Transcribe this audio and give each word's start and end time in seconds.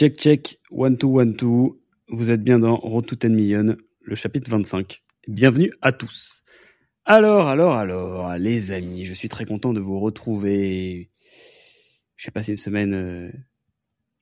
Check, 0.00 0.16
check, 0.16 0.58
one, 0.70 0.96
two, 0.96 1.18
one, 1.18 1.36
two. 1.36 1.78
Vous 2.08 2.30
êtes 2.30 2.42
bien 2.42 2.58
dans 2.58 2.74
Road 2.76 3.04
to 3.04 3.16
10 3.16 3.28
Million, 3.28 3.76
le 4.00 4.14
chapitre 4.14 4.50
25. 4.50 5.02
Bienvenue 5.28 5.74
à 5.82 5.92
tous. 5.92 6.42
Alors, 7.04 7.48
alors, 7.48 7.74
alors, 7.74 8.34
les 8.38 8.72
amis, 8.72 9.04
je 9.04 9.12
suis 9.12 9.28
très 9.28 9.44
content 9.44 9.74
de 9.74 9.80
vous 9.80 10.00
retrouver. 10.00 11.10
J'ai 12.16 12.30
passé 12.30 12.52
une 12.52 12.56
semaine 12.56 12.94
euh, 12.94 13.30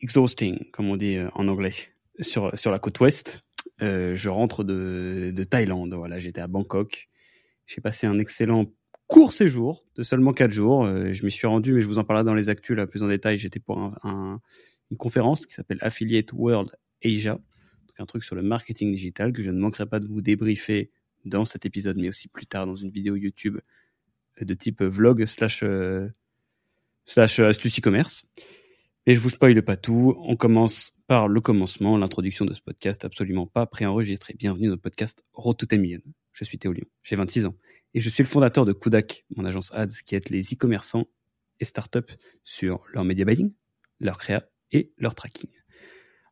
exhausting, 0.01 0.69
comme 0.73 0.91
on 0.91 0.97
dit 0.97 1.15
euh, 1.15 1.29
en 1.35 1.47
anglais, 1.47 1.75
sur, 2.19 2.59
sur 2.59 2.73
la 2.73 2.81
côte 2.81 2.99
ouest. 2.99 3.45
Euh, 3.81 4.17
je 4.17 4.31
rentre 4.31 4.65
de, 4.65 5.33
de 5.33 5.45
Thaïlande, 5.45 5.95
voilà, 5.95 6.19
j'étais 6.19 6.41
à 6.41 6.49
Bangkok. 6.49 7.09
J'ai 7.67 7.81
passé 7.81 8.09
un 8.09 8.19
excellent 8.19 8.67
court 9.07 9.33
séjour 9.33 9.85
de 9.95 10.03
seulement 10.03 10.33
4 10.33 10.51
jours. 10.51 10.87
je 10.87 11.25
m'y 11.25 11.31
suis 11.31 11.47
rendu, 11.47 11.73
mais 11.73 11.83
je 11.83 11.87
vous 11.87 11.99
en 11.99 12.05
parlerai 12.05 12.25
dans 12.25 12.35
les 12.35 12.49
actus 12.49 12.77
là 12.77 12.89
plus 12.89 13.05
en 13.05 13.09
détail. 13.09 13.39
J'étais 13.39 13.61
pour 13.61 13.79
un, 13.79 14.41
une 14.91 14.97
conférence 14.97 15.47
qui 15.47 15.55
s'appelle 15.55 15.79
Affiliate 15.81 16.33
World 16.33 16.73
Asia, 17.05 17.35
donc 17.35 17.99
un 17.99 18.07
truc 18.07 18.25
sur 18.25 18.35
le 18.35 18.43
marketing 18.43 18.93
digital 18.93 19.33
que 19.33 19.43
je 19.43 19.51
ne 19.51 19.59
manquerai 19.59 19.87
pas 19.87 20.01
de 20.01 20.07
vous 20.07 20.21
débriefer 20.21 20.91
dans 21.25 21.45
cet 21.45 21.67
épisode, 21.67 21.97
mais 21.97 22.09
aussi 22.09 22.29
plus 22.29 22.47
tard 22.47 22.67
dans 22.67 22.77
une 22.77 22.91
vidéo 22.91 23.17
YouTube 23.17 23.59
de 24.41 24.55
type 24.55 24.83
vlog 24.83 25.27
slash 25.27 25.63
euh, 25.63 26.09
slash 27.07 27.41
astuce 27.41 27.79
e-commerce. 27.79 28.25
Et 29.07 29.15
je 29.15 29.21
vous 29.21 29.31
spoile 29.31 29.63
pas 29.63 29.77
tout. 29.77 30.15
On 30.19 30.37
commence 30.37 30.93
par 31.07 31.29
le 31.29 31.41
commencement, 31.41 31.97
l'introduction 31.97 32.45
de 32.45 32.53
ce 32.53 32.61
podcast 32.61 33.05
absolument 33.05 33.47
pas 33.47 33.67
préenregistré. 33.67 34.35
Bienvenue 34.39 34.67
dans 34.67 34.75
le 34.75 34.81
podcast 34.81 35.25
Road 35.33 35.57
to. 35.57 35.67
Je 36.33 36.45
suis 36.45 36.59
Théo 36.59 36.73
Lyon, 36.73 36.87
j'ai 37.03 37.17
26 37.17 37.47
ans 37.47 37.55
et 37.95 38.01
je 38.01 38.11
suis 38.11 38.23
le 38.23 38.29
fondateur 38.29 38.65
de 38.65 38.73
Kudak, 38.73 39.25
mon 39.35 39.45
agence 39.45 39.73
ads 39.73 39.87
qui 40.05 40.15
aide 40.15 40.29
les 40.29 40.43
e-commerçants 40.43 41.09
et 41.59 41.65
startups 41.65 42.15
sur 42.45 42.85
leur 42.93 43.05
media 43.05 43.25
buying, 43.25 43.53
leur 43.99 44.19
créa 44.19 44.49
et 44.73 44.93
leur 44.99 45.15
tracking. 45.15 45.51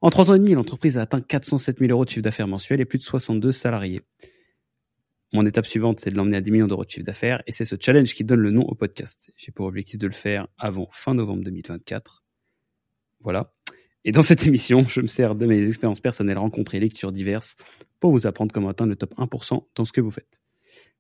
En 0.01 0.11
trois 0.11 0.31
ans 0.31 0.35
et 0.35 0.39
demi, 0.39 0.55
l'entreprise 0.55 0.99
a 0.99 1.03
atteint 1.03 1.21
407 1.21 1.79
000 1.79 1.91
euros 1.91 2.05
de 2.05 2.11
chiffre 2.11 2.23
d'affaires 2.23 2.49
mensuel 2.49 2.81
et 2.81 2.85
plus 2.85 2.99
de 2.99 3.05
62 3.05 3.53
salariés. 3.53 4.03
Mon 5.33 5.45
étape 5.45 5.67
suivante, 5.67 6.01
c'est 6.01 6.11
de 6.11 6.17
l'emmener 6.17 6.37
à 6.37 6.41
10 6.41 6.51
millions 6.51 6.67
d'euros 6.69 6.85
de 6.85 6.91
chiffre 6.91 7.07
d'affaires 7.07 7.43
et 7.47 7.53
c'est 7.53 7.65
ce 7.65 7.77
challenge 7.79 8.15
qui 8.15 8.25
donne 8.25 8.41
le 8.41 8.51
nom 8.51 8.63
au 8.63 8.75
podcast. 8.75 9.31
J'ai 9.37 9.53
pour 9.53 9.67
objectif 9.67 9.99
de 9.99 10.07
le 10.07 10.13
faire 10.13 10.47
avant 10.59 10.89
fin 10.93 11.15
novembre 11.15 11.43
2024. 11.45 12.25
Voilà. 13.21 13.53
Et 14.05 14.13
dans 14.13 14.23
cette 14.23 14.47
émission, 14.47 14.85
je 14.85 15.01
me 15.01 15.09
sers 15.09 15.35
de 15.35 15.47
mes 15.47 15.67
expériences 15.67 16.01
personnelles, 16.01 16.39
rencontres 16.39 16.77
et 16.77 16.81
lectures 16.81 17.11
diverses 17.11 17.57
pour 17.99 18.13
vous 18.13 18.27
apprendre 18.27 18.53
comment 18.53 18.69
atteindre 18.69 18.91
le 18.91 18.97
top 18.97 19.15
1% 19.19 19.67
dans 19.75 19.85
ce 19.85 19.93
que 19.93 20.01
vous 20.01 20.13
faites. 20.13 20.41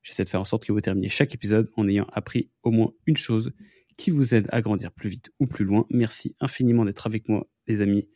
J'essaie 0.02 0.24
de 0.24 0.28
faire 0.28 0.40
en 0.40 0.44
sorte 0.44 0.64
que 0.64 0.72
vous 0.72 0.80
terminiez 0.80 1.08
chaque 1.08 1.34
épisode 1.34 1.70
en 1.76 1.86
ayant 1.88 2.06
appris 2.12 2.50
au 2.62 2.70
moins 2.70 2.92
une 3.06 3.16
chose 3.16 3.52
qui 3.96 4.10
vous 4.10 4.34
aide 4.34 4.48
à 4.50 4.60
grandir 4.60 4.92
plus 4.92 5.08
vite 5.08 5.30
ou 5.38 5.46
plus 5.46 5.64
loin. 5.64 5.86
Merci 5.90 6.36
infiniment 6.40 6.84
d'être 6.84 7.06
avec 7.06 7.28
moi, 7.28 7.46
les 7.66 7.80
amis, 7.80 8.08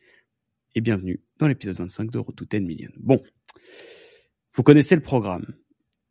et 0.75 0.81
bienvenue 0.81 1.21
dans 1.39 1.47
l'épisode 1.47 1.77
25 1.77 2.11
de 2.11 2.17
Road 2.17 2.35
to 2.35 2.45
10 2.45 2.61
Million. 2.61 2.91
Bon, 2.97 3.21
vous 4.53 4.63
connaissez 4.63 4.95
le 4.95 5.01
programme. 5.01 5.45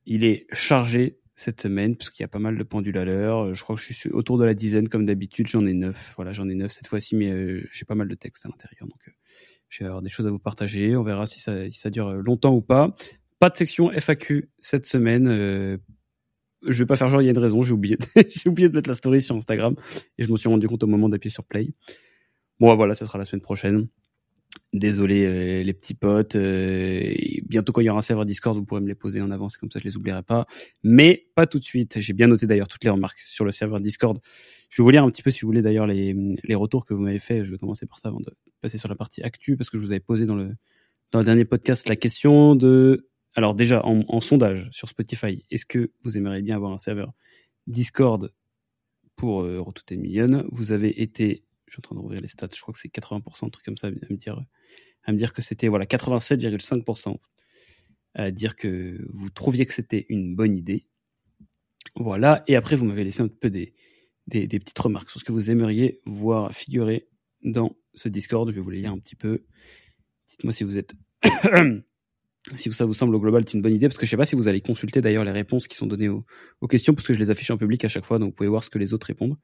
Il 0.07 0.25
est 0.25 0.47
chargé 0.53 1.19
cette 1.35 1.63
semaine, 1.63 1.97
parce 1.97 2.11
qu'il 2.11 2.23
y 2.23 2.25
a 2.25 2.29
pas 2.29 2.39
mal 2.39 2.59
de 2.59 2.63
pendules 2.63 2.99
à 2.99 3.05
l'heure. 3.05 3.55
Je 3.55 3.63
crois 3.63 3.77
que 3.77 3.81
je 3.81 3.95
suis 3.95 4.11
autour 4.11 4.37
de 4.37 4.45
la 4.45 4.53
dizaine, 4.53 4.89
comme 4.89 5.07
d'habitude. 5.07 5.47
J'en 5.47 5.65
ai 5.65 5.73
neuf. 5.73 6.13
Voilà, 6.17 6.33
j'en 6.33 6.49
ai 6.49 6.55
neuf 6.55 6.73
cette 6.73 6.87
fois-ci, 6.87 7.17
mais 7.17 7.31
euh, 7.31 7.67
j'ai 7.73 7.87
pas 7.87 7.95
mal 7.95 8.09
de 8.09 8.15
textes 8.15 8.45
à 8.45 8.51
l'intérieur. 8.51 8.87
Donc, 8.87 9.01
euh, 9.09 9.13
je 9.71 9.83
vais 9.83 9.87
avoir 9.87 10.03
des 10.03 10.11
choses 10.11 10.27
à 10.27 10.31
vous 10.31 10.39
partager. 10.39 10.97
On 10.97 11.03
verra 11.03 11.25
si 11.25 11.41
ça, 11.41 11.91
dure 11.91 12.13
longtemps 12.13 12.55
ou 12.55 12.61
pas. 12.61 12.93
Pas 13.39 13.49
de 13.49 13.57
section 13.57 13.91
FAQ 13.91 14.51
cette 14.59 14.85
semaine. 14.85 15.29
Euh, 15.29 15.79
je 16.67 16.79
vais 16.79 16.87
pas 16.87 16.97
faire 16.97 17.09
genre, 17.09 17.23
il 17.23 17.27
y 17.27 17.29
a 17.29 17.33
une 17.33 17.39
raison, 17.39 17.63
j'ai 17.63 17.73
oublié, 17.73 17.99
j'ai 18.29 18.49
oublié 18.49 18.69
de 18.69 18.75
mettre 18.75 18.89
la 18.89 18.95
story 18.95 19.21
sur 19.21 19.37
Instagram 19.37 19.75
et 20.19 20.25
je 20.25 20.31
me 20.31 20.37
suis 20.37 20.49
rendu 20.49 20.69
compte 20.69 20.83
au 20.83 20.87
moment 20.87 21.09
d'appuyer 21.09 21.33
sur 21.33 21.45
play. 21.45 21.69
Bon, 22.59 22.75
voilà, 22.77 22.95
ça 22.95 23.07
sera 23.07 23.19
la 23.19 23.25
semaine 23.25 23.41
prochaine. 23.41 23.89
Désolé 24.73 25.25
euh, 25.25 25.63
les 25.63 25.73
petits 25.73 25.95
potes. 25.95 26.37
Euh, 26.37 27.13
bientôt 27.49 27.73
quand 27.73 27.81
il 27.81 27.87
y 27.87 27.91
aura 27.91 27.99
un 27.99 28.03
serveur 28.03 28.27
Discord, 28.27 28.57
vous 28.57 28.65
pourrez 28.65 28.81
me 28.81 28.89
les 28.89 28.95
poser 28.95 29.21
en 29.21 29.31
avance, 29.31 29.57
comme 29.57 29.71
ça 29.71 29.79
je 29.79 29.85
les 29.85 29.97
oublierai 29.97 30.23
pas. 30.23 30.47
Mais 30.83 31.27
pas 31.35 31.47
tout 31.47 31.59
de 31.59 31.65
suite. 31.65 31.99
J'ai 32.01 32.13
bien 32.13 32.27
noté 32.27 32.47
d'ailleurs 32.47 32.69
toutes 32.69 32.85
les 32.85 32.91
remarques 32.91 33.19
sur 33.19 33.45
le 33.45 33.53
serveur 33.53 33.81
Discord. 33.81 34.19
Je 34.69 34.81
vais 34.81 34.85
vous 34.85 34.91
lire 34.91 35.05
un 35.05 35.11
petit 35.11 35.23
peu 35.23 35.31
si 35.31 35.41
vous 35.43 35.49
voulez 35.49 35.63
d'ailleurs 35.63 35.87
les, 35.87 36.15
les 36.45 36.55
retours 36.55 36.85
que 36.85 36.95
vous 36.95 37.03
m'avez 37.03 37.19
fait. 37.19 37.45
Je 37.45 37.51
vais 37.53 37.59
commencer 37.59 37.87
par 37.87 37.99
ça 37.99 38.09
avant 38.09 38.21
de 38.21 38.33
passer 38.61 38.79
sur 38.79 38.89
la 38.89 38.97
partie 38.97 39.23
actu 39.23 39.57
parce 39.57 39.71
que 39.71 39.79
je 39.79 39.83
vous 39.83 39.93
avais 39.93 40.01
posé 40.01 40.27
dans 40.27 40.37
le 40.37 40.55
dans 41.13 41.19
le 41.19 41.25
dernier 41.25 41.45
podcast 41.45 41.89
la 41.89 41.97
question 41.97 42.55
de 42.55 43.10
alors 43.35 43.55
déjà, 43.55 43.85
en, 43.85 44.21
sondage 44.21 44.69
sur 44.73 44.89
Spotify, 44.89 45.45
est-ce 45.51 45.65
que 45.65 45.93
vous 46.03 46.17
aimeriez 46.17 46.43
bien 46.43 46.57
avoir 46.57 46.73
un 46.73 46.79
serveur 46.79 47.13
Discord 47.67 48.35
pour 49.15 49.43
euh, 49.43 49.61
Rotouten 49.61 50.01
Million 50.01 50.45
Vous 50.51 50.73
avez 50.73 51.01
été, 51.01 51.45
je 51.67 51.75
suis 51.75 51.81
en 51.81 51.83
train 51.83 51.95
de 51.95 52.01
rouvrir 52.01 52.21
les 52.21 52.29
stats, 52.29 52.49
je 52.55 52.61
crois 52.61 52.75
que 52.75 52.81
c'est 52.81 52.93
80%, 52.93 53.47
un 53.47 53.51
truc 53.51 53.65
comme 53.65 53.77
ça, 53.77 53.87
à 53.87 55.13
me 55.13 55.17
dire, 55.17 55.33
que 55.33 55.43
c'était 55.43 55.69
voilà 55.69 55.87
87,5% 55.87 57.17
à 58.15 58.33
dire 58.33 58.57
que 58.57 59.07
vous 59.13 59.31
trouviez 59.31 59.65
que 59.65 59.73
c'était 59.73 60.07
une 60.09 60.35
bonne 60.35 60.57
idée. 60.57 60.89
Voilà, 61.95 62.43
et 62.49 62.57
après 62.57 62.75
vous 62.75 62.85
m'avez 62.85 63.05
laissé 63.05 63.23
un 63.23 63.29
peu 63.29 63.51
des, 63.51 63.75
des, 64.27 64.49
des, 64.49 64.59
petites 64.59 64.79
remarques 64.79 65.09
sur 65.09 65.21
ce 65.21 65.25
que 65.25 65.33
vous 65.33 65.53
aimeriez 65.53 66.01
voir 66.05 66.53
figurer 66.53 67.09
dans 67.45 67.77
ce 67.95 68.09
Discord. 68.09 68.51
Je 68.51 68.57
vais 68.57 68.61
vous 68.61 68.71
les 68.71 68.81
lire 68.81 68.93
un 68.93 68.99
petit 68.99 69.17
peu. 69.17 69.45
Dites-moi 70.29 70.53
si 70.53 70.65
vous 70.65 70.77
êtes 70.77 70.95
si 72.57 72.73
ça 72.73 72.87
vous 72.87 72.95
semble 72.95 73.15
au 73.15 73.21
global 73.21 73.45
une 73.53 73.63
bonne 73.63 73.75
idée, 73.75 73.89
parce 73.89 73.99
que 73.99 74.07
je 74.07 74.11
sais 74.11 74.17
pas 74.17 74.25
si 74.25 74.37
vous 74.37 74.49
allez 74.49 74.61
consulter 74.61 75.01
d'ailleurs 75.01 75.25
les 75.25 75.31
réponses 75.31 75.69
qui 75.69 75.77
sont 75.77 75.87
données 75.87 76.09
aux, 76.09 76.25
questions, 76.69 76.95
parce 76.95 77.07
que 77.07 77.15
je 77.15 77.19
les 77.19 77.31
affiche 77.31 77.51
en 77.51 77.59
public 77.59 77.85
à 77.85 77.89
chaque 77.89 78.05
fois, 78.05 78.19
donc 78.19 78.31
vous 78.31 78.35
pouvez 78.35 78.49
voir 78.49 78.65
ce 78.65 78.71
que 78.71 78.79
les 78.79 78.95
autres 78.95 79.07
répondent. 79.07 79.37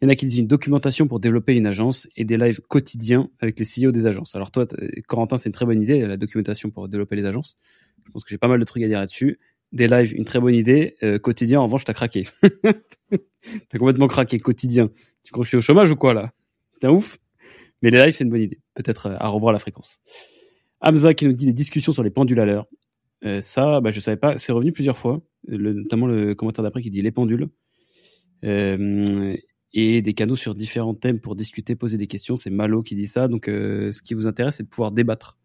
Il 0.00 0.04
y 0.04 0.08
en 0.08 0.10
a 0.10 0.16
qui 0.16 0.26
disent 0.26 0.38
une 0.38 0.46
documentation 0.46 1.08
pour 1.08 1.20
développer 1.20 1.54
une 1.54 1.66
agence 1.66 2.06
et 2.16 2.24
des 2.24 2.36
lives 2.36 2.60
quotidiens 2.60 3.30
avec 3.40 3.58
les 3.58 3.64
CEO 3.64 3.92
des 3.92 4.04
agences. 4.04 4.34
Alors 4.34 4.50
toi, 4.50 4.66
Corentin, 5.06 5.38
c'est 5.38 5.48
une 5.48 5.54
très 5.54 5.64
bonne 5.64 5.80
idée, 5.80 6.00
la 6.00 6.18
documentation 6.18 6.70
pour 6.70 6.88
développer 6.88 7.16
les 7.16 7.24
agences. 7.24 7.56
Je 8.04 8.10
pense 8.10 8.22
que 8.22 8.28
j'ai 8.28 8.38
pas 8.38 8.48
mal 8.48 8.60
de 8.60 8.64
trucs 8.64 8.82
à 8.82 8.88
dire 8.88 8.98
là-dessus. 8.98 9.38
Des 9.72 9.88
lives, 9.88 10.14
une 10.14 10.24
très 10.24 10.38
bonne 10.38 10.54
idée. 10.54 10.96
Euh, 11.02 11.18
quotidien, 11.18 11.60
en 11.60 11.64
revanche, 11.64 11.84
t'as 11.84 11.94
craqué. 11.94 12.28
t'as 13.10 13.78
complètement 13.78 14.06
craqué, 14.06 14.38
quotidien. 14.38 14.90
Tu 15.22 15.32
crois 15.32 15.42
que 15.42 15.46
je 15.46 15.50
suis 15.50 15.56
au 15.56 15.62
chômage 15.62 15.90
ou 15.90 15.96
quoi 15.96 16.14
là? 16.14 16.32
T'es 16.80 16.88
ouf 16.88 17.18
Mais 17.82 17.90
les 17.90 18.04
lives, 18.04 18.14
c'est 18.14 18.24
une 18.24 18.30
bonne 18.30 18.42
idée. 18.42 18.60
Peut-être 18.74 19.06
euh, 19.06 19.16
à 19.18 19.28
revoir 19.28 19.52
la 19.52 19.58
fréquence. 19.58 20.00
Hamza 20.80 21.14
qui 21.14 21.26
nous 21.26 21.32
dit 21.32 21.46
des 21.46 21.52
discussions 21.52 21.92
sur 21.92 22.02
les 22.02 22.10
pendules 22.10 22.40
à 22.40 22.44
l'heure. 22.44 22.66
Euh, 23.24 23.40
ça, 23.40 23.80
bah, 23.80 23.90
je 23.90 24.00
savais 24.00 24.16
pas. 24.16 24.38
C'est 24.38 24.52
revenu 24.52 24.72
plusieurs 24.72 24.98
fois, 24.98 25.20
notamment 25.48 26.06
le 26.06 26.34
commentaire 26.34 26.62
d'après 26.62 26.82
qui 26.82 26.90
dit 26.90 27.02
les 27.02 27.10
pendules. 27.10 27.48
Euh, 28.44 29.36
et 29.72 30.00
des 30.02 30.14
canaux 30.14 30.36
sur 30.36 30.54
différents 30.54 30.94
thèmes 30.94 31.20
pour 31.20 31.36
discuter, 31.36 31.76
poser 31.76 31.98
des 31.98 32.06
questions. 32.06 32.36
C'est 32.36 32.50
Malo 32.50 32.82
qui 32.82 32.94
dit 32.94 33.08
ça. 33.08 33.28
Donc, 33.28 33.48
euh, 33.48 33.92
ce 33.92 34.02
qui 34.02 34.14
vous 34.14 34.26
intéresse, 34.26 34.56
c'est 34.56 34.62
de 34.62 34.68
pouvoir 34.68 34.92
débattre 34.92 35.38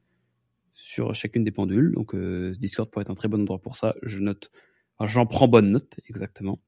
sur 0.73 1.15
chacune 1.15 1.43
des 1.43 1.51
pendules. 1.51 1.93
Donc, 1.93 2.15
Discord 2.57 2.89
pourrait 2.89 3.03
être 3.03 3.11
un 3.11 3.15
très 3.15 3.27
bon 3.27 3.41
endroit 3.41 3.59
pour 3.59 3.77
ça. 3.77 3.95
Je 4.03 4.19
note, 4.19 4.51
j'en 5.01 5.25
prends 5.25 5.47
bonne 5.47 5.71
note, 5.71 5.99
exactement. 6.07 6.59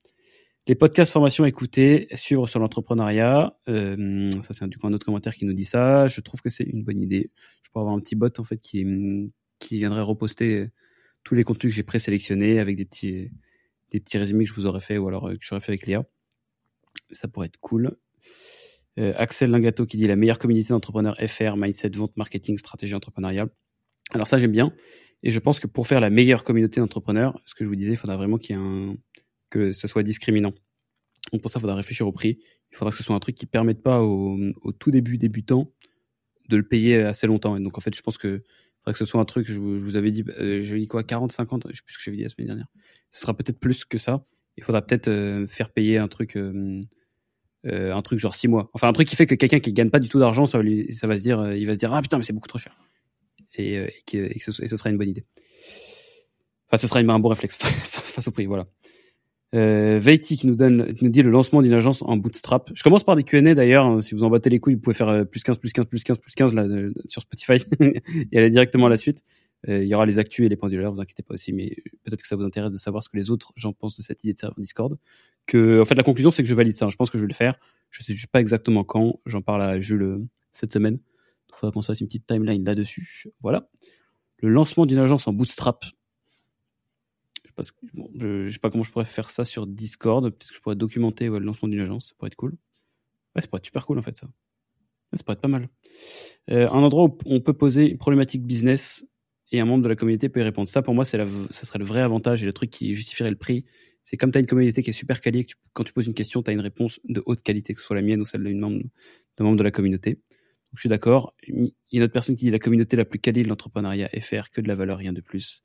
Les 0.66 0.76
podcasts 0.76 1.12
formation 1.12 1.44
écoutés, 1.44 2.08
suivre 2.14 2.48
sur 2.48 2.60
l'entrepreneuriat. 2.60 3.58
Euh, 3.68 4.32
ça, 4.42 4.54
c'est 4.54 4.66
coup 4.76 4.88
un 4.88 4.94
autre 4.94 5.06
commentaire 5.06 5.36
qui 5.36 5.46
nous 5.46 5.54
dit 5.54 5.66
ça. 5.66 6.08
Je 6.08 6.22
trouve 6.22 6.42
que 6.42 6.50
c'est 6.50 6.64
une 6.64 6.84
bonne 6.86 7.02
idée. 7.02 7.32
Je 7.64 7.70
pourrais 7.70 7.82
avoir 7.82 7.96
un 7.96 8.00
petit 8.00 8.16
bot 8.16 8.30
en 8.38 8.44
fait 8.46 8.58
qui, 8.58 8.86
qui 9.60 9.78
viendrait 9.80 10.02
reposter 10.02 10.70
tous 11.26 11.36
les 11.36 11.44
contenus 11.44 11.74
que 11.74 11.76
j'ai 11.76 11.84
présélectionnés 11.84 12.60
avec 12.60 12.78
des 12.78 12.86
petits, 12.86 13.30
des 13.92 14.00
petits 14.00 14.18
résumés 14.18 14.46
que 14.46 14.52
je 14.52 14.56
vous 14.56 14.66
aurais 14.66 14.80
fait 14.80 14.98
ou 14.98 15.08
alors 15.10 15.28
euh, 15.28 15.34
que 15.34 15.42
j'aurais 15.42 15.60
fait 15.60 15.74
avec 15.74 15.86
Léa. 15.86 16.06
Ça 17.12 17.28
pourrait 17.28 17.48
être 17.48 17.60
cool. 17.60 17.98
Euh, 19.00 19.14
Axel 19.18 19.52
Lingato 19.52 19.86
qui 19.86 19.98
dit 19.98 20.08
la 20.08 20.16
meilleure 20.16 20.40
communauté 20.40 20.70
d'entrepreneurs 20.70 21.18
FR, 21.28 21.58
mindset, 21.58 21.90
vente, 21.90 22.16
marketing, 22.16 22.58
stratégie 22.58 22.96
entrepreneuriale. 22.96 23.50
Alors 24.12 24.28
ça, 24.28 24.38
j'aime 24.38 24.52
bien. 24.52 24.74
Et 25.24 25.32
je 25.32 25.40
pense 25.40 25.60
que 25.60 25.68
pour 25.68 25.88
faire 25.88 26.00
la 26.00 26.10
meilleure 26.10 26.46
communauté 26.46 26.80
d'entrepreneurs, 26.80 27.42
ce 27.46 27.56
que 27.56 27.66
je 27.66 27.70
vous 27.70 27.76
disais, 27.76 27.92
il 27.92 27.98
faudra 27.98 28.16
vraiment 28.16 28.38
qu'il 28.38 28.56
y 28.56 28.60
ait 28.60 28.62
un, 28.62 28.96
que 29.54 29.72
ça 29.72 29.88
soit 29.88 30.04
discriminant. 30.04 30.54
Donc 31.32 31.42
pour 31.42 31.52
ça, 31.52 31.60
il 31.60 31.62
faudra 31.62 31.76
réfléchir 31.76 32.08
au 32.08 32.12
prix. 32.12 32.40
Il 32.72 32.78
faudra 32.78 32.92
que 32.92 32.98
ce 32.98 33.04
soit 33.04 33.16
un 33.16 33.20
truc 33.20 33.36
qui 33.36 33.46
ne 33.46 33.50
permette 33.50 33.82
pas 33.82 34.02
au, 34.02 34.38
tout 34.80 34.92
début 34.92 35.18
débutant 35.18 35.72
de 36.50 36.58
le 36.58 36.64
payer 36.64 36.98
assez 36.98 37.28
longtemps. 37.28 37.56
Et 37.56 37.62
donc 37.62 37.78
en 37.78 37.82
fait, 37.82 37.96
je 37.96 38.02
pense 38.02 38.18
que 38.18 38.44
faudrait 38.80 38.94
que 38.94 39.00
ce 39.00 39.06
soit 39.06 39.22
un 39.22 39.26
truc, 39.26 39.48
je, 39.48 39.60
vous 39.60 39.96
avais 39.96 40.12
dit, 40.12 40.26
euh, 40.40 40.62
je 40.62 40.76
dit 40.76 40.88
quoi, 40.88 41.04
40, 41.04 41.32
50, 41.32 41.68
je 41.70 41.78
sais 41.78 41.82
plus 41.86 41.94
ce 41.94 41.98
que 42.00 42.04
j'avais 42.04 42.18
dit 42.18 42.24
la 42.24 42.30
semaine 42.30 42.48
dernière. 42.48 42.68
Ce 43.12 43.22
sera 43.22 43.34
peut-être 43.34 43.60
plus 43.60 43.86
que 43.86 43.98
ça. 43.98 44.26
Il 44.58 44.64
faudra 44.64 44.82
peut-être 44.82 45.08
euh, 45.08 45.48
faire 45.48 45.70
payer 45.70 45.98
un 45.98 46.08
truc, 46.08 46.36
euh, 46.36 46.82
un 47.64 48.02
truc 48.02 48.20
genre 48.20 48.36
6 48.36 48.50
mois. 48.50 48.70
Enfin, 48.74 48.90
un 48.90 48.94
truc 48.94 49.08
qui 49.08 49.16
fait 49.16 49.26
que 49.26 49.36
quelqu'un 49.36 49.60
qui 49.60 49.72
gagne 49.72 49.90
pas 49.90 50.00
du 50.00 50.10
tout 50.10 50.20
d'argent, 50.20 50.46
ça, 50.46 50.60
se 50.60 51.22
dire, 51.22 51.54
il 51.54 51.66
va 51.66 51.74
se 51.74 51.80
dire, 51.80 51.94
ah 51.94 52.02
putain, 52.02 52.18
mais 52.18 52.24
c'est 52.24 52.34
beaucoup 52.34 52.50
trop 52.50 52.60
cher. 52.60 52.76
Et, 53.56 53.76
et, 53.76 54.40
que, 54.40 54.52
ce, 54.52 54.68
sera 54.68 54.90
une 54.90 54.98
bonne 54.98 55.10
idée. 55.10 55.26
Enfin, 56.68 56.78
ce 56.78 56.88
sera 56.88 57.00
un 57.00 57.20
bon 57.20 57.30
réflexe 57.30 57.56
face 57.58 58.28
au 58.28 58.32
prix, 58.32 58.48
voilà. 58.48 58.68
Euh, 59.54 60.00
Veiti 60.02 60.36
qui 60.36 60.48
nous 60.48 60.56
donne, 60.56 60.96
nous 61.02 61.10
dit 61.10 61.22
le 61.22 61.30
lancement 61.30 61.62
d'une 61.62 61.74
agence 61.74 62.02
en 62.02 62.18
bootstrap. 62.18 62.72
Je 62.74 62.82
commence 62.82 63.04
par 63.04 63.16
des 63.16 63.24
Q&A 63.24 63.54
d'ailleurs. 63.54 63.86
Hein, 63.86 64.02
si 64.02 64.16
vous 64.16 64.24
en 64.24 64.30
battez 64.30 64.50
les 64.50 64.60
couilles, 64.60 64.76
vous 64.76 64.82
pouvez 64.82 64.96
faire 64.96 65.10
euh, 65.10 65.26
plus 65.26 65.44
15, 65.44 65.60
plus 65.60 65.72
15, 65.72 65.86
plus 65.86 66.04
15, 66.04 66.18
plus 66.18 66.34
15 66.34 66.56
là, 66.56 66.66
sur 67.08 67.22
Spotify 67.22 67.64
et 68.32 68.38
aller 68.38 68.50
directement 68.50 68.88
à 68.88 68.90
la 68.90 68.98
suite. 68.98 69.24
Euh, 69.70 69.84
il 69.84 69.88
y 69.88 69.96
aura 69.96 70.06
les 70.06 70.20
actus 70.20 70.46
et 70.46 70.50
les 70.50 70.56
pendulaires, 70.56 70.92
vous 70.92 71.00
inquiétez 71.00 71.24
pas 71.24 71.36
aussi, 71.36 71.54
mais 71.54 71.76
peut-être 72.04 72.22
que 72.22 72.28
ça 72.28 72.36
vous 72.36 72.44
intéresse 72.44 72.72
de 72.72 72.78
savoir 72.78 73.04
ce 73.04 73.10
que 73.10 73.16
les 73.16 73.30
autres 73.30 73.54
gens 73.56 73.74
pensent 73.74 73.96
de 73.96 74.02
cette 74.02 74.24
idée 74.24 74.34
de 74.34 74.40
serveur 74.40 74.60
Discord. 74.60 74.98
Que, 75.46 75.82
en 75.82 75.86
fait, 75.86 75.96
la 75.96 76.04
conclusion, 76.04 76.32
c'est 76.32 76.44
que 76.44 76.50
je 76.50 76.56
valide 76.56 76.76
ça. 76.76 76.90
Je 76.90 76.96
pense 76.96 77.10
que 77.10 77.18
je 77.18 77.24
vais 77.24 77.30
le 77.30 77.36
faire. 77.36 77.60
Je 77.92 78.04
sais 78.04 78.14
juste 78.14 78.28
pas 78.28 78.42
exactement 78.42 78.84
quand. 78.84 79.20
J'en 79.26 79.42
parle 79.42 79.62
à 79.62 79.80
Jules 79.80 80.20
cette 80.52 80.74
semaine. 80.74 81.00
Il 81.50 81.56
faudra 81.56 81.72
qu'on 81.72 81.82
fasse 81.82 82.02
une 82.02 82.08
petite 82.08 82.26
timeline 82.26 82.64
là-dessus. 82.64 83.28
Voilà. 83.42 83.70
Le 84.40 84.50
lancement 84.50 84.86
d'une 84.86 85.00
agence 85.00 85.28
en 85.28 85.34
bootstrap. 85.34 85.86
Je 88.16 88.26
ne 88.26 88.48
sais, 88.48 88.60
pas 88.60 88.70
comment 88.70 88.84
je 88.84 88.92
pourrais 88.92 89.06
faire 89.06 89.30
ça 89.30 89.46
sur 89.46 89.68
Discord. 89.68 90.24
Peut-être 90.30 90.50
que 90.50 90.56
je 90.56 90.62
pourrais 90.62 90.76
documenter 90.76 91.28
le 91.28 91.40
lancement 91.40 91.68
d'une 91.68 91.82
agence. 91.82 92.10
Ça 92.10 92.14
pourrait 92.18 92.28
être 92.28 92.36
cool. 92.36 92.58
Ouais, 93.36 93.42
ça 93.42 93.48
pourrait 93.48 93.60
être 93.60 93.66
super 93.66 93.86
cool 93.86 94.00
en 94.00 94.04
fait 94.04 94.16
ça. 94.16 94.28
ça 95.14 95.24
pourrait 95.24 95.34
être 95.34 95.42
pas 95.42 95.48
mal. 95.48 95.70
Euh, 96.50 96.70
un 96.70 96.84
endroit 96.84 97.06
où 97.06 97.18
on 97.26 97.42
peut 97.42 97.54
poser 97.54 97.90
une 97.90 97.98
problématique 97.98 98.44
business 98.44 99.08
et 99.52 99.60
un 99.60 99.66
membre 99.66 99.84
de 99.84 99.90
la 99.90 99.96
communauté 99.96 100.30
peut 100.30 100.40
y 100.40 100.44
répondre. 100.44 100.68
Ça, 100.68 100.82
pour 100.82 100.96
moi, 100.96 101.06
c'est 101.06 101.24
ça 101.52 101.66
serait 101.66 101.80
le 101.80 101.86
vrai 101.86 102.02
avantage 102.02 102.42
et 102.44 102.46
le 102.46 102.54
truc 102.54 102.72
qui 102.72 102.96
justifierait 102.96 103.30
le 103.30 103.38
prix. 103.38 103.66
C'est 104.02 104.18
comme 104.18 104.32
tu 104.32 104.38
as 104.38 104.42
une 104.42 104.48
communauté 104.48 104.84
qui 104.84 104.90
est 104.90 104.94
super 104.94 105.22
qualifiée, 105.22 105.56
quand 105.74 105.84
tu 105.84 105.94
poses 105.94 106.08
une 106.08 106.14
question, 106.14 106.44
tu 106.44 106.50
as 106.50 106.54
une 106.54 106.60
réponse 106.60 107.00
de 107.08 107.22
haute 107.26 107.42
qualité, 107.42 107.74
que 107.74 107.80
ce 107.80 107.86
soit 107.86 107.96
la 107.96 108.02
mienne 108.02 108.20
ou 108.20 108.26
celle 108.26 108.44
d'un 108.44 108.56
membre, 108.56 108.84
membre 109.40 109.58
de 109.58 109.64
la 109.64 109.72
communauté. 109.72 110.20
je 110.74 110.80
suis 110.80 110.90
d'accord. 110.90 111.34
Il 111.48 111.72
y 111.92 111.98
a 111.98 111.98
une 112.00 112.04
autre 112.04 112.14
personne 112.14 112.36
qui 112.36 112.46
dit 112.46 112.52
la 112.52 112.60
communauté 112.60 112.98
la 112.98 113.06
plus 113.06 113.20
qualifiée 113.20 113.44
de 113.44 113.50
l'entrepreneuriat 113.50 114.10
faire 114.22 114.52
que 114.52 114.60
de 114.60 114.68
la 114.68 114.76
valeur, 114.76 114.98
rien 114.98 115.14
de 115.14 115.22
plus. 115.22 115.64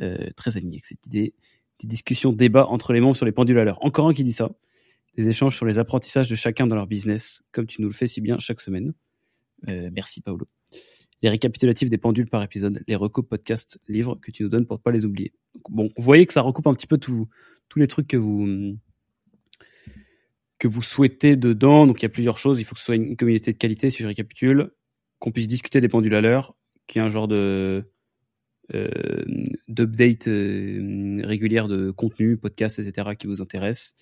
Euh, 0.00 0.30
très 0.36 0.56
aligné 0.56 0.76
avec 0.76 0.84
cette 0.84 1.04
idée. 1.06 1.34
Des 1.80 1.88
discussions, 1.88 2.32
débats 2.32 2.66
entre 2.66 2.92
les 2.92 3.00
membres 3.00 3.16
sur 3.16 3.26
les 3.26 3.32
pendules 3.32 3.58
à 3.58 3.64
l'heure. 3.64 3.84
Encore 3.84 4.08
un 4.08 4.14
qui 4.14 4.24
dit 4.24 4.32
ça. 4.32 4.50
Des 5.16 5.28
échanges 5.28 5.56
sur 5.56 5.66
les 5.66 5.78
apprentissages 5.78 6.28
de 6.28 6.34
chacun 6.34 6.66
dans 6.66 6.76
leur 6.76 6.86
business, 6.86 7.42
comme 7.52 7.66
tu 7.66 7.80
nous 7.80 7.88
le 7.88 7.94
fais 7.94 8.06
si 8.06 8.20
bien 8.20 8.38
chaque 8.38 8.60
semaine. 8.60 8.92
Euh, 9.68 9.90
merci 9.92 10.20
Paolo 10.20 10.46
les 11.22 11.30
récapitulatifs 11.30 11.90
des 11.90 11.98
pendules 11.98 12.28
par 12.28 12.42
épisode, 12.42 12.82
les 12.86 12.96
recoupes 12.96 13.28
podcast, 13.28 13.80
livres 13.88 14.18
que 14.20 14.30
tu 14.30 14.42
nous 14.42 14.48
donnes 14.48 14.66
pour 14.66 14.76
ne 14.76 14.82
pas 14.82 14.90
les 14.90 15.04
oublier. 15.04 15.32
bon, 15.68 15.88
vous 15.96 16.02
voyez 16.02 16.26
que 16.26 16.32
ça 16.32 16.42
recoupe 16.42 16.66
un 16.66 16.74
petit 16.74 16.86
peu 16.86 16.98
tous 16.98 17.28
les 17.76 17.86
trucs 17.86 18.08
que 18.08 18.16
vous 18.16 18.76
que 20.58 20.68
vous 20.68 20.82
souhaitez 20.82 21.36
dedans. 21.36 21.86
Donc 21.86 22.00
il 22.00 22.04
y 22.04 22.06
a 22.06 22.10
plusieurs 22.10 22.38
choses. 22.38 22.60
Il 22.60 22.64
faut 22.64 22.74
que 22.74 22.80
ce 22.80 22.86
soit 22.86 22.96
une 22.96 23.16
communauté 23.16 23.52
de 23.52 23.58
qualité, 23.58 23.90
si 23.90 24.02
je 24.02 24.06
récapitule, 24.06 24.70
qu'on 25.18 25.32
puisse 25.32 25.48
discuter 25.48 25.80
des 25.80 25.88
pendules 25.88 26.14
à 26.14 26.20
l'heure, 26.20 26.54
qu'il 26.86 27.00
y 27.00 27.04
ait 27.04 27.06
un 27.06 27.10
genre 27.10 27.28
de 27.28 27.90
euh, 28.74 28.88
d'update 29.68 30.26
euh, 30.26 31.20
régulière 31.22 31.68
de 31.68 31.92
contenu, 31.92 32.36
podcast, 32.36 32.80
etc. 32.80 33.10
qui 33.16 33.28
vous 33.28 33.40
intéresse, 33.40 33.94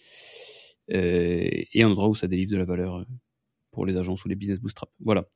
euh, 0.91 1.47
et 1.51 1.83
un 1.83 1.91
endroit 1.91 2.09
où 2.09 2.15
ça 2.15 2.29
délivre 2.29 2.53
de 2.53 2.57
la 2.57 2.65
valeur 2.65 3.05
pour 3.73 3.85
les 3.85 3.97
agences 3.99 4.25
ou 4.25 4.29
les 4.29 4.37
business 4.37 4.61
bootstrap. 4.61 4.89
Voilà. 5.01 5.29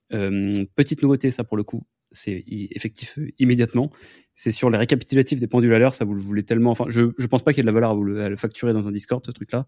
Petite 0.76 1.02
nouveauté, 1.02 1.30
ça 1.30 1.44
pour 1.44 1.56
le 1.56 1.62
coup, 1.62 1.82
c'est 2.10 2.42
effectif 2.46 3.18
immédiatement. 3.38 3.90
C'est 4.34 4.52
sur 4.52 4.70
les 4.70 4.78
récapitulatifs 4.78 5.40
des 5.40 5.48
pendules 5.48 5.74
à 5.74 5.78
l'heure. 5.78 5.94
Ça 5.94 6.04
vous 6.04 6.14
le 6.14 6.22
voulez 6.22 6.44
tellement. 6.44 6.70
Enfin, 6.70 6.84
je 6.88 7.10
je 7.18 7.26
pense 7.26 7.42
pas 7.42 7.52
qu'il 7.52 7.58
y 7.58 7.62
ait 7.62 7.64
de 7.64 7.66
la 7.66 7.72
valeur 7.72 7.90
à, 7.90 7.94
vous 7.94 8.04
le, 8.04 8.36
facturer 8.36 8.72
dans 8.72 8.88
un 8.88 8.92
Discord 8.92 9.24
ce 9.26 9.32
truc-là. 9.32 9.66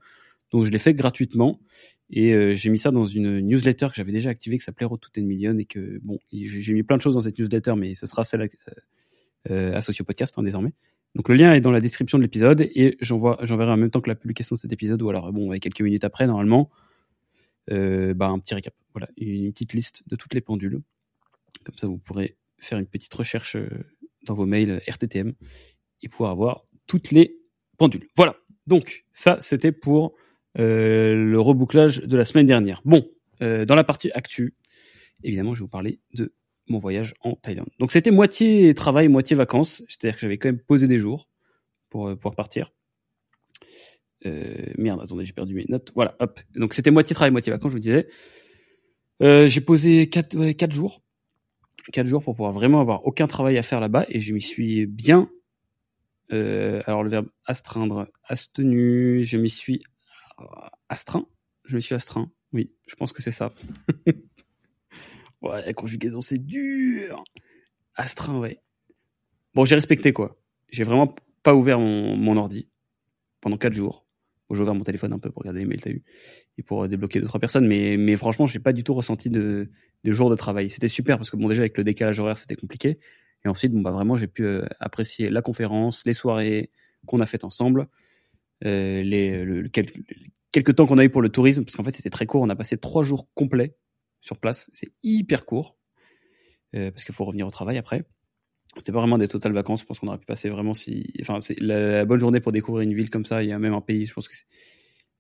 Donc 0.53 0.65
je 0.65 0.71
l'ai 0.71 0.79
fait 0.79 0.95
gratuitement 0.95 1.61
et 2.09 2.55
j'ai 2.55 2.71
mis 2.71 2.79
ça 2.79 2.93
dans 2.93 3.07
une 3.07 3.41
newsletter 3.41 3.89
que 3.89 3.95
j'avais 3.95 4.13
déjà 4.13 4.31
activée 4.31 4.57
qui 4.59 4.65
s'appelait 4.65 4.87
Road 4.87 5.01
to 5.01 5.11
10 5.13 5.23
Million 5.23 5.59
et 5.59 5.65
que 5.65 5.99
bon 6.03 6.19
j'ai 6.33 6.73
mis 6.73 6.83
plein 6.83 6.97
de 6.97 7.03
choses 7.03 7.15
dans 7.15 7.21
cette 7.21 7.39
newsletter 7.39 7.75
mais 7.77 7.95
ce 7.95 8.07
sera 8.07 8.25
celle 8.25 8.49
associée 9.49 10.03
au 10.03 10.05
podcast 10.05 10.35
hein, 10.37 10.43
désormais. 10.43 10.73
Donc 11.15 11.29
le 11.29 11.35
lien 11.35 11.55
est 11.55 11.61
dans 11.61 11.71
la 11.71 11.81
description 11.81 12.19
de 12.19 12.23
l'épisode 12.23 12.61
et 12.61 12.97
j'enverrai 13.01 13.73
en 13.73 13.77
même 13.77 13.91
temps 13.91 14.01
que 14.01 14.11
la 14.11 14.15
publication 14.15 14.55
de 14.55 14.61
cet 14.61 14.73
épisode 14.73 15.03
ou 15.03 15.09
alors 15.09 15.33
bon 15.33 15.51
quelques 15.59 15.81
minutes 15.81 16.05
après 16.05 16.27
normalement 16.27 16.71
euh, 17.71 18.15
bah, 18.15 18.29
un 18.29 18.39
petit 18.39 18.55
récap. 18.55 18.75
Voilà, 18.95 19.09
une 19.17 19.53
petite 19.53 19.75
liste 19.75 20.03
de 20.09 20.17
toutes 20.17 20.35
les 20.35 20.41
pendules. 20.41 20.81
Comme 21.65 21.77
ça, 21.77 21.87
vous 21.87 21.99
pourrez 21.99 22.37
faire 22.59 22.79
une 22.79 22.87
petite 22.87 23.13
recherche 23.15 23.57
euh, 23.57 23.69
dans 24.25 24.35
vos 24.35 24.47
mails 24.47 24.83
RTTM 24.89 25.35
et 26.03 26.09
pouvoir 26.09 26.33
avoir 26.33 26.65
toutes 26.87 27.11
les 27.11 27.39
pendules. 27.79 28.09
Voilà. 28.17 28.37
Donc, 28.67 29.05
ça, 29.13 29.39
c'était 29.41 29.73
pour 29.73 30.15
euh, 30.59 31.15
le 31.15 31.41
rebouclage 31.41 32.01
de 32.01 32.17
la 32.17 32.25
semaine 32.25 32.47
dernière. 32.47 32.83
Bon, 32.85 33.09
dans 33.41 33.75
la 33.75 33.85
partie 33.85 34.11
actu, 34.13 34.55
évidemment, 35.23 35.55
je 35.55 35.61
vais 35.61 35.65
vous 35.65 35.69
parler 35.69 35.99
de 36.13 36.35
mon 36.71 36.79
voyage 36.79 37.15
en 37.21 37.35
Thaïlande. 37.35 37.69
Donc, 37.79 37.93
c'était 37.93 38.11
moitié 38.11 38.73
travail, 38.75 39.09
moitié 39.09 39.37
vacances. 39.37 39.83
C'est-à-dire 39.89 40.15
que 40.15 40.21
j'avais 40.21 40.39
quand 40.39 40.49
même 40.49 40.61
posé 40.61 40.87
des 40.87 40.99
jours 40.99 41.29
pour 41.91 42.15
pouvoir 42.17 42.35
partir. 42.35 42.73
Euh, 44.27 44.67
merde, 44.77 45.01
attendez, 45.03 45.25
j'ai 45.25 45.33
perdu 45.33 45.55
mes 45.55 45.67
notes. 45.69 45.93
Voilà, 45.95 46.17
hop. 46.21 46.41
Donc 46.55 46.75
c'était 46.75 46.91
moitié 46.91 47.15
travail, 47.15 47.31
moitié 47.31 47.53
vacances, 47.53 47.71
je 47.71 47.77
vous 47.77 47.81
disais. 47.81 48.09
Euh, 49.23 49.49
j'ai 49.49 49.61
posé 49.61 50.09
4 50.09 50.37
ouais, 50.37 50.55
quatre 50.55 50.73
jours. 50.73 51.03
4 51.93 52.07
jours 52.07 52.23
pour 52.23 52.35
pouvoir 52.35 52.53
vraiment 52.53 52.81
avoir 52.81 53.07
aucun 53.07 53.27
travail 53.27 53.59
à 53.59 53.63
faire 53.63 53.81
là-bas 53.81 54.07
et 54.09 54.21
je 54.21 54.33
m'y 54.35 54.41
suis 54.41 54.87
bien. 54.87 55.31
Euh, 56.33 56.83
alors 56.87 57.03
le 57.03 57.11
verbe 57.11 57.29
astreindre, 57.45 58.09
astenu, 58.25 59.25
je 59.25 59.37
m'y 59.37 59.51
suis 59.51 59.83
astreint. 60.89 61.27
Je 61.65 61.77
me 61.77 61.81
suis 61.81 61.95
astreint. 61.95 62.31
Oui, 62.53 62.73
je 62.87 62.95
pense 62.97 63.13
que 63.13 63.23
c'est 63.23 63.31
ça. 63.31 63.53
ouais, 65.43 65.65
la 65.65 65.73
conjugaison 65.73 66.21
c'est 66.21 66.39
dur. 66.39 67.25
Astreint, 67.95 68.39
ouais. 68.39 68.61
Bon, 69.55 69.65
j'ai 69.65 69.75
respecté 69.75 70.13
quoi. 70.13 70.41
J'ai 70.69 70.85
vraiment 70.85 71.15
pas 71.43 71.55
ouvert 71.55 71.79
mon, 71.81 72.17
mon 72.17 72.37
ordi 72.37 72.69
pendant 73.41 73.57
4 73.57 73.73
jours 73.73 74.07
j'ai 74.55 74.63
ouvert 74.63 74.75
mon 74.75 74.85
téléphone 74.85 75.13
un 75.13 75.19
peu 75.19 75.31
pour 75.31 75.43
regarder 75.43 75.61
les 75.61 75.67
mails, 75.67 75.81
t'as 75.81 75.91
eu, 75.91 76.03
et 76.59 76.63
pour 76.63 76.85
euh, 76.85 76.89
débloquer 76.89 77.21
deux 77.21 77.27
trois 77.27 77.41
personnes. 77.41 77.67
Mais, 77.67 77.97
mais 77.97 78.17
franchement, 78.17 78.47
j'ai 78.47 78.59
pas 78.59 78.73
du 78.73 78.85
tout 78.85 78.95
ressenti 78.95 79.31
de, 79.31 79.71
de 80.05 80.13
jours 80.13 80.31
de 80.31 80.37
travail. 80.37 80.71
C'était 80.71 80.89
super 80.89 81.17
parce 81.19 81.31
que 81.31 81.37
bon, 81.37 81.49
déjà 81.49 81.63
avec 81.63 81.77
le 81.79 81.85
décalage 81.85 82.19
horaire, 82.19 82.39
c'était 82.39 82.57
compliqué. 82.57 82.99
Et 83.45 83.49
ensuite, 83.49 83.73
bon 83.73 83.81
bah 83.81 83.91
vraiment, 83.91 84.17
j'ai 84.17 84.27
pu 84.27 84.45
euh, 84.45 84.67
apprécier 84.81 85.31
la 85.31 85.43
conférence, 85.43 86.05
les 86.05 86.15
soirées 86.15 86.71
qu'on 87.07 87.21
a 87.21 87.27
faites 87.27 87.45
ensemble, 87.45 87.89
euh, 88.65 89.03
les 89.03 89.45
le, 89.45 89.69
quelques, 89.69 90.75
temps 90.75 90.87
qu'on 90.87 90.99
a 90.99 91.05
eu 91.05 91.11
pour 91.11 91.23
le 91.23 91.31
tourisme, 91.31 91.65
parce 91.65 91.77
qu'en 91.77 91.85
fait 91.85 91.93
c'était 91.93 92.11
très 92.11 92.27
court. 92.27 92.43
On 92.43 92.49
a 92.51 92.57
passé 92.57 92.77
trois 92.77 93.03
jours 93.03 93.29
complets 93.35 93.77
sur 94.21 94.39
place. 94.39 94.71
C'est 94.73 94.93
hyper 95.03 95.45
court 95.45 95.77
parce 96.73 97.05
qu'il 97.05 97.15
faut 97.15 97.25
revenir 97.25 97.47
au 97.47 97.51
travail 97.51 97.79
après. 97.79 98.05
C'était 98.77 98.93
pas 98.93 99.01
vraiment 99.01 99.19
des 99.19 99.29
totales 99.29 99.53
vacances. 99.53 99.81
Je 99.81 99.87
pense 99.87 99.99
qu'on 99.99 100.07
aurait 100.07 100.19
pu 100.19 100.27
passer 100.27 100.49
vraiment 100.49 100.75
si. 100.75 101.13
Enfin, 101.21 101.41
c'est 101.41 101.59
la, 101.59 102.05
bonne 102.05 102.21
journée 102.21 102.41
pour 102.41 102.53
découvrir 102.53 102.89
une 102.89 102.95
ville 102.95 103.11
comme 103.11 103.25
ça. 103.25 103.39
A 103.39 103.59
même 103.59 103.75
un 103.75 103.81
pays. 103.81 104.07
Je 104.07 104.15
pense 104.15 104.29
que 104.29 104.35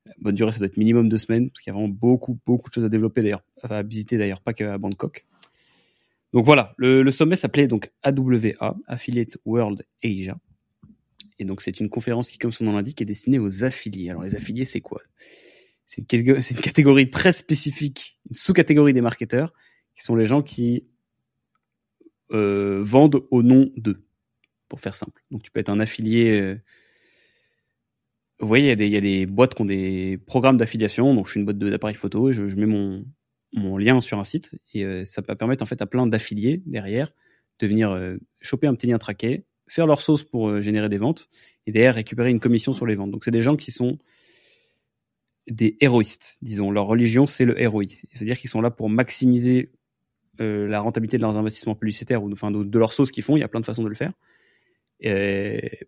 la 0.06 0.14
bonne 0.18 0.34
durée, 0.34 0.52
ça 0.52 0.58
doit 0.58 0.68
être 0.68 0.76
minimum 0.76 1.08
deux 1.08 1.18
semaines 1.18 1.50
parce 1.50 1.60
qu'il 1.60 1.70
y 1.70 1.74
a 1.74 1.74
vraiment 1.74 1.92
beaucoup, 1.92 2.38
beaucoup 2.46 2.70
de 2.70 2.74
choses 2.74 2.84
à 2.84 2.88
développer 2.88 3.22
d'ailleurs, 3.22 3.42
à 3.62 3.82
visiter 3.82 4.18
d'ailleurs, 4.18 4.40
pas 4.40 4.52
qu'à 4.52 4.78
Bangkok. 4.78 5.26
Donc 6.32 6.44
voilà, 6.44 6.74
le, 6.76 7.10
sommet 7.10 7.34
s'appelait 7.34 7.66
donc 7.66 7.90
AWA, 8.02 8.76
Affiliate 8.86 9.36
World 9.44 9.84
Asia. 10.04 10.38
Et 11.40 11.44
donc 11.44 11.60
c'est 11.60 11.80
une 11.80 11.88
conférence 11.88 12.28
qui, 12.28 12.38
comme 12.38 12.52
son 12.52 12.64
nom 12.64 12.72
l'indique, 12.72 13.02
est 13.02 13.06
destinée 13.06 13.38
aux 13.38 13.64
affiliés. 13.64 14.10
Alors 14.10 14.22
les 14.22 14.36
affiliés, 14.36 14.64
c'est 14.64 14.80
quoi? 14.80 15.00
C'est 15.90 16.12
une, 16.12 16.60
catégorie 16.60 17.10
très 17.10 17.32
spécifique, 17.32 18.16
une 18.30 18.36
sous-catégorie 18.36 18.92
des 18.92 19.00
marketeurs, 19.00 19.52
qui 19.96 20.04
sont 20.04 20.14
les 20.14 20.24
gens 20.24 20.40
qui 20.40 20.86
euh, 22.30 22.78
vendent 22.80 23.24
au 23.32 23.42
nom 23.42 23.72
d'eux, 23.76 24.00
pour 24.68 24.80
faire 24.80 24.94
simple. 24.94 25.20
Donc 25.32 25.42
tu 25.42 25.50
peux 25.50 25.58
être 25.58 25.68
un 25.68 25.80
affilié. 25.80 26.40
Euh, 26.40 26.54
vous 28.38 28.46
voyez, 28.46 28.70
il 28.70 28.88
y, 28.88 28.96
a 28.96 29.00
des 29.00 29.26
boîtes 29.26 29.56
qui 29.56 29.62
ont 29.62 29.64
des 29.64 30.16
programmes 30.28 30.58
d'affiliation. 30.58 31.12
Donc 31.12 31.26
je 31.26 31.32
suis 31.32 31.40
une 31.40 31.44
boîte 31.44 31.58
d'appareils 31.58 31.96
photo 31.96 32.30
et 32.30 32.34
je, 32.34 32.44
mets 32.54 32.66
mon, 32.66 33.04
mon, 33.52 33.76
lien 33.76 34.00
sur 34.00 34.20
un 34.20 34.24
site 34.24 34.54
et 34.72 34.84
euh, 34.84 35.04
ça 35.04 35.22
peut 35.22 35.34
permettre 35.34 35.64
en 35.64 35.66
fait 35.66 35.82
à 35.82 35.86
plein 35.86 36.06
d'affiliés 36.06 36.62
derrière 36.66 37.12
de 37.58 37.66
venir 37.66 38.16
choper 38.40 38.68
un 38.68 38.76
petit 38.76 38.86
lien 38.86 38.98
traqué, 38.98 39.44
faire 39.66 39.88
leur 39.88 40.00
sauce 40.00 40.22
pour 40.22 40.60
générer 40.60 40.88
des 40.88 40.98
ventes 40.98 41.28
et 41.66 41.72
derrière 41.72 41.96
récupérer 41.96 42.30
une 42.30 42.40
commission 42.40 42.74
sur 42.74 42.86
les 42.86 42.94
ventes. 42.94 43.10
Donc 43.10 43.24
c'est 43.24 43.32
des 43.32 43.42
gens 43.42 43.56
qui 43.56 43.72
sont 43.72 43.98
des 45.48 45.76
héroïstes, 45.80 46.38
disons. 46.42 46.70
Leur 46.70 46.86
religion, 46.86 47.26
c'est 47.26 47.44
le 47.44 47.60
héroïsme. 47.60 48.06
C'est-à-dire 48.12 48.38
qu'ils 48.38 48.50
sont 48.50 48.60
là 48.60 48.70
pour 48.70 48.88
maximiser 48.88 49.72
euh, 50.40 50.66
la 50.68 50.80
rentabilité 50.80 51.16
de 51.16 51.22
leurs 51.22 51.36
investissements 51.36 51.74
publicitaires 51.74 52.22
ou 52.22 52.30
de, 52.30 52.64
de 52.64 52.78
leur 52.78 52.92
sauce 52.92 53.10
qu'ils 53.10 53.24
font. 53.24 53.36
Il 53.36 53.40
y 53.40 53.44
a 53.44 53.48
plein 53.48 53.60
de 53.60 53.66
façons 53.66 53.82
de 53.82 53.88
le 53.88 53.94
faire. 53.94 54.12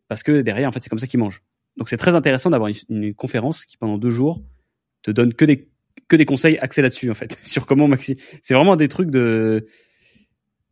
Parce 0.08 0.22
que 0.22 0.40
derrière, 0.40 0.68
en 0.68 0.72
fait, 0.72 0.80
c'est 0.82 0.88
comme 0.90 0.98
ça 0.98 1.06
qu'ils 1.06 1.20
mangent. 1.20 1.42
Donc 1.76 1.88
c'est 1.88 1.96
très 1.96 2.14
intéressant 2.14 2.50
d'avoir 2.50 2.70
une, 2.88 3.14
conférence 3.14 3.64
qui 3.64 3.76
pendant 3.76 3.98
deux 3.98 4.10
jours 4.10 4.42
te 5.02 5.10
donne 5.10 5.32
que 5.32 5.44
des 5.44 6.26
conseils 6.26 6.58
axés 6.58 6.82
là-dessus 6.82 7.10
en 7.10 7.14
fait 7.14 7.38
sur 7.42 7.66
comment 7.66 7.88
maxi. 7.88 8.18
C'est 8.42 8.54
vraiment 8.54 8.76
des 8.76 8.88
trucs 8.88 9.10
de 9.10 9.66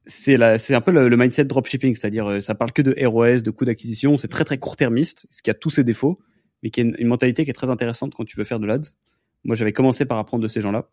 c'est 0.06 0.34
un 0.34 0.80
peu 0.80 0.90
le, 0.90 1.16
mindset 1.16 1.44
dropshipping, 1.44 1.94
c'est-à-dire 1.94 2.26
euh, 2.26 2.40
ça 2.40 2.54
parle 2.54 2.72
que 2.72 2.82
de 2.82 2.96
ROS, 3.06 3.42
de 3.42 3.50
coûts 3.50 3.64
d'acquisition. 3.64 4.16
C'est 4.16 4.28
très 4.28 4.44
très 4.44 4.58
court-termiste, 4.58 5.26
ce 5.30 5.42
qui 5.42 5.50
a 5.50 5.54
tous 5.54 5.70
ses 5.70 5.84
défauts, 5.84 6.18
mais 6.62 6.70
qui 6.70 6.80
est 6.80 6.84
une, 6.84 7.06
mentalité 7.06 7.44
qui 7.44 7.50
est 7.50 7.54
très 7.54 7.70
intéressante 7.70 8.14
quand 8.14 8.24
tu 8.24 8.36
veux 8.36 8.44
faire 8.44 8.60
de 8.60 8.66
l'ads. 8.66 8.96
Moi, 9.44 9.56
j'avais 9.56 9.72
commencé 9.72 10.04
par 10.04 10.18
apprendre 10.18 10.42
de 10.42 10.48
ces 10.48 10.60
gens-là. 10.60 10.90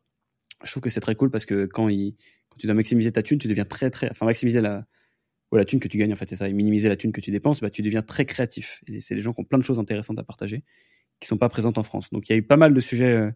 Je 0.63 0.71
trouve 0.71 0.81
que 0.81 0.89
c'est 0.89 1.01
très 1.01 1.15
cool 1.15 1.29
parce 1.29 1.45
que 1.45 1.65
quand 1.65 1.89
tu 2.57 2.67
dois 2.67 2.73
maximiser 2.73 3.11
ta 3.11 3.23
thune, 3.23 3.39
tu 3.39 3.47
deviens 3.47 3.65
très 3.65 3.89
très, 3.89 4.09
enfin 4.09 4.25
maximiser 4.25 4.61
la, 4.61 4.85
la 5.55 5.65
thune 5.65 5.79
que 5.79 5.87
tu 5.87 5.97
gagnes 5.97 6.11
en 6.13 6.15
fait, 6.15 6.27
c'est 6.27 6.35
ça, 6.35 6.49
et 6.49 6.53
minimiser 6.53 6.89
la 6.89 6.97
thune 6.97 7.11
que 7.11 7.21
tu 7.21 7.31
dépenses, 7.31 7.61
bah, 7.61 7.69
tu 7.69 7.81
deviens 7.81 8.01
très 8.01 8.25
créatif. 8.25 8.81
Et 8.87 8.99
c'est 8.99 9.15
des 9.15 9.21
gens 9.21 9.33
qui 9.33 9.41
ont 9.41 9.45
plein 9.45 9.59
de 9.59 9.63
choses 9.63 9.79
intéressantes 9.79 10.19
à 10.19 10.23
partager, 10.23 10.63
qui 11.19 11.27
sont 11.27 11.37
pas 11.37 11.49
présentes 11.49 11.77
en 11.77 11.83
France. 11.83 12.09
Donc 12.11 12.27
il 12.27 12.33
y 12.33 12.35
a 12.35 12.37
eu 12.37 12.43
pas 12.43 12.57
mal 12.57 12.73
de 12.73 12.81
sujets 12.81 13.13
euh, 13.13 13.31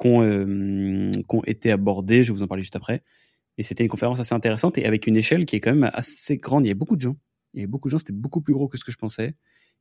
qui 0.00 0.08
ont, 0.08 0.22
euh, 0.22 1.12
été 1.46 1.70
abordés, 1.70 2.22
je 2.22 2.32
vais 2.32 2.38
vous 2.38 2.42
en 2.42 2.48
parler 2.48 2.62
juste 2.62 2.76
après. 2.76 3.02
Et 3.58 3.62
c'était 3.62 3.84
une 3.84 3.90
conférence 3.90 4.20
assez 4.20 4.34
intéressante 4.34 4.78
et 4.78 4.86
avec 4.86 5.06
une 5.06 5.16
échelle 5.16 5.46
qui 5.46 5.56
est 5.56 5.60
quand 5.60 5.74
même 5.74 5.90
assez 5.92 6.38
grande. 6.38 6.64
Il 6.64 6.68
y 6.68 6.72
a 6.72 6.74
beaucoup 6.74 6.96
de 6.96 7.00
gens. 7.00 7.16
Il 7.54 7.58
y 7.58 7.62
avait 7.62 7.70
beaucoup 7.70 7.88
de 7.88 7.92
gens, 7.92 7.98
c'était 7.98 8.12
beaucoup 8.12 8.40
plus 8.40 8.54
gros 8.54 8.68
que 8.68 8.78
ce 8.78 8.84
que 8.84 8.92
je 8.92 8.98
pensais. 8.98 9.34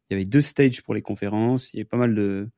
Il 0.10 0.14
y 0.14 0.16
avait 0.16 0.26
deux 0.26 0.42
stages 0.42 0.82
pour 0.84 0.94
les 0.94 1.02
conférences, 1.02 1.74
il 1.74 1.78
y 1.78 1.80
avait 1.80 1.86
pas 1.86 1.98
mal 1.98 2.16
de, 2.16 2.50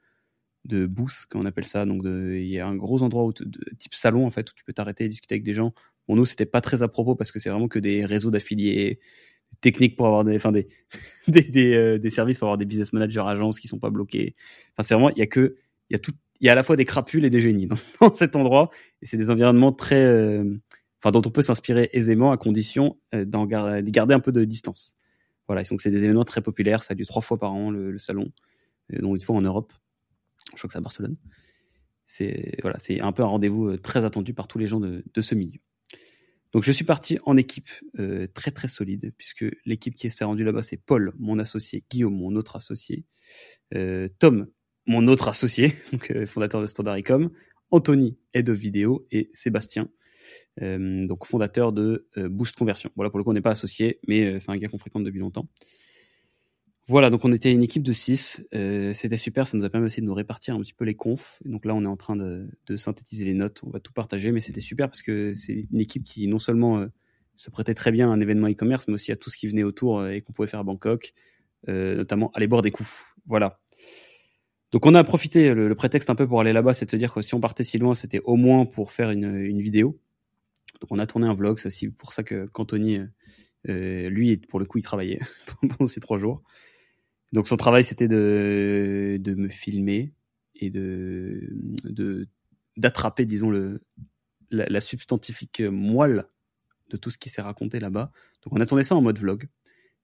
de 0.66 0.86
booths, 0.86 1.26
comme 1.30 1.42
on 1.42 1.46
appelle 1.46 1.66
ça. 1.66 1.86
Donc, 1.86 2.04
il 2.06 2.48
y 2.48 2.60
a 2.60 2.68
un 2.68 2.76
gros 2.76 3.04
endroit 3.04 3.32
de, 3.40 3.76
type 3.78 3.94
salon, 3.94 4.26
en 4.26 4.32
fait, 4.32 4.50
où 4.50 4.54
tu 4.56 4.64
peux 4.64 4.74
t'arrêter 4.74 5.06
et 5.06 5.08
discuter 5.08 5.36
avec 5.36 5.44
des 5.44 5.54
gens 5.54 5.74
Pour 6.06 6.16
nous, 6.16 6.26
c'était 6.26 6.46
pas 6.46 6.62
très 6.62 6.84
à 6.84 6.88
propos 6.88 7.16
parce 7.16 7.32
que 7.32 7.40
c'est 7.40 7.50
vraiment 7.50 7.68
que 7.68 7.80
des 7.80 8.06
réseaux 8.06 8.32
d'affiliés 8.32 9.00
techniques 9.62 9.96
pour 9.96 10.08
avoir 10.08 10.24
des, 10.24 10.36
enfin 10.36 10.52
des, 11.28 11.42
des, 11.42 11.74
euh, 11.74 11.98
des, 11.98 12.10
services 12.10 12.38
pour 12.38 12.48
avoir 12.48 12.58
des 12.58 12.66
business 12.66 12.94
managers 12.94 13.24
agences 13.26 13.60
qui 13.60 13.68
sont 13.68 13.80
pas 13.80 13.90
bloqués. 13.90 14.36
Enfin, 14.74 14.84
c'est 14.84 14.94
vraiment, 14.94 15.10
il 15.10 15.18
y 15.18 15.24
a 15.24 15.28
que, 15.28 15.56
il 15.90 15.94
y 15.94 15.96
a 15.96 16.00
tout, 16.00 16.14
il 16.40 16.46
y 16.46 16.50
a 16.50 16.54
à 16.54 16.56
la 16.56 16.64
fois 16.64 16.76
des 16.76 16.86
crapules 16.86 17.26
et 17.26 17.30
des 17.30 17.42
génies 17.42 17.68
dans, 17.68 17.76
cet 18.14 18.36
endroit. 18.36 18.70
Et 19.02 19.06
c'est 19.06 19.18
des 19.18 19.30
environnements 19.30 19.74
très, 19.74 20.04
euh, 20.04 20.44
enfin, 21.02 21.12
dont 21.12 21.22
on 21.26 21.32
peut 21.32 21.42
s'inspirer 21.42 21.90
aisément 21.94 22.32
à 22.32 22.38
condition 22.38 22.98
euh, 23.14 23.26
d'en 23.26 23.46
garder, 23.46 23.90
garder 23.92 24.14
un 24.14 24.20
peu 24.20 24.32
de 24.32 24.44
distance. 24.46 24.99
Voilà. 25.50 25.64
Donc, 25.64 25.82
c'est 25.82 25.90
des 25.90 26.04
événements 26.04 26.24
très 26.24 26.42
populaires. 26.42 26.84
Ça 26.84 26.94
a 26.94 26.96
lieu 26.96 27.06
trois 27.06 27.24
fois 27.24 27.40
par 27.40 27.52
an, 27.52 27.72
le, 27.72 27.98
salon, 27.98 28.32
dont 28.92 29.16
une 29.16 29.22
fois 29.22 29.36
en 29.36 29.42
Europe. 29.42 29.74
Je 30.54 30.58
crois 30.58 30.68
que 30.68 30.74
c'est 30.74 30.78
à 30.78 30.82
Barcelone. 30.82 31.18
C'est, 32.06 32.58
voilà, 32.62 32.78
un 33.02 33.12
peu 33.12 33.24
un 33.24 33.28
rendez-vous 33.28 33.78
très 33.78 34.06
attendu 34.06 34.36
par 34.36 34.48
tous 34.48 34.60
les 34.60 34.68
gens 34.68 34.80
de, 34.80 35.22
ce 35.22 35.34
milieu. 35.34 35.60
Donc 36.52 36.64
je 36.64 36.72
suis 36.72 36.86
parti 36.86 37.20
en 37.26 37.36
équipe 37.36 37.70
euh, 38.00 38.28
très 38.34 38.52
très 38.52 38.68
solide, 38.68 39.12
puisque 39.18 39.46
l'équipe 39.66 39.96
qui 39.96 40.10
s'est 40.10 40.24
rendue 40.24 40.44
là-bas, 40.44 40.64
c'est 40.64 40.78
Paul, 40.78 41.14
mon 41.20 41.38
associé, 41.38 41.84
Guillaume, 41.90 42.16
mon 42.16 42.36
autre 42.36 42.56
associé, 42.56 43.06
euh, 43.76 44.08
Tom, 44.18 44.48
mon 44.88 45.08
autre 45.08 45.28
associé, 45.28 45.74
donc, 45.92 46.12
euh, 46.12 46.26
fondateur 46.26 46.62
de 46.62 46.68
Standardicom, 46.68 47.32
Anthony, 47.72 48.18
aide 48.34 48.50
vidéo, 48.50 49.08
et 49.12 49.30
Sébastien, 49.34 49.90
donc 50.60 51.26
fondateur 51.26 51.72
de 51.72 52.08
Boost 52.18 52.56
Conversion. 52.56 52.90
Voilà, 52.96 53.10
pour 53.10 53.18
le 53.18 53.24
coup, 53.24 53.32
on 53.32 53.34
n'est 53.34 53.42
pas 53.42 53.52
associé, 53.52 54.00
mais 54.08 54.40
c'est 54.40 54.52
un 54.52 54.58
gars 54.58 54.68
qu'on 54.68 54.78
fréquente 54.78 55.04
depuis 55.04 55.20
longtemps. 55.20 55.48
Voilà, 56.90 57.12
donc 57.12 57.24
on 57.24 57.32
était 57.32 57.52
une 57.52 57.62
équipe 57.62 57.84
de 57.84 57.94
6. 57.94 58.48
Euh, 58.56 58.94
c'était 58.96 59.16
super, 59.16 59.46
ça 59.46 59.56
nous 59.56 59.64
a 59.64 59.70
permis 59.70 59.86
aussi 59.86 60.02
de 60.02 60.08
nous 60.08 60.14
répartir 60.16 60.56
un 60.56 60.60
petit 60.60 60.74
peu 60.74 60.86
les 60.86 60.96
confs. 60.96 61.38
Donc 61.46 61.64
là, 61.66 61.76
on 61.76 61.84
est 61.84 61.88
en 61.88 61.98
train 61.98 62.16
de, 62.16 62.50
synthétiser 62.78 63.26
les 63.26 63.36
notes, 63.36 63.62
on 63.64 63.70
va 63.70 63.80
tout 63.80 63.94
partager, 63.94 64.32
mais 64.32 64.42
c'était 64.42 64.60
super 64.60 64.90
parce 64.90 65.04
que 65.04 65.32
c'est 65.36 65.68
une 65.72 65.80
équipe 65.80 66.04
qui 66.04 66.28
non 66.28 66.40
seulement 66.40 66.80
euh, 66.80 66.88
se 67.36 67.52
prêtait 67.52 67.76
très 67.76 67.92
bien 67.92 68.10
à 68.10 68.14
un 68.16 68.20
événement 68.20 68.48
e-commerce, 68.48 68.88
mais 68.88 68.96
aussi 68.96 69.12
à 69.12 69.16
tout 69.16 69.30
ce 69.30 69.38
qui 69.38 69.46
venait 69.46 69.62
autour 69.62 70.00
euh, 70.00 70.10
et 70.10 70.22
qu'on 70.22 70.34
pouvait 70.34 70.48
faire 70.48 70.62
à 70.62 70.64
Bangkok, 70.64 71.14
notamment 71.68 72.32
aller 72.34 72.48
boire 72.48 72.64
des 72.64 72.72
coups. 72.72 72.92
Voilà. 73.28 73.60
Donc 74.72 74.88
on 74.88 74.96
a 74.96 75.04
profité, 75.04 75.54
le, 75.54 75.76
prétexte 75.76 76.10
un 76.10 76.16
peu 76.16 76.28
pour 76.28 76.42
aller 76.42 76.54
là-bas, 76.54 76.74
c'est 76.74 76.86
de 76.86 76.92
se 76.92 76.96
dire 76.96 77.14
que 77.14 77.22
si 77.22 77.36
on 77.36 77.40
partait 77.40 77.64
si 77.64 77.78
loin, 77.78 77.94
c'était 77.94 78.22
au 78.24 78.36
moins 78.36 78.66
pour 78.66 78.92
faire 78.92 79.12
une, 79.12 79.62
vidéo. 79.62 80.00
Donc 80.82 80.92
on 80.92 81.00
a 81.00 81.08
tourné 81.08 81.28
un 81.28 81.34
vlog, 81.34 81.60
c'est 81.60 81.68
aussi 81.68 81.90
pour 81.90 82.14
ça 82.14 82.24
que 82.24 82.46
qu'Anthony, 82.48 83.00
lui, 83.66 84.38
pour 84.38 84.60
le 84.60 84.66
coup, 84.66 84.78
il 84.78 84.84
travaillait 84.84 85.20
pendant 85.70 85.88
ces 85.88 86.00
trois 86.00 86.18
jours. 86.18 86.42
Donc 87.32 87.48
son 87.48 87.58
travail, 87.58 87.84
c'était 87.84 88.08
de, 88.08 89.18
de 89.20 89.34
me 89.36 89.50
filmer 89.50 90.14
et 90.56 90.70
de 90.70 92.28
d'attraper, 92.78 93.26
disons, 93.26 93.50
le, 93.50 93.82
la, 94.52 94.82
substantifique 94.82 95.62
moelle 95.62 96.26
de 96.90 96.98
tout 96.98 97.10
ce 97.10 97.18
qui 97.18 97.30
s'est 97.30 97.42
raconté 97.42 97.80
là-bas. 97.80 98.12
Donc 98.44 98.54
on 98.54 98.62
a 98.62 98.66
tourné 98.66 98.84
ça 98.84 98.96
en 98.96 99.02
mode 99.02 99.20
vlog. 99.20 99.48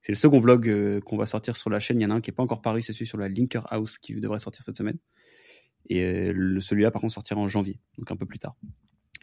C'est 0.02 0.12
le 0.12 0.16
second 0.16 0.38
vlog 0.38 0.68
euh, 0.68 1.00
qu'on 1.00 1.16
va 1.16 1.26
sortir 1.26 1.56
sur 1.56 1.70
la 1.70 1.80
chaîne. 1.80 1.98
Il 1.98 2.02
y 2.02 2.06
en 2.06 2.10
a 2.10 2.14
un 2.14 2.20
qui 2.20 2.30
n'est 2.30 2.34
pas 2.34 2.42
encore 2.42 2.62
paru, 2.62 2.82
c'est 2.82 2.92
celui 2.92 3.06
sur 3.06 3.18
la 3.18 3.28
Linker 3.28 3.66
House 3.72 3.98
qui 3.98 4.14
devrait 4.14 4.38
sortir 4.38 4.62
cette 4.62 4.76
semaine. 4.76 4.98
Et 5.88 6.04
euh, 6.04 6.60
celui-là, 6.60 6.90
par 6.90 7.00
contre, 7.00 7.14
sortira 7.14 7.40
en 7.40 7.48
janvier, 7.48 7.80
donc 7.98 8.10
un 8.10 8.16
peu 8.16 8.26
plus 8.26 8.38
tard. 8.38 8.56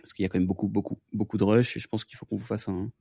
Parce 0.04 0.14
qu'il 0.14 0.22
y 0.24 0.26
a 0.28 0.30
quand 0.30 0.38
même 0.38 0.48
beaucoup, 0.48 0.68
beaucoup, 0.68 1.00
beaucoup 1.14 1.38
de 1.38 1.44
rush 1.44 1.78
et 1.78 1.80
je 1.80 1.88
pense 1.88 2.06
qu'il 2.06 2.18
faut 2.18 2.26
qu'on 2.26 2.36
vous 2.36 2.46
fasse 2.46 2.68
un, 2.68 2.92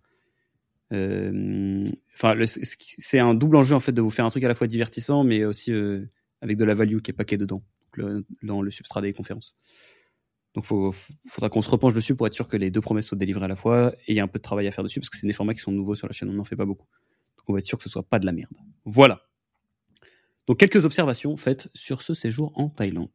euh, 0.93 1.83
enfin, 2.15 2.35
c'est 2.47 3.19
un 3.19 3.35
double 3.35 3.57
enjeu 3.57 3.75
en 3.75 3.81
fait 3.81 3.93
de 3.93 4.03
vous 4.03 4.11
faire 4.11 4.27
un 4.27 4.31
truc 4.31 4.45
à 4.45 4.49
la 4.49 4.55
fois 4.55 4.67
divertissant, 4.67 5.25
mais 5.25 5.45
aussi 5.45 5.73
euh, 5.73 6.05
avec 6.41 6.57
de 6.57 6.65
la 6.65 6.75
value 6.75 6.99
qui 6.99 7.11
est 7.11 7.15
paquet 7.15 7.39
dedans, 7.39 7.63
dans 8.43 8.63
le 8.63 8.71
substrat 8.71 9.01
des 9.01 9.13
conférences. 9.13 9.57
Donc, 10.55 10.67
il 10.71 11.31
faudra 11.31 11.49
qu'on 11.49 11.63
se 11.63 11.71
repenche 11.71 11.95
dessus 11.95 12.15
pour 12.15 12.27
être 12.27 12.35
sûr 12.35 12.47
que 12.47 12.59
les 12.59 12.71
deux 12.71 12.83
promesses 12.83 13.07
soient 13.07 13.17
délivrées 13.17 13.47
à 13.47 13.49
la 13.49 13.57
fois. 13.57 13.95
Et 14.07 14.13
il 14.13 14.17
y 14.17 14.21
a 14.21 14.23
un 14.23 14.29
peu 14.29 14.39
de 14.39 14.43
travail 14.43 14.67
à 14.69 14.71
faire 14.71 14.85
dessus 14.85 15.01
parce 15.01 15.09
que 15.09 15.17
c'est 15.17 15.27
des 15.27 15.33
formats 15.33 15.55
qui 15.55 15.61
sont 15.61 15.73
nouveaux 15.73 15.95
sur 15.95 16.07
la 16.07 16.13
chaîne, 16.13 16.29
on 16.29 16.35
n'en 16.35 16.45
fait 16.45 16.57
pas 16.57 16.67
beaucoup. 16.67 16.87
Donc, 17.39 17.49
on 17.49 17.53
va 17.55 17.59
être 17.59 17.67
sûr 17.67 17.79
que 17.79 17.85
ce 17.85 17.91
soit 17.91 18.03
pas 18.03 18.19
de 18.19 18.27
la 18.27 18.33
merde. 18.33 18.53
Voilà. 18.85 19.23
Donc, 20.47 20.59
quelques 20.59 20.85
observations 20.85 21.39
faites 21.39 21.71
sur 21.75 22.03
ce 22.03 22.13
séjour 22.13 22.53
en 22.55 22.69
Thaïlande. 22.69 23.09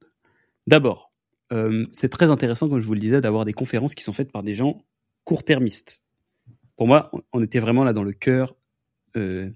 D'abord, 0.65 1.06
euh, 1.51 1.85
c'est 1.91 2.09
très 2.09 2.29
intéressant, 2.29 2.69
comme 2.69 2.79
je 2.79 2.85
vous 2.85 2.93
le 2.93 2.99
disais, 2.99 3.21
d'avoir 3.21 3.45
des 3.45 3.53
conférences 3.53 3.95
qui 3.95 4.03
sont 4.03 4.13
faites 4.13 4.31
par 4.31 4.43
des 4.43 4.53
gens 4.53 4.83
court-termistes 5.23 6.03
pour 6.77 6.87
moi, 6.87 7.11
on 7.33 7.43
était 7.43 7.59
vraiment 7.59 7.83
là 7.83 7.91
dans 7.91 8.03
le 8.03 8.13
cœur 8.13 8.55
euh, 9.17 9.49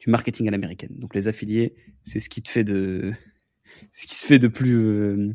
du 0.00 0.10
marketing 0.10 0.48
à 0.48 0.50
l'américaine. 0.50 0.94
Donc 0.98 1.14
les 1.14 1.28
affiliés, 1.28 1.74
c'est 2.02 2.20
ce 2.20 2.28
qui 2.28 2.42
te 2.42 2.50
fait 2.50 2.64
de, 2.64 3.12
ce 3.92 4.06
qui 4.06 4.14
se 4.14 4.26
fait 4.26 4.40
de 4.40 4.48
plus, 4.48 4.76
euh, 4.76 5.32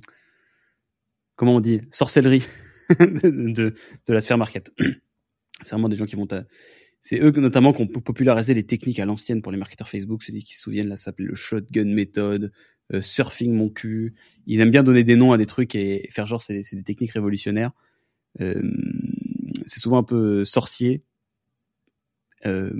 comment 1.36 1.56
on 1.56 1.60
dit, 1.62 1.82
sorcellerie 1.92 2.46
de, 3.00 3.74
la 4.08 4.22
sphère 4.22 4.38
market. 4.38 4.72
C'est 5.64 5.72
vraiment 5.72 5.90
des 5.90 5.96
gens 5.96 6.06
qui 6.06 6.18
vont 6.18 6.28
c'est 7.02 7.20
eux 7.20 7.32
notamment 7.32 7.74
qui 7.74 7.82
ont 7.82 7.88
popularisé 7.88 8.54
les 8.54 8.64
techniques 8.64 9.00
à 9.00 9.06
l'ancienne 9.06 9.42
pour 9.42 9.52
les 9.52 9.58
marketeurs 9.58 9.88
Facebook, 9.88 10.24
ceux 10.24 10.34
qui 10.34 10.54
se 10.54 10.62
souviennent, 10.62 10.90
là, 10.90 10.98
ça 10.98 11.06
s'appelait 11.06 11.28
le 11.28 11.36
shotgun 11.36 11.86
méthode, 11.86 12.52
euh, 12.94 13.02
surfing 13.02 13.54
mon 13.54 13.70
cul. 13.70 14.16
Ils 14.48 14.60
aiment 14.60 14.72
bien 14.72 14.84
donner 14.84 15.04
des 15.04 15.16
noms 15.16 15.32
à 15.32 15.38
des 15.38 15.46
trucs 15.46 15.76
et, 15.76 16.08
faire 16.12 16.26
genre 16.26 16.42
c'est 16.42 16.62
des 16.74 16.84
techniques 16.84 17.12
révolutionnaires. 17.12 17.72
c'est 18.38 19.80
souvent 19.80 19.98
un 19.98 20.04
peu 20.04 20.46
sorcier, 20.46 21.04
euh, 22.46 22.72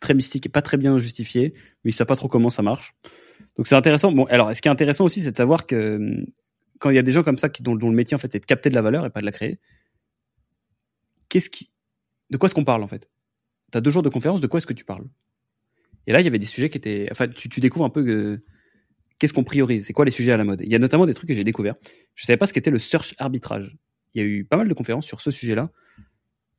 très 0.00 0.14
mystique 0.14 0.46
et 0.46 0.48
pas 0.48 0.62
très 0.62 0.76
bien 0.76 0.98
justifié, 0.98 1.52
mais 1.54 1.90
il 1.90 1.94
ne 1.94 1.96
sait 1.96 2.04
pas 2.04 2.16
trop 2.16 2.28
comment 2.28 2.50
ça 2.50 2.62
marche. 2.62 2.94
Donc 3.56 3.66
c'est 3.66 3.74
intéressant. 3.74 4.12
Bon, 4.12 4.24
alors 4.26 4.54
ce 4.54 4.60
qui 4.60 4.68
est 4.68 4.70
intéressant 4.70 5.04
aussi, 5.04 5.20
c'est 5.20 5.32
de 5.32 5.36
savoir 5.36 5.66
que 5.66 5.74
euh, 5.74 6.26
quand 6.78 6.90
il 6.90 6.96
y 6.96 6.98
a 6.98 7.02
des 7.02 7.12
gens 7.12 7.22
comme 7.22 7.38
ça 7.38 7.48
qui, 7.48 7.62
dont, 7.62 7.74
le 7.74 7.90
métier 7.90 8.14
en 8.14 8.18
fait 8.18 8.30
c'est 8.30 8.40
de 8.40 8.44
capter 8.44 8.68
de 8.68 8.74
la 8.74 8.82
valeur 8.82 9.06
et 9.06 9.10
pas 9.10 9.20
de 9.20 9.24
la 9.24 9.32
créer, 9.32 9.58
de 12.30 12.36
quoi 12.36 12.46
est-ce 12.46 12.54
qu'on 12.54 12.64
parle 12.64 12.82
en 12.82 12.88
fait? 12.88 13.08
Tu 13.72 13.78
as 13.78 13.80
deux 13.80 13.90
jours 13.90 14.02
de 14.02 14.08
conférence, 14.08 14.40
de 14.40 14.46
quoi 14.46 14.58
est-ce 14.58 14.66
que 14.66 14.72
tu 14.72 14.84
parles? 14.84 15.06
Et 16.06 16.12
là, 16.12 16.20
il 16.20 16.24
y 16.24 16.28
avait 16.28 16.38
des 16.38 16.46
sujets 16.46 16.70
qui 16.70 16.78
étaient, 16.78 17.08
enfin, 17.10 17.28
tu, 17.28 17.60
découvres 17.60 17.84
un 17.84 17.90
peu 17.90 18.04
que 18.04 18.40
qu'est-ce 19.18 19.32
qu'on 19.32 19.44
priorise, 19.44 19.86
c'est 19.86 19.92
quoi 19.92 20.04
les 20.04 20.10
sujets 20.10 20.32
à 20.32 20.36
la 20.36 20.44
mode? 20.44 20.60
Il 20.62 20.70
y 20.70 20.74
a 20.74 20.78
notamment 20.78 21.06
des 21.06 21.14
trucs 21.14 21.28
que 21.28 21.34
j'ai 21.34 21.44
découverts. 21.44 21.74
Je 22.14 22.24
savais 22.24 22.36
pas 22.36 22.46
ce 22.46 22.52
qu'était 22.52 22.70
le 22.70 22.78
search 22.78 23.14
arbitrage. 23.18 23.76
Il 24.14 24.22
y 24.22 24.24
a 24.24 24.26
eu 24.26 24.44
pas 24.44 24.56
mal 24.56 24.68
de 24.68 24.74
conférences 24.74 25.06
sur 25.06 25.20
ce 25.20 25.30
sujet-là 25.30 25.70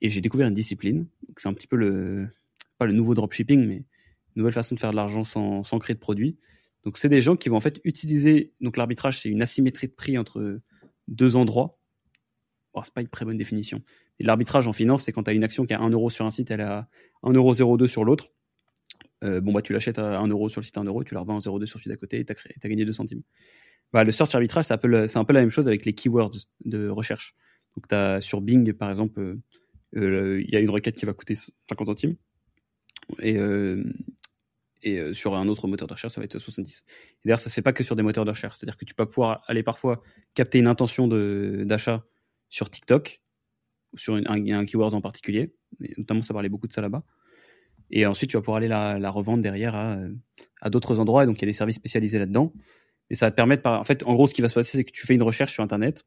et 0.02 0.10
j'ai 0.10 0.22
découvert 0.22 0.48
une 0.48 0.54
discipline. 0.54 1.08
C'est 1.38 1.48
un 1.48 1.54
petit 1.54 1.68
peu 1.68 1.76
le, 1.76 2.28
pas 2.78 2.86
le 2.86 2.94
nouveau 2.94 3.14
dropshipping, 3.14 3.66
mais 3.66 3.76
une 3.76 3.86
nouvelle 4.36 4.54
façon 4.54 4.76
de 4.76 4.80
faire 4.80 4.92
de 4.92 4.96
l'argent 4.96 5.24
sans, 5.24 5.80
créer 5.80 5.96
de 5.96 6.00
produit. 6.00 6.38
Donc, 6.84 6.98
c'est 6.98 7.10
des 7.10 7.22
gens 7.22 7.36
qui 7.36 7.50
vont 7.50 7.58
en 7.58 7.62
fait 7.62 7.80
utiliser. 7.84 8.54
Donc, 8.62 8.78
l'arbitrage, 8.78 9.20
c'est 9.22 9.30
une 9.30 9.42
asymétrie 9.42 9.88
de 9.88 9.94
prix 9.94 10.18
entre 10.18 10.60
deux 11.08 11.36
endroits. 11.36 11.80
Bon, 12.74 12.84
c'est 12.84 12.94
pas 12.94 13.02
une 13.02 13.08
très 13.08 13.26
bonne 13.26 13.38
définition. 13.38 13.82
L'arbitrage 14.20 14.68
en 14.68 14.74
finance, 14.74 15.04
c'est 15.04 15.12
quand 15.12 15.24
tu 15.24 15.30
as 15.30 15.34
une 15.34 15.44
action 15.44 15.66
qui 15.66 15.74
a 15.74 15.80
1 15.80 15.90
euro 15.92 16.10
sur 16.10 16.26
un 16.26 16.32
site, 16.32 16.50
elle 16.52 16.62
a 16.62 16.88
1,02€ 17.24 17.88
sur 17.88 18.04
l'autre. 18.04 18.32
Euh, 19.24 19.42
bon, 19.42 19.52
bah, 19.52 19.62
tu 19.62 19.74
l'achètes 19.74 20.00
à 20.00 20.20
1 20.20 20.28
euro 20.28 20.50
sur 20.50 20.62
le 20.62 20.66
site 20.66 20.78
à 20.78 20.82
1 20.82 20.86
euro, 20.86 21.04
tu 21.04 21.14
la 21.14 21.22
revends 21.22 21.38
à 21.38 21.40
0,2 21.40 21.66
sur 21.66 21.80
celui 21.80 21.90
d'à 21.90 21.98
côté 21.98 22.20
et 22.20 22.26
tu 22.26 22.34
as, 22.34 22.70
gagné 22.70 22.86
2 22.86 22.94
centimes. 22.94 23.22
Bah, 23.94 24.04
le 24.04 24.12
search 24.12 24.34
arbitrage, 24.36 24.66
c'est 24.66 24.74
un, 24.74 24.78
peu 24.78 24.88
la 25.34 25.40
même 25.40 25.50
chose 25.50 25.68
avec 25.68 25.86
les 25.86 25.94
keywords 25.94 26.36
de 26.66 26.90
recherche. 26.90 27.36
Donc, 27.76 27.92
as 27.92 28.22
sur 28.22 28.42
Bing, 28.42 28.74
par 28.74 28.90
exemple, 28.90 29.20
euh, 29.20 29.38
euh, 29.96 30.42
il 30.42 30.52
y 30.52 30.56
a 30.56 30.60
une 30.60 30.70
requête 30.70 30.96
qui 30.96 31.06
va 31.06 31.14
coûter 31.14 31.36
50 31.36 31.88
centimes. 31.88 32.16
Et, 33.20 33.38
et 34.84 35.14
sur 35.14 35.36
un 35.36 35.48
autre 35.48 35.68
moteur 35.68 35.88
de 35.88 35.94
recherche, 35.94 36.14
ça 36.14 36.20
va 36.20 36.26
être 36.26 36.40
70. 36.40 36.84
d'ailleurs, 37.24 37.40
ça 37.40 37.50
se 37.50 37.54
fait 37.54 37.62
pas 37.62 37.72
que 37.72 37.84
sur 37.84 37.96
des 37.96 38.04
moteurs 38.04 38.26
de 38.26 38.32
recherche. 38.32 38.58
C'est-à-dire 38.58 38.76
que 38.76 38.84
tu 38.84 38.94
peux 38.94 39.06
pouvoir 39.06 39.44
aller 39.48 39.64
parfois 39.64 40.02
capter 40.34 40.60
une 40.60 40.68
intention 40.68 41.08
d'achat 41.08 42.04
sur 42.50 42.70
TikTok, 42.70 43.22
sur 43.96 44.16
un, 44.16 44.24
un, 44.26 44.66
keyword 44.66 44.94
en 44.94 45.02
particulier. 45.02 45.54
notamment, 45.98 46.22
ça 46.22 46.34
parlait 46.34 46.50
beaucoup 46.50 46.68
de 46.68 46.74
ça 46.74 46.82
là-bas. 46.82 47.04
Et 47.90 48.06
ensuite, 48.06 48.30
tu 48.30 48.38
vas 48.38 48.42
pouvoir 48.42 48.58
aller 48.58 48.68
la, 48.68 49.00
la 49.00 49.10
revendre 49.10 49.42
derrière 49.42 49.76
à, 49.76 49.98
à 50.62 50.70
d'autres 50.70 51.00
endroits. 51.00 51.24
Et 51.24 51.26
donc, 51.26 51.38
il 51.38 51.42
y 51.42 51.46
a 51.46 51.48
des 51.48 51.54
services 51.54 51.78
spécialisés 51.78 52.20
là-dedans. 52.20 52.54
Et 53.10 53.16
ça 53.16 53.28
va 53.28 53.32
te 53.32 53.36
permettre, 53.36 53.64
par... 53.64 53.80
en 53.80 53.84
fait, 53.84 54.04
en 54.04 54.14
gros, 54.14 54.28
ce 54.28 54.34
qui 54.34 54.42
va 54.42 54.50
se 54.50 54.56
passer, 54.56 54.78
c'est 54.78 54.84
que 54.84 54.92
tu 54.92 55.08
fais 55.08 55.16
une 55.16 55.24
recherche 55.24 55.54
sur 55.54 55.64
Internet. 55.64 56.06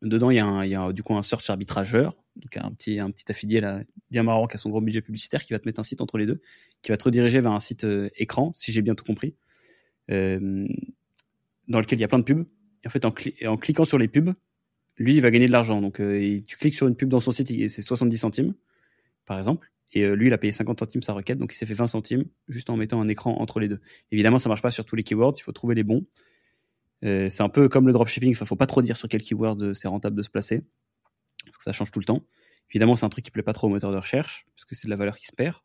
Dedans, 0.00 0.30
il 0.30 0.36
y, 0.36 0.40
a 0.40 0.46
un, 0.46 0.64
il 0.64 0.70
y 0.70 0.74
a 0.74 0.92
du 0.92 1.02
coup 1.04 1.14
un 1.14 1.22
search 1.22 1.48
arbitrageur 1.48 2.16
donc 2.36 2.56
un 2.56 2.70
petit, 2.72 2.98
un 2.98 3.10
petit 3.10 3.30
affilié 3.30 3.60
là, 3.60 3.82
bien 4.10 4.22
marrant 4.22 4.46
qui 4.46 4.56
a 4.56 4.58
son 4.58 4.70
gros 4.70 4.80
budget 4.80 5.02
publicitaire, 5.02 5.44
qui 5.44 5.52
va 5.52 5.58
te 5.58 5.66
mettre 5.66 5.80
un 5.80 5.84
site 5.84 6.00
entre 6.00 6.18
les 6.18 6.26
deux, 6.26 6.40
qui 6.82 6.90
va 6.90 6.96
te 6.96 7.04
rediriger 7.04 7.40
vers 7.40 7.52
un 7.52 7.60
site 7.60 7.84
euh, 7.84 8.08
écran, 8.16 8.52
si 8.56 8.72
j'ai 8.72 8.82
bien 8.82 8.94
tout 8.94 9.04
compris, 9.04 9.34
euh, 10.10 10.66
dans 11.68 11.80
lequel 11.80 11.98
il 11.98 12.02
y 12.02 12.04
a 12.04 12.08
plein 12.08 12.18
de 12.18 12.24
pubs. 12.24 12.46
Et 12.84 12.88
en 12.88 12.90
fait, 12.90 13.04
en, 13.04 13.14
en 13.46 13.56
cliquant 13.56 13.84
sur 13.84 13.98
les 13.98 14.08
pubs, 14.08 14.34
lui, 14.96 15.14
il 15.16 15.20
va 15.20 15.30
gagner 15.30 15.46
de 15.46 15.52
l'argent. 15.52 15.80
Donc, 15.80 16.00
euh, 16.00 16.40
tu 16.46 16.56
cliques 16.56 16.74
sur 16.74 16.86
une 16.88 16.96
pub 16.96 17.08
dans 17.08 17.20
son 17.20 17.32
site, 17.32 17.48
c'est 17.68 17.82
70 17.82 18.16
centimes, 18.18 18.54
par 19.26 19.38
exemple. 19.38 19.70
Et 19.94 20.08
lui, 20.16 20.28
il 20.28 20.32
a 20.32 20.38
payé 20.38 20.52
50 20.52 20.78
centimes 20.78 21.02
sa 21.02 21.12
requête, 21.12 21.38
donc 21.38 21.52
il 21.52 21.56
s'est 21.56 21.66
fait 21.66 21.74
20 21.74 21.86
centimes 21.86 22.24
juste 22.48 22.70
en 22.70 22.78
mettant 22.78 23.00
un 23.02 23.08
écran 23.08 23.38
entre 23.38 23.60
les 23.60 23.68
deux. 23.68 23.80
Évidemment, 24.10 24.38
ça 24.38 24.48
marche 24.48 24.62
pas 24.62 24.70
sur 24.70 24.86
tous 24.86 24.96
les 24.96 25.02
keywords, 25.02 25.34
il 25.36 25.42
faut 25.42 25.52
trouver 25.52 25.74
les 25.74 25.82
bons. 25.82 26.06
c'est 27.02 27.42
un 27.42 27.50
peu 27.50 27.68
comme 27.68 27.86
le 27.86 27.92
dropshipping, 27.92 28.30
il 28.30 28.34
faut 28.34 28.56
pas 28.56 28.66
trop 28.66 28.80
dire 28.80 28.96
sur 28.96 29.06
quel 29.08 29.20
keyword 29.20 29.74
c'est 29.74 29.88
rentable 29.88 30.16
de 30.16 30.22
se 30.22 30.30
placer 30.30 30.62
parce 31.44 31.56
que 31.56 31.64
ça 31.64 31.72
change 31.72 31.90
tout 31.90 31.98
le 31.98 32.04
temps. 32.04 32.24
Évidemment, 32.70 32.96
c'est 32.96 33.04
un 33.04 33.10
truc 33.10 33.24
qui 33.24 33.30
plaît 33.30 33.42
pas 33.42 33.52
trop 33.52 33.66
au 33.66 33.70
moteur 33.70 33.92
de 33.92 33.96
recherche, 33.96 34.46
parce 34.54 34.64
que 34.64 34.74
c'est 34.74 34.86
de 34.86 34.90
la 34.90 34.96
valeur 34.96 35.16
qui 35.16 35.26
se 35.26 35.34
perd. 35.34 35.56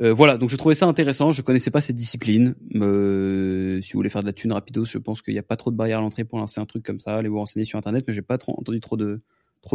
Euh, 0.00 0.12
voilà, 0.12 0.38
donc 0.38 0.48
je 0.48 0.56
trouvais 0.56 0.74
ça 0.74 0.86
intéressant. 0.86 1.32
Je 1.32 1.42
connaissais 1.42 1.70
pas 1.70 1.80
cette 1.80 1.96
discipline. 1.96 2.54
Euh, 2.76 3.80
si 3.80 3.92
vous 3.92 3.98
voulez 3.98 4.10
faire 4.10 4.22
de 4.22 4.26
la 4.26 4.32
thune 4.32 4.52
rapidos, 4.52 4.84
je 4.84 4.98
pense 4.98 5.22
qu'il 5.22 5.34
n'y 5.34 5.40
a 5.40 5.42
pas 5.42 5.56
trop 5.56 5.70
de 5.70 5.76
barrières 5.76 5.98
à 5.98 6.00
l'entrée 6.00 6.24
pour 6.24 6.38
lancer 6.38 6.60
un 6.60 6.66
truc 6.66 6.84
comme 6.84 7.00
ça. 7.00 7.16
Allez 7.16 7.28
vous 7.28 7.38
renseigner 7.38 7.64
sur 7.64 7.78
internet, 7.78 8.04
mais 8.06 8.14
j'ai 8.14 8.22
pas 8.22 8.38
trop, 8.38 8.58
entendu 8.58 8.80
trop 8.80 8.96
de, 8.96 9.20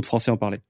Français 0.02 0.32
en 0.32 0.38
parlaient. 0.38 0.62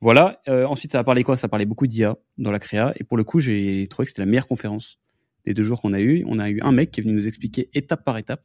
Voilà. 0.00 0.40
Euh, 0.48 0.66
ensuite, 0.66 0.92
ça 0.92 0.98
a 0.98 1.04
parlé 1.04 1.22
quoi? 1.22 1.36
Ça 1.36 1.48
parlé 1.48 1.66
beaucoup 1.66 1.86
d'IA 1.86 2.16
dans 2.36 2.50
la 2.50 2.58
créa. 2.58 2.92
Et 2.96 3.04
pour 3.04 3.16
le 3.16 3.24
coup, 3.24 3.38
j'ai 3.38 3.86
trouvé 3.88 4.06
que 4.06 4.10
c'était 4.10 4.22
la 4.22 4.26
meilleure 4.26 4.48
conférence 4.48 4.98
des 5.46 5.54
deux 5.54 5.62
jours 5.62 5.80
qu'on 5.80 5.92
a 5.92 6.00
eu. 6.00 6.24
On 6.26 6.38
a 6.38 6.50
eu 6.50 6.60
un 6.60 6.72
mec 6.72 6.90
qui 6.90 7.00
est 7.00 7.04
venu 7.04 7.14
nous 7.14 7.28
expliquer 7.28 7.70
étape 7.74 8.04
par 8.04 8.18
étape 8.18 8.42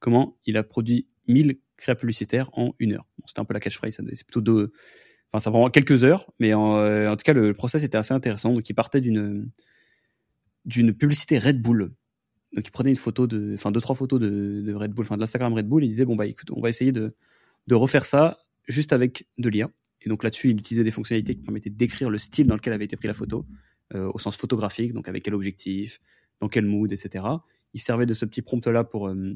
comment 0.00 0.36
il 0.46 0.56
a 0.56 0.64
produit 0.64 1.06
1000 1.28 1.58
créas 1.76 1.94
publicitaires 1.94 2.50
en 2.54 2.72
une 2.78 2.94
heure. 2.94 3.06
c'était 3.26 3.40
un 3.40 3.44
peu 3.44 3.54
la 3.54 3.60
catchphrase. 3.60 4.00
C'est 4.12 4.24
plutôt 4.24 4.40
deux. 4.40 4.72
Enfin, 5.32 5.40
ça 5.40 5.50
prend 5.50 5.68
quelques 5.70 6.02
heures, 6.02 6.30
mais 6.40 6.54
en, 6.54 6.76
euh, 6.76 7.08
en, 7.08 7.16
tout 7.16 7.22
cas, 7.24 7.32
le 7.32 7.54
process 7.54 7.82
était 7.84 7.98
assez 7.98 8.14
intéressant. 8.14 8.52
Donc, 8.52 8.68
il 8.68 8.74
partait 8.74 9.00
d'une 9.00 9.50
d'une 10.64 10.92
publicité 10.94 11.38
Red 11.38 11.60
Bull. 11.60 11.92
Donc, 12.54 12.66
il 12.66 12.70
prenait 12.70 12.90
une 12.90 12.96
photo 12.96 13.26
de, 13.26 13.52
enfin, 13.54 13.72
deux 13.72 13.80
trois 13.80 13.96
photos 13.96 14.20
de, 14.20 14.74
Red 14.74 14.92
Bull, 14.92 15.04
enfin, 15.04 15.16
de 15.16 15.20
l'Instagram 15.20 15.54
Red 15.54 15.66
Bull. 15.66 15.82
Et 15.82 15.86
il 15.86 15.90
disait 15.90 16.04
bon 16.04 16.16
bah 16.16 16.26
écoute, 16.26 16.50
on 16.52 16.60
va 16.60 16.68
essayer 16.68 16.92
de 16.92 17.12
refaire 17.70 18.04
ça 18.04 18.38
juste 18.68 18.92
avec 18.92 19.26
de 19.38 19.48
l'IA. 19.48 19.70
Et 20.04 20.08
donc 20.08 20.24
là-dessus, 20.24 20.50
il 20.50 20.58
utilisait 20.58 20.84
des 20.84 20.90
fonctionnalités 20.90 21.34
qui 21.34 21.42
permettaient 21.42 21.70
d'écrire 21.70 22.10
le 22.10 22.18
style 22.18 22.46
dans 22.46 22.56
lequel 22.56 22.72
avait 22.72 22.84
été 22.84 22.96
pris 22.96 23.08
la 23.08 23.14
photo, 23.14 23.46
euh, 23.94 24.10
au 24.12 24.18
sens 24.18 24.36
photographique, 24.36 24.92
donc 24.92 25.08
avec 25.08 25.22
quel 25.22 25.34
objectif, 25.34 26.00
dans 26.40 26.48
quel 26.48 26.66
mood, 26.66 26.92
etc. 26.92 27.24
Il 27.74 27.80
servait 27.80 28.06
de 28.06 28.14
ce 28.14 28.24
petit 28.24 28.42
prompt-là 28.42 28.84
pour, 28.84 29.08
euh, 29.08 29.34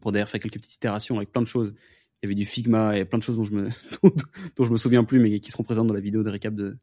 pour 0.00 0.12
d'ailleurs 0.12 0.28
faire 0.28 0.40
quelques 0.40 0.58
petites 0.58 0.74
itérations 0.74 1.16
avec 1.16 1.32
plein 1.32 1.42
de 1.42 1.46
choses. 1.46 1.74
Il 2.22 2.26
y 2.26 2.28
avait 2.28 2.34
du 2.36 2.44
Figma 2.44 2.96
et 2.96 3.04
plein 3.04 3.18
de 3.18 3.24
choses 3.24 3.36
dont 3.36 3.44
je 3.44 3.54
me, 3.54 3.70
dont, 4.56 4.64
je 4.64 4.70
me 4.70 4.76
souviens 4.76 5.04
plus, 5.04 5.18
mais 5.18 5.40
qui 5.40 5.50
seront 5.50 5.64
présentes 5.64 5.88
dans 5.88 5.94
la 5.94 6.00
vidéo 6.00 6.22
de 6.22 6.30
récap 6.30 6.54
de, 6.54 6.76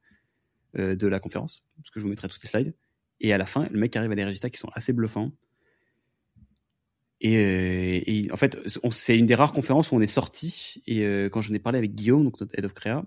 euh, 0.77 0.95
de 0.95 1.07
la 1.07 1.19
conférence, 1.19 1.63
parce 1.77 1.91
que 1.91 1.99
je 1.99 2.03
vous 2.03 2.09
mettrai 2.09 2.27
toutes 2.27 2.43
les 2.43 2.49
slides. 2.49 2.73
Et 3.19 3.33
à 3.33 3.37
la 3.37 3.45
fin, 3.45 3.67
le 3.69 3.79
mec 3.79 3.95
arrive 3.95 4.11
à 4.11 4.15
des 4.15 4.23
résultats 4.23 4.49
qui 4.49 4.59
sont 4.59 4.69
assez 4.73 4.93
bluffants. 4.93 5.31
Et, 7.21 8.27
en 8.31 8.37
fait, 8.37 8.57
c'est 8.91 9.17
une 9.17 9.25
des 9.25 9.35
rares 9.35 9.51
conférences 9.51 9.91
où 9.91 9.95
on 9.95 10.01
est 10.01 10.07
sorti. 10.07 10.81
Et 10.87 11.01
quand 11.31 11.41
j'en 11.41 11.53
ai 11.53 11.59
parlé 11.59 11.77
avec 11.77 11.93
Guillaume, 11.93 12.23
donc 12.23 12.39
notre 12.39 12.57
head 12.57 12.63
of 12.63 12.73
créa, 12.73 13.05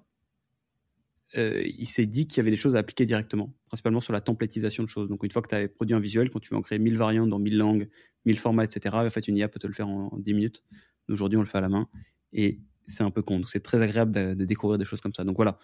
euh, 1.36 1.62
il 1.64 1.88
s'est 1.88 2.06
dit 2.06 2.26
qu'il 2.26 2.38
y 2.38 2.40
avait 2.40 2.50
des 2.50 2.56
choses 2.56 2.76
à 2.76 2.80
appliquer 2.80 3.06
directement, 3.06 3.54
principalement 3.66 4.00
sur 4.00 4.12
la 4.12 4.20
templatisation 4.20 4.82
de 4.82 4.88
choses. 4.88 5.08
Donc, 5.08 5.24
une 5.24 5.30
fois 5.30 5.42
que 5.42 5.48
tu 5.48 5.54
as 5.54 5.66
produit 5.68 5.94
un 5.94 6.00
visuel, 6.00 6.30
quand 6.30 6.40
tu 6.40 6.50
veux 6.50 6.56
en 6.56 6.62
créer 6.62 6.78
1000 6.78 6.96
variantes 6.96 7.30
dans 7.30 7.38
1000 7.38 7.56
langues, 7.56 7.88
1000 8.26 8.38
formats, 8.38 8.64
etc., 8.64 8.94
en 8.94 9.10
fait, 9.10 9.28
une 9.28 9.36
IA 9.36 9.48
peut 9.48 9.60
te 9.60 9.66
le 9.66 9.72
faire 9.72 9.88
en, 9.88 10.10
10 10.18 10.34
minutes. 10.34 10.62
Aujourd'hui, 11.08 11.38
on 11.38 11.42
le 11.42 11.46
fait 11.46 11.58
à 11.58 11.62
la 11.62 11.68
main. 11.68 11.88
Et 12.32 12.60
c'est 12.86 13.02
un 13.02 13.10
peu 13.10 13.22
con. 13.22 13.38
Donc, 13.38 13.48
c'est 13.48 13.62
très 13.62 13.80
agréable 13.80 14.36
de, 14.36 14.44
découvrir 14.44 14.78
des 14.78 14.84
choses 14.84 15.00
comme 15.00 15.14
ça. 15.14 15.24
Donc, 15.24 15.36
voilà. 15.36 15.58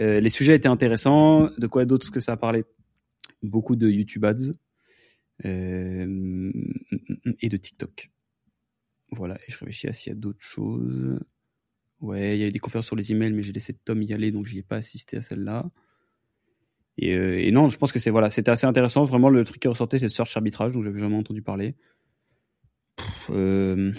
Euh, 0.00 0.20
les 0.20 0.30
sujets 0.30 0.54
étaient 0.54 0.68
intéressants. 0.68 1.50
De 1.56 1.66
quoi 1.66 1.86
d'autre 1.86 2.10
que 2.10 2.20
ça 2.20 2.32
a 2.32 2.36
parlé? 2.36 2.64
Beaucoup 3.44 3.76
de 3.76 3.88
YouTube 3.88 4.24
ads 4.24 4.52
euh, 5.44 6.52
et 7.40 7.48
de 7.48 7.56
TikTok. 7.56 8.10
Voilà. 9.10 9.36
Et 9.46 9.52
je 9.52 9.58
réfléchis 9.58 9.88
à 9.88 9.92
s'il 9.92 10.12
y 10.12 10.16
a 10.16 10.18
d'autres 10.18 10.42
choses. 10.42 11.20
Ouais, 12.00 12.36
il 12.36 12.40
y 12.40 12.44
a 12.44 12.48
eu 12.48 12.52
des 12.52 12.58
conférences 12.58 12.86
sur 12.86 12.96
les 12.96 13.12
emails, 13.12 13.32
mais 13.32 13.42
j'ai 13.42 13.52
laissé 13.52 13.72
Tom 13.72 14.02
y 14.02 14.12
aller, 14.12 14.30
donc 14.30 14.46
je 14.46 14.54
n'y 14.54 14.60
ai 14.60 14.62
pas 14.62 14.76
assisté 14.76 15.16
à 15.16 15.22
celle-là. 15.22 15.70
Euh, 17.02 17.38
et, 17.38 17.50
non, 17.50 17.68
je 17.68 17.76
pense 17.76 17.92
que 17.92 17.98
c'est 17.98 18.10
voilà, 18.10 18.30
c'était 18.30 18.50
assez 18.50 18.66
intéressant. 18.66 19.04
Vraiment, 19.04 19.28
le 19.28 19.44
truc 19.44 19.60
qui 19.60 19.68
ressortait, 19.68 19.98
c'est 19.98 20.06
le 20.06 20.10
search 20.10 20.36
arbitrage, 20.36 20.72
dont 20.72 20.82
j'avais 20.82 21.00
jamais 21.00 21.16
entendu 21.16 21.42
parler. 21.42 21.74
Euh, 23.30 23.92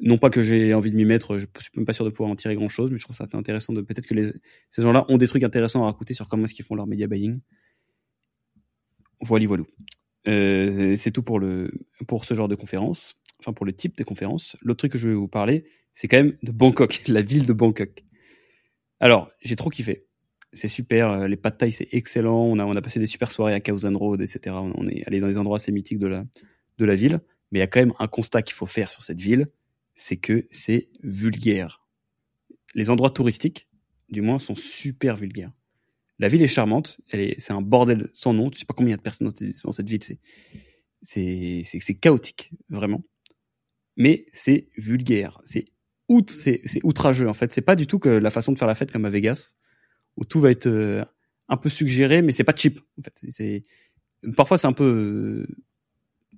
non 0.00 0.18
pas 0.18 0.30
que 0.30 0.42
j'ai 0.42 0.74
envie 0.74 0.90
de 0.90 0.96
m'y 0.96 1.04
mettre, 1.04 1.38
je 1.38 1.46
suis 1.58 1.70
même 1.76 1.84
pas 1.84 1.92
sûr 1.92 2.04
de 2.04 2.10
pouvoir 2.10 2.30
en 2.30 2.36
tirer 2.36 2.54
grand 2.54 2.68
chose, 2.68 2.90
mais 2.90 2.98
je 2.98 3.04
trouve 3.04 3.16
ça 3.16 3.26
intéressant 3.32 3.72
de 3.72 3.80
peut-être 3.80 4.06
que 4.06 4.34
ces 4.68 4.82
gens-là 4.82 5.04
ont 5.08 5.18
des 5.18 5.26
trucs 5.26 5.44
intéressants 5.44 5.82
à 5.82 5.86
raconter 5.86 6.14
sur 6.14 6.28
comment 6.28 6.44
est-ce 6.44 6.54
qu'ils 6.54 6.64
font 6.64 6.74
leur 6.74 6.86
media 6.86 7.06
buying. 7.06 7.40
Voilà, 9.24 9.46
voilà. 9.46 9.64
Euh, 10.28 10.96
c'est 10.96 11.10
tout 11.10 11.22
pour 11.22 11.38
le 11.38 11.70
pour 12.06 12.24
ce 12.24 12.34
genre 12.34 12.48
de 12.48 12.54
conférence, 12.54 13.14
enfin 13.40 13.52
pour 13.52 13.66
le 13.66 13.72
type 13.72 13.96
de 13.96 14.04
conférence. 14.04 14.56
L'autre 14.62 14.78
truc 14.78 14.92
que 14.92 14.98
je 14.98 15.08
vais 15.08 15.14
vous 15.14 15.28
parler, 15.28 15.64
c'est 15.94 16.08
quand 16.08 16.18
même 16.18 16.36
de 16.42 16.52
Bangkok, 16.52 17.02
la 17.08 17.22
ville 17.22 17.46
de 17.46 17.52
Bangkok. 17.54 18.04
Alors, 19.00 19.30
j'ai 19.42 19.56
trop 19.56 19.70
kiffé. 19.70 20.06
C'est 20.52 20.68
super, 20.68 21.10
euh, 21.10 21.26
les 21.26 21.36
de 21.36 21.48
taille, 21.48 21.72
c'est 21.72 21.88
excellent. 21.92 22.44
On 22.44 22.58
a, 22.58 22.64
on 22.64 22.76
a 22.76 22.82
passé 22.82 23.00
des 23.00 23.06
super 23.06 23.32
soirées 23.32 23.54
à 23.54 23.60
Khao 23.60 23.78
Road, 23.94 24.20
etc. 24.20 24.56
On 24.56 24.86
est 24.86 25.06
allé 25.06 25.20
dans 25.20 25.26
des 25.26 25.38
endroits 25.38 25.56
assez 25.56 25.72
mythiques 25.72 25.98
de 25.98 26.06
la, 26.06 26.24
de 26.78 26.84
la 26.84 26.94
ville. 26.94 27.20
Mais 27.50 27.58
il 27.58 27.60
y 27.60 27.64
a 27.64 27.66
quand 27.66 27.80
même 27.80 27.94
un 27.98 28.08
constat 28.08 28.42
qu'il 28.42 28.54
faut 28.54 28.66
faire 28.66 28.88
sur 28.88 29.02
cette 29.02 29.20
ville, 29.20 29.48
c'est 29.94 30.16
que 30.16 30.46
c'est 30.50 30.88
vulgaire. 31.02 31.84
Les 32.74 32.90
endroits 32.90 33.10
touristiques, 33.10 33.68
du 34.10 34.20
moins, 34.20 34.38
sont 34.38 34.54
super 34.54 35.16
vulgaires. 35.16 35.52
La 36.18 36.28
ville 36.28 36.42
est 36.42 36.48
charmante, 36.48 37.00
c'est 37.10 37.50
un 37.50 37.60
bordel 37.60 38.08
sans 38.12 38.32
nom. 38.32 38.50
Tu 38.50 38.58
sais 38.58 38.66
pas 38.66 38.74
combien 38.74 38.92
y 38.92 38.94
a 38.94 38.96
de 38.96 39.02
personnes 39.02 39.28
dans, 39.28 39.72
cette 39.72 39.88
ville. 39.88 40.00
C'est 41.02 41.98
chaotique, 42.00 42.52
vraiment. 42.68 43.02
Mais 43.96 44.26
c'est 44.32 44.68
vulgaire. 44.76 45.40
C'est 45.44 45.66
c'est 46.26 46.80
outrageux 46.82 47.28
en 47.28 47.34
fait. 47.34 47.52
C'est 47.52 47.62
pas 47.62 47.76
du 47.76 47.86
tout 47.86 47.98
que 47.98 48.08
la 48.08 48.30
façon 48.30 48.52
de 48.52 48.58
faire 48.58 48.68
la 48.68 48.74
fête 48.74 48.90
comme 48.90 49.04
à 49.04 49.10
Vegas, 49.10 49.56
où 50.16 50.24
tout 50.24 50.40
va 50.40 50.50
être 50.50 50.66
euh, 50.66 51.04
un 51.48 51.56
peu 51.56 51.68
suggéré, 51.68 52.22
mais 52.22 52.32
c'est 52.32 52.44
pas 52.44 52.54
cheap. 52.54 52.80
En 52.98 53.02
fait, 53.02 53.62
parfois 54.36 54.58
c'est 54.58 54.66
un 54.66 54.72
peu 54.72 55.46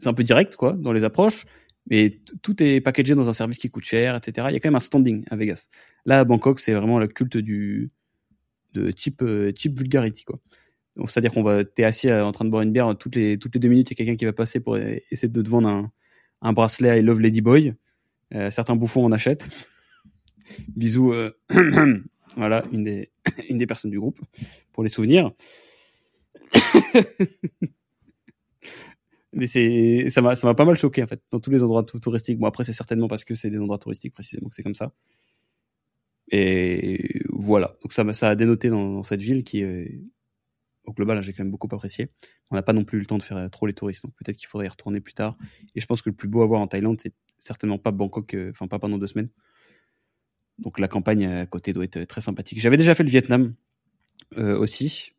un 0.05 0.15
peu 0.15 0.23
direct 0.23 0.57
quoi 0.57 0.73
dans 0.73 0.93
les 0.93 1.05
approches, 1.05 1.47
mais 1.89 2.21
tout 2.43 2.63
est 2.63 2.81
packagé 2.81 3.15
dans 3.15 3.29
un 3.29 3.33
service 3.33 3.59
qui 3.59 3.71
coûte 3.71 3.85
cher, 3.85 4.17
etc. 4.17 4.49
Il 4.51 4.55
y 4.55 4.57
a 4.57 4.61
quand 4.61 4.69
même 4.69 4.77
un 4.77 4.81
standing 4.81 5.25
à 5.31 5.37
Vegas. 5.37 5.69
Là 6.05 6.21
à 6.21 6.25
Bangkok, 6.25 6.61
c'est 6.61 6.73
vraiment 6.73 6.99
le 6.99 7.09
culte 7.09 7.37
du 7.37 7.91
de 8.75 8.91
type 8.91 9.23
euh, 9.23 9.53
type 9.53 9.79
vulgarity 9.79 10.25
quoi. 10.25 10.39
Donc 10.97 11.11
c'est 11.11 11.19
à 11.19 11.21
dire 11.21 11.33
qu'on 11.33 11.43
va 11.43 11.65
t'es 11.65 11.85
assis 11.85 12.09
euh, 12.09 12.25
en 12.25 12.33
train 12.33 12.45
de 12.45 12.51
boire 12.51 12.63
une 12.63 12.73
bière 12.73 12.97
toutes 12.99 13.17
les 13.17 13.39
toutes 13.39 13.55
les 13.55 13.61
deux 13.61 13.69
minutes, 13.69 13.91
il 13.91 13.93
y 13.93 13.95
a 13.95 13.97
quelqu'un 13.97 14.17
qui 14.17 14.25
va 14.25 14.33
passer 14.33 14.61
pour 14.61 14.77
essayer 14.77 15.29
de 15.29 15.43
te 15.43 15.49
vendre 15.49 15.69
un, 15.69 15.91
un 16.43 16.53
bracelet 16.53 17.01
I 17.01 17.03
Love 17.03 17.21
Lady 17.21 17.41
Boy. 17.41 17.75
Euh, 18.35 18.51
certains 18.51 18.77
bouffons 18.77 19.05
en 19.05 19.13
achètent. 19.13 19.49
Bisous. 20.69 21.13
Euh, 21.13 21.37
voilà, 22.37 22.65
une 22.73 22.85
des, 22.85 23.11
une 23.49 23.59
des 23.59 23.67
personnes 23.67 23.91
du 23.91 23.99
groupe 23.99 24.21
pour 24.73 24.83
les 24.83 24.89
souvenirs. 24.89 25.33
Mais 29.33 29.47
ça 30.09 30.23
m'a, 30.23 30.35
ça 30.35 30.47
m'a 30.47 30.55
pas 30.55 30.65
mal 30.65 30.79
choqué 30.79 31.03
en 31.03 31.07
fait 31.07 31.21
dans 31.31 31.41
tous 31.41 31.51
les 31.51 31.63
endroits 31.63 31.85
touristiques. 31.85 32.39
Bon 32.39 32.47
après 32.47 32.65
c'est 32.65 32.73
certainement 32.73 33.07
parce 33.07 33.23
que 33.23 33.35
c'est 33.35 33.51
des 33.51 33.59
endroits 33.59 33.77
touristiques 33.77 34.15
précisément 34.15 34.49
que 34.49 34.55
c'est 34.55 34.63
comme 34.63 34.75
ça. 34.75 34.93
Et 36.31 37.23
voilà, 37.29 37.77
donc 37.83 37.93
ça, 37.93 38.29
a 38.29 38.35
dénoté 38.35 38.69
dans, 38.69 39.03
cette 39.03 39.21
ville 39.21 39.45
qui 39.45 39.65
au 40.87 40.93
global, 40.93 41.21
j'ai 41.23 41.33
quand 41.33 41.43
même 41.43 41.51
beaucoup 41.51 41.69
apprécié. 41.71 42.09
On 42.51 42.55
n'a 42.55 42.63
pas 42.63 42.73
non 42.73 42.85
plus 42.85 42.99
eu 42.99 43.01
le 43.01 43.07
temps 43.07 43.19
de 43.19 43.23
faire 43.23 43.51
trop 43.51 43.67
les 43.67 43.73
touristes, 43.73 44.05
donc 44.05 44.15
peut-être 44.15 44.37
qu'il 44.37 44.49
faudrait 44.49 44.67
y 44.67 44.69
retourner 44.69 45.01
plus 45.01 45.15
tard. 45.15 45.37
Et 45.75 45.81
je 45.81 45.87
pense 45.87 46.01
que 46.01 46.11
le 46.11 46.15
plus 46.15 46.29
beau 46.29 46.43
à 46.43 46.47
voir 46.47 46.61
en 46.61 46.69
Thaïlande, 46.69 47.01
c'est 47.01 47.13
certainement 47.39 47.79
pas 47.79 47.91
Bangkok, 47.91 48.35
euh, 48.35 48.51
enfin 48.51 48.69
pas 48.69 48.79
pendant 48.79 48.99
deux 48.99 49.07
semaines. 49.07 49.29
Donc 50.59 50.79
la 50.79 50.89
campagne 50.89 51.27
à 51.27 51.47
côté 51.47 51.73
doit 51.73 51.85
être 51.85 52.05
très 52.05 52.21
sympathique. 52.21 52.61
J'avais 52.61 52.77
déjà 52.77 52.95
fait 52.95 53.03
le 53.03 53.11
Vietnam 53.11 53.55
euh, 54.39 54.57
aussi. 54.57 55.13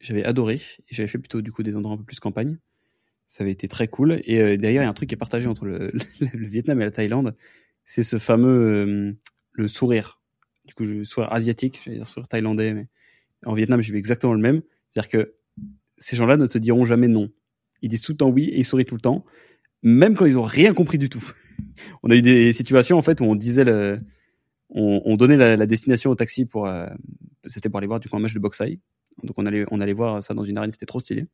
J'avais 0.00 0.24
adoré. 0.24 0.60
J'avais 0.90 1.06
fait 1.06 1.18
plutôt 1.18 1.42
du 1.42 1.52
coup 1.52 1.62
des 1.62 1.76
endroits 1.76 1.94
un 1.94 1.98
peu 1.98 2.04
plus 2.04 2.18
campagne. 2.18 2.58
Ça 3.28 3.44
avait 3.44 3.52
été 3.52 3.68
très 3.68 3.86
cool. 3.86 4.20
Et 4.24 4.40
euh, 4.40 4.56
d'ailleurs, 4.56 4.82
il 4.82 4.86
y 4.86 4.88
a 4.88 4.90
un 4.90 4.94
truc 4.94 5.08
qui 5.08 5.14
est 5.14 5.18
partagé 5.18 5.46
entre 5.46 5.64
le, 5.64 5.92
Vietnam 6.34 6.80
et 6.80 6.84
la 6.84 6.90
Thaïlande. 6.90 7.36
C'est 7.84 8.02
ce 8.02 8.18
fameux 8.18 9.16
le 9.52 9.68
sourire. 9.68 10.19
Du 10.70 10.74
coup, 10.74 10.84
le 10.84 11.04
sourire 11.04 11.32
asiatique, 11.32 11.80
j'allais 11.84 11.96
dire 11.96 12.06
sourire 12.06 12.28
thaïlandais, 12.28 12.74
mais 12.74 12.86
en 13.44 13.54
Vietnam, 13.54 13.80
j'ai 13.80 13.92
vu 13.92 13.98
exactement 13.98 14.34
le 14.34 14.40
même. 14.40 14.62
C'est-à-dire 14.88 15.10
que 15.10 15.34
ces 15.98 16.14
gens-là 16.14 16.36
ne 16.36 16.46
te 16.46 16.58
diront 16.58 16.84
jamais 16.84 17.08
non. 17.08 17.28
Ils 17.82 17.88
disent 17.88 18.02
tout 18.02 18.12
le 18.12 18.18
temps 18.18 18.28
oui 18.28 18.44
et 18.50 18.58
ils 18.60 18.64
sourient 18.64 18.84
tout 18.84 18.94
le 18.94 19.00
temps, 19.00 19.24
même 19.82 20.14
quand 20.14 20.26
ils 20.26 20.38
ont 20.38 20.44
rien 20.44 20.72
compris 20.72 20.96
du 20.96 21.08
tout. 21.08 21.28
on 22.04 22.10
a 22.10 22.14
eu 22.14 22.22
des 22.22 22.52
situations 22.52 22.96
en 22.96 23.02
fait 23.02 23.20
où 23.20 23.24
on 23.24 23.34
disait 23.34 23.64
on, 24.68 25.16
donnait 25.16 25.56
la, 25.56 25.66
destination 25.66 26.12
au 26.12 26.14
taxi 26.14 26.46
pour, 26.46 26.68
euh, 26.68 26.86
c'était 27.46 27.68
pour 27.68 27.78
aller 27.78 27.88
voir 27.88 27.98
du 27.98 28.08
coup 28.08 28.16
un 28.16 28.20
match 28.20 28.34
de 28.34 28.38
boxe 28.38 28.62
Donc 29.24 29.34
on 29.38 29.46
allait, 29.46 29.64
on 29.72 29.80
allait 29.80 29.92
voir 29.92 30.22
ça 30.22 30.34
dans 30.34 30.44
une 30.44 30.56
arène, 30.56 30.70
c'était 30.70 30.86
trop 30.86 31.00
stylé. 31.00 31.26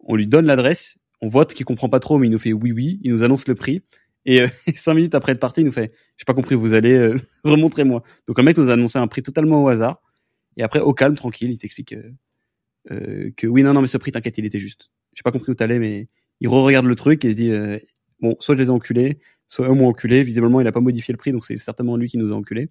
On 0.00 0.14
lui 0.14 0.26
donne 0.26 0.44
l'adresse, 0.44 0.98
on 1.22 1.28
vote 1.28 1.54
qu'il 1.54 1.64
comprend 1.64 1.88
pas 1.88 2.00
trop, 2.00 2.18
mais 2.18 2.26
il 2.26 2.30
nous 2.30 2.38
fait 2.38 2.52
oui 2.52 2.72
oui, 2.72 3.00
il 3.02 3.12
nous 3.12 3.22
annonce 3.22 3.48
le 3.48 3.54
prix. 3.54 3.82
Et 4.24 4.42
euh, 4.42 4.48
cinq 4.74 4.94
minutes 4.94 5.14
après 5.14 5.32
être 5.32 5.40
parti, 5.40 5.60
il 5.62 5.64
nous 5.64 5.72
fait, 5.72 5.92
j'ai 6.16 6.24
pas 6.24 6.34
compris, 6.34 6.54
vous 6.54 6.74
allez 6.74 6.92
euh, 6.92 7.14
remontrer-moi. 7.44 8.02
Donc 8.26 8.38
le 8.38 8.44
mec 8.44 8.56
nous 8.56 8.70
a 8.70 8.74
annoncé 8.74 8.98
un 8.98 9.08
prix 9.08 9.22
totalement 9.22 9.62
au 9.62 9.68
hasard. 9.68 10.00
Et 10.56 10.62
après, 10.62 10.80
au 10.80 10.92
calme, 10.92 11.14
tranquille, 11.14 11.50
il 11.50 11.58
t'explique 11.58 11.94
que 12.88 13.46
oui, 13.46 13.62
non, 13.62 13.72
non, 13.72 13.80
mais 13.80 13.86
ce 13.86 13.96
prix, 13.96 14.12
t'inquiète, 14.12 14.36
il 14.38 14.44
était 14.44 14.58
juste. 14.58 14.90
J'ai 15.14 15.22
pas 15.22 15.32
compris 15.32 15.52
où 15.52 15.54
t'allais, 15.54 15.78
mais 15.78 16.06
il 16.40 16.48
re-regarde 16.48 16.84
le 16.84 16.94
truc 16.94 17.24
et 17.24 17.32
se 17.32 17.36
dit, 17.36 17.50
bon, 18.20 18.36
soit 18.38 18.54
je 18.54 18.60
les 18.60 18.66
ai 18.66 18.70
enculés, 18.70 19.18
soit 19.46 19.68
eux 19.68 19.72
m'ont 19.72 19.88
enculé. 19.88 20.22
Visiblement, 20.22 20.60
il 20.60 20.64
n'a 20.64 20.72
pas 20.72 20.80
modifié 20.80 21.12
le 21.12 21.16
prix, 21.16 21.32
donc 21.32 21.46
c'est 21.46 21.56
certainement 21.56 21.96
lui 21.96 22.08
qui 22.08 22.18
nous 22.18 22.32
a 22.32 22.36
enculés. 22.36 22.68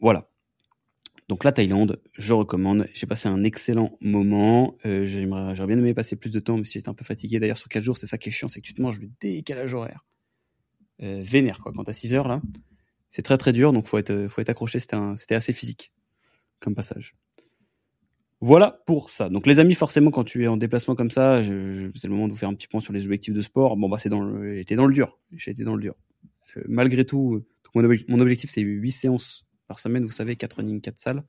Voilà. 0.00 0.28
Donc 1.28 1.42
la 1.42 1.52
Thaïlande, 1.52 2.00
je 2.16 2.34
recommande. 2.34 2.88
J'ai 2.94 3.06
passé 3.06 3.28
un 3.28 3.42
excellent 3.42 3.98
moment. 4.00 4.76
Euh, 4.86 5.04
J'aurais 5.04 5.66
bien 5.66 5.78
aimé 5.78 5.92
passer 5.92 6.16
plus 6.16 6.30
de 6.30 6.38
temps, 6.38 6.56
mais 6.56 6.64
si 6.64 6.74
j'étais 6.74 6.88
un 6.88 6.94
peu 6.94 7.04
fatigué. 7.04 7.40
D'ailleurs, 7.40 7.58
sur 7.58 7.68
4 7.68 7.82
jours, 7.82 7.98
c'est 7.98 8.06
ça 8.06 8.16
qui 8.16 8.28
est 8.28 8.32
chiant, 8.32 8.48
c'est 8.48 8.60
que 8.60 8.66
tu 8.66 8.74
te 8.74 8.82
manges 8.82 9.00
le 9.00 9.10
décalage 9.20 9.74
horaire. 9.74 10.04
Euh, 11.02 11.22
vénère, 11.24 11.58
quoi. 11.58 11.72
Quand 11.74 11.84
t'as 11.84 11.92
6 11.92 12.14
heures, 12.14 12.28
là, 12.28 12.40
c'est 13.10 13.22
très 13.22 13.38
très 13.38 13.52
dur, 13.52 13.72
donc 13.72 13.86
faut 13.86 13.98
être, 13.98 14.28
faut 14.28 14.40
être 14.40 14.50
accroché. 14.50 14.78
C'était 14.78 15.34
assez 15.34 15.52
physique 15.52 15.92
comme 16.60 16.74
passage. 16.74 17.16
Voilà 18.40 18.82
pour 18.86 19.08
ça. 19.08 19.28
Donc 19.30 19.46
les 19.46 19.58
amis, 19.58 19.74
forcément, 19.74 20.10
quand 20.10 20.24
tu 20.24 20.44
es 20.44 20.46
en 20.46 20.56
déplacement 20.56 20.94
comme 20.94 21.10
ça, 21.10 21.42
c'est 21.42 21.50
le 21.50 22.10
moment 22.10 22.26
de 22.26 22.32
vous 22.32 22.38
faire 22.38 22.50
un 22.50 22.54
petit 22.54 22.68
point 22.68 22.80
sur 22.80 22.92
les 22.92 23.04
objectifs 23.06 23.34
de 23.34 23.40
sport. 23.40 23.76
Bon 23.76 23.88
bah 23.88 23.96
dans 24.06 24.20
le, 24.20 24.92
dur. 24.92 25.18
J'ai 25.32 25.50
été 25.50 25.64
dans 25.64 25.74
le 25.74 25.80
dur. 25.80 25.94
Euh, 26.56 26.62
malgré 26.68 27.04
tout, 27.06 27.42
mon, 27.74 28.20
objectif, 28.20 28.50
c'est 28.50 28.60
8 28.60 28.90
séances 28.90 29.45
par 29.66 29.78
semaine, 29.78 30.04
vous 30.04 30.10
savez, 30.10 30.36
4 30.36 30.54
running, 30.58 30.80
4 30.80 30.98
salles. 30.98 31.24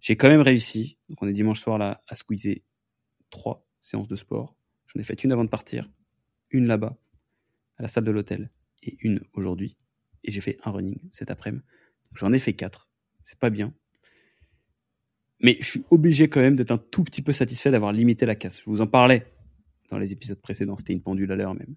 J'ai 0.00 0.16
quand 0.16 0.28
même 0.28 0.40
réussi. 0.40 0.98
Donc, 1.08 1.22
on 1.22 1.28
est 1.28 1.32
dimanche 1.32 1.60
soir 1.60 1.78
là 1.78 2.02
à 2.08 2.14
squeezer 2.14 2.62
3 3.30 3.66
séances 3.80 4.08
de 4.08 4.16
sport. 4.16 4.56
J'en 4.86 5.00
ai 5.00 5.04
fait 5.04 5.22
une 5.24 5.32
avant 5.32 5.44
de 5.44 5.50
partir, 5.50 5.90
une 6.50 6.66
là-bas, 6.66 6.96
à 7.76 7.82
la 7.82 7.88
salle 7.88 8.04
de 8.04 8.10
l'hôtel, 8.10 8.50
et 8.82 8.96
une 9.00 9.20
aujourd'hui. 9.34 9.76
Et 10.24 10.30
j'ai 10.30 10.40
fait 10.40 10.58
un 10.64 10.70
running 10.70 10.98
cet 11.12 11.30
après-midi. 11.30 11.64
J'en 12.14 12.32
ai 12.32 12.38
fait 12.38 12.54
4. 12.54 12.88
C'est 13.22 13.38
pas 13.38 13.50
bien. 13.50 13.74
Mais 15.40 15.58
je 15.60 15.66
suis 15.66 15.84
obligé 15.90 16.28
quand 16.28 16.40
même 16.40 16.56
d'être 16.56 16.72
un 16.72 16.78
tout 16.78 17.04
petit 17.04 17.22
peu 17.22 17.32
satisfait 17.32 17.70
d'avoir 17.70 17.92
limité 17.92 18.26
la 18.26 18.34
casse. 18.34 18.58
Je 18.58 18.64
vous 18.64 18.80
en 18.80 18.86
parlais 18.86 19.26
dans 19.90 19.98
les 19.98 20.12
épisodes 20.12 20.40
précédents. 20.40 20.76
C'était 20.76 20.92
une 20.92 21.02
pendule 21.02 21.30
à 21.30 21.36
l'heure 21.36 21.54
même. 21.54 21.76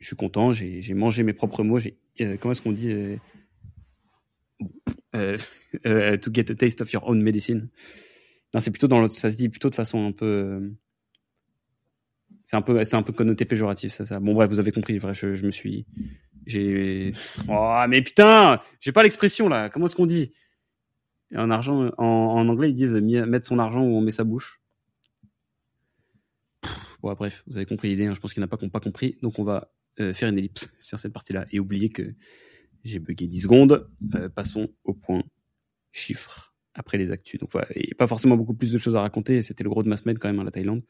Je 0.00 0.06
suis 0.06 0.16
content. 0.16 0.52
J'ai 0.52 0.94
mangé 0.94 1.22
mes 1.22 1.32
propres 1.32 1.62
mots. 1.62 1.78
Euh, 1.78 2.36
comment 2.38 2.52
est-ce 2.52 2.62
qu'on 2.62 2.72
dit 2.72 2.90
euh, 2.90 3.16
To 5.12 6.30
get 6.32 6.50
a 6.50 6.54
taste 6.54 6.80
of 6.80 6.92
your 6.92 7.08
own 7.08 7.22
medicine. 7.22 7.70
Non, 8.54 8.60
c'est 8.60 8.70
plutôt 8.70 8.88
dans 8.88 9.00
l'autre. 9.00 9.14
Ça 9.14 9.30
se 9.30 9.36
dit 9.36 9.48
plutôt 9.48 9.70
de 9.70 9.74
façon 9.74 10.06
un 10.06 10.12
peu. 10.12 10.72
C'est 12.44 12.56
un 12.56 12.62
peu, 12.62 12.82
c'est 12.84 12.96
un 12.96 13.02
peu 13.02 13.12
connoté 13.12 13.44
péjoratif, 13.44 13.92
ça, 13.92 14.06
ça. 14.06 14.20
Bon 14.20 14.34
bref, 14.34 14.48
vous 14.48 14.58
avez 14.58 14.72
compris. 14.72 14.96
Vrai, 14.98 15.14
je, 15.14 15.44
me 15.44 15.50
suis, 15.50 15.86
j'ai. 16.46 17.12
Oh 17.48 17.82
mais 17.88 18.02
putain, 18.02 18.60
j'ai 18.80 18.92
pas 18.92 19.02
l'expression 19.02 19.48
là. 19.48 19.68
Comment 19.68 19.86
est-ce 19.86 19.96
qu'on 19.96 20.06
dit? 20.06 20.32
En 21.36 21.50
argent, 21.50 21.90
en, 21.98 22.48
anglais, 22.48 22.70
ils 22.70 22.74
disent 22.74 22.94
mettre 22.94 23.46
son 23.46 23.58
argent 23.58 23.82
où 23.82 23.96
on 23.96 24.00
met 24.00 24.10
sa 24.10 24.24
bouche. 24.24 24.62
Bon, 27.02 27.12
bref, 27.12 27.44
vous 27.46 27.56
avez 27.56 27.66
compris 27.66 27.88
l'idée. 27.88 28.06
Hein. 28.06 28.14
Je 28.14 28.20
pense 28.20 28.32
qu'il 28.32 28.40
n'y 28.40 28.44
en 28.44 28.48
a 28.48 28.50
pas 28.50 28.56
qui 28.56 28.64
n'ont 28.64 28.70
pas 28.70 28.80
compris. 28.80 29.18
Donc, 29.22 29.38
on 29.38 29.44
va 29.44 29.70
euh, 30.00 30.14
faire 30.14 30.28
une 30.28 30.38
ellipse 30.38 30.68
sur 30.80 30.98
cette 30.98 31.12
partie-là 31.12 31.46
et 31.50 31.60
oublier 31.60 31.90
que 31.90 32.14
j'ai 32.88 32.98
bugué 32.98 33.26
10 33.26 33.42
secondes. 33.42 33.88
Euh, 34.14 34.28
passons 34.28 34.68
au 34.84 34.94
point 34.94 35.22
chiffres 35.92 36.54
après 36.74 36.98
les 36.98 37.10
actus. 37.10 37.40
Donc, 37.40 37.50
voilà, 37.52 37.68
il 37.74 37.86
n'y 37.86 37.92
a 37.92 37.96
pas 37.96 38.06
forcément 38.06 38.36
beaucoup 38.36 38.54
plus 38.54 38.72
de 38.72 38.78
choses 38.78 38.96
à 38.96 39.00
raconter. 39.00 39.42
C'était 39.42 39.64
le 39.64 39.70
gros 39.70 39.82
de 39.82 39.88
ma 39.88 39.96
semaine 39.96 40.18
quand 40.18 40.28
même 40.28 40.40
à 40.40 40.44
la 40.44 40.50
Thaïlande. 40.50 40.82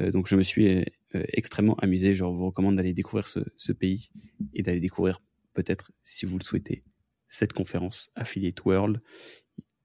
Euh, 0.00 0.10
donc, 0.10 0.26
je 0.28 0.36
me 0.36 0.42
suis 0.42 0.84
extrêmement 1.12 1.76
amusé. 1.76 2.14
Je 2.14 2.24
vous 2.24 2.46
recommande 2.46 2.76
d'aller 2.76 2.94
découvrir 2.94 3.26
ce, 3.26 3.40
ce 3.56 3.72
pays 3.72 4.10
et 4.52 4.62
d'aller 4.62 4.80
découvrir 4.80 5.22
peut-être, 5.52 5.92
si 6.02 6.26
vous 6.26 6.38
le 6.38 6.44
souhaitez, 6.44 6.82
cette 7.28 7.52
conférence 7.52 8.10
Affiliate 8.16 8.64
World 8.64 9.00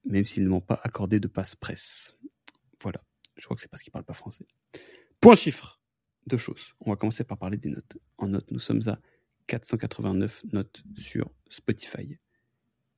même 0.04 0.24
s'ils 0.24 0.44
ne 0.44 0.48
m'ont 0.48 0.60
pas 0.60 0.80
accordé 0.82 1.20
de 1.20 1.28
passe 1.28 1.54
presse. 1.54 2.16
Voilà, 2.82 3.02
je 3.36 3.44
crois 3.44 3.56
que 3.56 3.62
c'est 3.62 3.68
parce 3.68 3.82
qu'ils 3.82 3.90
ne 3.90 3.92
parlent 3.92 4.04
pas 4.04 4.14
français. 4.14 4.46
Point 5.20 5.34
chiffre, 5.34 5.80
deux 6.26 6.38
choses. 6.38 6.74
On 6.80 6.90
va 6.90 6.96
commencer 6.96 7.24
par 7.24 7.38
parler 7.38 7.58
des 7.58 7.68
notes. 7.68 7.98
En 8.18 8.28
notes, 8.28 8.50
nous 8.50 8.58
sommes 8.58 8.82
à 8.88 8.98
489 9.50 10.44
notes 10.52 10.84
sur 10.96 11.28
Spotify. 11.48 12.18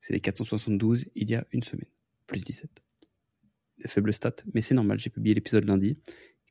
C'est 0.00 0.12
les 0.12 0.20
472 0.20 1.06
il 1.14 1.30
y 1.30 1.34
a 1.34 1.46
une 1.50 1.62
semaine, 1.62 1.88
plus 2.26 2.44
17. 2.44 2.70
De 3.78 3.88
faibles 3.88 4.12
stats, 4.12 4.36
mais 4.52 4.60
c'est 4.60 4.74
normal, 4.74 4.98
j'ai 4.98 5.08
publié 5.08 5.34
l'épisode 5.34 5.64
lundi. 5.64 5.98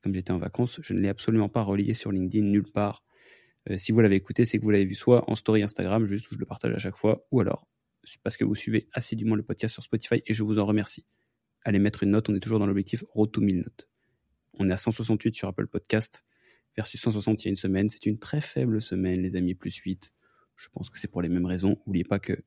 Comme 0.01 0.15
j'étais 0.15 0.31
en 0.31 0.39
vacances, 0.39 0.79
je 0.81 0.93
ne 0.93 0.99
l'ai 0.99 1.09
absolument 1.09 1.49
pas 1.49 1.61
relié 1.61 1.93
sur 1.93 2.11
LinkedIn 2.11 2.45
nulle 2.47 2.71
part. 2.71 3.03
Euh, 3.69 3.77
si 3.77 3.91
vous 3.91 4.01
l'avez 4.01 4.15
écouté, 4.15 4.43
c'est 4.43 4.57
que 4.57 4.63
vous 4.63 4.71
l'avez 4.71 4.85
vu 4.85 4.95
soit 4.95 5.29
en 5.29 5.35
story 5.35 5.61
Instagram, 5.61 6.07
juste 6.07 6.31
où 6.31 6.33
je 6.33 6.39
le 6.39 6.47
partage 6.47 6.73
à 6.73 6.79
chaque 6.79 6.97
fois, 6.97 7.27
ou 7.29 7.39
alors 7.39 7.67
parce 8.23 8.35
que 8.35 8.43
vous 8.43 8.55
suivez 8.55 8.89
assidûment 8.93 9.35
le 9.35 9.43
podcast 9.43 9.73
sur 9.73 9.83
Spotify 9.83 10.23
et 10.25 10.33
je 10.33 10.41
vous 10.41 10.57
en 10.57 10.65
remercie. 10.65 11.05
Allez 11.63 11.77
mettre 11.77 12.01
une 12.01 12.09
note, 12.09 12.27
on 12.27 12.33
est 12.33 12.39
toujours 12.39 12.57
dans 12.57 12.65
l'objectif 12.65 13.03
Road 13.09 13.31
to 13.31 13.39
1000 13.39 13.57
notes. 13.57 13.87
On 14.57 14.67
est 14.67 14.73
à 14.73 14.77
168 14.77 15.35
sur 15.35 15.47
Apple 15.47 15.67
Podcast 15.67 16.23
versus 16.75 16.99
160 17.01 17.43
il 17.43 17.45
y 17.45 17.47
a 17.47 17.51
une 17.51 17.55
semaine. 17.55 17.89
C'est 17.89 18.05
une 18.05 18.19
très 18.19 18.41
faible 18.41 18.81
semaine, 18.81 19.21
les 19.21 19.35
amis, 19.35 19.53
plus 19.53 19.75
8. 19.75 20.13
Je 20.55 20.69
pense 20.69 20.89
que 20.89 20.99
c'est 20.99 21.07
pour 21.07 21.21
les 21.21 21.29
mêmes 21.29 21.45
raisons. 21.45 21.77
N'oubliez 21.85 22.03
pas 22.03 22.19
que 22.19 22.43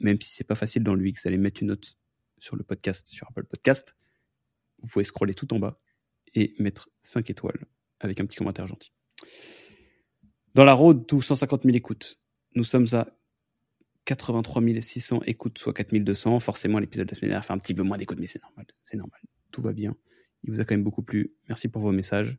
même 0.00 0.20
si 0.20 0.30
c'est 0.30 0.44
pas 0.44 0.54
facile 0.54 0.82
dans 0.82 0.94
l'UX, 0.94 1.26
allez 1.26 1.38
mettre 1.38 1.62
une 1.62 1.68
note 1.68 1.98
sur 2.38 2.56
le 2.56 2.64
podcast, 2.64 3.08
sur 3.08 3.28
Apple 3.28 3.44
Podcast. 3.44 3.94
Vous 4.78 4.88
pouvez 4.88 5.04
scroller 5.04 5.34
tout 5.34 5.52
en 5.52 5.58
bas 5.58 5.78
et 6.34 6.54
mettre 6.58 6.88
5 7.02 7.28
étoiles 7.30 7.66
avec 8.00 8.20
un 8.20 8.26
petit 8.26 8.36
commentaire 8.36 8.66
gentil. 8.66 8.92
Dans 10.54 10.64
la 10.64 10.72
road 10.72 11.06
to 11.06 11.20
150 11.20 11.64
000 11.64 11.76
écoutes, 11.76 12.18
nous 12.54 12.64
sommes 12.64 12.86
à 12.92 13.08
83 14.06 14.62
600 14.80 15.22
écoutes, 15.26 15.58
soit 15.58 15.74
4200. 15.74 16.40
Forcément, 16.40 16.78
l'épisode 16.78 17.06
de 17.06 17.12
la 17.12 17.14
semaine 17.14 17.30
dernière 17.30 17.44
fait 17.44 17.52
un 17.52 17.58
petit 17.58 17.74
peu 17.74 17.82
moins 17.82 17.98
d'écoutes, 17.98 18.18
mais 18.18 18.26
c'est 18.26 18.42
normal. 18.42 18.66
C'est 18.82 18.96
normal. 18.96 19.20
Tout 19.52 19.60
va 19.60 19.72
bien. 19.72 19.94
Il 20.42 20.50
vous 20.50 20.60
a 20.60 20.64
quand 20.64 20.74
même 20.74 20.82
beaucoup 20.82 21.02
plu. 21.02 21.34
Merci 21.48 21.68
pour 21.68 21.82
vos 21.82 21.92
messages. 21.92 22.38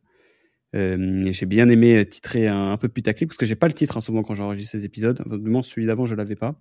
Euh, 0.74 1.30
j'ai 1.32 1.46
bien 1.46 1.68
aimé 1.68 2.06
titrer 2.06 2.48
un, 2.48 2.76
peu 2.78 2.88
putaclic 2.88 3.28
parce 3.28 3.36
que 3.36 3.44
j'ai 3.44 3.56
pas 3.56 3.68
le 3.68 3.74
titre 3.74 3.98
hein, 3.98 4.00
souvent 4.00 4.22
quand 4.22 4.34
j'enregistre 4.34 4.72
ces 4.72 4.84
épisodes. 4.84 5.22
Moins, 5.26 5.62
celui 5.62 5.86
d'avant, 5.86 6.06
je 6.06 6.14
l'avais 6.14 6.36
pas. 6.36 6.58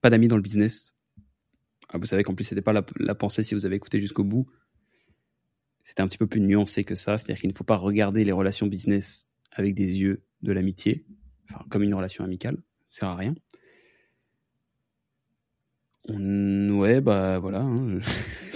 Pas 0.00 0.10
d'amis 0.10 0.28
dans 0.28 0.36
le 0.36 0.42
business. 0.42 0.94
Ah, 1.88 1.98
vous 1.98 2.06
savez 2.06 2.24
qu'en 2.24 2.34
plus, 2.34 2.44
c'était 2.44 2.62
pas 2.62 2.72
la, 2.72 3.14
pensée 3.14 3.42
si 3.42 3.54
vous 3.54 3.66
avez 3.66 3.76
écouté 3.76 4.00
jusqu'au 4.00 4.24
bout. 4.24 4.46
C'était 5.82 6.02
un 6.02 6.08
petit 6.08 6.18
peu 6.18 6.26
plus 6.26 6.40
nuancé 6.40 6.84
que 6.84 6.94
ça. 6.94 7.16
C'est-à-dire 7.16 7.40
qu'il 7.40 7.50
ne 7.50 7.54
faut 7.54 7.64
pas 7.64 7.76
regarder 7.76 8.24
les 8.24 8.32
relations 8.32 8.66
business 8.66 9.28
avec 9.52 9.74
des 9.74 10.00
yeux 10.00 10.24
de 10.42 10.52
l'amitié, 10.52 11.06
comme 11.70 11.82
une 11.82 11.94
relation 11.94 12.24
amicale. 12.24 12.56
Ça 12.88 13.00
sert 13.00 13.08
à 13.08 13.16
rien. 13.16 13.34
Ouais, 16.08 17.00
bah 17.00 17.38
voilà, 17.38 17.60
hein, 17.60 17.98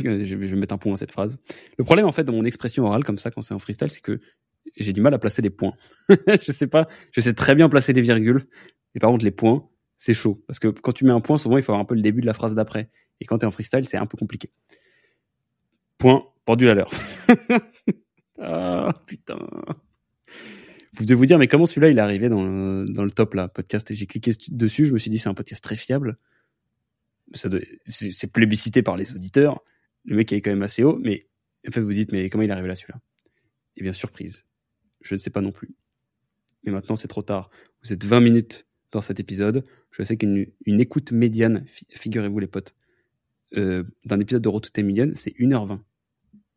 je... 0.02 0.36
vais 0.36 0.56
mettre 0.56 0.74
un 0.74 0.78
point 0.78 0.92
à 0.92 0.96
cette 0.96 1.12
phrase. 1.12 1.38
Le 1.78 1.84
problème 1.84 2.06
en 2.06 2.12
fait 2.12 2.24
de 2.24 2.30
mon 2.30 2.44
expression 2.44 2.84
orale 2.84 3.04
comme 3.04 3.16
ça 3.16 3.30
quand 3.30 3.40
c'est 3.40 3.54
en 3.54 3.58
freestyle, 3.58 3.90
c'est 3.90 4.02
que 4.02 4.20
j'ai 4.76 4.92
du 4.92 5.00
mal 5.00 5.14
à 5.14 5.18
placer 5.18 5.40
les 5.40 5.48
points. 5.48 5.72
je 6.10 6.52
sais 6.52 6.66
pas, 6.66 6.84
je 7.10 7.22
sais 7.22 7.32
très 7.32 7.54
bien 7.54 7.70
placer 7.70 7.94
les 7.94 8.02
virgules, 8.02 8.42
mais 8.94 9.00
par 9.00 9.10
contre 9.10 9.24
les 9.24 9.30
points, 9.30 9.66
c'est 9.96 10.12
chaud 10.12 10.44
parce 10.46 10.58
que 10.58 10.68
quand 10.68 10.92
tu 10.92 11.06
mets 11.06 11.12
un 11.12 11.22
point, 11.22 11.38
souvent 11.38 11.56
il 11.56 11.62
faut 11.62 11.72
avoir 11.72 11.80
un 11.80 11.86
peu 11.86 11.94
le 11.94 12.02
début 12.02 12.20
de 12.20 12.26
la 12.26 12.34
phrase 12.34 12.54
d'après. 12.54 12.90
Et 13.20 13.24
quand 13.24 13.38
tu 13.38 13.44
es 13.44 13.46
en 13.46 13.50
freestyle, 13.50 13.86
c'est 13.86 13.96
un 13.96 14.06
peu 14.06 14.18
compliqué. 14.18 14.50
Point, 15.96 16.24
pendu 16.44 16.68
à 16.68 16.74
l'heure. 16.74 16.90
ah 18.40 18.92
putain. 19.06 19.38
Vous 20.92 21.04
devez 21.04 21.14
vous 21.14 21.26
dire, 21.26 21.38
mais 21.38 21.48
comment 21.48 21.66
celui-là 21.66 21.88
il 21.88 21.98
est 21.98 22.02
arrivé 22.02 22.28
dans 22.28 22.44
le, 22.44 22.84
dans 22.88 23.04
le 23.04 23.10
top 23.10 23.34
là, 23.34 23.48
podcast? 23.48 23.92
J'ai 23.92 24.06
cliqué 24.06 24.32
dessus, 24.48 24.84
je 24.84 24.92
me 24.92 24.98
suis 24.98 25.10
dit 25.10 25.18
c'est 25.18 25.28
un 25.28 25.34
podcast 25.34 25.64
très 25.64 25.76
fiable 25.76 26.18
c'est 27.34 28.32
plébiscité 28.32 28.82
par 28.82 28.96
les 28.96 29.12
auditeurs. 29.12 29.62
Le 30.04 30.16
mec 30.16 30.32
est 30.32 30.40
quand 30.40 30.50
même 30.50 30.62
assez 30.62 30.82
haut, 30.82 30.98
mais 30.98 31.26
en 31.66 31.70
fait, 31.70 31.80
vous 31.80 31.92
dites, 31.92 32.12
mais 32.12 32.30
comment 32.30 32.42
il 32.42 32.50
est 32.50 32.52
arrivé 32.52 32.68
là, 32.68 32.76
celui-là? 32.76 33.00
Eh 33.76 33.82
bien, 33.82 33.92
surprise. 33.92 34.44
Je 35.02 35.14
ne 35.14 35.18
sais 35.18 35.30
pas 35.30 35.40
non 35.40 35.52
plus. 35.52 35.74
Mais 36.64 36.72
maintenant, 36.72 36.96
c'est 36.96 37.08
trop 37.08 37.22
tard. 37.22 37.50
Vous 37.82 37.92
êtes 37.92 38.04
20 38.04 38.20
minutes 38.20 38.66
dans 38.90 39.02
cet 39.02 39.20
épisode. 39.20 39.64
Je 39.90 40.02
sais 40.02 40.16
qu'une 40.16 40.46
une 40.66 40.80
écoute 40.80 41.12
médiane, 41.12 41.66
figurez-vous 41.90 42.38
les 42.38 42.46
potes, 42.46 42.74
euh, 43.56 43.84
d'un 44.04 44.20
épisode 44.20 44.42
de 44.42 44.48
Rototé 44.48 44.82
Million, 44.82 45.10
c'est 45.14 45.34
1h20. 45.38 45.80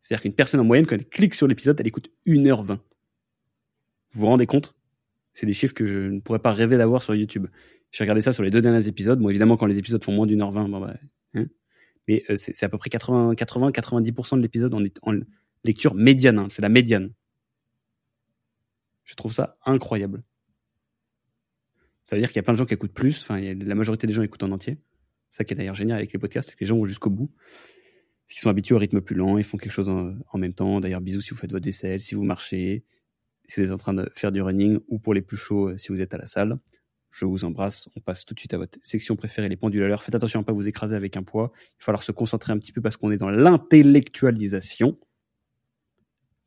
C'est-à-dire 0.01 0.23
qu'une 0.23 0.34
personne 0.34 0.60
en 0.60 0.63
moyenne, 0.63 0.86
quand 0.86 0.95
elle 0.95 1.07
clique 1.07 1.34
sur 1.34 1.47
l'épisode, 1.47 1.79
elle 1.79 1.88
écoute 1.88 2.10
1h20. 2.25 2.79
Vous 4.13 4.21
vous 4.21 4.25
rendez 4.25 4.47
compte? 4.47 4.75
C'est 5.34 5.45
des 5.45 5.53
chiffres 5.53 5.73
que 5.73 5.86
je 5.86 5.99
ne 6.10 6.19
pourrais 6.19 6.39
pas 6.39 6.51
rêver 6.51 6.77
d'avoir 6.77 7.01
sur 7.01 7.15
YouTube. 7.15 7.47
J'ai 7.91 8.04
regardé 8.04 8.21
ça 8.21 8.34
sur 8.34 8.43
les 8.43 8.49
deux 8.49 8.62
derniers 8.62 8.88
épisodes. 8.88 9.19
Bon, 9.19 9.30
évidemment, 9.30 9.58
quand 9.58 9.65
les 9.65 9.77
épisodes 9.77 10.04
font 10.04 10.13
moins 10.13 10.25
d'une 10.25 10.41
heure 10.41 10.51
vingt, 10.51 10.69
bon, 10.69 10.80
bah, 10.80 10.95
hein. 11.34 11.45
mais 12.08 12.23
euh, 12.30 12.36
c'est 12.36 12.63
à 12.63 12.69
peu 12.69 12.77
près 12.77 12.89
80-90% 12.89 14.38
de 14.38 14.41
l'épisode 14.41 14.73
en, 14.73 15.13
lecture 15.63 15.93
médiane. 15.93 16.39
Hein. 16.39 16.47
c'est 16.49 16.62
la 16.62 16.69
médiane. 16.69 17.12
Je 19.04 19.15
trouve 19.15 19.34
ça 19.34 19.58
incroyable. 19.65 20.23
Ça 22.06 22.15
veut 22.15 22.21
dire 22.21 22.30
qu'il 22.30 22.38
y 22.38 22.39
a 22.39 22.43
plein 22.43 22.54
de 22.54 22.58
gens 22.58 22.65
qui 22.65 22.73
écoutent 22.73 22.93
plus. 22.93 23.21
Enfin, 23.21 23.39
la 23.39 23.75
majorité 23.75 24.08
des 24.08 24.13
gens 24.13 24.21
écoutent 24.21 24.43
en 24.43 24.51
entier. 24.51 24.77
Ça 25.30 25.43
qui 25.43 25.54
est 25.54 25.58
d'ailleurs 25.58 25.75
génial 25.75 25.97
avec 25.97 26.12
les 26.12 26.19
podcasts, 26.19 26.49
c'est 26.49 26.56
que 26.56 26.62
les 26.62 26.65
gens 26.65 26.77
vont 26.77 26.86
jusqu'au 26.86 27.10
bout. 27.10 27.32
Ils 28.30 28.39
sont 28.39 28.49
habitués 28.49 28.75
au 28.75 28.77
rythme 28.77 29.01
plus 29.01 29.15
lent, 29.15 29.38
ils 29.38 29.43
font 29.43 29.58
quelque 29.58 29.71
chose 29.71 29.89
en, 29.89 30.13
en 30.32 30.38
même 30.38 30.54
temps. 30.54 30.80
D'ailleurs, 30.80 31.01
bisous 31.01 31.21
si 31.21 31.32
vous 31.32 31.36
faites 31.36 31.51
votre 31.51 31.65
vaisselle, 31.65 32.01
si 32.01 32.15
vous 32.15 32.23
marchez, 32.23 32.86
si 33.47 33.60
vous 33.60 33.67
êtes 33.67 33.73
en 33.73 33.77
train 33.77 33.93
de 33.93 34.10
faire 34.15 34.32
du 34.32 34.41
running, 34.41 34.80
ou 34.88 34.99
pour 34.99 35.13
les 35.13 35.21
plus 35.21 35.38
chauds, 35.38 35.69
euh, 35.69 35.77
si 35.77 35.89
vous 35.89 36.01
êtes 36.01 36.13
à 36.13 36.17
la 36.17 36.27
salle. 36.27 36.58
Je 37.12 37.26
vous 37.26 37.43
embrasse. 37.43 37.89
On 37.95 38.00
passe 38.00 38.26
tout 38.26 38.34
de 38.34 38.39
suite 38.39 38.54
à 38.54 38.58
votre 38.58 38.80
section 38.82 39.15
préférée, 39.15 39.50
les 39.50 39.58
pendules 39.58 39.84
à 39.84 39.88
l'heure. 39.88 40.02
Faites 40.02 40.15
attention 40.15 40.39
à 40.39 40.43
ne 40.43 40.45
pas 40.45 40.54
vous 40.54 40.67
écraser 40.67 40.95
avec 40.95 41.17
un 41.17 41.24
poids. 41.24 41.52
Il 41.56 41.82
va 41.82 41.86
falloir 41.86 42.04
se 42.04 42.12
concentrer 42.12 42.54
un 42.54 42.58
petit 42.58 42.71
peu 42.71 42.82
parce 42.82 42.95
qu'on 42.97 43.12
est 43.12 43.17
dans 43.17 43.30
l'intellectualisation. 43.30 44.95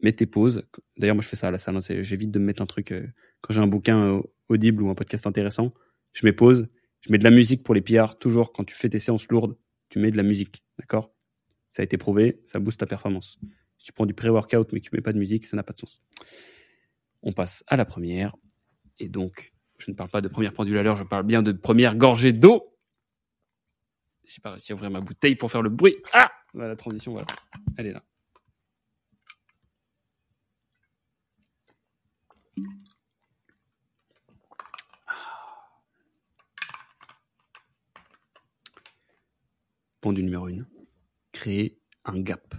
Mettez 0.00 0.26
pause. 0.26 0.66
D'ailleurs, 0.96 1.16
moi, 1.16 1.22
je 1.22 1.28
fais 1.28 1.36
ça 1.36 1.48
à 1.48 1.50
la 1.50 1.58
salle. 1.58 1.76
Hein. 1.76 2.02
J'évite 2.02 2.30
de 2.30 2.38
me 2.38 2.46
mettre 2.46 2.62
un 2.62 2.66
truc. 2.66 2.92
Euh, 2.92 3.06
quand 3.42 3.52
j'ai 3.52 3.60
un 3.60 3.66
bouquin 3.66 4.16
euh, 4.16 4.22
audible 4.48 4.82
ou 4.82 4.88
un 4.88 4.94
podcast 4.94 5.26
intéressant, 5.26 5.74
je 6.12 6.26
mets 6.26 6.32
pause. 6.32 6.68
Je 7.00 7.12
mets 7.12 7.18
de 7.18 7.24
la 7.24 7.30
musique 7.30 7.62
pour 7.62 7.74
les 7.74 7.82
pillards. 7.82 8.18
Toujours, 8.18 8.52
quand 8.52 8.64
tu 8.64 8.74
fais 8.74 8.88
tes 8.88 8.98
séances 8.98 9.28
lourdes, 9.28 9.56
tu 9.90 9.98
mets 9.98 10.10
de 10.10 10.16
la 10.16 10.22
musique. 10.22 10.64
D'accord? 10.78 11.14
Ça 11.72 11.82
a 11.82 11.84
été 11.84 11.98
prouvé. 11.98 12.42
Ça 12.46 12.58
booste 12.58 12.80
ta 12.80 12.86
performance. 12.86 13.38
Si 13.78 13.84
tu 13.86 13.92
prends 13.92 14.06
du 14.06 14.14
pré-workout 14.14 14.72
mais 14.72 14.80
que 14.80 14.88
tu 14.88 14.94
mets 14.94 15.02
pas 15.02 15.12
de 15.12 15.18
musique, 15.18 15.44
ça 15.44 15.56
n'a 15.56 15.62
pas 15.62 15.74
de 15.74 15.78
sens. 15.78 16.02
On 17.22 17.32
passe 17.32 17.64
à 17.66 17.76
la 17.76 17.84
première. 17.84 18.34
Et 18.98 19.08
donc, 19.08 19.53
je 19.84 19.90
ne 19.90 19.96
parle 19.96 20.08
pas 20.08 20.22
de 20.22 20.28
première 20.28 20.54
pendule 20.54 20.78
à 20.78 20.82
l'heure, 20.82 20.96
je 20.96 21.04
parle 21.04 21.24
bien 21.24 21.42
de 21.42 21.52
première 21.52 21.94
gorgée 21.94 22.32
d'eau. 22.32 22.74
J'ai 24.24 24.40
pas 24.40 24.52
réussi 24.52 24.72
à 24.72 24.74
ouvrir 24.74 24.90
ma 24.90 25.00
bouteille 25.00 25.36
pour 25.36 25.50
faire 25.50 25.60
le 25.60 25.68
bruit. 25.68 25.96
Ah 26.14 26.32
La 26.54 26.74
transition, 26.74 27.12
voilà. 27.12 27.26
Elle 27.76 27.88
est 27.88 27.92
là. 27.92 28.02
Pendule 40.00 40.24
numéro 40.24 40.46
1. 40.46 40.66
Créer 41.32 41.78
un 42.06 42.20
gap. 42.20 42.54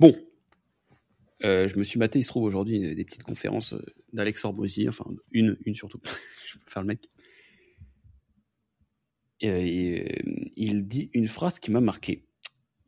Bon, 0.00 0.16
euh, 1.44 1.68
je 1.68 1.76
me 1.76 1.84
suis 1.84 1.98
maté, 1.98 2.18
il 2.18 2.22
se 2.22 2.28
trouve 2.28 2.44
aujourd'hui, 2.44 2.94
des 2.94 3.04
petites 3.04 3.22
conférences 3.22 3.72
euh, 3.72 3.84
d'Alex 4.12 4.44
Orbosi, 4.44 4.88
enfin 4.88 5.04
une, 5.30 5.56
une 5.64 5.74
surtout, 5.74 6.00
je 6.46 6.58
peux 6.58 6.70
faire 6.70 6.82
le 6.82 6.88
mec. 6.88 7.08
Et, 9.40 10.20
il 10.56 10.88
dit 10.88 11.10
une 11.14 11.28
phrase 11.28 11.60
qui 11.60 11.70
m'a 11.70 11.80
marqué. 11.80 12.26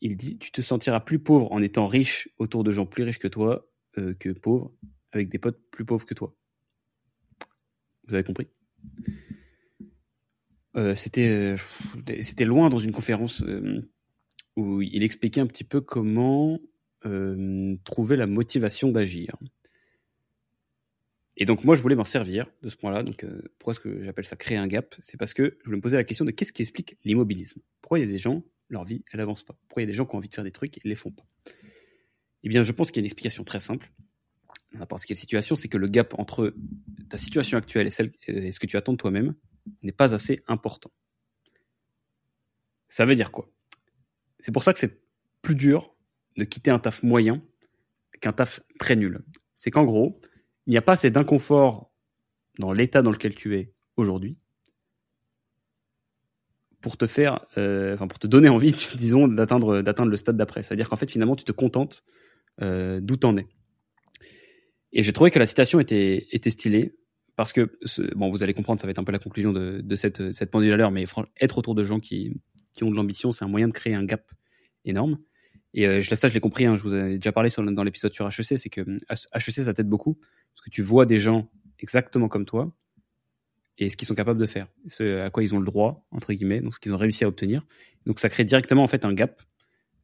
Il 0.01 0.17
dit 0.17 0.39
Tu 0.39 0.51
te 0.51 0.63
sentiras 0.63 1.01
plus 1.01 1.21
pauvre 1.21 1.53
en 1.53 1.63
étant 1.63 1.87
riche 1.87 2.29
autour 2.39 2.65
de 2.65 2.73
gens 2.73 2.87
plus 2.87 3.05
riches 3.05 3.21
que 3.21 3.29
toi 3.29 3.67
que 3.95 4.31
pauvre 4.33 4.73
avec 5.13 5.29
des 5.29 5.39
potes 5.39 5.61
plus 5.71 5.85
pauvres 5.85 6.07
que 6.07 6.15
toi. 6.15 6.35
Vous 8.07 8.15
avez 8.15 8.25
compris? 8.25 8.49
Euh, 10.77 10.95
C'était 10.95 11.29
euh, 11.29 12.45
loin 12.45 12.71
dans 12.71 12.79
une 12.79 12.93
conférence 12.93 13.43
euh, 13.43 13.89
où 14.57 14.83
il 14.83 15.03
expliquait 15.03 15.41
un 15.41 15.47
petit 15.47 15.65
peu 15.65 15.81
comment 15.81 16.59
trouver 17.85 18.17
la 18.17 18.27
motivation 18.27 18.91
d'agir. 18.91 19.37
Et 21.37 21.47
donc 21.47 21.65
moi, 21.65 21.75
je 21.75 21.83
voulais 21.83 21.97
m'en 21.97 22.05
servir 22.05 22.51
de 22.63 22.69
ce 22.69 22.77
point-là. 22.77 23.03
Donc 23.03 23.25
pourquoi 23.59 23.73
est-ce 23.73 23.81
que 23.81 24.05
j'appelle 24.05 24.27
ça 24.27 24.37
créer 24.37 24.59
un 24.59 24.67
gap? 24.67 24.95
C'est 25.01 25.17
parce 25.17 25.33
que 25.33 25.57
je 25.61 25.65
voulais 25.65 25.77
me 25.77 25.83
poser 25.83 25.97
la 25.97 26.05
question 26.05 26.25
de 26.25 26.31
qu'est-ce 26.31 26.53
qui 26.53 26.63
explique 26.63 26.97
l'immobilisme? 27.05 27.61
Pourquoi 27.81 27.99
il 27.99 28.03
y 28.03 28.09
a 28.09 28.11
des 28.11 28.19
gens, 28.19 28.43
leur 28.69 28.85
vie, 28.85 29.05
elle 29.13 29.21
avance 29.21 29.43
pas? 29.43 29.57
Pourquoi 29.69 29.83
il 29.83 29.87
y 29.87 29.89
a 29.89 29.93
des 29.93 29.97
gens 29.97 30.05
qui 30.05 30.15
ont 30.15 30.19
envie 30.19 30.29
de 30.29 30.35
faire 30.35 30.45
des 30.45 30.53
trucs 30.53 30.77
et 30.77 30.81
ne 30.85 30.91
les 30.91 30.97
font 30.97 31.11
pas? 31.11 31.25
Eh 32.43 32.49
bien, 32.49 32.63
je 32.63 32.73
pense 32.73 32.91
qu'il 32.91 33.01
y 33.01 33.01
a 33.01 33.05
une 33.05 33.07
explication 33.07 33.45
très 33.45 33.61
simple 33.61 33.91
n'importe 34.73 35.05
quelle 35.05 35.17
situation, 35.17 35.57
c'est 35.57 35.69
que 35.69 35.79
le 35.79 35.89
gap 35.89 36.15
entre 36.19 36.55
ta 37.09 37.19
situation 37.19 37.59
actuelle 37.59 37.87
et, 37.87 37.91
celle, 37.91 38.13
et 38.27 38.53
ce 38.53 38.61
que 38.61 38.67
tu 38.67 38.77
attends 38.77 38.93
de 38.93 38.99
toi-même 38.99 39.35
n'est 39.83 39.93
pas 39.93 40.15
assez 40.15 40.43
important. 40.47 40.91
Ça 42.89 43.05
veut 43.05 43.15
dire 43.15 43.31
quoi? 43.31 43.49
C'est 44.39 44.53
pour 44.53 44.63
ça 44.63 44.73
que 44.73 44.79
c'est 44.79 45.01
plus 45.43 45.55
dur 45.55 45.90
de 46.37 46.45
quitter 46.45 46.71
un 46.71 46.79
taf 46.79 47.03
moyen 47.03 47.43
qu'un 48.21 48.33
taf 48.33 48.61
très 48.79 48.97
nul. 48.97 49.21
C'est 49.57 49.71
qu'en 49.71 49.85
gros, 49.85 50.21
il 50.67 50.71
n'y 50.71 50.77
a 50.77 50.83
pas 50.83 50.93
assez 50.93 51.11
d'inconfort 51.11 51.91
dans 52.59 52.73
l'état 52.73 53.03
dans 53.03 53.11
lequel 53.11 53.35
tu 53.35 53.57
es 53.57 53.73
aujourd'hui 53.97 54.37
pour 56.81 56.97
te 56.97 57.07
faire, 57.07 57.47
euh, 57.59 57.95
enfin 57.95 58.09
pour 58.09 58.19
te 58.19 58.27
donner 58.27 58.49
envie, 58.49 58.73
disons, 58.97 59.29
d'atteindre 59.29 59.83
d'atteindre 59.83 60.11
le 60.11 60.17
stade 60.17 60.37
d'après. 60.37 60.63
C'est-à-dire 60.63 60.89
qu'en 60.89 60.97
fait, 60.97 61.11
finalement, 61.11 61.37
tu 61.37 61.45
te 61.45 61.53
contentes 61.53 62.05
euh, 62.63 63.01
d'où 63.01 63.17
t'en 63.17 63.37
es. 63.37 63.47
Et 64.93 65.03
j'ai 65.03 65.13
trouvé 65.13 65.31
que 65.31 65.39
la 65.39 65.47
citation 65.47 65.79
était, 65.79 66.27
était 66.31 66.51
stylée 66.51 66.97
parce 67.37 67.53
que, 67.53 67.71
bon, 68.17 68.31
vous 68.31 68.43
allez 68.43 68.55
comprendre, 68.55 68.81
ça 68.81 68.87
va 68.87 68.91
être 68.91 68.99
un 68.99 69.05
peu 69.05 69.13
la 69.13 69.19
conclusion 69.19 69.53
de, 69.53 69.81
de 69.83 69.97
cette, 69.97 70.33
cette 70.33 70.51
pendule 70.51 70.73
à 70.73 70.77
l'heure, 70.77 70.91
mais 70.91 71.05
être 71.41 71.59
autour 71.59 71.75
de 71.75 71.85
gens 71.85 72.01
qui, 72.01 72.41
qui 72.75 72.85
ont 72.85 72.91
de 72.91 72.97
l'ambition, 72.97 73.33
c'est 73.33 73.45
un 73.45 73.49
moyen 73.49 73.69
de 73.69 73.73
créer 73.73 73.95
un 73.95 74.05
gap 74.05 74.31
énorme. 74.85 75.19
Et 75.75 75.87
euh, 75.87 76.01
je, 76.01 76.15
ça, 76.15 76.29
je 76.29 76.35
l'ai 76.35 76.41
compris, 76.41 76.67
hein, 76.67 76.75
je 76.77 76.83
vous 76.83 76.93
avais 76.93 77.15
déjà 77.15 77.33
parlé 77.33 77.51
dans 77.57 77.85
l'épisode 77.85 78.13
sur 78.13 78.27
HEC, 78.27 78.59
c'est 78.59 78.71
que 78.71 78.81
HEC, 78.81 79.53
ça 79.53 79.75
t'aide 79.75 79.89
beaucoup 79.89 80.15
parce 80.15 80.63
que 80.65 80.71
tu 80.71 80.83
vois 80.83 81.07
des 81.07 81.19
gens 81.19 81.49
exactement 81.79 82.29
comme 82.29 82.45
toi 82.45 82.73
et 83.79 83.89
ce 83.89 83.97
qu'ils 83.97 84.09
sont 84.09 84.15
capables 84.15 84.41
de 84.41 84.47
faire, 84.47 84.67
ce 84.89 85.21
à 85.21 85.31
quoi 85.31 85.43
ils 85.43 85.55
ont 85.55 85.59
le 85.59 85.65
droit, 85.65 86.07
entre 86.11 86.33
guillemets, 86.33 86.61
donc 86.61 86.75
ce 86.75 86.81
qu'ils 86.81 86.93
ont 86.93 86.99
réussi 86.99 87.25
à 87.25 87.29
obtenir. 87.29 87.65
Donc 88.05 88.19
ça 88.19 88.29
crée 88.29 88.45
directement 88.45 88.83
en 88.83 88.89
fait 88.89 89.05
un 89.05 89.15
gap 89.15 89.43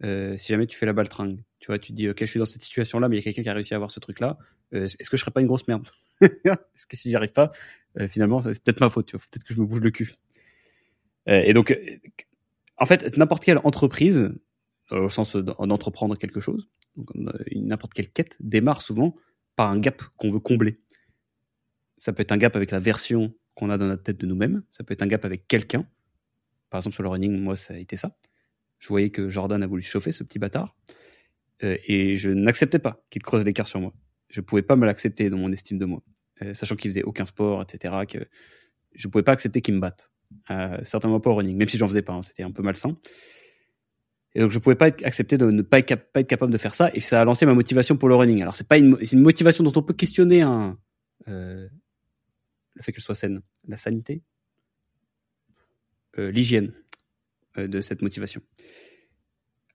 euh, 0.04 0.36
si 0.38 0.48
jamais 0.48 0.66
tu 0.66 0.78
fais 0.78 0.86
la 0.86 0.92
baltringue. 0.92 1.42
Tu 1.58 1.66
vois, 1.66 1.78
tu 1.78 1.92
te 1.92 1.96
dis, 1.96 2.08
ok, 2.08 2.16
je 2.20 2.26
suis 2.26 2.38
dans 2.38 2.46
cette 2.46 2.62
situation-là, 2.62 3.08
mais 3.08 3.16
il 3.16 3.18
y 3.18 3.22
a 3.22 3.24
quelqu'un 3.24 3.42
qui 3.42 3.48
a 3.48 3.54
réussi 3.54 3.74
à 3.74 3.76
avoir 3.76 3.90
ce 3.90 4.00
truc-là. 4.00 4.38
Euh, 4.72 4.84
est-ce 4.84 5.10
que 5.10 5.16
je 5.16 5.22
serais 5.22 5.30
pas 5.30 5.40
une 5.40 5.46
grosse 5.46 5.66
merde? 5.68 5.88
Est-ce 6.20 6.86
que 6.86 6.96
si 6.96 7.10
j'y 7.10 7.16
arrive 7.16 7.32
pas, 7.32 7.50
finalement, 8.08 8.40
c'est 8.40 8.62
peut-être 8.62 8.80
ma 8.80 8.88
faute. 8.88 9.06
Tu 9.06 9.16
vois, 9.16 9.24
peut-être 9.30 9.44
que 9.44 9.54
je 9.54 9.60
me 9.60 9.66
bouge 9.66 9.80
le 9.80 9.90
cul. 9.90 10.14
Et 11.26 11.52
donc, 11.52 11.76
en 12.76 12.86
fait, 12.86 13.16
n'importe 13.16 13.44
quelle 13.44 13.58
entreprise, 13.64 14.32
au 14.90 15.08
sens 15.08 15.36
d'entreprendre 15.36 16.16
quelque 16.16 16.40
chose, 16.40 16.68
n'importe 17.54 17.94
quelle 17.94 18.10
quête 18.10 18.36
démarre 18.40 18.82
souvent 18.82 19.14
par 19.56 19.70
un 19.70 19.78
gap 19.78 20.02
qu'on 20.16 20.30
veut 20.30 20.40
combler. 20.40 20.80
Ça 21.98 22.12
peut 22.12 22.22
être 22.22 22.32
un 22.32 22.36
gap 22.36 22.56
avec 22.56 22.70
la 22.70 22.80
version 22.80 23.34
qu'on 23.54 23.70
a 23.70 23.78
dans 23.78 23.86
notre 23.86 24.02
tête 24.02 24.18
de 24.18 24.26
nous-mêmes. 24.26 24.62
Ça 24.70 24.84
peut 24.84 24.92
être 24.92 25.02
un 25.02 25.06
gap 25.06 25.24
avec 25.24 25.48
quelqu'un. 25.48 25.86
Par 26.70 26.78
exemple, 26.78 26.94
sur 26.94 27.02
le 27.02 27.08
running, 27.08 27.40
moi, 27.40 27.56
ça 27.56 27.74
a 27.74 27.78
été 27.78 27.96
ça. 27.96 28.16
Je 28.78 28.88
voyais 28.88 29.10
que 29.10 29.28
Jordan 29.28 29.62
a 29.62 29.66
voulu 29.66 29.82
chauffer, 29.82 30.12
ce 30.12 30.22
petit 30.22 30.38
bâtard. 30.38 30.76
Euh, 31.62 31.78
et 31.86 32.16
je 32.16 32.30
n'acceptais 32.30 32.78
pas 32.78 33.02
qu'il 33.10 33.22
creuse 33.22 33.44
l'écart 33.44 33.66
sur 33.66 33.80
moi. 33.80 33.94
Je 34.28 34.40
pouvais 34.40 34.62
pas 34.62 34.76
me 34.76 34.84
l'accepter 34.84 35.30
dans 35.30 35.38
mon 35.38 35.52
estime 35.52 35.78
de 35.78 35.86
moi, 35.86 36.02
euh, 36.42 36.52
sachant 36.52 36.76
qu'il 36.76 36.90
faisait 36.90 37.02
aucun 37.02 37.24
sport, 37.24 37.62
etc. 37.62 37.94
Que 38.08 38.18
je 38.94 39.08
pouvais 39.08 39.24
pas 39.24 39.32
accepter 39.32 39.62
qu'il 39.62 39.74
me 39.74 39.80
batte, 39.80 40.12
euh, 40.50 40.78
certainement 40.82 41.20
pas 41.20 41.30
au 41.30 41.36
running, 41.36 41.56
même 41.56 41.68
si 41.68 41.78
j'en 41.78 41.88
faisais 41.88 42.02
pas, 42.02 42.12
hein, 42.12 42.22
c'était 42.22 42.42
un 42.42 42.50
peu 42.50 42.62
malsain. 42.62 42.98
Et 44.36 44.40
donc 44.40 44.50
je 44.50 44.58
pouvais 44.58 44.74
pas 44.74 44.86
accepter 44.86 45.38
de 45.38 45.50
ne 45.50 45.62
pas 45.62 45.78
être, 45.78 45.86
capable 46.26 46.52
de 46.52 46.58
faire 46.58 46.74
ça, 46.74 46.90
et 46.92 47.00
ça 47.00 47.22
a 47.22 47.24
lancé 47.24 47.46
ma 47.46 47.54
motivation 47.54 47.96
pour 47.96 48.10
le 48.10 48.16
running. 48.16 48.42
Alors 48.42 48.54
c'est 48.54 48.68
pas 48.68 48.76
une, 48.76 48.98
motivation 49.14 49.64
dont 49.64 49.72
on 49.74 49.82
peut 49.82 49.94
questionner 49.94 50.42
hein, 50.42 50.78
le 51.26 51.70
fait 52.82 52.92
qu'elle 52.92 53.02
soit 53.02 53.14
saine, 53.14 53.40
la 53.66 53.78
sanité, 53.78 54.22
l'hygiène 56.18 56.74
de 57.56 57.80
cette 57.80 58.02
motivation. 58.02 58.42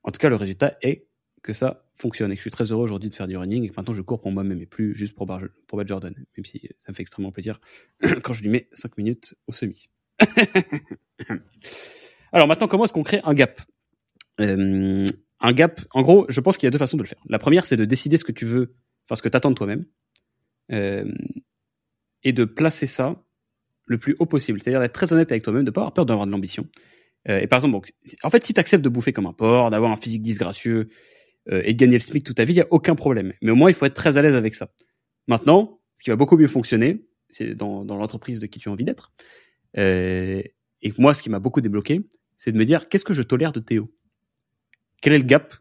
En 0.03 0.11
tout 0.11 0.19
cas, 0.19 0.29
le 0.29 0.35
résultat 0.35 0.77
est 0.83 1.07
que 1.41 1.53
ça 1.53 1.83
fonctionne. 1.95 2.31
Et 2.31 2.35
que 2.35 2.39
je 2.39 2.43
suis 2.43 2.51
très 2.51 2.71
heureux 2.71 2.83
aujourd'hui 2.83 3.09
de 3.09 3.15
faire 3.15 3.27
du 3.27 3.37
running. 3.37 3.63
Et 3.63 3.69
que 3.69 3.73
maintenant 3.75 3.93
je 3.93 4.01
cours 4.03 4.21
pour 4.21 4.31
moi-même 4.31 4.61
et 4.61 4.67
plus 4.67 4.93
juste 4.93 5.15
pour, 5.15 5.25
pour 5.25 5.77
battre 5.77 5.87
Jordan, 5.87 6.13
même 6.15 6.45
si 6.45 6.69
ça 6.77 6.91
me 6.91 6.95
fait 6.95 7.01
extrêmement 7.01 7.31
plaisir 7.31 7.59
quand 8.21 8.33
je 8.33 8.43
lui 8.43 8.49
mets 8.49 8.67
5 8.73 8.95
minutes 8.97 9.33
au 9.47 9.53
semi. 9.53 9.89
Alors 12.31 12.47
maintenant, 12.47 12.67
comment 12.67 12.85
est-ce 12.85 12.93
qu'on 12.93 13.01
crée 13.03 13.21
un 13.23 13.33
gap? 13.33 13.59
Euh, 14.41 15.05
Un 15.39 15.53
gap, 15.53 15.81
en 15.91 16.01
gros, 16.01 16.25
je 16.29 16.39
pense 16.41 16.57
qu'il 16.57 16.67
y 16.67 16.69
a 16.69 16.71
deux 16.71 16.77
façons 16.77 16.97
de 16.97 17.03
le 17.03 17.07
faire. 17.07 17.21
La 17.27 17.39
première, 17.39 17.65
c'est 17.65 17.77
de 17.77 17.85
décider 17.85 18.17
ce 18.17 18.23
que 18.23 18.31
tu 18.31 18.45
veux, 18.45 18.75
enfin 19.05 19.15
ce 19.15 19.21
que 19.21 19.29
tu 19.29 19.37
attends 19.37 19.49
de 19.49 19.55
toi-même, 19.55 19.85
euh, 20.71 21.05
et 22.23 22.33
de 22.33 22.45
placer 22.45 22.85
ça 22.85 23.23
le 23.85 23.97
plus 23.97 24.15
haut 24.19 24.25
possible. 24.25 24.61
C'est-à-dire 24.61 24.79
d'être 24.79 24.93
très 24.93 25.11
honnête 25.13 25.31
avec 25.31 25.43
toi-même, 25.43 25.63
de 25.63 25.69
ne 25.69 25.73
pas 25.73 25.81
avoir 25.81 25.93
peur 25.93 26.05
d'avoir 26.05 26.27
de 26.27 26.31
l'ambition. 26.31 26.67
Euh, 27.29 27.39
et 27.39 27.47
par 27.47 27.57
exemple, 27.57 27.73
donc, 27.73 27.91
en 28.23 28.29
fait, 28.29 28.43
si 28.43 28.53
tu 28.53 28.59
acceptes 28.59 28.83
de 28.83 28.89
bouffer 28.89 29.13
comme 29.13 29.25
un 29.25 29.33
porc, 29.33 29.69
d'avoir 29.69 29.91
un 29.91 29.95
physique 29.95 30.21
disgracieux, 30.21 30.89
et 31.49 31.73
de 31.73 31.77
gagner 31.77 31.93
le 31.93 31.99
SMIC 31.99 32.23
toute 32.23 32.37
ta 32.37 32.43
vie, 32.43 32.53
il 32.53 32.57
n'y 32.57 32.61
a 32.61 32.67
aucun 32.69 32.93
problème. 32.93 33.33
Mais 33.41 33.49
au 33.49 33.55
moins, 33.55 33.71
il 33.71 33.73
faut 33.73 33.87
être 33.87 33.95
très 33.95 34.19
à 34.19 34.21
l'aise 34.21 34.35
avec 34.35 34.53
ça. 34.53 34.71
Maintenant, 35.27 35.79
ce 35.95 36.03
qui 36.03 36.11
va 36.11 36.15
beaucoup 36.15 36.37
mieux 36.37 36.47
fonctionner, 36.47 37.03
c'est 37.29 37.55
dans, 37.55 37.83
l'entreprise 37.83 38.39
de 38.39 38.45
qui 38.45 38.59
tu 38.59 38.69
as 38.69 38.71
envie 38.71 38.85
d'être. 38.85 39.11
Et 40.81 40.93
moi, 40.97 41.13
ce 41.13 41.21
qui 41.21 41.29
m'a 41.29 41.39
beaucoup 41.39 41.61
débloqué, 41.61 42.01
c'est 42.37 42.51
de 42.51 42.57
me 42.57 42.65
dire 42.65 42.89
qu'est-ce 42.89 43.05
que 43.05 43.13
je 43.13 43.21
tolère 43.21 43.51
de 43.51 43.59
Théo? 43.59 43.91
Quel 45.01 45.13
est 45.13 45.17
le 45.17 45.25
gap 45.25 45.55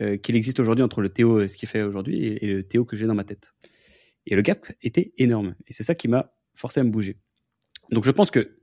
euh, 0.00 0.16
qu'il 0.16 0.36
existe 0.36 0.60
aujourd'hui 0.60 0.84
entre 0.84 1.00
le 1.00 1.08
Théo, 1.08 1.40
euh, 1.40 1.48
ce 1.48 1.56
qu'il 1.56 1.68
fait 1.68 1.82
aujourd'hui, 1.82 2.24
et, 2.24 2.46
le 2.46 2.62
Théo 2.62 2.84
que 2.84 2.96
j'ai 2.96 3.06
dans 3.06 3.14
ma 3.14 3.24
tête? 3.24 3.52
Et 4.26 4.36
le 4.36 4.42
gap 4.42 4.66
était 4.82 5.12
énorme. 5.18 5.56
Et 5.66 5.72
c'est 5.72 5.82
ça 5.82 5.94
qui 5.94 6.08
m'a 6.08 6.32
forcé 6.54 6.80
à 6.80 6.84
me 6.84 6.90
bouger. 6.90 7.18
Donc 7.90 8.04
je 8.04 8.10
pense 8.12 8.30
que, 8.30 8.56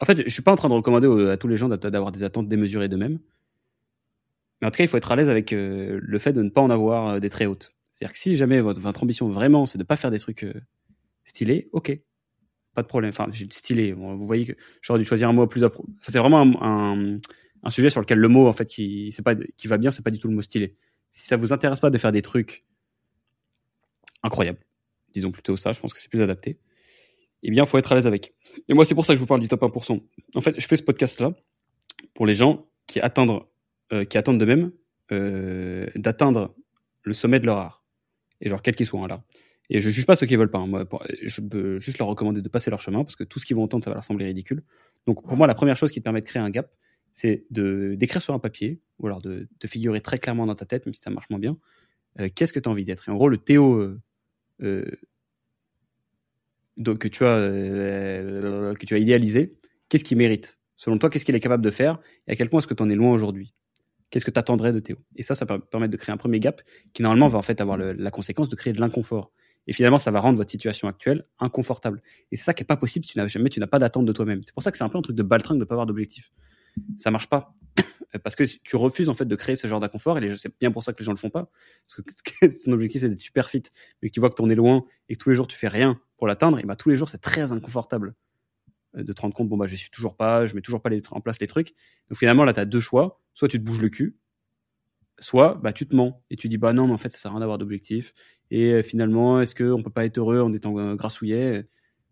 en 0.00 0.04
fait, 0.04 0.22
je 0.24 0.32
suis 0.32 0.42
pas 0.42 0.52
en 0.52 0.56
train 0.56 0.68
de 0.68 0.74
recommander 0.74 1.30
à 1.30 1.36
tous 1.36 1.48
les 1.48 1.56
gens 1.56 1.68
d'avoir 1.68 2.12
des 2.12 2.22
attentes 2.22 2.48
démesurées 2.48 2.88
d'eux-mêmes. 2.88 3.18
Mais 4.60 4.68
en 4.68 4.70
tout 4.70 4.78
cas, 4.78 4.84
il 4.84 4.88
faut 4.88 4.96
être 4.96 5.10
à 5.10 5.16
l'aise 5.16 5.28
avec 5.28 5.52
euh, 5.52 5.98
le 6.00 6.18
fait 6.18 6.32
de 6.32 6.42
ne 6.42 6.48
pas 6.50 6.60
en 6.60 6.70
avoir 6.70 7.20
des 7.20 7.30
très 7.30 7.46
hautes. 7.46 7.74
C'est-à-dire 7.90 8.12
que 8.12 8.18
si 8.18 8.36
jamais 8.36 8.60
votre, 8.60 9.02
ambition 9.02 9.28
vraiment, 9.28 9.66
c'est 9.66 9.78
de 9.78 9.82
ne 9.82 9.86
pas 9.86 9.96
faire 9.96 10.12
des 10.12 10.20
trucs 10.20 10.46
stylés, 11.24 11.68
ok, 11.72 11.98
pas 12.74 12.82
de 12.82 12.86
problème. 12.86 13.10
Enfin, 13.10 13.26
j'ai 13.32 13.48
stylé. 13.50 13.92
vous 13.92 14.24
voyez 14.24 14.46
que 14.46 14.52
j'aurais 14.82 15.00
dû 15.00 15.04
choisir 15.04 15.28
un 15.28 15.32
mot 15.32 15.48
plus. 15.48 15.64
c'est 16.00 16.16
vraiment 16.16 16.62
un, 16.62 17.16
sujet 17.70 17.90
sur 17.90 18.00
lequel 18.00 18.18
le 18.18 18.28
mot 18.28 18.46
en 18.46 18.52
fait 18.52 18.66
qui, 18.66 19.12
c'est 19.12 19.22
pas, 19.22 19.34
qui 19.34 19.68
va 19.68 19.78
bien, 19.78 19.90
c'est 19.90 20.02
pas 20.02 20.10
du 20.10 20.18
tout 20.18 20.28
le 20.28 20.34
mot 20.34 20.42
stylé. 20.42 20.76
Si 21.10 21.26
ça 21.26 21.36
vous 21.36 21.52
intéresse 21.52 21.80
pas 21.80 21.90
de 21.90 21.98
faire 21.98 22.12
des 22.12 22.22
trucs 22.22 22.64
incroyables, 24.22 24.60
disons 25.14 25.32
plutôt 25.32 25.56
ça, 25.56 25.72
je 25.72 25.80
pense 25.80 25.92
que 25.92 26.00
c'est 26.00 26.10
plus 26.10 26.22
adapté. 26.22 26.58
Eh 27.42 27.50
bien, 27.50 27.64
faut 27.66 27.78
être 27.78 27.92
à 27.92 27.94
l'aise 27.94 28.06
avec. 28.06 28.34
Et 28.68 28.74
moi, 28.74 28.84
c'est 28.84 28.94
pour 28.94 29.04
ça 29.04 29.12
que 29.12 29.16
je 29.16 29.20
vous 29.20 29.26
parle 29.26 29.40
du 29.40 29.48
top 29.48 29.62
1%. 29.62 30.02
En 30.34 30.40
fait, 30.40 30.58
je 30.58 30.66
fais 30.66 30.76
ce 30.76 30.82
podcast-là 30.82 31.34
pour 32.14 32.26
les 32.26 32.34
gens 32.34 32.66
qui 32.86 33.00
euh, 33.00 34.04
qui 34.04 34.18
attendent 34.18 34.40
de 34.40 34.44
même 34.44 34.72
euh, 35.12 35.86
d'atteindre 35.94 36.54
le 37.02 37.14
sommet 37.14 37.40
de 37.40 37.46
leur 37.46 37.58
art. 37.58 37.84
Et 38.40 38.48
genre, 38.50 38.62
quel 38.62 38.74
qu'il 38.74 38.86
soit, 38.86 39.00
un 39.02 39.06
là. 39.06 39.24
Et 39.70 39.80
je 39.80 39.90
juge 39.90 40.06
pas 40.06 40.16
ceux 40.16 40.26
qui 40.26 40.36
veulent 40.36 40.50
pas. 40.50 40.58
Hein. 40.58 40.66
Moi, 40.66 40.86
je 41.22 41.40
peux 41.40 41.78
juste 41.78 41.98
leur 41.98 42.08
recommander 42.08 42.40
de 42.40 42.48
passer 42.48 42.70
leur 42.70 42.80
chemin 42.80 43.04
parce 43.04 43.16
que 43.16 43.24
tout 43.24 43.38
ce 43.38 43.46
qu'ils 43.46 43.56
vont 43.56 43.64
entendre, 43.64 43.84
ça 43.84 43.90
va 43.90 43.94
leur 43.94 44.04
sembler 44.04 44.26
ridicule. 44.26 44.62
Donc, 45.06 45.22
pour 45.22 45.36
moi, 45.36 45.46
la 45.46 45.54
première 45.54 45.76
chose 45.76 45.90
qui 45.92 46.00
te 46.00 46.04
permet 46.04 46.20
de 46.20 46.26
créer 46.26 46.42
un 46.42 46.50
gap, 46.50 46.70
c'est 47.18 47.44
de 47.50 47.96
d'écrire 47.96 48.22
sur 48.22 48.32
un 48.32 48.38
papier 48.38 48.80
ou 49.00 49.06
alors 49.08 49.20
de, 49.20 49.48
de, 49.58 49.66
figurer 49.66 50.00
très 50.00 50.18
clairement 50.18 50.46
dans 50.46 50.54
ta 50.54 50.66
tête, 50.66 50.86
même 50.86 50.94
si 50.94 51.02
ça 51.02 51.10
marche 51.10 51.28
moins 51.30 51.40
bien, 51.40 51.56
euh, 52.20 52.28
qu'est-ce 52.32 52.52
que 52.52 52.60
tu 52.60 52.68
as 52.68 52.72
envie 52.72 52.84
d'être? 52.84 53.08
Et 53.08 53.12
en 53.12 53.16
gros, 53.16 53.28
le 53.28 53.38
Théo 53.38 53.98
euh, 54.62 54.84
donc, 56.76 56.98
que, 56.98 57.08
tu 57.08 57.24
as, 57.24 57.36
euh, 57.36 58.74
que 58.74 58.86
tu 58.86 58.94
as 58.94 58.98
idéalisé, 58.98 59.56
qu'est-ce 59.88 60.04
qu'il 60.04 60.16
mérite? 60.16 60.60
Selon 60.76 60.96
toi, 60.98 61.10
qu'est-ce 61.10 61.24
qu'il 61.24 61.34
est 61.34 61.40
capable 61.40 61.64
de 61.64 61.70
faire? 61.70 61.98
Et 62.28 62.32
à 62.32 62.36
quel 62.36 62.48
point 62.48 62.60
est-ce 62.60 62.68
que 62.68 62.74
tu 62.74 62.82
en 62.84 62.90
es 62.90 62.94
loin 62.94 63.12
aujourd'hui? 63.12 63.52
Qu'est-ce 64.10 64.24
que 64.24 64.30
tu 64.30 64.38
attendrais 64.38 64.72
de 64.72 64.78
Théo? 64.78 64.96
Et 65.16 65.24
ça, 65.24 65.34
ça 65.34 65.44
peut 65.44 65.58
permettre 65.58 65.90
de 65.90 65.96
créer 65.96 66.12
un 66.12 66.18
premier 66.18 66.38
gap 66.38 66.62
qui 66.92 67.02
normalement 67.02 67.26
va 67.26 67.38
en 67.38 67.42
fait 67.42 67.60
avoir 67.60 67.76
la 67.78 68.10
conséquence 68.12 68.48
de 68.48 68.54
créer 68.54 68.72
de 68.72 68.80
l'inconfort. 68.80 69.32
Et 69.66 69.72
finalement, 69.72 69.98
ça 69.98 70.12
va 70.12 70.20
rendre 70.20 70.38
votre 70.38 70.50
situation 70.50 70.86
actuelle 70.86 71.26
inconfortable. 71.40 72.00
Et 72.30 72.36
c'est 72.36 72.44
ça 72.44 72.54
qui 72.54 72.62
est 72.62 72.66
pas 72.66 72.76
possible 72.76 73.04
si 73.04 73.12
tu 73.12 73.18
n'as 73.18 73.26
jamais, 73.26 73.50
tu 73.50 73.60
n'as 73.60 73.66
pas 73.66 73.80
d'attente 73.80 74.06
de 74.06 74.12
toi-même. 74.12 74.42
C'est 74.44 74.54
pour 74.54 74.62
ça 74.62 74.70
que 74.70 74.78
c'est 74.78 74.84
un 74.84 74.88
peu 74.88 74.98
un 74.98 75.02
truc 75.02 75.16
de 75.16 75.22
baltringue 75.22 75.58
de 75.58 75.64
pas 75.64 75.74
avoir 75.74 75.86
d'objectif. 75.86 76.32
Ça 76.96 77.10
marche 77.10 77.28
pas. 77.28 77.54
Parce 78.22 78.36
que 78.36 78.44
tu 78.44 78.76
refuses 78.76 79.08
en 79.08 79.14
fait 79.14 79.26
de 79.26 79.36
créer 79.36 79.56
ce 79.56 79.66
genre 79.66 79.80
d'inconfort 79.80 80.18
et 80.18 80.36
c'est 80.36 80.52
bien 80.58 80.72
pour 80.72 80.82
ça 80.82 80.92
que 80.92 80.98
les 80.98 81.04
gens 81.04 81.12
le 81.12 81.18
font 81.18 81.30
pas. 81.30 81.50
Parce 81.86 82.22
que 82.22 82.64
ton 82.64 82.72
objectif 82.72 83.02
c'est 83.02 83.08
d'être 83.08 83.18
super 83.18 83.48
fit, 83.48 83.62
mais 84.02 84.08
que 84.08 84.14
tu 84.14 84.20
vois 84.20 84.30
que 84.30 84.34
tu 84.34 84.42
en 84.42 84.50
es 84.50 84.54
loin 84.54 84.84
et 85.08 85.16
que 85.16 85.22
tous 85.22 85.30
les 85.30 85.36
jours 85.36 85.46
tu 85.46 85.56
fais 85.56 85.68
rien 85.68 86.00
pour 86.16 86.26
l'atteindre, 86.26 86.58
et 86.58 86.64
bah 86.64 86.76
tous 86.76 86.88
les 86.88 86.96
jours 86.96 87.08
c'est 87.08 87.20
très 87.20 87.52
inconfortable 87.52 88.14
euh, 88.96 89.04
de 89.04 89.12
te 89.12 89.20
rendre 89.20 89.34
compte 89.34 89.48
bon 89.48 89.56
bah 89.56 89.66
je 89.66 89.76
suis 89.76 89.90
toujours 89.90 90.16
pas, 90.16 90.46
je 90.46 90.54
mets 90.54 90.62
toujours 90.62 90.82
pas 90.82 90.90
en 91.10 91.20
place 91.20 91.38
les 91.40 91.46
trucs. 91.46 91.74
Donc 92.08 92.18
finalement 92.18 92.44
là 92.44 92.52
tu 92.52 92.60
as 92.60 92.64
deux 92.64 92.80
choix, 92.80 93.20
soit 93.34 93.48
tu 93.48 93.58
te 93.58 93.64
bouges 93.64 93.80
le 93.80 93.90
cul, 93.90 94.16
soit 95.18 95.54
bah 95.62 95.72
tu 95.72 95.86
te 95.86 95.94
mens 95.94 96.22
et 96.30 96.36
tu 96.36 96.48
dis 96.48 96.58
bah 96.58 96.72
non 96.72 96.86
mais 96.86 96.94
en 96.94 96.98
fait 96.98 97.12
ça 97.12 97.18
sert 97.18 97.30
à 97.30 97.34
rien 97.34 97.40
d'avoir 97.40 97.58
d'objectif 97.58 98.14
et 98.50 98.72
euh, 98.72 98.82
finalement 98.82 99.40
est-ce 99.40 99.54
qu'on 99.54 99.82
peut 99.82 99.90
pas 99.90 100.06
être 100.06 100.18
heureux 100.18 100.40
en 100.40 100.52
étant 100.52 100.76
euh, 100.78 100.94
grassouillet? 100.94 101.66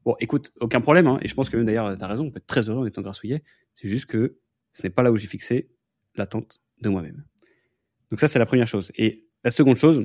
Bon, 0.06 0.14
écoute, 0.20 0.52
aucun 0.60 0.80
problème, 0.80 1.08
hein, 1.08 1.18
et 1.20 1.26
je 1.26 1.34
pense 1.34 1.50
que 1.50 1.56
d'ailleurs, 1.56 1.98
tu 1.98 2.04
as 2.04 2.06
raison, 2.06 2.26
on 2.26 2.30
peut 2.30 2.36
être 2.36 2.46
très 2.46 2.70
heureux 2.70 2.82
en 2.82 2.86
étant 2.86 3.02
grassouillet. 3.02 3.42
C'est 3.74 3.88
juste 3.88 4.06
que 4.06 4.38
ce 4.76 4.82
n'est 4.82 4.90
pas 4.90 5.02
là 5.02 5.10
où 5.10 5.16
j'ai 5.16 5.26
fixé 5.26 5.70
l'attente 6.16 6.60
de 6.82 6.90
moi-même. 6.90 7.24
Donc, 8.10 8.20
ça, 8.20 8.28
c'est 8.28 8.38
la 8.38 8.44
première 8.44 8.66
chose. 8.66 8.92
Et 8.94 9.24
la 9.42 9.50
seconde 9.50 9.76
chose 9.76 10.04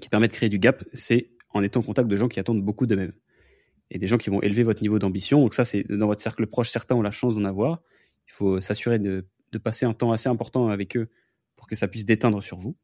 qui 0.00 0.08
permet 0.08 0.26
de 0.26 0.32
créer 0.32 0.48
du 0.48 0.58
gap, 0.58 0.84
c'est 0.92 1.30
en 1.50 1.62
étant 1.62 1.80
en 1.80 1.82
contact 1.84 2.08
de 2.08 2.16
gens 2.16 2.26
qui 2.26 2.40
attendent 2.40 2.64
beaucoup 2.64 2.86
d'eux-mêmes. 2.86 3.12
Et 3.90 3.98
des 3.98 4.08
gens 4.08 4.18
qui 4.18 4.28
vont 4.28 4.42
élever 4.42 4.64
votre 4.64 4.82
niveau 4.82 4.98
d'ambition. 4.98 5.40
Donc, 5.40 5.54
ça, 5.54 5.64
c'est 5.64 5.84
dans 5.84 6.08
votre 6.08 6.20
cercle 6.20 6.48
proche, 6.48 6.70
certains 6.70 6.96
ont 6.96 7.02
la 7.02 7.12
chance 7.12 7.36
d'en 7.36 7.44
avoir. 7.44 7.80
Il 8.26 8.32
faut 8.32 8.60
s'assurer 8.60 8.98
de, 8.98 9.24
passer 9.62 9.86
un 9.86 9.94
temps 9.94 10.10
assez 10.10 10.28
important 10.28 10.68
avec 10.68 10.96
eux 10.96 11.08
pour 11.54 11.68
que 11.68 11.76
ça 11.76 11.86
puisse 11.86 12.04
déteindre 12.04 12.42
sur 12.42 12.58
vous. 12.58 12.76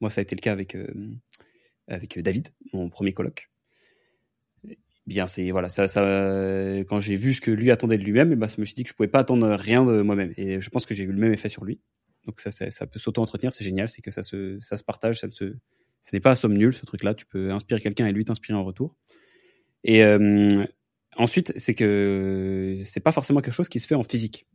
Moi, 0.00 0.08
ça 0.08 0.20
a 0.20 0.22
été 0.22 0.36
le 0.36 0.40
cas 0.40 0.52
avec, 0.52 0.74
euh, 0.74 0.88
avec 1.86 2.18
David, 2.18 2.48
mon 2.72 2.88
premier 2.88 3.12
colloque 3.12 3.50
bien 5.06 5.26
c'est 5.26 5.50
voilà 5.50 5.68
ça, 5.68 5.88
ça 5.88 6.02
quand 6.88 7.00
j'ai 7.00 7.16
vu 7.16 7.34
ce 7.34 7.40
que 7.40 7.50
lui 7.50 7.70
attendait 7.70 7.98
de 7.98 8.02
lui-même 8.02 8.30
et 8.30 8.32
eh 8.32 8.36
ben, 8.36 8.48
je 8.48 8.60
me 8.60 8.64
suis 8.64 8.74
dit 8.74 8.82
que 8.82 8.90
je 8.90 8.94
pouvais 8.94 9.08
pas 9.08 9.20
attendre 9.20 9.48
rien 9.48 9.84
de 9.84 10.02
moi-même. 10.02 10.32
Et 10.36 10.60
je 10.60 10.70
pense 10.70 10.86
que 10.86 10.94
j'ai 10.94 11.04
eu 11.04 11.12
le 11.12 11.18
même 11.18 11.32
effet 11.32 11.48
sur 11.48 11.64
lui. 11.64 11.80
Donc 12.26 12.40
ça 12.40 12.50
ça, 12.50 12.86
peut 12.86 12.98
s'auto-entretenir 12.98 13.52
c'est 13.52 13.64
génial 13.64 13.88
c'est 13.88 14.02
que 14.02 14.10
ça 14.10 14.22
se 14.22 14.58
ça 14.60 14.76
se 14.76 14.82
partage 14.82 15.20
ça 15.20 15.30
se 15.30 15.54
ce 16.02 16.10
n'est 16.12 16.20
pas 16.20 16.32
à 16.32 16.34
somme 16.34 16.54
nulle 16.54 16.72
ce 16.72 16.84
truc 16.84 17.04
là 17.04 17.14
tu 17.14 17.24
peux 17.26 17.52
inspirer 17.52 17.80
quelqu'un 17.80 18.06
et 18.06 18.12
lui 18.12 18.24
t'inspirer 18.24 18.58
en 18.58 18.64
retour. 18.64 18.96
Et 19.84 20.02
euh, 20.02 20.64
ensuite 21.16 21.52
c'est 21.56 21.74
que 21.74 22.82
c'est 22.84 23.00
pas 23.00 23.12
forcément 23.12 23.40
quelque 23.40 23.54
chose 23.54 23.68
qui 23.68 23.80
se 23.80 23.86
fait 23.86 23.94
en 23.94 24.02
physique. 24.02 24.46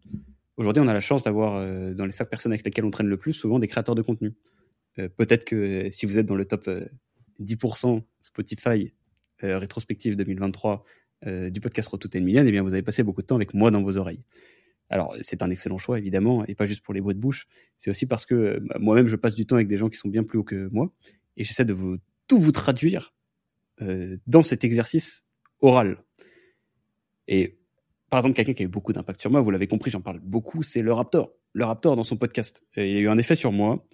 Aujourd'hui 0.57 0.83
on 0.83 0.87
a 0.87 0.93
la 0.93 0.99
chance 0.99 1.23
d'avoir 1.23 1.55
euh, 1.55 1.93
dans 1.93 2.05
les 2.05 2.11
cinq 2.11 2.25
personnes 2.29 2.51
avec 2.51 2.65
lesquelles 2.65 2.85
on 2.85 2.91
traîne 2.91 3.07
le 3.07 3.17
plus 3.17 3.33
souvent 3.33 3.57
des 3.57 3.67
créateurs 3.67 3.95
de 3.95 4.01
contenu. 4.01 4.33
Euh, 4.99 5.07
peut-être 5.07 5.45
que 5.45 5.89
si 5.91 6.05
vous 6.05 6.19
êtes 6.19 6.25
dans 6.25 6.35
le 6.35 6.43
top 6.43 6.69
10% 7.39 8.03
Spotify 8.21 8.93
euh, 9.43 9.58
rétrospective 9.58 10.15
2023 10.15 10.86
euh, 11.27 11.49
du 11.49 11.62
podcast 11.62 11.89
Rotoute 11.89 12.15
Million, 12.15 12.43
eh 12.45 12.51
bien, 12.51 12.63
vous 12.63 12.73
avez 12.73 12.82
passé 12.82 13.04
beaucoup 13.04 13.21
de 13.21 13.27
temps 13.27 13.36
avec 13.36 13.54
moi 13.54 13.71
dans 13.71 13.82
vos 13.82 13.97
oreilles. 13.97 14.23
Alors, 14.89 15.15
c'est 15.21 15.41
un 15.41 15.49
excellent 15.49 15.77
choix, 15.77 15.97
évidemment, 15.97 16.45
et 16.47 16.56
pas 16.56 16.65
juste 16.65 16.84
pour 16.84 16.93
les 16.93 17.01
bruits 17.01 17.15
de 17.15 17.19
bouche. 17.19 17.47
C'est 17.77 17.89
aussi 17.89 18.06
parce 18.06 18.25
que 18.25 18.60
bah, 18.60 18.77
moi-même, 18.80 19.08
je 19.08 19.15
passe 19.15 19.36
du 19.36 19.45
temps 19.45 19.56
avec 19.56 19.67
des 19.67 19.77
gens 19.77 19.89
qui 19.89 19.97
sont 19.97 20.10
bien 20.10 20.23
plus 20.23 20.39
hauts 20.39 20.43
que 20.43 20.67
moi, 20.71 20.91
et 21.38 21.43
j'essaie 21.43 21.63
de 21.63 21.75
tout 22.27 22.38
vous 22.38 22.51
traduire 22.51 23.13
euh, 23.82 24.17
dans 24.27 24.43
cet 24.43 24.63
exercice 24.63 25.23
oral. 25.60 26.04
Et 27.27 27.58
par 28.10 28.19
exemple, 28.19 28.36
quelqu'un 28.36 28.54
qui 28.54 28.63
a 28.63 28.65
eu 28.65 28.69
beaucoup 28.69 28.91
d'impact 28.91 29.21
sur 29.21 29.32
moi, 29.32 29.41
vous 29.41 29.51
l'avez 29.51 29.67
compris, 29.67 29.91
j'en 29.91 30.01
parle 30.01 30.19
beaucoup, 30.19 30.63
c'est 30.63 30.82
le 30.82 30.91
Raptor. 30.91 31.32
Le 31.54 31.65
Raptor, 31.65 31.95
dans 31.95 32.04
son 32.04 32.17
podcast, 32.17 32.63
il 32.75 32.82
a 32.82 32.99
eu 32.99 33.08
un 33.08 33.17
effet 33.17 33.36
sur 33.36 33.51
moi 33.51 33.86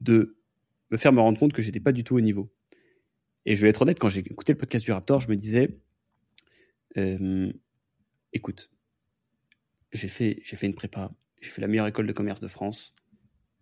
de 0.00 0.36
me 0.90 0.96
faire 0.96 1.12
me 1.12 1.20
rendre 1.20 1.38
compte 1.38 1.52
que 1.52 1.62
j'étais 1.62 1.80
pas 1.80 1.92
du 1.92 2.04
tout 2.04 2.16
au 2.16 2.20
niveau. 2.20 2.50
Et 3.48 3.54
je 3.54 3.62
vais 3.62 3.70
être 3.70 3.80
honnête, 3.80 3.98
quand 3.98 4.10
j'ai 4.10 4.20
écouté 4.20 4.52
le 4.52 4.58
podcast 4.58 4.84
du 4.84 4.92
Raptor, 4.92 5.20
je 5.20 5.30
me 5.30 5.34
disais, 5.34 5.70
euh, 6.98 7.50
écoute, 8.34 8.68
j'ai 9.90 10.08
fait, 10.08 10.40
j'ai 10.44 10.54
fait 10.54 10.66
une 10.66 10.74
prépa, 10.74 11.10
j'ai 11.40 11.48
fait 11.48 11.62
la 11.62 11.66
meilleure 11.66 11.86
école 11.86 12.06
de 12.06 12.12
commerce 12.12 12.40
de 12.40 12.48
France, 12.48 12.94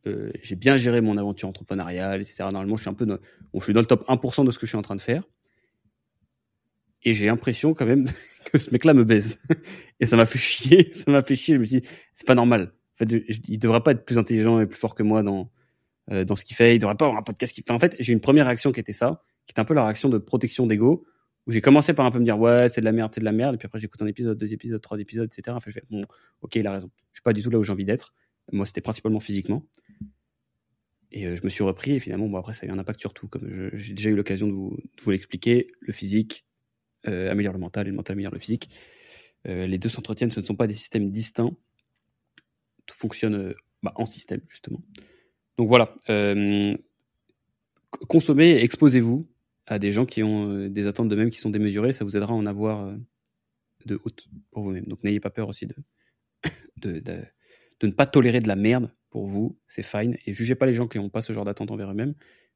euh, 0.08 0.32
j'ai 0.42 0.56
bien 0.56 0.76
géré 0.76 1.00
mon 1.02 1.16
aventure 1.18 1.48
entrepreneuriale, 1.48 2.20
etc. 2.20 2.38
Normalement, 2.50 2.76
je 2.76 2.82
suis 2.82 2.90
un 2.90 2.94
peu, 2.94 3.06
dans, 3.06 3.18
je 3.54 3.60
suis 3.62 3.72
dans 3.72 3.80
le 3.80 3.86
top 3.86 4.04
1% 4.08 4.44
de 4.44 4.50
ce 4.50 4.58
que 4.58 4.66
je 4.66 4.70
suis 4.70 4.76
en 4.76 4.82
train 4.82 4.96
de 4.96 5.00
faire. 5.00 5.22
Et 7.04 7.14
j'ai 7.14 7.26
l'impression 7.26 7.72
quand 7.72 7.86
même 7.86 8.06
que 8.52 8.58
ce 8.58 8.72
mec-là 8.72 8.92
me 8.92 9.04
baise. 9.04 9.38
Et 10.00 10.06
ça 10.06 10.16
m'a 10.16 10.26
fait 10.26 10.40
chier, 10.40 10.90
ça 10.94 11.12
m'a 11.12 11.22
fait 11.22 11.36
chier. 11.36 11.54
Je 11.54 11.60
me 11.60 11.64
suis 11.64 11.80
dit, 11.82 11.88
c'est 12.16 12.26
pas 12.26 12.34
normal. 12.34 12.72
En 12.94 13.06
fait, 13.06 13.24
il 13.46 13.58
devrait 13.60 13.84
pas 13.84 13.92
être 13.92 14.04
plus 14.04 14.18
intelligent 14.18 14.58
et 14.58 14.66
plus 14.66 14.78
fort 14.80 14.96
que 14.96 15.04
moi 15.04 15.22
dans, 15.22 15.48
euh, 16.10 16.24
dans 16.24 16.34
ce 16.34 16.44
qu'il 16.44 16.56
fait. 16.56 16.74
Il 16.74 16.80
devrait 16.80 16.96
pas 16.96 17.04
avoir 17.04 17.20
un 17.20 17.22
podcast 17.22 17.54
qui 17.54 17.62
fait. 17.62 17.70
En 17.70 17.78
fait, 17.78 17.94
j'ai 18.00 18.12
une 18.12 18.20
première 18.20 18.46
réaction 18.46 18.72
qui 18.72 18.80
était 18.80 18.92
ça 18.92 19.22
qui 19.46 19.54
est 19.56 19.60
un 19.60 19.64
peu 19.64 19.74
la 19.74 19.84
réaction 19.84 20.08
de 20.08 20.18
protection 20.18 20.66
d'ego, 20.66 21.06
où 21.46 21.52
j'ai 21.52 21.60
commencé 21.60 21.94
par 21.94 22.06
un 22.06 22.10
peu 22.10 22.18
me 22.18 22.24
dire 22.24 22.38
ouais, 22.38 22.68
c'est 22.68 22.80
de 22.80 22.84
la 22.84 22.92
merde, 22.92 23.12
c'est 23.14 23.20
de 23.20 23.24
la 23.24 23.32
merde, 23.32 23.54
et 23.54 23.58
puis 23.58 23.66
après 23.66 23.78
j'écoute 23.78 24.02
un 24.02 24.06
épisode, 24.06 24.36
deux 24.36 24.52
épisodes, 24.52 24.80
trois 24.80 24.98
épisodes, 24.98 25.28
etc. 25.32 25.54
Enfin, 25.56 25.70
je 25.70 25.74
fais 25.74 25.84
bon, 25.90 26.04
ok, 26.42 26.56
il 26.56 26.66
a 26.66 26.72
raison. 26.72 26.90
Je 27.12 27.18
suis 27.18 27.22
pas 27.22 27.32
du 27.32 27.42
tout 27.42 27.50
là 27.50 27.58
où 27.58 27.62
j'ai 27.62 27.72
envie 27.72 27.84
d'être. 27.84 28.14
Moi, 28.52 28.66
c'était 28.66 28.80
principalement 28.80 29.20
physiquement. 29.20 29.64
Et 31.12 31.26
euh, 31.26 31.36
je 31.36 31.42
me 31.44 31.48
suis 31.48 31.62
repris, 31.62 31.92
et 31.92 31.98
finalement, 32.00 32.28
bon, 32.28 32.36
après, 32.36 32.52
ça 32.52 32.66
a 32.66 32.68
eu 32.68 32.72
un 32.72 32.78
impact 32.78 33.00
sur 33.00 33.14
tout. 33.14 33.28
Comme 33.28 33.70
j'ai 33.72 33.94
déjà 33.94 34.10
eu 34.10 34.16
l'occasion 34.16 34.48
de 34.48 34.52
vous, 34.52 34.76
vous 35.02 35.10
l'expliquer, 35.10 35.70
le 35.80 35.92
physique 35.92 36.44
euh, 37.06 37.30
améliore 37.30 37.54
le 37.54 37.60
mental, 37.60 37.86
et 37.86 37.90
le 37.90 37.96
mental 37.96 38.14
améliore 38.14 38.34
le 38.34 38.40
physique. 38.40 38.70
Euh, 39.46 39.66
les 39.66 39.78
deux 39.78 39.88
s'entretiennent, 39.88 40.32
ce 40.32 40.40
ne 40.40 40.44
sont 40.44 40.56
pas 40.56 40.66
des 40.66 40.74
systèmes 40.74 41.10
distincts. 41.10 41.56
Tout 42.86 42.96
fonctionne 42.96 43.54
bah, 43.82 43.92
en 43.96 44.06
système, 44.06 44.40
justement. 44.48 44.82
Donc 45.58 45.68
voilà. 45.68 45.94
consommez, 48.08 48.62
exposez-vous 48.62 49.26
à 49.66 49.78
des 49.78 49.90
gens 49.90 50.06
qui 50.06 50.22
ont 50.22 50.50
euh, 50.50 50.68
des 50.68 50.86
attentes 50.86 51.08
de 51.08 51.16
même 51.16 51.30
qui 51.30 51.38
sont 51.38 51.50
démesurées, 51.50 51.92
ça 51.92 52.04
vous 52.04 52.16
aidera 52.16 52.32
à 52.32 52.36
en 52.36 52.46
avoir 52.46 52.86
euh, 52.86 52.96
de 53.84 53.98
haute 54.04 54.26
pour 54.50 54.62
vous-même. 54.62 54.84
Donc 54.86 55.02
n'ayez 55.02 55.20
pas 55.20 55.30
peur 55.30 55.48
aussi 55.48 55.66
de, 55.66 55.74
de, 56.76 57.02
ne 57.82 57.90
pas 57.90 58.06
tolérer 58.06 58.40
de 58.40 58.48
la 58.48 58.56
merde 58.56 58.90
pour 59.10 59.26
vous, 59.26 59.58
c'est 59.66 59.84
fine. 59.84 60.16
Et 60.26 60.34
jugez 60.34 60.54
pas 60.54 60.66
les 60.66 60.74
gens 60.74 60.88
qui 60.88 60.98
n'ont 60.98 61.10
pas 61.10 61.20
ce 61.20 61.32
genre 61.32 61.44
d'attente 61.44 61.70
envers 61.70 61.90
eux-mêmes, 61.90 62.14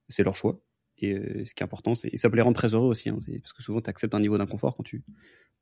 c'est 0.08 0.22
leur 0.22 0.36
choix. 0.36 0.60
Et 0.98 1.14
euh, 1.14 1.44
ce 1.44 1.54
qui 1.54 1.62
est 1.62 1.64
important, 1.64 1.94
c'est, 1.94 2.14
ça 2.16 2.30
peut 2.30 2.36
les 2.36 2.42
rendre 2.42 2.56
très 2.56 2.74
heureux 2.74 2.88
aussi, 2.88 3.08
hein, 3.08 3.18
parce 3.42 3.52
que 3.52 3.62
souvent 3.62 3.80
tu 3.80 3.90
acceptes 3.90 4.14
un 4.14 4.20
niveau 4.20 4.38
d'inconfort 4.38 4.76
quand 4.76 4.82
tu 4.82 5.02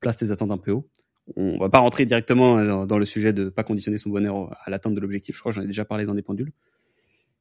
places 0.00 0.16
tes 0.16 0.30
attentes 0.30 0.50
un 0.50 0.58
peu 0.58 0.72
haut. 0.72 0.88
On 1.36 1.58
va 1.58 1.68
pas 1.68 1.78
rentrer 1.78 2.06
directement 2.06 2.86
dans, 2.86 2.98
le 2.98 3.04
sujet 3.04 3.34
de 3.34 3.50
pas 3.50 3.62
conditionner 3.62 3.98
son 3.98 4.08
bonheur 4.08 4.56
à 4.64 4.70
l'atteinte 4.70 4.94
de 4.94 5.00
l'objectif, 5.00 5.36
je 5.36 5.40
crois 5.40 5.52
que 5.52 5.56
j'en 5.56 5.62
ai 5.62 5.66
déjà 5.66 5.84
parlé 5.84 6.06
dans 6.06 6.14
des 6.14 6.22
pendules. 6.22 6.52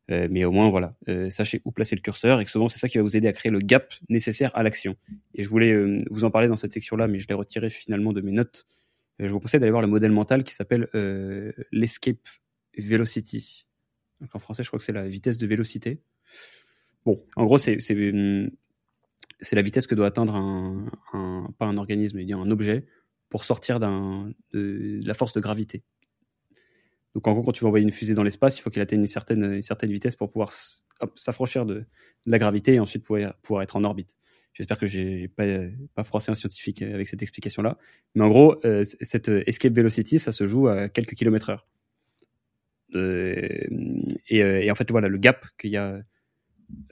Euh, 0.10 0.28
mais 0.32 0.46
au 0.46 0.52
moins, 0.52 0.70
voilà, 0.70 0.96
euh, 1.10 1.30
sachez 1.30 1.62
où 1.66 1.72
placer 1.72 1.96
le 1.96 2.02
curseur 2.02 2.40
et 2.40 2.46
que 2.46 2.52
souvent, 2.52 2.68
c'est 2.68 2.80
ça 2.80 2.88
qui 2.88 2.98
va 2.98 3.04
vous 3.04 3.18
aider 3.18 3.28
à 3.28 3.34
créer 3.34 3.52
le 3.52 3.60
gap 3.60 3.94
nécessaire 4.10 4.52
à 4.56 4.64
l'action. 4.64 4.96
Et 5.36 5.44
je 5.44 5.50
voulais 5.50 5.72
euh, 5.72 6.00
vous 6.10 6.24
en 6.24 6.32
parler 6.32 6.48
dans 6.48 6.56
cette 6.56 6.74
section-là, 6.74 7.08
mais 7.08 7.20
je 7.20 7.28
l'ai 7.28 7.34
retiré 7.36 7.70
finalement 7.70 8.14
de 8.14 8.22
mes 8.22 8.32
notes. 8.32 8.66
je 9.20 9.28
vous 9.28 9.40
conseille 9.40 9.60
d'aller 9.60 9.72
voir 9.72 9.82
le 9.82 9.90
modèle 9.90 10.12
mental 10.12 10.44
qui 10.44 10.54
s'appelle 10.54 10.88
l'Escape 11.72 12.28
Velocity. 12.78 13.66
En 14.34 14.40
français, 14.40 14.64
je 14.64 14.70
crois 14.70 14.80
que 14.80 14.86
c'est 14.86 14.94
la 14.94 15.08
vitesse 15.08 15.38
de 15.38 15.48
vélocité. 15.48 16.02
Bon, 17.06 17.24
en 17.36 17.46
gros, 17.46 17.58
c'est 17.58 17.80
c'est 19.40 19.56
la 19.56 19.62
vitesse 19.62 19.86
que 19.86 19.94
doit 19.94 20.08
atteindre 20.08 20.36
un, 20.36 20.90
un, 21.14 21.54
pas 21.60 21.66
un 21.66 21.78
organisme, 21.78 22.18
mais 22.18 22.32
un 22.34 22.50
objet 22.50 22.86
pour 23.30 23.44
sortir 23.44 23.80
de, 23.80 24.34
de 24.54 25.06
la 25.06 25.14
force 25.14 25.34
de 25.34 25.40
gravité. 25.40 25.84
Donc 27.18 27.28
en 27.28 27.34
gros, 27.34 27.42
quand 27.42 27.52
tu 27.52 27.64
vas 27.64 27.70
envoyer 27.70 27.84
une 27.84 27.92
fusée 27.92 28.14
dans 28.14 28.22
l'espace, 28.22 28.60
il 28.60 28.62
faut 28.62 28.70
qu'elle 28.70 28.84
atteigne 28.84 29.00
une 29.02 29.08
certaine, 29.08 29.60
vitesse 29.92 30.16
pour 30.16 30.32
pouvoir 30.32 30.54
s'affranchir 31.16 31.66
de, 31.66 31.84
la 32.28 32.38
gravité 32.38 32.76
et 32.76 32.80
ensuite 32.80 33.04
pouvoir, 33.04 33.64
être 33.64 33.76
en 33.76 33.84
orbite. 33.84 34.16
J'espère 34.54 34.78
que 34.78 34.86
j'ai 34.86 35.28
pas, 35.28 35.46
pas 35.96 36.04
froissé 36.04 36.32
un 36.32 36.36
scientifique 36.36 36.84
avec 36.84 37.08
cette 37.08 37.24
explication-là. 37.24 37.80
Mais 38.14 38.24
en 38.24 38.30
gros, 38.30 38.64
euh, 38.66 38.84
cette 39.02 39.30
escape 39.30 39.74
velocity, 39.74 40.20
ça 40.20 40.32
se 40.32 40.46
joue 40.46 40.68
à 40.68 40.90
quelques 40.90 41.16
kilomètres 41.16 41.50
heure. 41.50 41.68
Euh, 42.94 43.40
et, 44.30 44.44
euh, 44.44 44.62
et, 44.62 44.70
en 44.70 44.76
fait, 44.76 44.92
voilà, 44.92 45.08
le 45.08 45.18
gap 45.18 45.44
qu'il 45.58 45.72
y 45.72 45.78
a, 45.78 46.00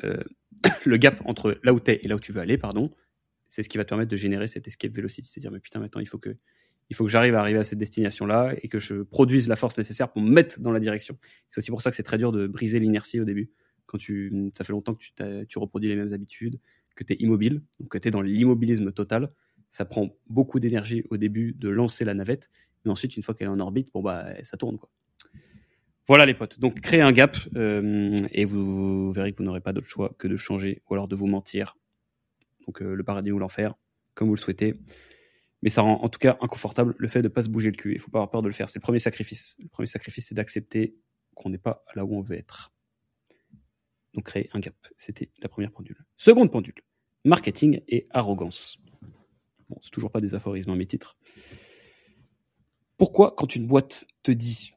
le 0.85 0.97
gap 0.97 1.21
entre 1.25 1.59
là 1.61 1.71
où 1.71 1.79
tu 1.79 1.91
es 1.91 1.99
et 2.01 2.07
là 2.07 2.15
où 2.15 2.19
tu 2.19 2.31
veux 2.31 2.41
aller, 2.41 2.57
pardon, 2.57 2.89
c'est 3.47 3.61
ce 3.61 3.69
qui 3.69 3.77
va 3.77 3.83
te 3.83 3.89
permettre 3.89 4.09
de 4.09 4.17
générer 4.17 4.47
cette 4.47 4.67
escape 4.67 4.91
velocity. 4.91 5.29
C'est-à-dire, 5.29 5.51
mais 5.51 5.59
putain, 5.59 5.79
maintenant, 5.79 6.01
il 6.01 6.07
faut 6.07 6.17
que 6.17 6.35
il 6.89 6.95
faut 6.95 7.05
que 7.05 7.09
j'arrive 7.09 7.35
à 7.35 7.39
arriver 7.39 7.59
à 7.59 7.63
cette 7.63 7.79
destination-là 7.79 8.53
et 8.61 8.67
que 8.67 8.79
je 8.79 9.01
produise 9.01 9.47
la 9.47 9.55
force 9.55 9.77
nécessaire 9.77 10.11
pour 10.11 10.21
me 10.21 10.29
mettre 10.29 10.59
dans 10.59 10.71
la 10.71 10.79
direction. 10.79 11.17
C'est 11.49 11.59
aussi 11.59 11.71
pour 11.71 11.81
ça 11.81 11.89
que 11.89 11.95
c'est 11.95 12.03
très 12.03 12.17
dur 12.17 12.31
de 12.31 12.47
briser 12.47 12.79
l'inertie 12.79 13.19
au 13.19 13.25
début. 13.25 13.51
Quand 13.85 13.97
tu, 13.97 14.51
ça 14.53 14.63
fait 14.63 14.73
longtemps 14.73 14.95
que 14.95 15.43
tu, 15.43 15.59
reproduis 15.59 15.89
les 15.89 15.95
mêmes 15.95 16.13
habitudes, 16.13 16.59
que 16.95 17.03
tu 17.03 17.13
es 17.13 17.15
immobile, 17.19 17.61
donc 17.79 17.89
que 17.89 17.97
tu 17.97 18.07
es 18.07 18.11
dans 18.11 18.21
l'immobilisme 18.21 18.91
total. 18.91 19.31
Ça 19.69 19.85
prend 19.85 20.15
beaucoup 20.27 20.59
d'énergie 20.59 21.03
au 21.09 21.17
début 21.17 21.53
de 21.53 21.69
lancer 21.69 22.05
la 22.05 22.13
navette, 22.13 22.49
mais 22.83 22.91
ensuite, 22.91 23.17
une 23.17 23.23
fois 23.23 23.33
qu'elle 23.33 23.47
est 23.47 23.51
en 23.51 23.59
orbite, 23.59 23.89
bon, 23.93 24.01
bah, 24.01 24.27
ça 24.43 24.57
tourne. 24.57 24.77
Quoi. 24.77 24.89
Voilà 26.07 26.25
les 26.25 26.35
potes. 26.35 26.59
Donc 26.59 26.81
créez 26.81 27.01
un 27.01 27.11
gap 27.11 27.35
euh, 27.55 28.15
et 28.31 28.45
vous, 28.45 29.11
verrez 29.11 29.31
que 29.31 29.37
vous 29.37 29.43
n'aurez 29.43 29.61
pas 29.61 29.73
d'autre 29.73 29.87
choix 29.87 30.13
que 30.19 30.27
de 30.27 30.35
changer 30.35 30.83
ou 30.87 30.93
alors 30.93 31.07
de 31.07 31.15
vous 31.15 31.25
mentir. 31.25 31.77
Donc 32.67 32.81
euh, 32.81 32.93
le 32.93 33.03
paradis 33.03 33.31
ou 33.31 33.39
l'enfer, 33.39 33.73
comme 34.13 34.27
vous 34.27 34.35
le 34.35 34.39
souhaitez. 34.39 34.75
Mais 35.61 35.69
ça 35.69 35.81
rend 35.81 36.03
en 36.03 36.09
tout 36.09 36.19
cas 36.19 36.37
inconfortable 36.41 36.95
le 36.97 37.07
fait 37.07 37.21
de 37.21 37.27
ne 37.27 37.33
pas 37.33 37.41
se 37.41 37.49
bouger 37.49 37.71
le 37.71 37.77
cul. 37.77 37.91
Il 37.91 37.95
ne 37.95 38.01
faut 38.01 38.11
pas 38.11 38.19
avoir 38.19 38.29
peur 38.29 38.41
de 38.41 38.47
le 38.47 38.53
faire. 38.53 38.69
C'est 38.69 38.79
le 38.79 38.83
premier 38.83 38.99
sacrifice. 38.99 39.57
Le 39.61 39.67
premier 39.67 39.87
sacrifice, 39.87 40.27
c'est 40.27 40.35
d'accepter 40.35 40.95
qu'on 41.33 41.49
n'est 41.49 41.57
pas 41.57 41.83
là 41.95 42.05
où 42.05 42.15
on 42.15 42.21
veut 42.21 42.37
être. 42.37 42.73
Donc 44.13 44.25
créer 44.25 44.49
un 44.53 44.59
gap. 44.59 44.75
C'était 44.97 45.31
la 45.41 45.49
première 45.49 45.71
pendule. 45.71 46.05
Seconde 46.17 46.51
pendule. 46.51 46.75
Marketing 47.23 47.81
et 47.87 48.07
arrogance. 48.11 48.77
Bon, 49.69 49.77
c'est 49.81 49.89
toujours 49.89 50.11
pas 50.11 50.21
des 50.21 50.35
aphorismes 50.35 50.69
dans 50.69 50.75
mes 50.75 50.85
titres. 50.85 51.17
Pourquoi, 52.97 53.33
quand 53.35 53.55
une 53.55 53.67
boîte 53.67 54.05
te 54.23 54.31
dit 54.31 54.73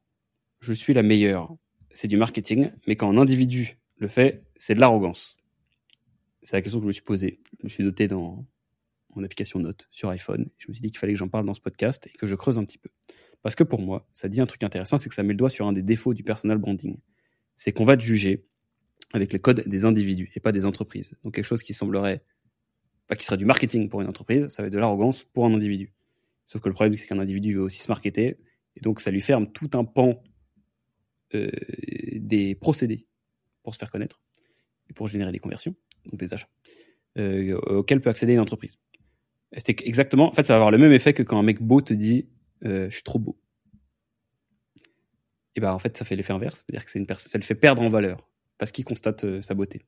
je 0.60 0.72
suis 0.72 0.94
la 0.94 1.02
meilleure, 1.02 1.54
c'est 1.92 2.08
du 2.08 2.16
marketing, 2.16 2.72
mais 2.86 2.96
quand 2.96 3.10
un 3.10 3.18
individu 3.18 3.78
le 3.96 4.08
fait, 4.08 4.44
c'est 4.56 4.74
de 4.74 4.80
l'arrogance? 4.80 5.36
C'est 6.42 6.56
la 6.56 6.62
question 6.62 6.78
que 6.78 6.84
je 6.84 6.88
me 6.88 6.92
suis 6.92 7.02
posée. 7.02 7.40
Je 7.60 7.64
me 7.64 7.68
suis 7.68 7.84
noté 7.84 8.08
dans 8.08 8.44
mon 9.14 9.24
application 9.24 9.58
Note 9.58 9.88
sur 9.90 10.08
iPhone. 10.10 10.48
Je 10.58 10.68
me 10.68 10.74
suis 10.74 10.82
dit 10.82 10.90
qu'il 10.90 10.98
fallait 10.98 11.14
que 11.14 11.18
j'en 11.18 11.28
parle 11.28 11.46
dans 11.46 11.54
ce 11.54 11.60
podcast 11.60 12.06
et 12.06 12.16
que 12.16 12.26
je 12.26 12.34
creuse 12.34 12.58
un 12.58 12.64
petit 12.64 12.78
peu. 12.78 12.90
Parce 13.42 13.54
que 13.54 13.64
pour 13.64 13.80
moi, 13.80 14.06
ça 14.12 14.28
dit 14.28 14.40
un 14.40 14.46
truc 14.46 14.62
intéressant, 14.62 14.98
c'est 14.98 15.08
que 15.08 15.14
ça 15.14 15.22
met 15.22 15.32
le 15.32 15.38
doigt 15.38 15.50
sur 15.50 15.66
un 15.66 15.72
des 15.72 15.82
défauts 15.82 16.14
du 16.14 16.24
personal 16.24 16.58
branding. 16.58 16.98
C'est 17.56 17.72
qu'on 17.72 17.84
va 17.84 17.96
te 17.96 18.02
juger 18.02 18.44
avec 19.12 19.32
le 19.32 19.38
code 19.38 19.66
des 19.66 19.84
individus 19.84 20.30
et 20.34 20.40
pas 20.40 20.52
des 20.52 20.66
entreprises. 20.66 21.16
Donc 21.24 21.34
quelque 21.34 21.44
chose 21.44 21.62
qui 21.62 21.74
semblerait, 21.74 22.22
pas 23.06 23.16
qui 23.16 23.24
serait 23.24 23.36
du 23.36 23.46
marketing 23.46 23.88
pour 23.88 24.00
une 24.00 24.08
entreprise, 24.08 24.48
ça 24.48 24.62
va 24.62 24.68
être 24.68 24.72
de 24.72 24.78
l'arrogance 24.78 25.24
pour 25.24 25.46
un 25.46 25.54
individu. 25.54 25.92
Sauf 26.46 26.60
que 26.60 26.68
le 26.68 26.74
problème, 26.74 26.94
c'est 26.96 27.06
qu'un 27.06 27.18
individu 27.18 27.54
veut 27.54 27.62
aussi 27.62 27.78
se 27.78 27.88
marketer, 27.88 28.38
et 28.76 28.80
donc 28.80 29.00
ça 29.00 29.10
lui 29.10 29.20
ferme 29.20 29.50
tout 29.52 29.70
un 29.74 29.84
pan 29.84 30.22
euh, 31.34 31.50
des 32.14 32.54
procédés 32.54 33.06
pour 33.62 33.74
se 33.74 33.78
faire 33.78 33.90
connaître 33.90 34.20
et 34.88 34.94
pour 34.94 35.08
générer 35.08 35.30
des 35.32 35.38
conversions, 35.38 35.74
donc 36.06 36.18
des 36.18 36.32
achats, 36.32 36.48
euh, 37.18 37.58
auxquels 37.66 38.00
peut 38.00 38.10
accéder 38.10 38.32
une 38.32 38.40
entreprise. 38.40 38.78
C'est 39.56 39.80
exactement, 39.82 40.30
en 40.30 40.34
fait, 40.34 40.44
ça 40.44 40.52
va 40.54 40.56
avoir 40.56 40.70
le 40.70 40.78
même 40.78 40.92
effet 40.92 41.14
que 41.14 41.22
quand 41.22 41.38
un 41.38 41.42
mec 41.42 41.62
beau 41.62 41.80
te 41.80 41.94
dit 41.94 42.28
euh, 42.64 42.88
je 42.90 42.94
suis 42.94 43.02
trop 43.02 43.18
beau. 43.18 43.38
Et 45.56 45.60
ben 45.60 45.72
en 45.72 45.78
fait, 45.78 45.96
ça 45.96 46.04
fait 46.04 46.16
l'effet 46.16 46.32
inverse, 46.32 46.64
c'est-à-dire 46.66 46.84
que 46.84 46.90
c'est 46.90 46.98
une 46.98 47.06
personne, 47.06 47.30
ça 47.30 47.38
le 47.38 47.44
fait 47.44 47.54
perdre 47.54 47.82
en 47.82 47.88
valeur 47.88 48.28
parce 48.58 48.72
qu'il 48.72 48.84
constate 48.84 49.24
euh, 49.24 49.40
sa 49.40 49.54
beauté. 49.54 49.84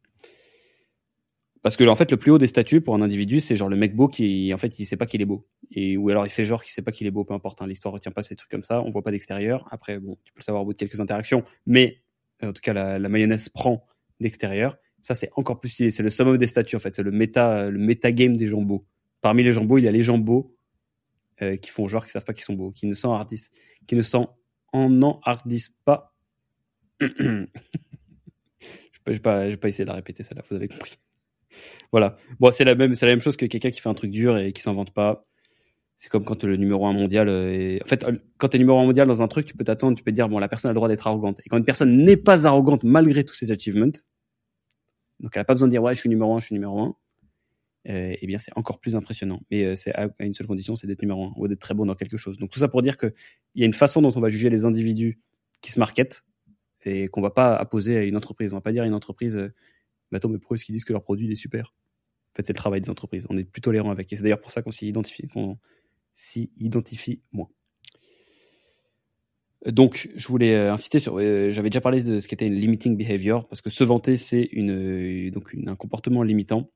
Parce 1.63 1.77
que 1.77 1.85
en 1.85 1.95
fait, 1.95 2.11
le 2.11 2.17
plus 2.17 2.31
haut 2.31 2.39
des 2.39 2.47
statuts 2.47 2.81
pour 2.81 2.95
un 2.95 3.03
individu, 3.03 3.41
c'est 3.41 3.55
genre 3.55 3.69
le 3.69 3.77
mec 3.77 3.95
beau 3.95 4.09
qui, 4.09 4.53
en 4.55 4.57
fait, 4.57 4.79
il 4.79 4.87
sait 4.87 4.97
pas 4.97 5.05
qu'il 5.05 5.21
est 5.21 5.27
beau, 5.27 5.47
ou 5.77 6.09
alors 6.09 6.27
il 6.27 6.31
fait 6.31 6.45
genre 6.45 6.63
qu'il 6.63 6.73
sait 6.73 6.81
pas 6.81 6.91
qu'il 6.91 7.07
est 7.07 7.11
beau, 7.11 7.25
peu 7.25 7.35
importe. 7.35 7.61
Hein, 7.61 7.67
L'histoire 7.67 7.93
retient 7.93 8.13
pas 8.13 8.23
ces 8.23 8.35
trucs 8.35 8.51
comme 8.51 8.63
ça, 8.63 8.83
on 8.83 8.91
voit 8.91 9.03
pas 9.03 9.11
d'extérieur. 9.11 9.69
Après, 9.71 9.99
bon, 9.99 10.17
tu 10.25 10.33
peux 10.33 10.39
le 10.39 10.45
savoir 10.45 10.63
au 10.63 10.67
bout 10.67 10.73
de 10.73 10.79
quelques 10.79 11.01
interactions, 11.01 11.45
mais 11.67 12.01
euh, 12.43 12.49
en 12.49 12.53
tout 12.55 12.63
cas, 12.63 12.73
la, 12.73 13.09
mayonnaise 13.11 13.51
prend 13.51 13.85
d'extérieur. 14.21 14.79
Ça, 15.03 15.15
c'est 15.15 15.31
encore 15.37 15.61
plus 15.61 15.69
stylé. 15.69 15.91
C'est 15.91 16.03
le 16.03 16.11
summum 16.11 16.39
des 16.39 16.47
statuts, 16.47 16.77
en 16.77 16.79
fait. 16.79 16.95
C'est 16.95 17.03
le 17.03 17.11
méta, 17.11 17.71
le 17.71 17.79
méta 17.79 18.11
game 18.11 18.37
des 18.37 18.47
gens 18.47 18.63
beaux. 18.63 18.87
Parmi 19.21 19.43
les 19.43 19.53
beaux, 19.53 19.79
il 19.79 19.85
y 19.85 19.89
a 19.89 19.93
les 19.93 20.07
beaux 20.19 20.57
euh, 21.43 21.57
qui 21.57 21.71
font 21.71 21.87
genre 21.87 22.05
qu'ils 22.05 22.13
savent 22.13 22.25
pas 22.25 22.35
qu'ils 22.35 22.45
sont 22.45 22.55
beaux, 22.55 22.71
qui 22.71 22.87
ne 22.87 22.95
s'enhardissent, 22.95 23.51
qui 23.87 23.97
ne 23.97 24.03
s'en 24.03 24.37
enhardissent 24.73 25.75
pas. 25.85 26.15
je 27.01 27.47
vais 29.07 29.19
pas, 29.19 29.57
pas 29.57 29.69
essayer 29.69 29.85
de 29.85 29.91
la 29.91 29.95
répéter, 29.95 30.23
ça 30.23 30.35
là, 30.35 30.43
vous 30.49 30.57
avez 30.57 30.69
compris. 30.69 30.99
Voilà. 31.93 32.17
Bon, 32.39 32.51
c'est 32.51 32.65
la 32.65 32.75
même, 32.75 32.95
la 33.01 33.09
même 33.09 33.21
chose 33.21 33.37
que 33.37 33.47
quelqu'un 33.47 33.71
qui 33.71 33.81
fait 33.81 33.89
un 33.89 33.95
truc 33.95 34.11
dur 34.11 34.39
et 34.39 34.53
qui 34.53 34.63
s'en 34.63 34.75
vante 34.75 34.93
pas. 34.93 35.23
C'est 35.97 36.09
comme 36.09 36.25
quand 36.25 36.45
le 36.45 36.57
numéro 36.57 36.87
1 36.87 36.95
mondial 36.95 37.29
est... 37.29 37.83
En 37.83 37.87
fait, 37.87 38.07
quand 38.39 38.49
tu 38.49 38.57
es 38.57 38.59
numéro 38.59 38.79
1 38.79 38.85
mondial 38.87 39.07
dans 39.07 39.21
un 39.21 39.29
truc, 39.29 39.45
tu 39.45 39.55
peux 39.55 39.65
t'attendre, 39.65 39.99
tu 39.99 40.03
peux 40.03 40.13
dire, 40.13 40.31
bon, 40.31 40.39
la 40.39 40.49
personne 40.49 40.71
a 40.71 40.73
le 40.73 40.77
droit 40.77 40.89
d'être 40.89 41.07
arrogante. 41.07 41.41
Et 41.45 41.51
quand 41.51 41.59
une 41.59 41.65
personne 41.65 42.05
n'est 42.05 42.17
pas 42.17 42.47
arrogante 42.47 42.85
malgré 42.85 43.23
tous 43.23 43.35
ses 43.35 43.53
achievements, 43.53 43.93
donc 45.21 45.33
elle 45.35 45.41
n'a 45.41 45.45
pas 45.45 45.53
besoin 45.53 45.69
de 45.69 45.73
dire, 45.73 45.83
ouais, 45.83 45.95
je 45.95 46.01
suis 46.01 46.09
numéro 46.09 46.35
1, 46.35 46.41
je 46.41 46.47
suis 46.47 46.55
numéro 46.55 46.81
1, 46.81 46.97
euh, 47.89 48.15
eh 48.21 48.27
bien 48.27 48.39
c'est 48.39 48.53
encore 48.57 48.79
plus 48.79 48.95
impressionnant. 48.95 49.41
Mais 49.51 49.65
euh, 49.65 49.75
c'est 49.75 49.95
à, 49.95 50.11
une 50.21 50.35
seule 50.35 50.47
condition, 50.47 50.77
c'est 50.77 50.87
d'être 50.87 51.01
numéro 51.01 51.25
un 51.25 51.33
ou 51.37 51.49
d'être 51.49 51.61
très 51.61 51.75
bon 51.75 51.87
dans 51.87 51.95
quelque 51.95 52.17
chose. 52.17 52.39
Donc 52.39 52.51
tout 52.51 52.59
ça 52.59 52.69
pour 52.69 52.83
dire 52.83 52.99
qu'il 52.99 53.13
y 53.55 53.63
a 53.63 53.67
une 53.67 53.75
façon 53.75 54.03
dont 54.03 54.13
on 54.15 54.21
va 54.21 54.29
juger 54.29 54.51
les 54.51 54.65
individus 54.65 55.19
qui 55.63 55.73
se 55.73 55.79
marketent 55.79 56.25
et 56.85 57.09
qu'on 57.09 57.23
va 57.23 57.31
pas 57.31 57.57
apposer 57.57 57.97
à 57.97 58.05
une 58.05 58.17
entreprise. 58.17 58.53
On 58.53 58.57
va 58.57 58.61
pas 58.61 58.73
dire 58.73 58.83
à 58.83 58.87
une 58.87 58.95
entreprise, 58.95 59.37
euh, 59.37 59.53
mais 60.11 60.17
attends, 60.17 60.29
mais 60.29 60.39
pourquoi 60.39 60.57
est-ce 60.57 60.65
qu'ils 60.65 60.75
disent 60.75 60.85
que 60.85 60.93
leur 60.93 61.03
produit 61.03 61.31
est 61.31 61.37
super? 61.37 61.75
En 62.33 62.37
fait, 62.37 62.47
c'est 62.47 62.53
le 62.53 62.59
travail 62.59 62.81
des 62.81 62.91
entreprises. 62.91 63.27
On 63.31 63.39
est 63.39 63.45
plus 63.45 63.63
tolérant 63.63 63.91
avec. 63.91 64.13
Et 64.13 64.17
c'est 64.17 64.23
d'ailleurs 64.23 64.41
pour 64.41 64.53
ça 64.53 64.63
qu'on 64.63 64.71
s'y 64.71 64.87
identifie, 64.87 65.27
qu'on 65.27 65.59
s'y 66.13 66.51
identifie 66.59 67.23
moins. 67.33 67.49
Donc, 69.67 70.09
je 70.15 70.29
voulais 70.29 70.55
insister 70.57 71.01
sur. 71.01 71.19
J'avais 71.19 71.69
déjà 71.69 71.81
parlé 71.81 72.03
de 72.03 72.21
ce 72.21 72.29
qu'était 72.29 72.47
une 72.47 72.55
limiting 72.55 72.97
behavior, 72.97 73.47
parce 73.49 73.61
que 73.61 73.69
se 73.69 73.85
vanter, 73.85 74.17
c'est 74.17 74.49
une, 74.53 75.31
donc 75.31 75.55
un 75.67 75.77
comportement 75.77 76.23
limitant 76.23 76.71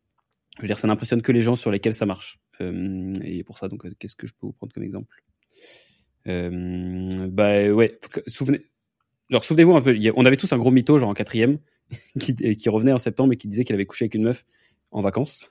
je 0.57 0.63
veux 0.63 0.69
dire, 0.69 0.79
ça 0.79 0.87
n'impressionne 0.87 1.23
que 1.23 1.33
les 1.33 1.43
gens 1.43 1.57
sur 1.57 1.71
lesquels 1.71 1.95
ça 1.95 2.07
marche. 2.07 2.39
Euh, 2.61 3.13
et 3.23 3.43
pour 3.43 3.59
ça, 3.59 3.69
donc, 3.69 3.85
euh, 3.85 3.95
qu'est-ce 3.99 4.17
que 4.17 4.27
je 4.27 4.33
peux 4.33 4.47
vous 4.47 4.53
prendre 4.53 4.73
comme 4.73 4.85
exemple? 4.85 5.23
Euh, 6.29 7.29
Bah 7.29 7.69
ouais, 7.71 7.99
souvenez. 8.27 8.61
Alors 9.31 9.45
souvenez-vous 9.45 9.75
un 9.75 9.81
peu, 9.81 9.97
on 10.17 10.27
avait 10.27 10.37
tous 10.37 10.53
un 10.53 10.59
gros 10.59 10.71
mytho 10.71 10.99
genre 10.99 11.09
en 11.09 11.15
quatrième 11.15 11.59
qui, 12.21 12.69
revenait 12.69 12.93
en 12.93 12.99
septembre 12.99 13.33
et 13.33 13.37
qui 13.37 13.49
disait 13.49 13.65
qu'il 13.65 13.75
avait 13.75 13.87
couché 13.87 14.05
avec 14.05 14.15
une 14.15 14.23
meuf 14.23 14.45
en 14.91 15.01
vacances. 15.01 15.49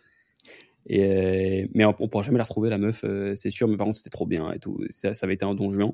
Et, 0.88 1.70
mais 1.74 1.84
on, 1.86 1.94
pourra 1.94 2.24
jamais 2.24 2.38
la 2.38 2.44
retrouver 2.44 2.70
la 2.70 2.78
meuf, 2.78 3.04
c'est 3.36 3.50
sûr. 3.50 3.68
Mais 3.68 3.78
par 3.78 3.86
contre 3.86 3.98
c'était 3.98 4.12
trop 4.12 4.28
bien 4.28 4.52
et 4.52 4.60
tout. 4.60 4.80
Ça, 4.90 5.14
ça 5.14 5.26
avait 5.26 5.34
été 5.34 5.44
un 5.44 5.56
don 5.56 5.72
juin. 5.72 5.94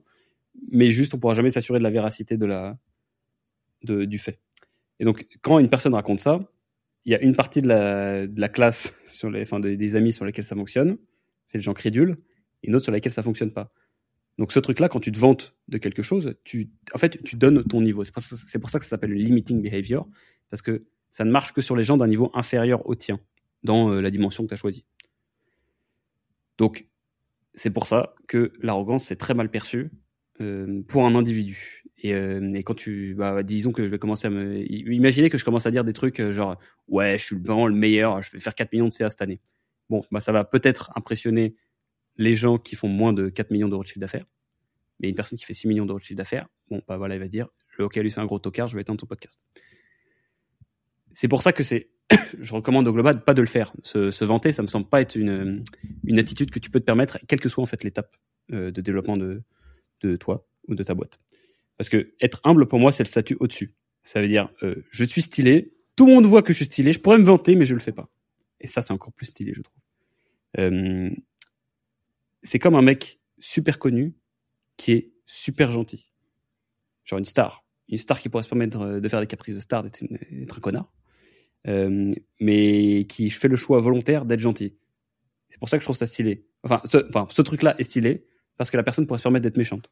Mais 0.71 0.89
juste 0.89 1.13
on 1.13 1.19
pourra 1.19 1.33
jamais 1.33 1.51
s'assurer 1.51 1.79
de 1.79 1.83
la 1.83 1.89
véracité 1.89 2.37
de 2.37 2.45
la 2.45 2.77
de, 3.83 4.03
du 4.03 4.17
fait. 4.17 4.39
Et 4.99 5.05
donc 5.05 5.25
quand 5.41 5.57
une 5.57 5.69
personne 5.69 5.93
raconte 5.93 6.19
ça, 6.19 6.41
il 7.09 7.13
y 7.13 7.15
a 7.15 7.21
une 7.21 7.35
partie 7.35 7.63
de 7.63 7.67
la, 7.67 8.49
classe, 8.49 8.93
enfin, 9.23 9.59
des, 9.59 9.95
amis 9.95 10.13
sur 10.13 10.25
lesquels 10.25 10.43
ça 10.43 10.55
fonctionne, 10.55 10.99
c'est 11.47 11.57
les 11.57 11.63
gens 11.63 11.73
crédules, 11.73 12.19
et 12.61 12.67
une 12.67 12.75
autre 12.75 12.83
sur 12.83 12.91
laquelle 12.91 13.11
ça 13.11 13.23
fonctionne 13.23 13.51
pas. 13.51 13.73
Donc 14.37 14.51
ce 14.51 14.59
truc-là, 14.59 14.89
quand 14.89 14.99
tu 14.99 15.11
te 15.11 15.17
vantes 15.17 15.55
de 15.69 15.79
quelque 15.79 16.03
chose, 16.03 16.35
tu, 16.43 16.69
en 16.93 16.99
fait, 16.99 17.23
tu 17.23 17.35
donnes 17.35 17.63
ton 17.63 17.81
niveau. 17.81 18.03
C'est 18.03 18.13
pour, 18.13 18.21
pour, 18.61 18.69
ça 18.69 18.77
que 18.77 18.85
ça 18.85 18.89
s'appelle 18.89 19.09
le 19.09 19.15
limiting 19.15 19.59
behavior, 19.59 20.07
parce 20.51 20.61
que 20.61 20.85
ça 21.09 21.25
ne 21.25 21.31
marche 21.31 21.51
que 21.51 21.61
sur 21.61 21.75
les 21.75 21.83
gens 21.83 21.97
d'un 21.97 22.07
niveau 22.07 22.29
inférieur 22.35 22.87
au 22.87 22.93
tien, 22.93 23.19
dans 23.63 23.91
euh, 23.91 24.01
la 24.01 24.11
dimension 24.11 24.43
que 24.43 24.49
tu 24.49 24.53
as 24.53 24.57
choisie. 24.57 24.85
Donc 26.59 26.85
c'est 27.55 27.71
pour 27.71 27.87
ça 27.87 28.13
que 28.27 28.53
l'arrogance, 28.61 29.05
c'est 29.05 29.15
très 29.15 29.33
mal 29.33 29.49
perçu 29.49 29.89
euh, 30.41 30.83
pour 30.87 31.07
un 31.07 31.15
individu. 31.15 31.78
Euh, 32.05 32.53
et, 32.53 32.63
quand 32.63 32.75
tu, 32.75 33.13
bah, 33.15 33.43
disons 33.43 33.71
que 33.71 33.83
je 33.83 33.89
vais 33.89 33.99
commencer 33.99 34.27
à 34.27 34.29
me, 34.29 34.61
imaginez 34.71 35.29
que 35.29 35.37
je 35.37 35.45
commence 35.45 35.65
à 35.65 35.71
dire 35.71 35.83
des 35.83 35.93
trucs 35.93 36.19
euh, 36.19 36.31
genre, 36.31 36.57
ouais, 36.87 37.17
je 37.17 37.25
suis 37.25 37.35
vraiment 37.35 37.67
le 37.67 37.75
meilleur, 37.75 38.21
je 38.21 38.31
vais 38.31 38.39
faire 38.39 38.55
4 38.55 38.71
millions 38.71 38.87
de 38.87 38.93
CA 38.93 39.09
cette 39.09 39.21
année. 39.21 39.41
Bon, 39.89 40.03
bah, 40.11 40.21
ça 40.21 40.31
va 40.31 40.43
peut-être 40.43 40.91
impressionner 40.95 41.55
les 42.17 42.33
gens 42.33 42.57
qui 42.57 42.75
font 42.75 42.87
moins 42.87 43.13
de 43.13 43.29
4 43.29 43.51
millions 43.51 43.67
d'euros 43.67 43.83
de 43.83 43.87
chiffre 43.87 43.99
d'affaires. 43.99 44.25
Mais 44.99 45.09
une 45.09 45.15
personne 45.15 45.37
qui 45.37 45.45
fait 45.45 45.53
6 45.53 45.67
millions 45.67 45.85
d'euros 45.85 45.99
de 45.99 46.03
chiffre 46.03 46.17
d'affaires, 46.17 46.47
bon, 46.69 46.81
bah 46.87 46.97
voilà, 46.97 47.15
il 47.15 47.19
va 47.19 47.27
dire, 47.27 47.47
ok, 47.79 47.95
lui 47.95 48.11
c'est 48.11 48.19
un 48.19 48.25
gros 48.25 48.39
tocard, 48.39 48.67
je 48.67 48.75
vais 48.75 48.81
éteindre 48.81 48.99
ton 48.99 49.05
podcast. 49.05 49.39
C'est 51.13 51.29
pour 51.29 51.41
ça 51.41 51.53
que 51.53 51.63
c'est, 51.63 51.89
je 52.39 52.53
recommande 52.53 52.87
au 52.87 52.93
global 52.93 53.23
pas 53.23 53.33
de 53.33 53.41
le 53.41 53.47
faire. 53.47 53.73
Se, 53.83 54.25
vanter, 54.25 54.51
ça 54.51 54.61
me 54.61 54.67
semble 54.67 54.87
pas 54.87 55.01
être 55.01 55.15
une, 55.15 55.63
attitude 56.17 56.51
que 56.51 56.59
tu 56.59 56.69
peux 56.69 56.79
te 56.79 56.85
permettre, 56.85 57.17
quelle 57.27 57.39
que 57.39 57.49
soit 57.49 57.63
en 57.63 57.67
fait 57.67 57.83
l'étape 57.83 58.15
de 58.49 58.69
développement 58.69 59.17
de 59.17 60.15
toi 60.17 60.45
ou 60.67 60.75
de 60.75 60.83
ta 60.83 60.93
boîte. 60.93 61.19
Parce 61.79 61.87
que 61.87 62.13
être 62.19 62.41
humble 62.43 62.67
pour 62.67 62.77
moi, 62.77 62.91
c'est 62.91 63.03
le 63.03 63.07
statut 63.07 63.37
au-dessus. 63.39 63.73
Ça 64.03 64.21
veut 64.21 64.27
dire, 64.27 64.51
euh, 64.63 64.83
je 64.91 65.05
suis 65.05 65.21
stylé, 65.21 65.73
tout 65.95 66.05
le 66.05 66.13
monde 66.13 66.25
voit 66.25 66.43
que 66.43 66.51
je 66.51 66.57
suis 66.57 66.65
stylé, 66.65 66.91
je 66.91 66.99
pourrais 66.99 67.17
me 67.17 67.23
vanter, 67.23 67.55
mais 67.55 67.65
je 67.65 67.73
le 67.73 67.79
fais 67.79 67.93
pas. 67.93 68.09
Et 68.59 68.67
ça, 68.67 68.81
c'est 68.81 68.91
encore 68.91 69.13
plus 69.13 69.27
stylé, 69.27 69.53
je 69.53 69.61
trouve. 69.61 69.77
Euh, 70.59 71.09
c'est 72.43 72.59
comme 72.59 72.75
un 72.75 72.81
mec 72.81 73.21
super 73.39 73.79
connu 73.79 74.13
qui 74.75 74.91
est 74.91 75.11
super 75.25 75.71
gentil. 75.71 76.11
Genre 77.05 77.17
une 77.17 77.23
star. 77.23 77.63
Une 77.87 77.97
star 77.97 78.19
qui 78.19 78.27
pourrait 78.27 78.43
se 78.43 78.49
permettre 78.49 78.99
de 78.99 79.09
faire 79.09 79.21
des 79.21 79.27
caprices 79.27 79.55
de 79.55 79.61
star, 79.61 79.81
d'être 79.83 80.03
un 80.03 80.59
connard. 80.59 80.91
Euh, 81.65 82.13
mais 82.41 83.05
qui 83.07 83.29
fait 83.29 83.47
le 83.47 83.55
choix 83.55 83.79
volontaire 83.79 84.25
d'être 84.25 84.41
gentil. 84.41 84.75
C'est 85.47 85.59
pour 85.59 85.69
ça 85.69 85.77
que 85.77 85.81
je 85.81 85.85
trouve 85.85 85.95
ça 85.95 86.07
stylé. 86.07 86.45
Enfin, 86.63 86.81
ce 87.29 87.41
truc-là 87.41 87.75
est 87.79 87.83
stylé 87.83 88.25
parce 88.57 88.69
que 88.69 88.75
la 88.75 88.83
personne 88.83 89.07
pourrait 89.07 89.19
se 89.19 89.23
permettre 89.23 89.43
d'être 89.43 89.57
méchante. 89.57 89.89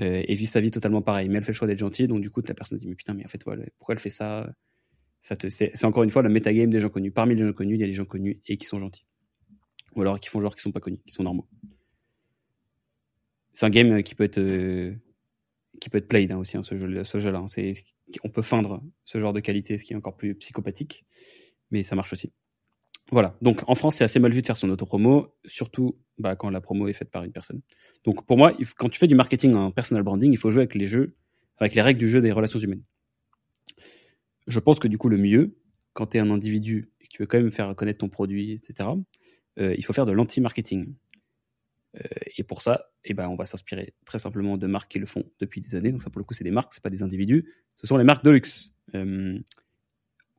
Euh, 0.00 0.22
et 0.26 0.34
vit 0.34 0.46
sa 0.46 0.60
vie 0.60 0.70
totalement 0.70 1.02
pareil. 1.02 1.28
Mais 1.28 1.38
elle 1.38 1.44
fait 1.44 1.52
le 1.52 1.56
choix 1.56 1.68
d'être 1.68 1.78
gentille, 1.78 2.08
donc 2.08 2.20
du 2.20 2.30
coup, 2.30 2.40
la 2.46 2.54
personne 2.54 2.78
dit 2.78 2.86
Mais 2.88 2.94
putain, 2.94 3.14
mais 3.14 3.24
en 3.24 3.28
fait, 3.28 3.42
pourquoi 3.78 3.94
elle 3.94 3.98
fait 3.98 4.10
ça, 4.10 4.50
C'est 5.20 5.84
encore 5.84 6.02
une 6.02 6.10
fois 6.10 6.22
le 6.22 6.30
metagame 6.30 6.70
des 6.70 6.80
gens 6.80 6.88
connus. 6.88 7.10
Parmi 7.10 7.34
les 7.34 7.46
gens 7.46 7.52
connus, 7.52 7.74
il 7.74 7.80
y 7.80 7.84
a 7.84 7.86
des 7.86 7.92
gens 7.92 8.06
connus 8.06 8.40
et 8.46 8.56
qui 8.56 8.66
sont 8.66 8.78
gentils. 8.78 9.04
Ou 9.96 10.02
alors 10.02 10.20
qui 10.20 10.28
font 10.28 10.40
genre 10.40 10.54
qui 10.54 10.62
sont 10.62 10.72
pas 10.72 10.80
connus, 10.80 11.00
qui 11.06 11.12
sont 11.12 11.24
normaux. 11.24 11.46
C'est 13.52 13.66
un 13.66 13.70
game 13.70 14.02
qui 14.02 14.14
peut 14.14 14.24
être. 14.24 14.38
Euh, 14.38 14.94
qui 15.80 15.88
peut 15.88 15.98
être 15.98 16.08
played 16.08 16.30
hein, 16.32 16.38
aussi, 16.38 16.56
hein, 16.56 16.62
ce 16.62 16.76
jeu-là. 16.76 17.04
Jeu 17.04 17.72
on 18.24 18.28
peut 18.28 18.42
feindre 18.42 18.82
ce 19.04 19.18
genre 19.18 19.32
de 19.32 19.40
qualité, 19.40 19.78
ce 19.78 19.84
qui 19.84 19.92
est 19.92 19.96
encore 19.96 20.16
plus 20.16 20.34
psychopathique, 20.34 21.04
mais 21.70 21.82
ça 21.82 21.94
marche 21.94 22.12
aussi. 22.12 22.32
Voilà. 23.10 23.36
Donc 23.42 23.62
en 23.66 23.74
France, 23.74 23.96
c'est 23.96 24.04
assez 24.04 24.20
mal 24.20 24.32
vu 24.32 24.40
de 24.40 24.46
faire 24.46 24.56
son 24.56 24.70
auto-promo, 24.70 25.34
surtout 25.44 25.96
bah, 26.18 26.36
quand 26.36 26.50
la 26.50 26.60
promo 26.60 26.86
est 26.88 26.92
faite 26.92 27.10
par 27.10 27.24
une 27.24 27.32
personne. 27.32 27.60
Donc 28.04 28.24
pour 28.26 28.36
moi, 28.36 28.56
quand 28.76 28.88
tu 28.88 28.98
fais 28.98 29.08
du 29.08 29.14
marketing 29.14 29.54
en 29.54 29.70
personal 29.70 30.02
branding, 30.02 30.32
il 30.32 30.38
faut 30.38 30.50
jouer 30.50 30.62
avec 30.62 30.74
les 30.74 30.86
jeux, 30.86 31.16
avec 31.58 31.74
les 31.74 31.82
règles 31.82 31.98
du 31.98 32.08
jeu 32.08 32.20
des 32.20 32.32
relations 32.32 32.58
humaines. 32.58 32.82
Je 34.46 34.58
pense 34.60 34.78
que 34.78 34.88
du 34.88 34.98
coup, 34.98 35.08
le 35.08 35.18
mieux, 35.18 35.56
quand 35.92 36.06
tu 36.06 36.18
es 36.18 36.20
un 36.20 36.30
individu 36.30 36.90
et 37.00 37.04
que 37.04 37.10
tu 37.10 37.22
veux 37.22 37.26
quand 37.26 37.38
même 37.38 37.50
faire 37.50 37.74
connaître 37.74 37.98
ton 37.98 38.08
produit, 38.08 38.52
etc., 38.52 38.88
euh, 39.58 39.74
il 39.76 39.84
faut 39.84 39.92
faire 39.92 40.06
de 40.06 40.12
l'anti-marketing. 40.12 40.94
Euh, 41.96 42.08
et 42.36 42.44
pour 42.44 42.62
ça, 42.62 42.90
eh 43.04 43.14
ben, 43.14 43.28
on 43.28 43.34
va 43.34 43.44
s'inspirer 43.44 43.94
très 44.04 44.18
simplement 44.18 44.56
de 44.56 44.66
marques 44.66 44.92
qui 44.92 44.98
le 44.98 45.06
font 45.06 45.24
depuis 45.40 45.60
des 45.60 45.74
années. 45.74 45.90
Donc 45.90 46.02
ça, 46.02 46.10
pour 46.10 46.20
le 46.20 46.24
coup, 46.24 46.34
c'est 46.34 46.44
des 46.44 46.50
marques, 46.50 46.72
c'est 46.72 46.82
pas 46.82 46.90
des 46.90 47.02
individus. 47.02 47.52
Ce 47.76 47.86
sont 47.86 47.96
les 47.96 48.04
marques 48.04 48.24
de 48.24 48.30
luxe. 48.30 48.70
Euh, 48.94 49.38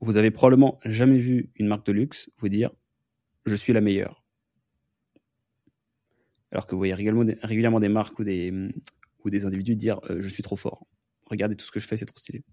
vous 0.02 0.18
avez 0.18 0.32
probablement 0.32 0.80
jamais 0.84 1.20
vu 1.20 1.52
une 1.56 1.68
marque 1.68 1.86
de 1.86 1.92
luxe 1.92 2.30
vous 2.40 2.50
dire 2.50 2.72
je 3.46 3.56
suis 3.56 3.74
la 3.74 3.82
meilleure. 3.82 4.24
Alors 6.52 6.68
que 6.68 6.72
vous 6.72 6.80
voyez 6.80 6.94
régulièrement 6.94 7.80
des, 7.80 7.88
marques 7.88 8.20
ou 8.20 8.24
des, 8.24 8.52
ou 9.24 9.30
des 9.30 9.46
individus 9.46 9.76
dire 9.76 10.02
je 10.10 10.28
suis 10.28 10.44
trop 10.44 10.58
fort. 10.58 10.86
Regardez 11.26 11.56
tout 11.56 11.66
ce 11.66 11.72
que 11.72 11.80
je 11.80 11.88
fais, 11.88 11.98
c'est 11.98 12.06
trop 12.06 12.18
stylé. 12.18 12.44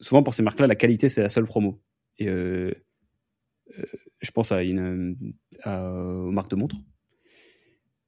Souvent 0.00 0.22
pour 0.22 0.34
ces 0.34 0.42
marques-là, 0.42 0.66
la 0.66 0.74
qualité 0.74 1.08
c'est 1.08 1.22
la 1.22 1.28
seule 1.28 1.46
promo. 1.46 1.80
Et 2.18 2.26
je 2.26 4.30
pense 4.32 4.52
à 4.52 4.62
aux 4.64 6.32
marques 6.32 6.50
de 6.50 6.56
montres 6.56 6.76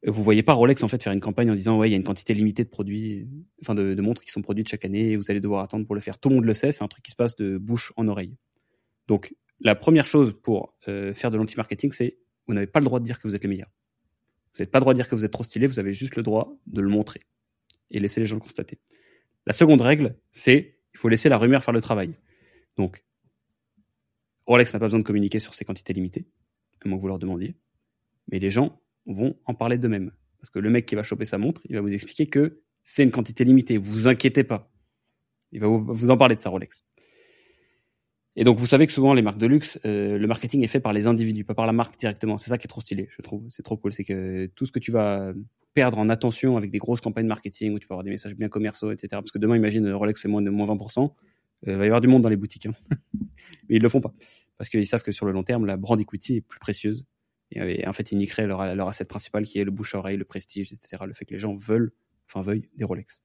vous 0.07 0.23
voyez 0.23 0.43
pas 0.43 0.53
Rolex 0.53 0.83
en 0.83 0.89
fait 0.89 1.03
faire 1.03 1.13
une 1.13 1.21
campagne 1.21 1.51
en 1.51 1.55
disant 1.55 1.79
ouais 1.79 1.89
il 1.89 1.93
y 1.93 1.95
a 1.95 1.97
une 1.97 2.05
quantité 2.05 2.35
limitée 2.35 2.65
de 2.65 2.69
produits, 2.69 3.27
enfin 3.63 3.75
de, 3.75 4.01
montres 4.01 4.21
qui 4.21 4.31
sont 4.31 4.43
produites 4.43 4.69
chaque 4.69 4.85
année 4.85 5.13
et 5.13 5.17
vous 5.17 5.31
allez 5.31 5.41
devoir 5.41 5.63
attendre 5.63 5.87
pour 5.87 5.95
le 5.95 6.01
faire. 6.01 6.19
Tout 6.19 6.29
le 6.29 6.37
monde 6.37 6.45
le 6.45 6.55
sait, 6.55 6.73
c'est 6.73 6.85
un 6.85 6.89
truc 6.89 7.05
qui 7.05 7.11
se 7.11 7.17
passe 7.17 7.37
de 7.37 7.57
bouche 7.57 7.93
en 7.97 8.07
oreille. 8.09 8.37
Donc 9.09 9.35
la 9.61 9.75
première 9.75 10.05
chose 10.05 10.35
pour 10.43 10.77
euh, 10.89 11.15
faire 11.15 11.31
de 11.31 11.37
l'anti-marketing, 11.37 11.93
c'est 11.93 12.19
vous 12.47 12.55
n'avez 12.55 12.67
pas 12.67 12.81
le 12.81 12.85
droit 12.85 13.01
de 13.01 13.05
dire 13.05 13.19
que 13.19 13.27
vous 13.27 13.35
êtes 13.35 13.43
les 13.43 13.49
meilleurs. 13.49 13.73
Vous 14.53 14.61
n'avez 14.61 14.71
pas 14.71 14.79
le 14.79 14.83
droit 14.83 14.93
de 14.93 14.99
dire 14.99 15.09
que 15.09 15.15
vous 15.15 15.25
êtes 15.25 15.33
trop 15.33 15.45
stylé, 15.45 15.67
vous 15.67 15.79
avez 15.79 15.93
juste 15.93 16.17
le 16.17 16.23
droit 16.23 16.55
de 16.67 16.81
le 16.81 16.89
montrer 16.89 17.21
et 17.91 17.99
laisser 17.99 18.21
les 18.21 18.27
gens 18.27 18.37
le 18.37 18.43
constater. 18.43 18.79
La 19.47 19.53
seconde 19.53 19.81
règle, 19.81 20.17
c'est 20.33 20.79
il 20.93 20.99
faut 20.99 21.09
laisser 21.09 21.29
la 21.29 21.39
rumeur 21.39 21.65
faire 21.65 21.75
le 21.75 21.81
travail. 21.81 22.15
Donc 22.77 23.05
Rolex 24.47 24.73
n'a 24.75 24.79
pas 24.79 24.87
besoin 24.87 25.01
de 25.01 25.05
communiquer 25.05 25.41
sur 25.41 25.55
ses 25.55 25.65
quantités 25.65 25.95
limitées, 25.95 26.27
comme 26.81 26.95
vous 26.95 27.09
leur 27.09 27.19
demandiez, 27.19 27.57
mais 28.31 28.39
les 28.39 28.51
gens 28.51 28.81
vont 29.07 29.37
en 29.45 29.55
parler 29.55 29.79
d'eux-mêmes. 29.79 30.13
Parce 30.41 30.51
que 30.51 30.59
le 30.59 30.71
mec 30.71 30.87
qui 30.87 30.95
va 30.95 31.03
choper 31.03 31.25
sa 31.25 31.39
montre, 31.39 31.61
il 31.69 31.75
va 31.75 31.81
vous 31.81 31.93
expliquer 31.93 32.27
que 32.27 32.61
c'est 32.83 33.03
une 33.03 33.11
quantité 33.11 33.45
limitée. 33.45 33.79
Vous 33.79 34.09
inquiétez 34.09 34.45
pas. 34.45 34.71
Il 35.53 35.61
va 35.61 35.69
vous 35.69 36.11
en 36.11 36.17
parler 36.17 36.37
de 36.37 36.41
sa 36.41 36.51
Rolex. 36.51 36.85
Et 38.37 38.45
donc, 38.45 38.59
vous 38.59 38.67
savez 38.67 38.87
que 38.87 38.93
souvent, 38.93 39.15
les 39.15 39.23
marques 39.23 39.39
de 39.39 39.47
luxe, 39.47 39.79
euh, 39.85 40.19
le 40.19 40.27
marketing 40.27 40.65
est 40.65 40.69
fait 40.69 40.81
par 40.81 40.93
les 40.93 41.07
individus, 41.07 41.45
pas 41.45 41.55
par 41.55 41.67
la 41.67 41.73
marque 41.73 41.97
directement. 41.97 42.37
C'est 42.37 42.51
ça 42.51 42.59
qui 42.59 42.67
est 42.67 42.69
trop 42.69 42.81
stylé, 42.81 43.09
je 43.11 43.23
trouve. 43.23 43.47
C'est 43.51 43.63
trop 43.63 43.77
cool. 43.77 43.93
C'est 43.93 44.05
que 44.05 44.47
tout 44.57 44.67
ce 44.67 44.73
que 44.73 44.81
tu 44.81 44.91
vas 44.91 45.33
perdre 45.73 45.99
en 45.99 46.09
attention 46.09 46.57
avec 46.57 46.71
des 46.71 46.79
grosses 46.79 47.01
campagnes 47.01 47.27
marketing 47.27 47.75
où 47.75 47.79
tu 47.79 47.87
peux 47.87 47.95
avoir 47.95 48.05
des 48.05 48.11
messages 48.11 48.35
bien 48.35 48.49
commerciaux, 48.49 48.91
etc. 48.91 49.09
Parce 49.13 49.31
que 49.31 49.39
demain, 49.39 49.57
imagine, 49.57 49.89
Rolex 49.93 50.21
fait 50.21 50.29
moins 50.29 50.43
de 50.43 50.51
moins 50.51 50.67
20%, 50.67 51.13
il 51.67 51.75
va 51.75 51.85
y 51.85 51.87
avoir 51.87 52.01
du 52.01 52.09
monde 52.09 52.23
dans 52.23 52.29
les 52.29 52.37
boutiques. 52.37 52.67
Hein. 52.67 52.75
Mais 53.69 53.77
ils 53.77 53.83
le 53.83 53.89
font 53.89 54.01
pas. 54.01 54.13
Parce 54.59 54.69
qu'ils 54.69 54.87
savent 54.87 55.03
que 55.03 55.13
sur 55.13 55.27
le 55.27 55.33
long 55.33 55.43
terme, 55.43 55.65
la 55.65 55.77
brand 55.77 56.01
equity 56.01 56.37
est 56.37 56.41
plus 56.41 56.59
précieuse 56.59 57.07
et, 57.51 57.87
en 57.87 57.93
fait, 57.93 58.13
ils 58.13 58.19
niqueraient 58.19 58.47
leur, 58.47 58.75
leur 58.75 58.89
asset 58.89 59.05
principal 59.05 59.45
qui 59.45 59.59
est 59.59 59.65
le 59.65 59.71
bouche-oreille, 59.71 60.17
le 60.17 60.25
prestige, 60.25 60.73
etc. 60.73 61.05
Le 61.07 61.13
fait 61.13 61.25
que 61.25 61.33
les 61.33 61.39
gens 61.39 61.55
veulent, 61.55 61.93
enfin 62.29 62.43
veuillent 62.43 62.69
des 62.77 62.85
Rolex. 62.85 63.23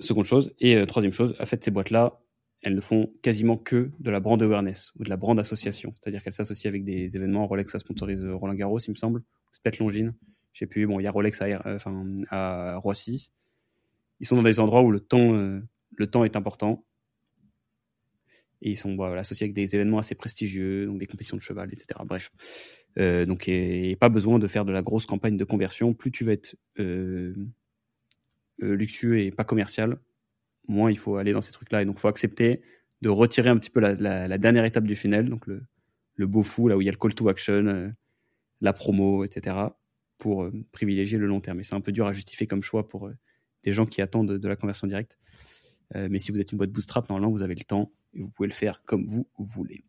Seconde 0.00 0.24
chose. 0.24 0.52
Et 0.58 0.76
euh, 0.76 0.86
troisième 0.86 1.12
chose, 1.12 1.36
en 1.38 1.46
fait, 1.46 1.62
ces 1.62 1.70
boîtes-là, 1.70 2.20
elles 2.62 2.74
ne 2.74 2.80
font 2.80 3.12
quasiment 3.22 3.56
que 3.56 3.90
de 4.00 4.10
la 4.10 4.18
brand 4.18 4.42
awareness 4.42 4.92
ou 4.98 5.04
de 5.04 5.08
la 5.08 5.16
brand 5.16 5.38
association. 5.38 5.94
C'est-à-dire 6.00 6.24
qu'elles 6.24 6.32
s'associent 6.32 6.68
avec 6.68 6.84
des 6.84 7.14
événements. 7.16 7.46
Rolex, 7.46 7.70
ça 7.70 7.78
sponsorise 7.78 8.24
euh, 8.24 8.34
Roland 8.34 8.54
Garros, 8.54 8.80
il 8.80 8.90
me 8.90 8.96
semble. 8.96 9.22
Peut-être 9.62 9.78
Longines. 9.78 10.14
Je 10.52 10.60
sais 10.60 10.66
plus. 10.66 10.86
Bon, 10.86 10.98
il 10.98 11.04
y 11.04 11.06
a 11.06 11.12
Rolex 11.12 11.40
euh, 11.42 12.24
à 12.30 12.76
Roissy. 12.78 13.30
Ils 14.18 14.26
sont 14.26 14.36
dans 14.36 14.42
des 14.42 14.58
endroits 14.58 14.82
où 14.82 14.90
le 14.90 15.00
temps, 15.00 15.32
le 15.32 16.06
temps 16.06 16.24
est 16.24 16.36
important 16.36 16.85
et 18.62 18.70
ils 18.70 18.76
sont 18.76 18.98
associés 19.00 19.44
avec 19.44 19.54
des 19.54 19.74
événements 19.74 19.98
assez 19.98 20.14
prestigieux, 20.14 20.86
donc 20.86 20.98
des 20.98 21.06
compétitions 21.06 21.36
de 21.36 21.42
cheval, 21.42 21.68
etc. 21.72 22.00
Bref. 22.04 22.30
Euh, 22.98 23.26
donc, 23.26 23.48
et, 23.48 23.96
pas 23.96 24.08
besoin 24.08 24.38
de 24.38 24.46
faire 24.46 24.64
de 24.64 24.72
la 24.72 24.82
grosse 24.82 25.06
campagne 25.06 25.36
de 25.36 25.44
conversion. 25.44 25.92
Plus 25.92 26.10
tu 26.10 26.24
vas 26.24 26.32
être 26.32 26.56
euh, 26.78 27.34
euh, 28.62 28.74
luxueux 28.74 29.20
et 29.20 29.30
pas 29.30 29.44
commercial, 29.44 29.98
moins 30.66 30.90
il 30.90 30.98
faut 30.98 31.16
aller 31.16 31.32
dans 31.32 31.42
ces 31.42 31.52
trucs-là. 31.52 31.82
Et 31.82 31.84
donc, 31.84 31.96
il 31.98 32.00
faut 32.00 32.08
accepter 32.08 32.62
de 33.02 33.10
retirer 33.10 33.50
un 33.50 33.58
petit 33.58 33.70
peu 33.70 33.80
la, 33.80 34.38
dernière 34.38 34.64
étape 34.64 34.84
du 34.84 34.96
funnel, 34.96 35.28
donc 35.28 35.46
le, 35.46 36.26
beau 36.26 36.42
fou, 36.42 36.68
là 36.68 36.76
où 36.76 36.80
il 36.80 36.86
y 36.86 36.88
a 36.88 36.92
le 36.92 36.98
call 36.98 37.14
to 37.14 37.28
action, 37.28 37.94
la 38.62 38.72
promo, 38.72 39.24
etc., 39.24 39.56
pour 40.16 40.50
privilégier 40.72 41.18
le 41.18 41.26
long 41.26 41.42
terme. 41.42 41.60
Et 41.60 41.62
c'est 41.62 41.74
un 41.74 41.82
peu 41.82 41.92
dur 41.92 42.06
à 42.06 42.12
justifier 42.12 42.46
comme 42.46 42.62
choix 42.62 42.88
pour 42.88 43.10
des 43.64 43.72
gens 43.74 43.84
qui 43.84 44.00
attendent 44.00 44.28
de, 44.32 44.38
de 44.38 44.48
la 44.48 44.56
conversion 44.56 44.86
directe. 44.86 45.18
mais 45.94 46.18
si 46.18 46.32
vous 46.32 46.40
êtes 46.40 46.52
une 46.52 46.58
boîte 46.58 46.70
bootstrap, 46.70 47.06
normalement, 47.10 47.30
vous 47.30 47.42
avez 47.42 47.54
le 47.54 47.64
temps 47.64 47.92
vous 48.14 48.28
pouvez 48.28 48.48
le 48.48 48.54
faire 48.54 48.82
comme 48.84 49.06
vous 49.06 49.26
voulez. 49.38 49.84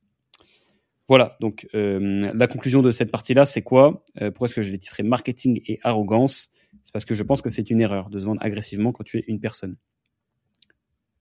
Voilà, 1.08 1.38
donc 1.40 1.68
euh, 1.74 2.32
la 2.34 2.48
conclusion 2.48 2.82
de 2.82 2.92
cette 2.92 3.12
partie-là, 3.12 3.46
c'est 3.46 3.62
quoi? 3.62 4.04
Euh, 4.22 4.30
Pourquoi 4.30 4.48
est-ce 4.48 4.56
que 4.56 4.62
je 4.62 4.72
l'ai 4.72 4.78
titré 4.78 5.04
marketing 5.04 5.62
et 5.66 5.80
arrogance? 5.84 6.52
C'est 6.84 6.92
parce 6.92 7.06
que 7.06 7.14
je 7.14 7.24
pense 7.24 7.42
que 7.42 7.50
c'est 7.50 7.70
une 7.70 7.80
erreur 7.80 8.10
de 8.10 8.20
se 8.20 8.26
vendre 8.26 8.42
agressivement 8.44 8.92
quand 8.92 9.06
tu 9.06 9.18
es 9.18 9.24
une 9.28 9.40
personne. 9.40 9.78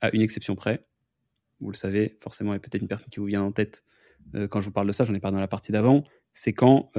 À 0.00 0.10
une 0.12 0.22
exception 0.22 0.56
près, 0.56 0.84
vous 1.60 1.70
le 1.70 1.76
savez, 1.76 2.18
forcément, 2.20 2.52
il 2.52 2.56
y 2.56 2.58
a 2.58 2.60
peut-être 2.60 2.82
une 2.82 2.88
personne 2.88 3.08
qui 3.10 3.20
vous 3.20 3.26
vient 3.26 3.42
en 3.42 3.52
tête 3.52 3.84
euh, 4.34 4.48
quand 4.48 4.60
je 4.60 4.66
vous 4.66 4.72
parle 4.72 4.88
de 4.88 4.92
ça, 4.92 5.04
j'en 5.04 5.14
ai 5.14 5.20
parlé 5.20 5.36
dans 5.36 5.40
la 5.40 5.48
partie 5.48 5.70
d'avant, 5.70 6.02
c'est 6.32 6.52
quand 6.52 6.90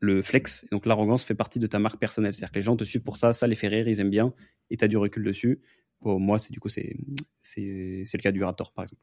le 0.00 0.22
flex, 0.22 0.64
donc 0.70 0.86
l'arrogance, 0.86 1.24
fait 1.24 1.34
partie 1.34 1.58
de 1.58 1.66
ta 1.66 1.78
marque 1.78 1.98
personnelle. 1.98 2.32
C'est-à-dire 2.32 2.52
que 2.52 2.58
les 2.58 2.64
gens 2.64 2.76
te 2.76 2.84
suivent 2.84 3.02
pour 3.02 3.16
ça, 3.16 3.32
ça 3.32 3.46
les 3.46 3.56
fait 3.56 3.68
rire, 3.68 3.88
ils 3.88 4.00
aiment 4.00 4.10
bien, 4.10 4.32
et 4.70 4.76
tu 4.76 4.84
as 4.84 4.88
du 4.88 4.96
recul 4.96 5.24
dessus. 5.24 5.60
Pour 6.00 6.20
moi, 6.20 6.38
c'est 6.38 6.52
du 6.52 6.60
coup, 6.60 6.68
c'est 6.68 6.96
le 7.42 8.18
cas 8.18 8.32
du 8.32 8.42
Raptor, 8.42 8.72
par 8.72 8.84
exemple. 8.84 9.02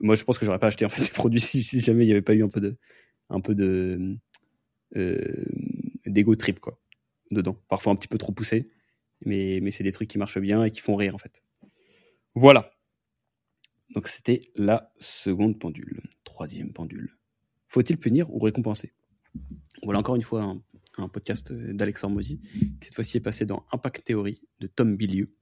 Moi, 0.00 0.14
je 0.14 0.24
pense 0.24 0.38
que 0.38 0.46
j'aurais 0.46 0.58
pas 0.58 0.68
acheté 0.68 0.84
en 0.84 0.88
fait 0.88 1.02
ces 1.02 1.12
produits 1.12 1.40
si, 1.40 1.62
jamais 1.80 2.04
il 2.04 2.06
n'y 2.06 2.12
avait 2.12 2.22
pas 2.22 2.34
eu 2.34 2.42
un 2.42 2.48
peu 2.48 2.60
de, 2.60 2.76
un 3.30 3.40
euh, 4.96 5.44
d'ego 6.06 6.34
trip 6.34 6.60
quoi 6.60 6.78
dedans. 7.30 7.56
Parfois 7.68 7.92
un 7.92 7.96
petit 7.96 8.08
peu 8.08 8.18
trop 8.18 8.32
poussé, 8.32 8.70
mais, 9.24 9.60
mais 9.62 9.70
c'est 9.70 9.84
des 9.84 9.92
trucs 9.92 10.08
qui 10.08 10.18
marchent 10.18 10.40
bien 10.40 10.64
et 10.64 10.70
qui 10.70 10.80
font 10.80 10.96
rire 10.96 11.14
en 11.14 11.18
fait. 11.18 11.42
Voilà. 12.34 12.72
Donc 13.94 14.08
c'était 14.08 14.50
la 14.54 14.92
seconde 14.98 15.58
pendule. 15.58 16.02
Troisième 16.24 16.72
pendule. 16.72 17.16
Faut-il 17.68 17.98
punir 17.98 18.30
ou 18.34 18.38
récompenser? 18.38 18.92
Voilà 19.82 19.98
encore 19.98 20.16
une 20.16 20.22
fois 20.22 20.56
un, 20.98 21.08
podcast 21.08 21.52
d'Alexandre 21.52 22.20
qui 22.20 22.38
cette 22.82 22.94
fois-ci 22.94 23.16
est 23.16 23.20
passé 23.20 23.46
dans 23.46 23.64
Impact 23.72 24.04
Theory 24.04 24.40
de 24.60 24.66
Tom 24.66 24.96
Billieu. 24.96 25.34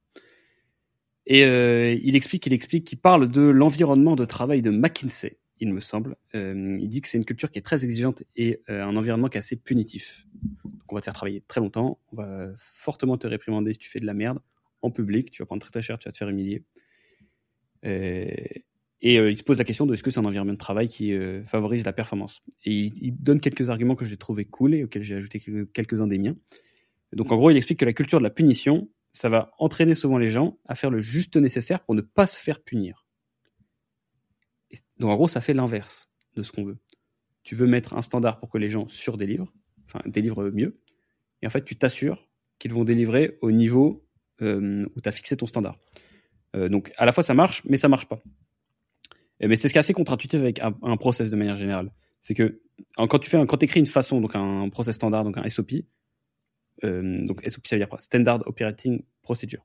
Et 1.30 1.44
euh, 1.44 1.96
il 2.02 2.16
explique, 2.16 2.44
il 2.46 2.52
explique, 2.52 2.84
qu'il 2.84 2.98
parle 2.98 3.30
de 3.30 3.40
l'environnement 3.42 4.16
de 4.16 4.24
travail 4.24 4.62
de 4.62 4.70
McKinsey, 4.70 5.38
il 5.60 5.72
me 5.72 5.78
semble. 5.78 6.16
Euh, 6.34 6.76
il 6.80 6.88
dit 6.88 7.00
que 7.00 7.06
c'est 7.06 7.18
une 7.18 7.24
culture 7.24 7.52
qui 7.52 7.60
est 7.60 7.62
très 7.62 7.84
exigeante 7.84 8.24
et 8.34 8.60
euh, 8.68 8.82
un 8.82 8.96
environnement 8.96 9.28
qui 9.28 9.36
est 9.36 9.38
assez 9.38 9.54
punitif. 9.54 10.26
Donc 10.64 10.82
on 10.88 10.96
va 10.96 11.00
te 11.00 11.04
faire 11.04 11.14
travailler 11.14 11.44
très 11.46 11.60
longtemps, 11.60 12.00
on 12.10 12.16
va 12.16 12.48
fortement 12.58 13.16
te 13.16 13.28
réprimander 13.28 13.72
si 13.74 13.78
tu 13.78 13.88
fais 13.88 14.00
de 14.00 14.06
la 14.06 14.14
merde 14.14 14.40
en 14.82 14.90
public, 14.90 15.30
tu 15.30 15.40
vas 15.40 15.46
prendre 15.46 15.62
très 15.62 15.70
très 15.70 15.82
cher, 15.82 16.00
tu 16.00 16.08
vas 16.08 16.12
te 16.12 16.16
faire 16.16 16.28
humilier. 16.28 16.64
et 17.84 18.64
il 19.02 19.36
se 19.36 19.44
pose 19.44 19.58
la 19.58 19.64
question 19.64 19.86
de 19.86 19.94
est-ce 19.94 20.02
que 20.02 20.10
c'est 20.10 20.18
un 20.18 20.24
environnement 20.24 20.54
de 20.54 20.58
travail 20.58 20.88
qui 20.88 21.14
favorise 21.44 21.84
la 21.84 21.92
performance. 21.92 22.42
Et 22.64 22.72
il, 22.72 22.94
il, 23.00 23.22
donne 23.22 23.40
quelques 23.40 23.70
arguments 23.70 23.94
que 23.94 24.04
j'ai 24.04 24.16
trouvé 24.16 24.46
cool 24.46 24.74
et 24.74 24.82
auxquels 24.82 25.04
j'ai 25.04 25.14
ajouté 25.14 25.40
quelques-uns 25.72 26.08
des 26.08 26.18
miens. 26.18 26.34
Donc 27.12 27.30
en 27.30 27.36
gros, 27.36 27.52
il 27.52 27.56
explique 27.56 27.78
que 27.78 27.84
la 27.84 27.92
culture 27.92 28.18
de 28.18 28.24
la 28.24 28.30
punition, 28.30 28.88
ça 29.12 29.28
va 29.28 29.52
entraîner 29.58 29.94
souvent 29.94 30.18
les 30.18 30.28
gens 30.28 30.58
à 30.66 30.74
faire 30.74 30.90
le 30.90 31.00
juste 31.00 31.36
nécessaire 31.36 31.80
pour 31.80 31.94
ne 31.94 32.00
pas 32.00 32.26
se 32.26 32.38
faire 32.38 32.62
punir. 32.62 33.06
donc 34.98 35.10
en 35.10 35.14
gros, 35.14 35.28
ça 35.28 35.40
fait 35.40 35.54
l'inverse 35.54 36.10
de 36.36 36.42
ce 36.42 36.52
qu'on 36.52 36.64
veut. 36.64 36.78
Tu 37.42 37.54
veux 37.54 37.66
mettre 37.66 37.94
un 37.94 38.02
standard 38.02 38.38
pour 38.38 38.50
que 38.50 38.58
les 38.58 38.70
gens 38.70 38.88
surdélivrent, 38.88 39.52
enfin 39.86 40.00
délivrent 40.06 40.50
mieux, 40.50 40.80
et 41.42 41.46
en 41.46 41.50
fait 41.50 41.64
tu 41.64 41.76
t'assures 41.76 42.28
qu'ils 42.58 42.72
vont 42.72 42.84
délivrer 42.84 43.38
au 43.40 43.50
niveau 43.50 44.06
euh, 44.42 44.86
où 44.94 45.00
tu 45.00 45.08
as 45.08 45.12
fixé 45.12 45.36
ton 45.36 45.46
standard. 45.46 45.78
Euh, 46.54 46.68
donc 46.68 46.92
à 46.96 47.06
la 47.06 47.12
fois 47.12 47.22
ça 47.22 47.34
marche, 47.34 47.62
mais 47.64 47.76
ça 47.76 47.88
marche 47.88 48.06
pas. 48.06 48.20
mais 49.40 49.56
c'est 49.56 49.68
ce 49.68 49.72
qui 49.72 49.78
est 49.78 49.80
assez 49.80 49.94
contre-intuitif 49.94 50.40
avec 50.40 50.60
un, 50.60 50.96
process 50.96 51.30
de 51.30 51.36
manière 51.36 51.56
générale. 51.56 51.90
C'est 52.20 52.34
que 52.34 52.60
quand 52.96 53.18
tu 53.18 53.30
fais 53.30 53.44
quand 53.46 53.62
écris 53.62 53.80
une 53.80 53.86
façon, 53.86 54.20
donc 54.20 54.34
un 54.34 54.68
process 54.68 54.94
standard, 54.96 55.24
donc 55.24 55.38
un 55.38 55.48
SOP, 55.48 55.72
donc 56.82 57.42
SOP, 57.46 57.66
ça 57.66 57.76
veut 57.76 57.80
dire 57.80 57.88
quoi? 57.88 57.98
Standard 57.98 58.42
Operating 58.46 59.02
Procedure. 59.22 59.64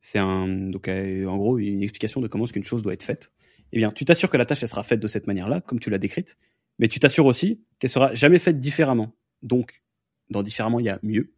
C'est 0.00 0.18
un, 0.18 0.48
donc 0.48 0.88
euh, 0.88 1.26
en 1.26 1.36
gros 1.36 1.58
une 1.58 1.82
explication 1.82 2.20
de 2.20 2.28
comment 2.28 2.44
est-ce 2.44 2.52
qu'une 2.52 2.64
chose 2.64 2.82
doit 2.82 2.94
être 2.94 3.02
faite. 3.02 3.32
Eh 3.72 3.78
bien, 3.78 3.92
tu 3.92 4.04
t'assures 4.04 4.30
que 4.30 4.36
la 4.36 4.46
tâche 4.46 4.62
elle 4.62 4.68
sera 4.68 4.82
faite 4.82 5.00
de 5.00 5.06
cette 5.06 5.26
manière-là, 5.26 5.60
comme 5.60 5.78
tu 5.78 5.90
l'as 5.90 5.98
décrite, 5.98 6.36
mais 6.78 6.88
tu 6.88 6.98
t'assures 6.98 7.26
aussi 7.26 7.62
qu'elle 7.78 7.90
sera 7.90 8.14
jamais 8.14 8.38
faite 8.38 8.58
différemment. 8.58 9.14
Donc, 9.42 9.82
dans 10.30 10.42
différemment, 10.42 10.80
il 10.80 10.86
y 10.86 10.88
a 10.88 10.98
mieux. 11.02 11.32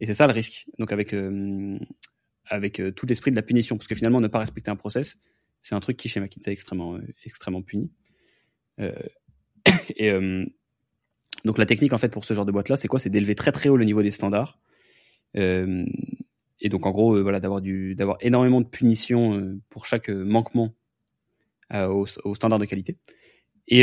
Et 0.00 0.06
c'est 0.06 0.14
ça 0.14 0.26
le 0.26 0.32
risque. 0.32 0.66
Donc 0.78 0.92
avec 0.92 1.12
euh, 1.12 1.78
avec 2.46 2.82
tout 2.96 3.06
l'esprit 3.06 3.30
de 3.30 3.36
la 3.36 3.42
punition, 3.42 3.76
parce 3.76 3.86
que 3.86 3.94
finalement 3.94 4.20
ne 4.20 4.28
pas 4.28 4.38
respecter 4.38 4.70
un 4.70 4.76
process, 4.76 5.18
c'est 5.60 5.74
un 5.74 5.80
truc 5.80 5.96
qui 5.96 6.08
chez 6.08 6.20
McKinsey 6.20 6.50
est 6.50 6.54
extrêmement 6.54 6.98
extrêmement 7.24 7.62
puni. 7.62 7.90
et 9.96 10.10
donc 11.44 11.58
la 11.58 11.66
technique 11.66 11.92
en 11.92 11.98
fait 11.98 12.08
pour 12.08 12.24
ce 12.24 12.34
genre 12.34 12.46
de 12.46 12.52
boîte 12.52 12.68
là, 12.68 12.76
c'est 12.76 12.88
quoi? 12.88 12.98
C'est 12.98 13.10
d'élever 13.10 13.34
très 13.34 13.52
très 13.52 13.68
haut 13.68 13.76
le 13.76 13.84
niveau 13.84 14.02
des 14.02 14.10
standards. 14.10 14.58
Euh, 15.36 15.84
et 16.60 16.68
donc 16.68 16.86
en 16.86 16.90
gros, 16.90 17.16
euh, 17.16 17.22
voilà, 17.22 17.40
d'avoir 17.40 17.60
du, 17.60 17.94
d'avoir 17.94 18.18
énormément 18.20 18.60
de 18.60 18.66
punitions 18.66 19.34
euh, 19.34 19.58
pour 19.70 19.86
chaque 19.86 20.08
manquement 20.08 20.74
aux 21.72 22.06
au 22.24 22.34
standards 22.34 22.58
de 22.58 22.64
qualité. 22.64 22.96
Et, 23.68 23.82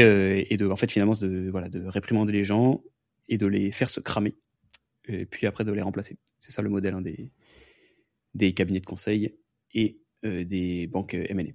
et, 0.53 0.58
de, 0.58 0.68
en 0.68 0.76
fait, 0.76 0.91
finalement, 0.91 1.14
de, 1.14 1.47
voilà, 1.49 1.70
de 1.70 1.86
réprimander 1.86 2.34
les 2.34 2.43
gens 2.43 2.84
et 3.30 3.38
de 3.38 3.47
les 3.47 3.72
faire 3.72 3.89
se 3.89 4.01
cramer. 4.01 4.36
Et 5.08 5.26
puis 5.26 5.47
après, 5.47 5.64
de 5.64 5.72
les 5.72 5.82
remplacer. 5.82 6.18
C'est 6.41 6.51
ça 6.51 6.62
le 6.62 6.68
modèle 6.68 6.95
hein, 6.95 7.01
des, 7.01 7.32
des 8.34 8.51
cabinets 8.51 8.82
de 8.82 8.86
conseil 8.86 9.38
et 9.74 10.01
des 10.24 10.88
banques 10.88 11.14
M&A. 11.14 11.53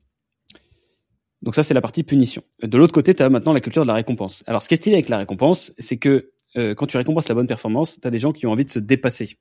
Donc 1.42 1.56
ça, 1.56 1.62
c'est 1.62 1.74
la 1.74 1.80
partie 1.80 2.04
punition. 2.04 2.42
De 2.62 2.78
l'autre 2.78 2.92
côté, 2.92 3.14
tu 3.14 3.22
as 3.22 3.28
maintenant 3.28 3.52
la 3.52 3.60
culture 3.60 3.82
de 3.82 3.88
la 3.88 3.94
récompense. 3.94 4.44
Alors, 4.46 4.62
ce 4.62 4.68
qui 4.68 4.74
est 4.74 4.76
stylé 4.76 4.94
avec 4.94 5.08
la 5.08 5.18
récompense, 5.18 5.72
c'est 5.78 5.96
que 5.96 6.30
euh, 6.56 6.74
quand 6.74 6.86
tu 6.86 6.96
récompenses 6.96 7.28
la 7.28 7.34
bonne 7.34 7.46
performance, 7.46 8.00
tu 8.00 8.06
as 8.06 8.10
des 8.10 8.18
gens 8.18 8.32
qui 8.32 8.46
ont 8.46 8.52
envie 8.52 8.64
de 8.64 8.70
se 8.70 8.78
dépasser. 8.78 9.38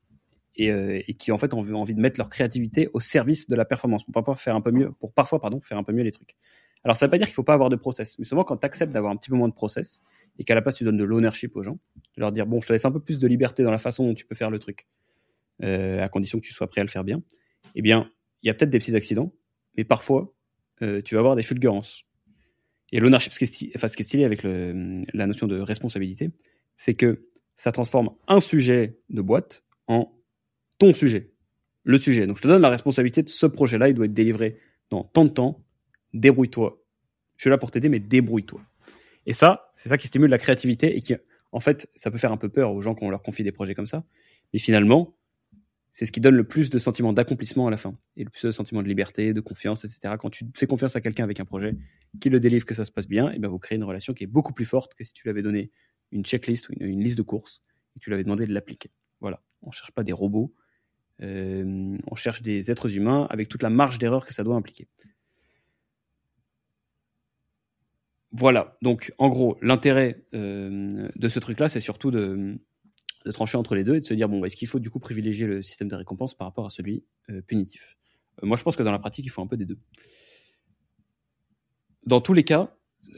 et, 0.56 1.14
qui 1.14 1.32
en 1.32 1.38
fait 1.38 1.54
ont 1.54 1.60
envie 1.60 1.94
de 1.94 2.00
mettre 2.00 2.18
leur 2.18 2.28
créativité 2.28 2.88
au 2.92 3.00
service 3.00 3.48
de 3.48 3.56
la 3.56 3.64
performance 3.64 4.04
pour 4.04 4.12
parfois 4.12 4.34
faire 4.34 4.56
un 4.56 4.60
peu 4.60 4.70
mieux, 4.72 4.92
pour 5.00 5.12
parfois 5.12 5.40
pardon 5.40 5.60
faire 5.60 5.78
un 5.78 5.84
peu 5.84 5.92
mieux 5.92 6.02
les 6.02 6.12
trucs. 6.12 6.36
Alors 6.84 6.96
ça 6.96 7.06
veut 7.06 7.10
pas 7.10 7.16
dire 7.16 7.26
qu'il 7.26 7.34
faut 7.34 7.44
pas 7.44 7.54
avoir 7.54 7.70
de 7.70 7.76
process, 7.76 8.18
mais 8.18 8.26
souvent 8.26 8.44
quand 8.44 8.58
tu 8.58 8.66
acceptes 8.66 8.92
d'avoir 8.92 9.12
un 9.12 9.16
petit 9.16 9.30
peu 9.30 9.36
moins 9.36 9.48
de 9.48 9.54
process 9.54 10.02
et 10.38 10.44
qu'à 10.44 10.54
la 10.54 10.60
place 10.60 10.74
tu 10.74 10.84
donnes 10.84 10.98
de 10.98 11.04
l'ownership 11.04 11.56
aux 11.56 11.62
gens, 11.62 11.78
de 12.16 12.20
leur 12.20 12.32
dire 12.32 12.46
bon 12.46 12.60
je 12.60 12.66
te 12.66 12.72
laisse 12.74 12.84
un 12.84 12.90
peu 12.90 13.00
plus 13.00 13.18
de 13.18 13.26
liberté 13.26 13.62
dans 13.62 13.70
la 13.70 13.78
façon 13.78 14.06
dont 14.06 14.14
tu 14.14 14.26
peux 14.26 14.34
faire 14.34 14.50
le 14.50 14.58
truc, 14.58 14.86
à 15.62 16.08
condition 16.10 16.38
que 16.38 16.44
tu 16.44 16.52
sois 16.52 16.68
prêt 16.68 16.82
à 16.82 16.84
le 16.84 16.90
faire 16.90 17.04
bien, 17.04 17.22
eh 17.74 17.80
bien 17.80 18.10
il 18.42 18.48
y 18.48 18.50
a 18.50 18.54
peut-être 18.54 18.70
des 18.70 18.78
petits 18.78 18.94
accidents, 18.94 19.32
mais 19.78 19.84
parfois 19.84 20.34
tu 21.04 21.14
vas 21.14 21.20
avoir 21.20 21.36
des 21.36 21.42
fulgurances. 21.42 22.04
Et 22.92 23.00
l'ownership, 23.00 23.32
ce, 23.32 23.38
qui 23.38 23.72
est 23.74 24.02
stylé 24.02 24.24
avec 24.24 24.42
la 24.42 25.26
notion 25.26 25.46
de 25.46 25.58
responsabilité, 25.60 26.30
c'est 26.76 26.94
que 26.94 27.26
ça 27.56 27.72
transforme 27.72 28.10
un 28.28 28.40
sujet 28.40 28.98
de 29.08 29.22
boîte 29.22 29.64
en 29.86 30.12
ton 30.78 30.92
sujet, 30.92 31.30
le 31.84 31.98
sujet. 31.98 32.26
Donc 32.26 32.36
je 32.36 32.42
te 32.42 32.48
donne 32.48 32.62
la 32.62 32.68
responsabilité 32.68 33.22
de 33.22 33.28
ce 33.28 33.46
projet-là, 33.46 33.88
il 33.88 33.94
doit 33.94 34.06
être 34.06 34.14
délivré 34.14 34.58
dans 34.90 35.04
tant 35.04 35.24
de 35.24 35.30
temps, 35.30 35.64
débrouille-toi. 36.12 36.82
Je 37.36 37.42
suis 37.42 37.50
là 37.50 37.58
pour 37.58 37.70
t'aider, 37.70 37.88
mais 37.88 38.00
débrouille-toi. 38.00 38.60
Et 39.26 39.32
ça, 39.32 39.70
c'est 39.74 39.88
ça 39.88 39.96
qui 39.96 40.08
stimule 40.08 40.30
la 40.30 40.38
créativité 40.38 40.96
et 40.96 41.00
qui, 41.00 41.14
en 41.52 41.60
fait, 41.60 41.88
ça 41.94 42.10
peut 42.10 42.18
faire 42.18 42.32
un 42.32 42.36
peu 42.36 42.48
peur 42.48 42.72
aux 42.72 42.82
gens 42.82 42.94
qu'on 42.94 43.10
leur 43.10 43.22
confie 43.22 43.44
des 43.44 43.52
projets 43.52 43.74
comme 43.74 43.86
ça. 43.86 44.04
Mais 44.52 44.58
finalement, 44.58 45.14
c'est 45.92 46.06
ce 46.06 46.12
qui 46.12 46.20
donne 46.20 46.34
le 46.34 46.44
plus 46.44 46.70
de 46.70 46.78
sentiment 46.78 47.12
d'accomplissement 47.12 47.66
à 47.66 47.70
la 47.70 47.76
fin 47.76 47.96
et 48.16 48.24
le 48.24 48.30
plus 48.30 48.46
de 48.46 48.50
sentiment 48.50 48.82
de 48.82 48.88
liberté, 48.88 49.34
de 49.34 49.40
confiance, 49.40 49.84
etc. 49.84 50.14
Quand 50.18 50.30
tu 50.30 50.46
fais 50.56 50.66
confiance 50.66 50.96
à 50.96 51.02
quelqu'un 51.02 51.24
avec 51.24 51.38
un 51.38 51.44
projet, 51.44 51.76
qui 52.20 52.30
le 52.30 52.40
délivre, 52.40 52.64
que 52.64 52.74
ça 52.74 52.84
se 52.84 52.90
passe 52.90 53.06
bien, 53.06 53.30
et 53.30 53.38
bien 53.38 53.50
vous 53.50 53.58
créez 53.58 53.76
une 53.76 53.84
relation 53.84 54.14
qui 54.14 54.24
est 54.24 54.28
beaucoup 54.28 54.54
plus 54.54 54.64
forte 54.64 54.94
que 54.94 55.04
si 55.04 55.12
tu 55.12 55.24
lui 55.24 55.30
avais 55.30 55.42
donné 55.42 55.70
une 56.10 56.24
checklist 56.24 56.68
ou 56.70 56.74
une, 56.80 57.02
liste 57.02 57.18
de 57.18 57.22
courses 57.22 57.62
et 57.96 58.00
tu 58.00 58.08
lui 58.08 58.14
avais 58.14 58.24
demandé 58.24 58.46
de 58.46 58.54
l'appliquer. 58.54 58.90
Voilà, 59.20 59.42
on 59.60 59.68
ne 59.68 59.72
cherche 59.72 59.92
pas 59.92 60.02
des 60.02 60.12
robots, 60.12 60.54
euh, 61.20 61.98
on 62.10 62.14
cherche 62.14 62.40
des 62.40 62.70
êtres 62.70 62.96
humains 62.96 63.26
avec 63.28 63.48
toute 63.48 63.62
la 63.62 63.70
marge 63.70 63.98
d'erreur 63.98 64.24
que 64.24 64.32
ça 64.32 64.44
doit 64.44 64.56
impliquer. 64.56 64.88
Voilà, 68.32 68.78
donc 68.80 69.12
en 69.18 69.28
gros, 69.28 69.58
l'intérêt 69.60 70.24
euh, 70.32 71.06
de 71.14 71.28
ce 71.28 71.38
truc-là, 71.38 71.68
c'est 71.68 71.80
surtout 71.80 72.10
de, 72.10 72.58
de 73.24 73.32
trancher 73.32 73.58
entre 73.58 73.74
les 73.74 73.84
deux 73.84 73.96
et 73.96 74.00
de 74.00 74.04
se 74.04 74.14
dire 74.14 74.28
bon, 74.28 74.40
bah, 74.40 74.46
est-ce 74.46 74.56
qu'il 74.56 74.68
faut 74.68 74.78
du 74.78 74.90
coup 74.90 74.98
privilégier 74.98 75.46
le 75.46 75.62
système 75.62 75.88
de 75.88 75.94
récompense 75.94 76.34
par 76.34 76.46
rapport 76.46 76.66
à 76.66 76.70
celui 76.70 77.04
euh, 77.30 77.42
punitif? 77.42 77.96
Euh, 78.42 78.46
Moi, 78.46 78.56
je 78.56 78.62
pense 78.62 78.76
que 78.76 78.82
dans 78.82 78.92
la 78.92 78.98
pratique, 78.98 79.24
il 79.26 79.30
faut 79.30 79.42
un 79.42 79.46
peu 79.46 79.56
des 79.56 79.66
deux. 79.66 79.78
Dans 82.04 82.20
tous 82.20 82.34
les 82.34 82.44
cas, 82.44 82.74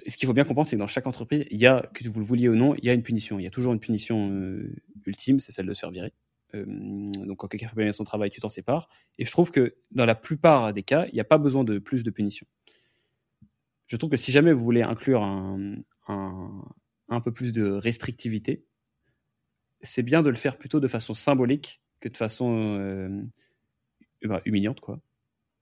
ce 0.07 0.17
qu'il 0.17 0.27
faut 0.27 0.35
bien 0.35 0.45
comprendre, 0.45 0.69
c'est 0.69 0.77
que 0.77 0.81
dans 0.81 0.87
chaque 0.87 1.07
entreprise, 1.07 1.47
il 1.51 1.59
y 1.59 1.67
a, 1.67 1.89
que 1.95 2.09
vous 2.09 2.21
le 2.21 2.27
vouliez 2.27 2.49
ou 2.49 2.55
non, 2.55 2.75
il 2.77 2.85
y 2.85 2.91
a 2.91 2.95
une 2.95 3.03
punition. 3.03 3.39
Il 3.39 3.45
y 3.45 3.47
a 3.47 3.51
toujours 3.51 3.73
une 3.73 3.81
punition 3.81 4.31
euh, 4.31 4.75
ultime, 5.07 5.41
c'est 5.41 5.53
celle 5.53 5.67
de 5.67 5.75
se 5.75 5.81
faire 5.81 5.91
virer. 5.91 6.13
donc 6.53 7.39
quand 7.39 7.49
quelqu'un 7.49 7.69
fait 7.69 7.83
bien 7.83 7.93
son 7.93 8.05
travail, 8.05 8.31
tu 8.31 8.41
t'en 8.41 8.49
sépares. 8.49 8.89
Et 9.19 9.25
je 9.25 9.31
trouve 9.31 9.51
que 9.51 9.77
dans 9.91 10.07
la 10.07 10.15
plupart 10.15 10.73
des 10.73 10.83
cas, 10.83 11.07
il 11.07 11.15
n'y 11.15 11.21
a 11.21 11.25
pas 11.25 11.39
besoin 11.39 11.65
de 11.65 11.79
plus 11.79 12.05
de 12.05 12.11
punition. 12.11 12.47
Je 13.87 13.97
trouve 13.97 14.11
que 14.11 14.17
si 14.17 14.33
jamais 14.33 14.53
vous 14.53 14.65
voulez 14.65 14.83
inclure 14.83 15.23
un, 15.23 15.77
un 17.09 17.21
peu 17.21 17.33
plus 17.33 17.53
de 17.53 17.71
restrictivité, 17.71 18.65
c'est 19.85 20.03
bien 20.03 20.23
de 20.23 20.31
le 20.31 20.37
faire 20.37 20.57
plutôt 20.59 20.81
de 20.81 20.89
façon 20.89 21.15
symbolique 21.15 21.81
que 22.01 22.09
de 22.09 22.17
façon 22.17 22.77
euh, 22.79 23.23
humiliante, 24.45 24.81
quoi, 24.81 25.01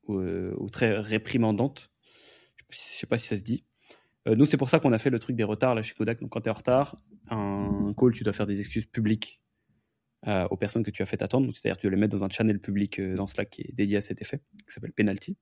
euh, 0.08 0.54
ou, 0.56 0.70
très 0.70 0.96
réprimandante. 0.96 1.90
Je 2.70 2.78
sais 2.78 3.06
pas 3.06 3.18
si 3.18 3.28
ça 3.28 3.36
se 3.36 3.42
dit. 3.42 3.64
Euh, 4.26 4.36
nous, 4.36 4.44
c'est 4.44 4.56
pour 4.56 4.70
ça 4.70 4.80
qu'on 4.80 4.92
a 4.92 4.98
fait 4.98 5.10
le 5.10 5.18
truc 5.18 5.36
des 5.36 5.44
retards 5.44 5.74
là 5.74 5.82
chez 5.82 5.94
Kodak. 5.94 6.20
Donc, 6.20 6.30
quand 6.30 6.40
tu 6.40 6.48
es 6.48 6.50
en 6.50 6.54
retard, 6.54 6.96
un 7.28 7.92
call, 7.96 8.12
tu 8.12 8.24
dois 8.24 8.32
faire 8.32 8.46
des 8.46 8.60
excuses 8.60 8.86
publiques 8.86 9.40
aux 10.50 10.56
personnes 10.56 10.84
que 10.84 10.92
tu 10.92 11.02
as 11.02 11.06
fait 11.06 11.20
attendre. 11.20 11.52
C'est-à-dire, 11.52 11.76
tu 11.76 11.88
dois 11.88 11.96
les 11.96 12.00
mettre 12.00 12.16
dans 12.16 12.22
un 12.22 12.28
channel 12.28 12.60
public 12.60 13.00
dans 13.00 13.26
Slack 13.26 13.50
qui 13.50 13.62
est 13.62 13.72
dédié 13.72 13.96
à 13.96 14.00
cet 14.00 14.22
effet, 14.22 14.40
qui 14.64 14.72
s'appelle 14.72 14.92
Penalty. 14.92 15.36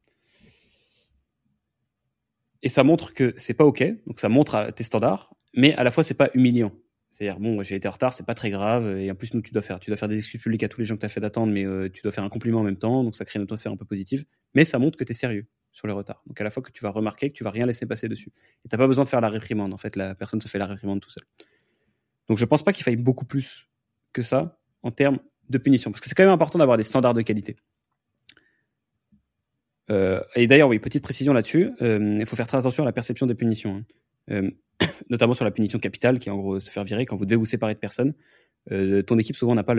Et 2.63 2.71
ça 2.71 2.83
montre 2.83 3.13
que 3.13 3.35
c'est 3.37 3.53
pas 3.53 3.67
OK, 3.67 3.85
donc 4.07 4.21
ça 4.21 4.31
montre 4.31 4.71
tes 4.75 4.83
standards, 4.83 5.35
mais 5.55 5.75
à 5.75 5.85
la 5.85 5.91
fois, 5.91 6.03
c'est 6.03 6.15
pas 6.15 6.31
humiliant. 6.33 6.73
C'est-à-dire, 7.11 7.41
bon, 7.41 7.63
j'ai 7.63 7.75
été 7.75 7.89
en 7.89 7.91
retard, 7.91 8.13
c'est 8.13 8.25
pas 8.25 8.35
très 8.35 8.51
grave. 8.51 8.99
Et 8.99 9.11
en 9.11 9.15
plus, 9.15 9.35
nous, 9.35 9.43
tu 9.43 9.53
dois 9.53 9.63
faire, 9.63 9.81
tu 9.81 9.91
dois 9.91 9.97
faire 9.97 10.09
des 10.09 10.17
excuses 10.17 10.41
publiques 10.41 10.63
à 10.63 10.69
tous 10.69 10.81
les 10.81 10.87
gens 10.87 10.95
que 10.95 11.01
tu 11.01 11.07
as 11.07 11.11
fait 11.11 11.21
d'attendre, 11.21 11.53
mais 11.53 11.67
euh, 11.67 11.89
tu 11.93 12.03
dois 12.03 12.13
faire 12.13 12.25
un 12.25 12.29
compliment 12.29 12.61
en 12.61 12.63
même 12.63 12.77
temps. 12.77 13.03
Donc, 13.03 13.17
ça 13.17 13.25
crée 13.25 13.39
une 13.39 13.45
atmosphère 13.45 13.73
un 13.73 13.77
peu 13.77 13.85
positive. 13.85 14.25
Mais 14.55 14.65
ça 14.65 14.79
montre 14.79 14.97
que 14.97 15.05
tu 15.05 15.11
es 15.11 15.15
sérieux 15.15 15.47
sur 15.73 15.87
le 15.89 15.93
retard. 15.93 16.23
Donc, 16.27 16.41
à 16.41 16.45
la 16.45 16.51
fois 16.51 16.63
que 16.63 16.71
tu 16.71 16.83
vas 16.83 16.91
remarquer 16.91 17.31
que 17.31 17.37
tu 17.37 17.43
vas 17.43 17.51
rien 17.51 17.67
laisser 17.67 17.85
passer 17.85 18.09
dessus. 18.09 18.33
Et 18.65 18.69
tu 18.69 18.77
pas 18.77 18.87
besoin 18.87 19.05
de 19.05 19.09
faire 19.09 19.21
la 19.21 19.29
réprimande. 19.29 19.75
En 19.75 19.77
fait, 19.77 19.97
la 19.97 20.15
personne 20.15 20.41
se 20.41 20.49
fait 20.49 20.59
la 20.59 20.67
réprimande 20.67 21.01
tout 21.01 21.11
seul. 21.11 21.25
Donc, 22.29 22.39
je 22.39 22.45
pense 22.45 22.63
pas 22.63 22.73
qu'il 22.73 22.85
faille 22.85 22.97
beaucoup 22.97 23.25
plus 23.25 23.69
que 24.13 24.23
ça 24.23 24.61
en 24.83 24.93
termes 24.93 25.19
de 25.49 25.59
punition. 25.59 25.91
Parce 25.91 26.01
que 26.01 26.09
c'est 26.09 26.15
quand 26.15 26.23
même 26.23 26.33
important 26.33 26.61
d'avoir 26.61 26.77
des 26.77 26.85
standards 26.85 27.15
de 27.15 27.23
qualité. 27.23 27.57
Euh, 29.91 30.23
et 30.37 30.47
d'ailleurs, 30.47 30.69
oui, 30.69 30.79
petite 30.79 31.03
précision 31.03 31.33
là-dessus. 31.33 31.73
Euh, 31.83 32.19
il 32.21 32.27
faut 32.27 32.37
faire 32.37 32.47
très 32.47 32.59
attention 32.59 32.85
à 32.85 32.87
la 32.87 32.93
perception 32.93 33.27
des 33.27 33.35
punitions. 33.35 33.79
Hein 33.79 33.85
notamment 35.11 35.35
sur 35.35 35.45
la 35.45 35.51
punition 35.51 35.79
capitale, 35.79 36.19
qui 36.19 36.29
est 36.29 36.33
en 36.33 36.39
gros 36.39 36.61
se 36.61 36.71
faire 36.71 36.85
virer 36.85 37.07
quand 37.07 37.17
vous 37.17 37.27
devez 37.27 37.37
vous 37.37 37.47
séparer 37.47 37.75
de 37.75 37.79
personne. 37.79 38.15
Euh, 38.73 39.03
ton 39.03 39.19
équipe 39.19 39.37
souvent 39.37 39.55
n'a 39.55 39.65
pas 39.65 39.75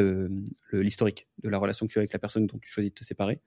l'historique 0.73 1.27
le, 1.37 1.47
de 1.47 1.51
la 1.51 1.57
relation 1.57 1.85
que 1.87 1.91
tu 1.91 1.99
as 1.99 2.01
avec 2.01 2.13
la 2.13 2.19
personne 2.19 2.47
dont 2.47 2.57
tu 2.59 2.71
choisis 2.71 2.91
de 2.91 2.95
te 2.95 3.03
séparer. 3.03 3.39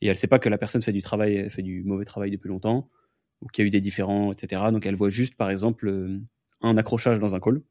Et 0.00 0.06
elle 0.06 0.12
ne 0.12 0.16
sait 0.16 0.26
pas 0.26 0.38
que 0.38 0.48
la 0.48 0.58
personne 0.58 0.82
fait 0.82 0.92
du 0.92 1.02
travail, 1.02 1.48
fait 1.50 1.62
du 1.62 1.84
mauvais 1.84 2.04
travail 2.04 2.30
depuis 2.30 2.48
longtemps, 2.48 2.90
ou 3.40 3.46
qu'il 3.46 3.62
y 3.62 3.64
a 3.64 3.68
eu 3.68 3.70
des 3.70 3.80
différends, 3.80 4.32
etc. 4.32 4.62
Donc 4.72 4.86
elle 4.86 4.96
voit 4.96 5.08
juste, 5.08 5.36
par 5.36 5.50
exemple, 5.50 5.88
euh, 5.88 6.20
un 6.60 6.76
accrochage 6.76 7.18
dans 7.18 7.34
un 7.34 7.40
call. 7.40 7.62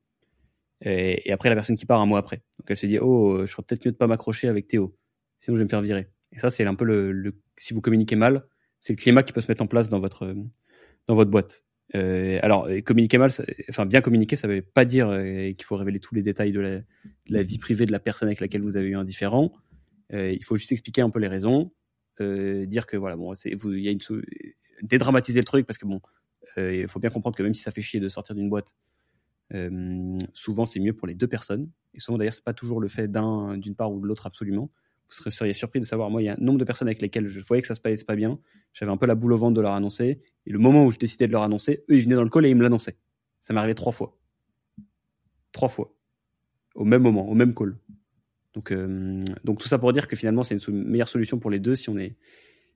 Et, 0.86 1.32
après, 1.32 1.48
la 1.48 1.56
personne 1.56 1.78
qui 1.78 1.86
part 1.86 2.02
un 2.02 2.06
mois 2.06 2.20
après. 2.20 2.44
Donc 2.60 2.70
elle 2.70 2.78
se 2.78 2.86
dit, 2.86 3.00
oh, 3.00 3.46
je 3.46 3.52
serais 3.52 3.64
peut-être 3.64 3.86
mieux 3.86 3.92
de 3.92 3.98
pas 3.98 4.08
m'accrocher 4.08 4.50
avec 4.50 4.68
Théo, 4.68 4.98
sinon 5.40 5.56
je 5.56 5.62
vais 5.62 5.66
me 5.66 5.70
faire 5.70 5.82
virer. 5.82 6.10
Et 6.34 6.40
ça, 6.40 6.50
c'est 6.50 6.66
un 6.66 6.76
peu 6.76 6.84
le, 6.84 7.42
si 7.58 7.74
vous 7.74 7.80
communiquez 7.80 8.18
mal, 8.18 8.46
c'est 8.80 8.92
le 8.92 8.98
climat 8.98 9.24
qui 9.24 9.32
peut 9.32 9.40
se 9.40 9.50
mettre 9.50 9.64
en 9.64 9.68
place 9.68 9.88
dans 9.88 10.00
votre, 10.00 10.36
dans 11.08 11.16
votre 11.16 11.32
boîte. 11.32 11.64
Euh, 11.96 12.40
alors, 12.42 12.68
communiquer 12.86 13.18
mal, 13.18 13.32
enfin 13.70 13.86
bien 13.86 14.02
communiquer, 14.02 14.36
ça 14.36 14.48
ne 14.48 14.56
veut 14.56 14.62
pas 14.62 14.86
dire 14.86 15.10
euh, 15.10 15.52
qu'il 15.52 15.64
faut 15.64 15.76
révéler 15.76 16.00
tous 16.00 16.16
les 16.16 16.24
détails 16.24 16.52
de 16.52 16.84
la, 17.28 17.44
vie 17.44 17.60
privée 17.60 17.86
de 17.86 17.92
la 17.92 18.00
personne 18.00 18.28
avec 18.28 18.40
laquelle 18.40 18.62
vous 18.62 18.78
avez 18.78 18.88
eu 18.88 18.96
un 18.96 19.04
différent. 19.04 19.54
Euh, 20.12 20.32
il 20.32 20.44
faut 20.44 20.56
juste 20.56 20.72
expliquer 20.72 21.02
un 21.02 21.10
peu 21.10 21.20
les 21.20 21.28
raisons, 21.28 21.72
dire 22.20 22.86
que 22.88 22.98
voilà, 22.98 23.16
bon, 23.16 23.34
il 23.34 23.80
y 23.80 23.88
a 23.88 23.92
une 23.92 24.00
dédramatiser 24.82 25.40
le 25.40 25.46
truc 25.46 25.66
parce 25.66 25.78
que 25.78 25.86
bon, 25.86 26.02
il 26.58 26.88
faut 26.88 27.00
bien 27.00 27.10
comprendre 27.10 27.36
que 27.36 27.44
même 27.44 27.54
si 27.54 27.62
ça 27.62 27.72
fait 27.72 27.82
chier 27.82 28.00
de 28.00 28.10
sortir 28.10 28.36
d'une 28.36 28.50
boîte, 28.50 28.76
souvent 30.34 30.66
c'est 30.66 30.80
mieux 30.80 30.94
pour 30.94 31.08
les 31.08 31.16
deux 31.16 31.28
personnes. 31.28 31.70
Et 31.94 32.00
souvent 32.00 32.18
d'ailleurs, 32.18 32.34
c'est 32.34 32.44
pas 32.44 32.54
toujours 32.54 32.80
le 32.80 32.88
fait 32.88 33.08
d'un, 33.08 33.58
d'une 33.58 33.76
part 33.76 33.92
ou 33.92 34.02
de 34.02 34.08
l'autre 34.08 34.26
absolument 34.26 34.70
vous 35.24 35.30
seriez 35.32 35.54
surpris 35.54 35.80
de 35.80 35.86
savoir, 35.86 36.10
moi, 36.10 36.22
il 36.22 36.26
y 36.26 36.30
a 36.30 36.34
un 36.34 36.44
nombre 36.44 36.60
de 36.60 36.64
personnes 36.64 36.88
avec 36.88 37.02
lesquelles 37.02 37.28
je 37.28 37.40
voyais 37.42 37.62
que 37.62 37.68
ça 37.68 37.76
se 37.76 37.82
passait 37.82 38.04
pas 38.06 38.16
bien. 38.16 38.40
J'avais 38.74 38.92
un 38.92 38.98
peu 38.98 39.06
la 39.06 39.16
boule 39.16 39.34
au 39.34 39.38
ventre 39.38 39.54
de 39.54 39.62
leur 39.62 39.74
annoncer. 39.74 40.22
Et 40.46 40.52
le 40.52 40.60
moment 40.60 40.86
où 40.86 40.92
je 40.92 40.98
décidais 40.98 41.28
de 41.28 41.32
leur 41.32 41.44
annoncer, 41.44 41.84
eux, 41.90 41.98
ils 41.98 42.04
venaient 42.04 42.16
dans 42.16 42.24
le 42.24 42.30
call 42.30 42.46
et 42.46 42.50
ils 42.50 42.56
me 42.56 42.64
l'annonçaient. 42.64 42.98
Ça 43.42 43.54
m'est 43.54 43.60
arrivé 43.60 43.76
trois 43.76 43.92
fois. 43.92 44.18
Trois 45.52 45.70
fois. 45.70 45.94
Au 46.76 46.86
même 46.86 47.02
moment, 47.02 47.30
au 47.30 47.36
même 47.36 47.54
call. 47.54 47.78
Donc, 48.54 48.72
euh, 48.72 49.22
donc 49.44 49.60
tout 49.60 49.68
ça 49.68 49.78
pour 49.78 49.92
dire 49.94 50.08
que 50.08 50.16
finalement, 50.16 50.44
c'est 50.44 50.68
une 50.68 50.84
meilleure 50.84 51.10
solution 51.10 51.40
pour 51.40 51.52
les 51.52 51.60
deux 51.60 51.76
si 51.76 51.90
on 51.90 51.98
est, 51.98 52.16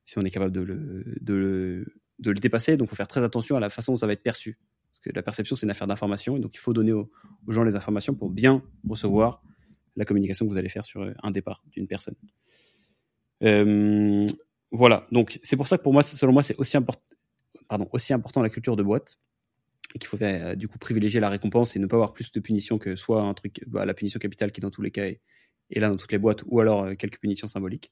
si 0.05 0.17
on 0.17 0.21
est 0.21 0.31
capable 0.31 0.51
de 0.51 0.61
le, 0.61 1.05
de, 1.21 1.85
le 2.31 2.39
dépasser. 2.39 2.77
Donc, 2.77 2.87
il 2.87 2.89
faut 2.89 2.95
faire 2.95 3.07
très 3.07 3.23
attention 3.23 3.55
à 3.55 3.59
la 3.59 3.69
façon 3.69 3.93
dont 3.93 3.97
ça 3.97 4.07
va 4.07 4.13
être 4.13 4.23
perçu. 4.23 4.57
Parce 4.91 4.99
que 4.99 5.09
la 5.13 5.23
perception, 5.23 5.55
c'est 5.55 5.65
une 5.65 5.71
affaire 5.71 5.87
d'information. 5.87 6.37
Et 6.37 6.39
donc, 6.39 6.55
il 6.55 6.59
faut 6.59 6.73
donner 6.73 6.93
aux 6.93 7.09
gens 7.47 7.63
les 7.63 7.75
informations 7.75 8.13
pour 8.13 8.29
bien 8.29 8.63
recevoir 8.87 9.41
la 9.97 10.05
communication 10.05 10.45
que 10.45 10.51
vous 10.51 10.57
allez 10.57 10.69
faire 10.69 10.85
sur 10.85 11.01
euh, 11.01 11.13
un 11.23 11.31
départ 11.31 11.61
d'une 11.71 11.87
personne. 11.87 12.15
Euh, 13.43 14.27
voilà, 14.71 15.07
donc 15.11 15.39
c'est 15.43 15.57
pour 15.57 15.67
ça 15.67 15.77
que 15.77 15.83
pour 15.83 15.93
moi, 15.93 16.03
selon 16.03 16.31
moi, 16.31 16.43
c'est 16.43 16.55
aussi, 16.57 16.77
aussi 17.91 18.13
important 18.13 18.41
la 18.41 18.49
culture 18.49 18.75
de 18.75 18.83
boîte 18.83 19.17
et 19.95 19.99
qu'il 19.99 20.07
faut 20.07 20.21
euh, 20.21 20.55
du 20.55 20.67
coup 20.67 20.77
privilégier 20.77 21.19
la 21.19 21.29
récompense 21.29 21.75
et 21.75 21.79
ne 21.79 21.87
pas 21.87 21.95
avoir 21.95 22.13
plus 22.13 22.31
de 22.31 22.39
punitions 22.39 22.77
que 22.77 22.95
soit 22.95 23.21
un 23.21 23.33
truc, 23.33 23.63
bah, 23.67 23.85
la 23.85 23.93
punition 23.93 24.19
capitale 24.19 24.51
qui 24.51 24.61
dans 24.61 24.71
tous 24.71 24.81
les 24.81 24.91
cas 24.91 25.05
est, 25.05 25.19
là 25.79 25.89
dans 25.89 25.97
toutes 25.97 26.11
les 26.11 26.17
boîtes 26.17 26.43
ou 26.45 26.59
alors 26.59 26.95
quelques 26.97 27.19
punitions 27.19 27.47
symboliques. 27.47 27.91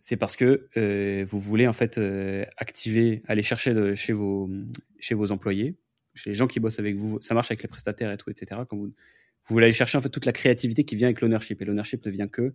C'est 0.00 0.16
parce 0.16 0.34
que 0.34 0.68
vous 1.30 1.38
voulez 1.40 1.68
en 1.68 1.72
fait 1.72 2.00
activer, 2.56 3.22
aller 3.28 3.44
chercher 3.44 3.94
chez, 3.94 4.12
vos, 4.12 4.50
chez 4.98 5.14
vos 5.14 5.30
employés, 5.30 5.76
chez 6.14 6.30
les 6.30 6.34
gens 6.34 6.46
qui 6.46 6.60
bossent 6.60 6.78
avec 6.78 6.96
vous, 6.96 7.20
ça 7.20 7.34
marche 7.34 7.50
avec 7.50 7.62
les 7.62 7.68
prestataires 7.68 8.12
et 8.12 8.16
tout, 8.16 8.30
etc. 8.30 8.62
Quand 8.68 8.76
vous, 8.76 8.86
vous 8.86 9.54
voulez 9.54 9.66
aller 9.66 9.72
chercher 9.72 9.98
en 9.98 10.00
fait 10.00 10.08
toute 10.08 10.26
la 10.26 10.32
créativité 10.32 10.84
qui 10.84 10.96
vient 10.96 11.08
avec 11.08 11.20
l'ownership. 11.20 11.60
Et 11.62 11.64
l'ownership 11.64 12.04
ne 12.06 12.10
vient 12.10 12.28
que 12.28 12.54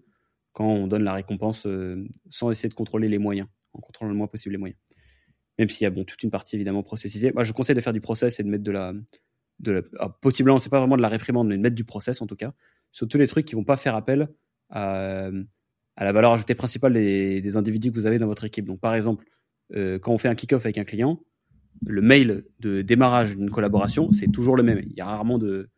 quand 0.53 0.68
on 0.68 0.88
donne 0.88 1.03
la 1.03 1.14
récompense 1.14 1.66
euh, 1.66 2.08
sans 2.30 2.49
essayer 2.51 2.70
de 2.70 2.74
contrôler 2.74 3.10
les 3.10 3.18
moyens, 3.18 3.47
en 3.74 3.80
contrôlant 3.80 4.10
le 4.12 4.18
moins 4.18 4.28
possible 4.28 4.53
les 4.53 4.58
moyens. 4.58 4.80
Même 5.60 5.70
s'il 5.70 5.84
y 5.84 5.88
a 5.88 5.89
bon, 5.89 6.03
toute 6.03 6.22
une 6.24 6.32
partie 6.32 6.55
évidemment 6.55 6.84
processisée. 6.84 7.32
Moi, 7.32 7.43
je 7.43 7.51
conseille 7.51 7.76
de 7.76 7.82
faire 7.82 7.93
du 7.93 8.01
process 8.01 8.39
et 8.39 8.43
de 8.43 8.49
mettre 8.49 8.64
de 8.64 8.72
la. 8.72 8.93
De 9.60 9.72
la 9.72 9.82
ah, 9.97 10.10
possiblement, 10.10 10.58
pas 10.60 10.80
vraiment 10.80 10.97
de 10.97 11.01
la 11.01 11.10
réprimande, 11.10 11.47
mais 11.47 11.58
de 11.58 11.62
mettre 11.62 11.76
du 11.76 11.84
process 11.84 12.22
en 12.22 12.28
tout 12.28 12.36
cas, 12.36 12.53
sur 12.91 13.08
tous 13.08 13.18
les 13.18 13.26
trucs 13.26 13.45
qui 13.45 13.55
vont 13.55 13.64
pas 13.64 13.76
faire 13.76 13.95
appel 13.95 14.30
à, 14.70 15.32
à 15.97 16.03
la 16.03 16.12
valeur 16.12 16.32
ajoutée 16.32 16.53
principale 16.53 16.93
des, 16.93 17.58
individus 17.58 17.89
que 17.89 17.95
vous 17.95 18.05
avez 18.05 18.20
dans 18.20 18.28
votre 18.28 18.45
équipe. 18.45 18.66
Donc, 18.66 18.80
par 18.80 18.93
exemple, 18.93 19.26
euh, 19.74 19.97
quand 19.97 20.14
on 20.14 20.18
fait 20.20 20.28
un 20.28 20.36
kick-off 20.36 20.64
avec 20.64 20.78
un 20.78 20.84
client, 20.84 21.20
le 21.86 22.01
mail 22.01 22.45
de 22.59 22.82
démarrage 22.82 23.36
d'une 23.36 23.49
collaboration, 23.49 24.11
c'est 24.11 24.32
toujours 24.32 24.55
le 24.55 24.63
même. 24.63 24.82
Il 24.86 24.93
y 24.97 25.01
a 25.01 25.05
rarement 25.05 25.38
de, 25.38 25.69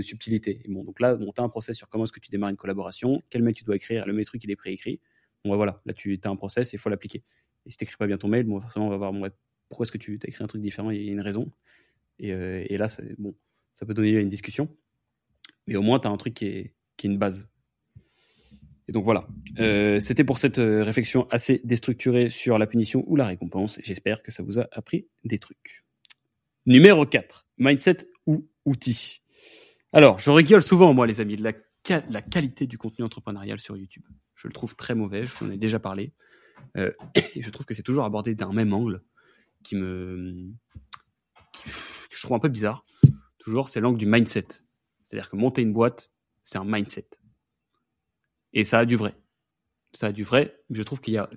subtilité. 0.00 0.60
Et 0.64 0.68
bon, 0.68 0.82
donc 0.82 0.98
là, 0.98 1.16
tu 1.16 1.40
as 1.40 1.44
un 1.44 1.48
process 1.48 1.76
sur 1.76 1.88
comment 1.88 2.04
est-ce 2.04 2.12
que 2.12 2.18
tu 2.18 2.30
démarres 2.30 2.50
une 2.50 2.56
collaboration, 2.56 3.22
quel 3.30 3.44
mail 3.44 3.54
tu 3.54 3.62
dois 3.62 3.76
écrire, 3.76 4.06
le 4.06 4.12
mail 4.12 4.24
truc 4.24 4.42
il 4.42 4.50
est 4.50 4.56
préécrit. 4.56 4.98
Bon, 5.44 5.50
bah, 5.50 5.56
voilà, 5.56 5.80
là 5.86 5.92
tu 5.92 6.18
as 6.22 6.28
un 6.28 6.36
process 6.36 6.72
et 6.72 6.76
il 6.76 6.80
faut 6.80 6.88
l'appliquer. 6.88 7.22
Et 7.64 7.70
si 7.70 7.76
tu 7.76 7.84
n'écris 7.84 7.96
pas 7.96 8.06
bien 8.06 8.18
ton 8.18 8.28
mail, 8.28 8.44
bon, 8.44 8.60
forcément, 8.60 8.86
on 8.86 8.90
va 8.90 8.96
voir 8.96 9.12
bon, 9.12 9.28
pourquoi 9.68 9.84
est-ce 9.84 9.92
que 9.92 9.98
tu 9.98 10.18
as 10.24 10.28
écrit 10.28 10.42
un 10.42 10.48
truc 10.48 10.62
différent, 10.62 10.90
il 10.90 11.02
y 11.02 11.08
a 11.08 11.12
une 11.12 11.20
raison. 11.20 11.50
Et, 12.18 12.32
euh, 12.32 12.64
là, 12.70 12.86
bon, 13.18 13.34
ça 13.74 13.86
peut 13.86 13.94
donner 13.94 14.12
lieu 14.12 14.18
à 14.18 14.22
une 14.22 14.28
discussion. 14.28 14.68
Mais 15.66 15.76
au 15.76 15.82
moins, 15.82 16.00
tu 16.00 16.08
as 16.08 16.10
un 16.10 16.16
truc 16.16 16.42
est, 16.42 16.74
qui 16.96 17.06
est 17.06 17.10
une 17.10 17.18
base. 17.18 17.48
Et 18.86 18.92
donc 18.92 19.04
voilà, 19.04 19.26
euh, 19.58 19.98
c'était 19.98 20.24
pour 20.24 20.38
cette 20.38 20.58
euh, 20.58 20.82
réflexion 20.82 21.26
assez 21.30 21.60
déstructurée 21.64 22.28
sur 22.28 22.58
la 22.58 22.66
punition 22.66 23.02
ou 23.06 23.16
la 23.16 23.26
récompense. 23.26 23.78
J'espère 23.82 24.22
que 24.22 24.30
ça 24.30 24.42
vous 24.42 24.58
a 24.58 24.68
appris 24.72 25.06
des 25.24 25.38
trucs. 25.38 25.84
Numéro 26.66 27.06
4, 27.06 27.48
mindset 27.58 27.98
ou 28.26 28.46
outil. 28.64 29.22
Alors, 29.92 30.18
je 30.18 30.30
rigole 30.30 30.62
souvent, 30.62 30.92
moi, 30.92 31.06
les 31.06 31.20
amis, 31.20 31.36
de 31.36 31.42
la, 31.42 32.22
qualité 32.22 32.66
du 32.66 32.76
contenu 32.76 33.04
entrepreneurial 33.04 33.60
sur 33.60 33.76
YouTube. 33.76 34.04
Je 34.34 34.48
le 34.48 34.52
trouve 34.52 34.74
très 34.76 34.94
mauvais, 34.94 35.24
je 35.24 35.34
vous 35.34 35.46
en 35.46 35.50
ai 35.50 35.56
déjà 35.56 35.78
parlé. 35.78 36.12
Euh, 36.76 36.92
et 37.14 37.40
je 37.42 37.50
trouve 37.50 37.64
que 37.64 37.74
c'est 37.74 37.82
toujours 37.82 38.04
abordé 38.04 38.34
d'un 38.34 38.52
même 38.52 38.74
angle 38.74 39.02
qui 39.62 39.76
me. 39.76 40.50
que 41.64 42.16
je 42.16 42.22
trouve 42.22 42.36
un 42.36 42.40
peu 42.40 42.48
bizarre. 42.48 42.84
Toujours, 43.38 43.68
c'est 43.68 43.80
l'angle 43.80 43.98
du 43.98 44.06
mindset. 44.06 44.48
C'est-à-dire 45.02 45.30
que 45.30 45.36
monter 45.36 45.62
une 45.62 45.72
boîte, 45.72 46.10
c'est 46.42 46.58
un 46.58 46.64
mindset. 46.64 47.08
Et 48.54 48.64
ça 48.64 48.78
a 48.78 48.84
du 48.86 48.96
vrai. 48.96 49.14
Ça 49.92 50.06
a 50.06 50.12
du 50.12 50.22
vrai. 50.22 50.56
Je 50.70 50.82
trouve 50.82 51.00
qu'il 51.00 51.14
y 51.14 51.18
a 51.18 51.28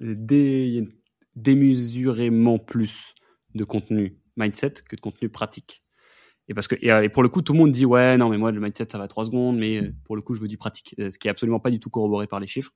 démesurément 1.35 2.59
plus 2.59 3.13
de 3.55 3.63
contenu 3.63 4.17
mindset 4.37 4.73
que 4.87 4.95
de 4.95 5.01
contenu 5.01 5.29
pratique. 5.29 5.83
Et 6.47 6.53
parce 6.53 6.67
que 6.67 6.75
et 6.81 7.09
pour 7.09 7.23
le 7.23 7.29
coup, 7.29 7.41
tout 7.41 7.53
le 7.53 7.59
monde 7.59 7.71
dit 7.71 7.85
ouais, 7.85 8.17
non, 8.17 8.29
mais 8.29 8.37
moi 8.37 8.51
le 8.51 8.61
mindset 8.61 8.87
ça 8.89 8.97
va 8.97 9.07
3 9.07 9.25
secondes, 9.25 9.57
mais 9.57 9.81
euh, 9.81 9.93
pour 10.05 10.15
le 10.15 10.21
coup, 10.21 10.33
je 10.33 10.39
veux 10.41 10.47
du 10.47 10.57
pratique. 10.57 10.95
Euh, 10.99 11.09
ce 11.09 11.19
qui 11.19 11.27
est 11.27 11.31
absolument 11.31 11.59
pas 11.59 11.71
du 11.71 11.79
tout 11.79 11.89
corroboré 11.89 12.27
par 12.27 12.39
les 12.39 12.47
chiffres. 12.47 12.71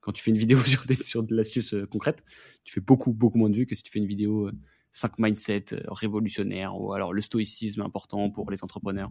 Quand 0.00 0.12
tu 0.12 0.22
fais 0.22 0.30
une 0.30 0.38
vidéo 0.38 0.58
sur, 0.64 0.86
des, 0.86 0.94
sur 0.94 1.22
de 1.22 1.34
l'astuce 1.34 1.74
euh, 1.74 1.86
concrète, 1.86 2.24
tu 2.64 2.72
fais 2.72 2.80
beaucoup 2.80 3.12
beaucoup 3.12 3.36
moins 3.36 3.50
de 3.50 3.56
vues 3.56 3.66
que 3.66 3.74
si 3.74 3.82
tu 3.82 3.92
fais 3.92 3.98
une 3.98 4.06
vidéo 4.06 4.50
5 4.92 5.18
mindset 5.18 5.64
révolutionnaires 5.88 6.80
ou 6.80 6.92
alors 6.92 7.12
le 7.12 7.20
stoïcisme 7.20 7.82
important 7.82 8.30
pour 8.30 8.50
les 8.50 8.62
entrepreneurs. 8.64 9.10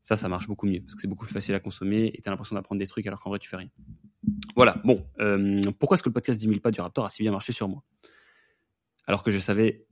Ça, 0.00 0.16
ça 0.16 0.28
marche 0.28 0.46
beaucoup 0.46 0.66
mieux 0.66 0.80
parce 0.80 0.94
que 0.94 1.00
c'est 1.00 1.08
beaucoup 1.08 1.24
plus 1.24 1.32
facile 1.32 1.54
à 1.54 1.60
consommer 1.60 2.12
et 2.14 2.22
tu 2.22 2.28
as 2.28 2.30
l'impression 2.30 2.56
d'apprendre 2.56 2.78
des 2.78 2.86
trucs 2.86 3.06
alors 3.06 3.20
qu'en 3.20 3.30
vrai, 3.30 3.38
tu 3.38 3.48
fais 3.48 3.56
rien. 3.56 3.68
Voilà, 4.56 4.80
bon. 4.84 5.06
pourquoi 5.78 5.96
est-ce 5.96 6.02
que 6.02 6.08
le 6.08 6.14
podcast 6.14 6.38
10 6.38 6.46
000 6.46 6.60
pas 6.60 6.70
du 6.70 6.80
Raptor 6.80 7.04
a 7.04 7.10
si 7.10 7.22
bien 7.22 7.32
marché 7.32 7.52
sur 7.52 7.68
moi? 7.68 7.82
Alors 9.06 9.22
que 9.22 9.30
je 9.30 9.38
savais 9.38 9.86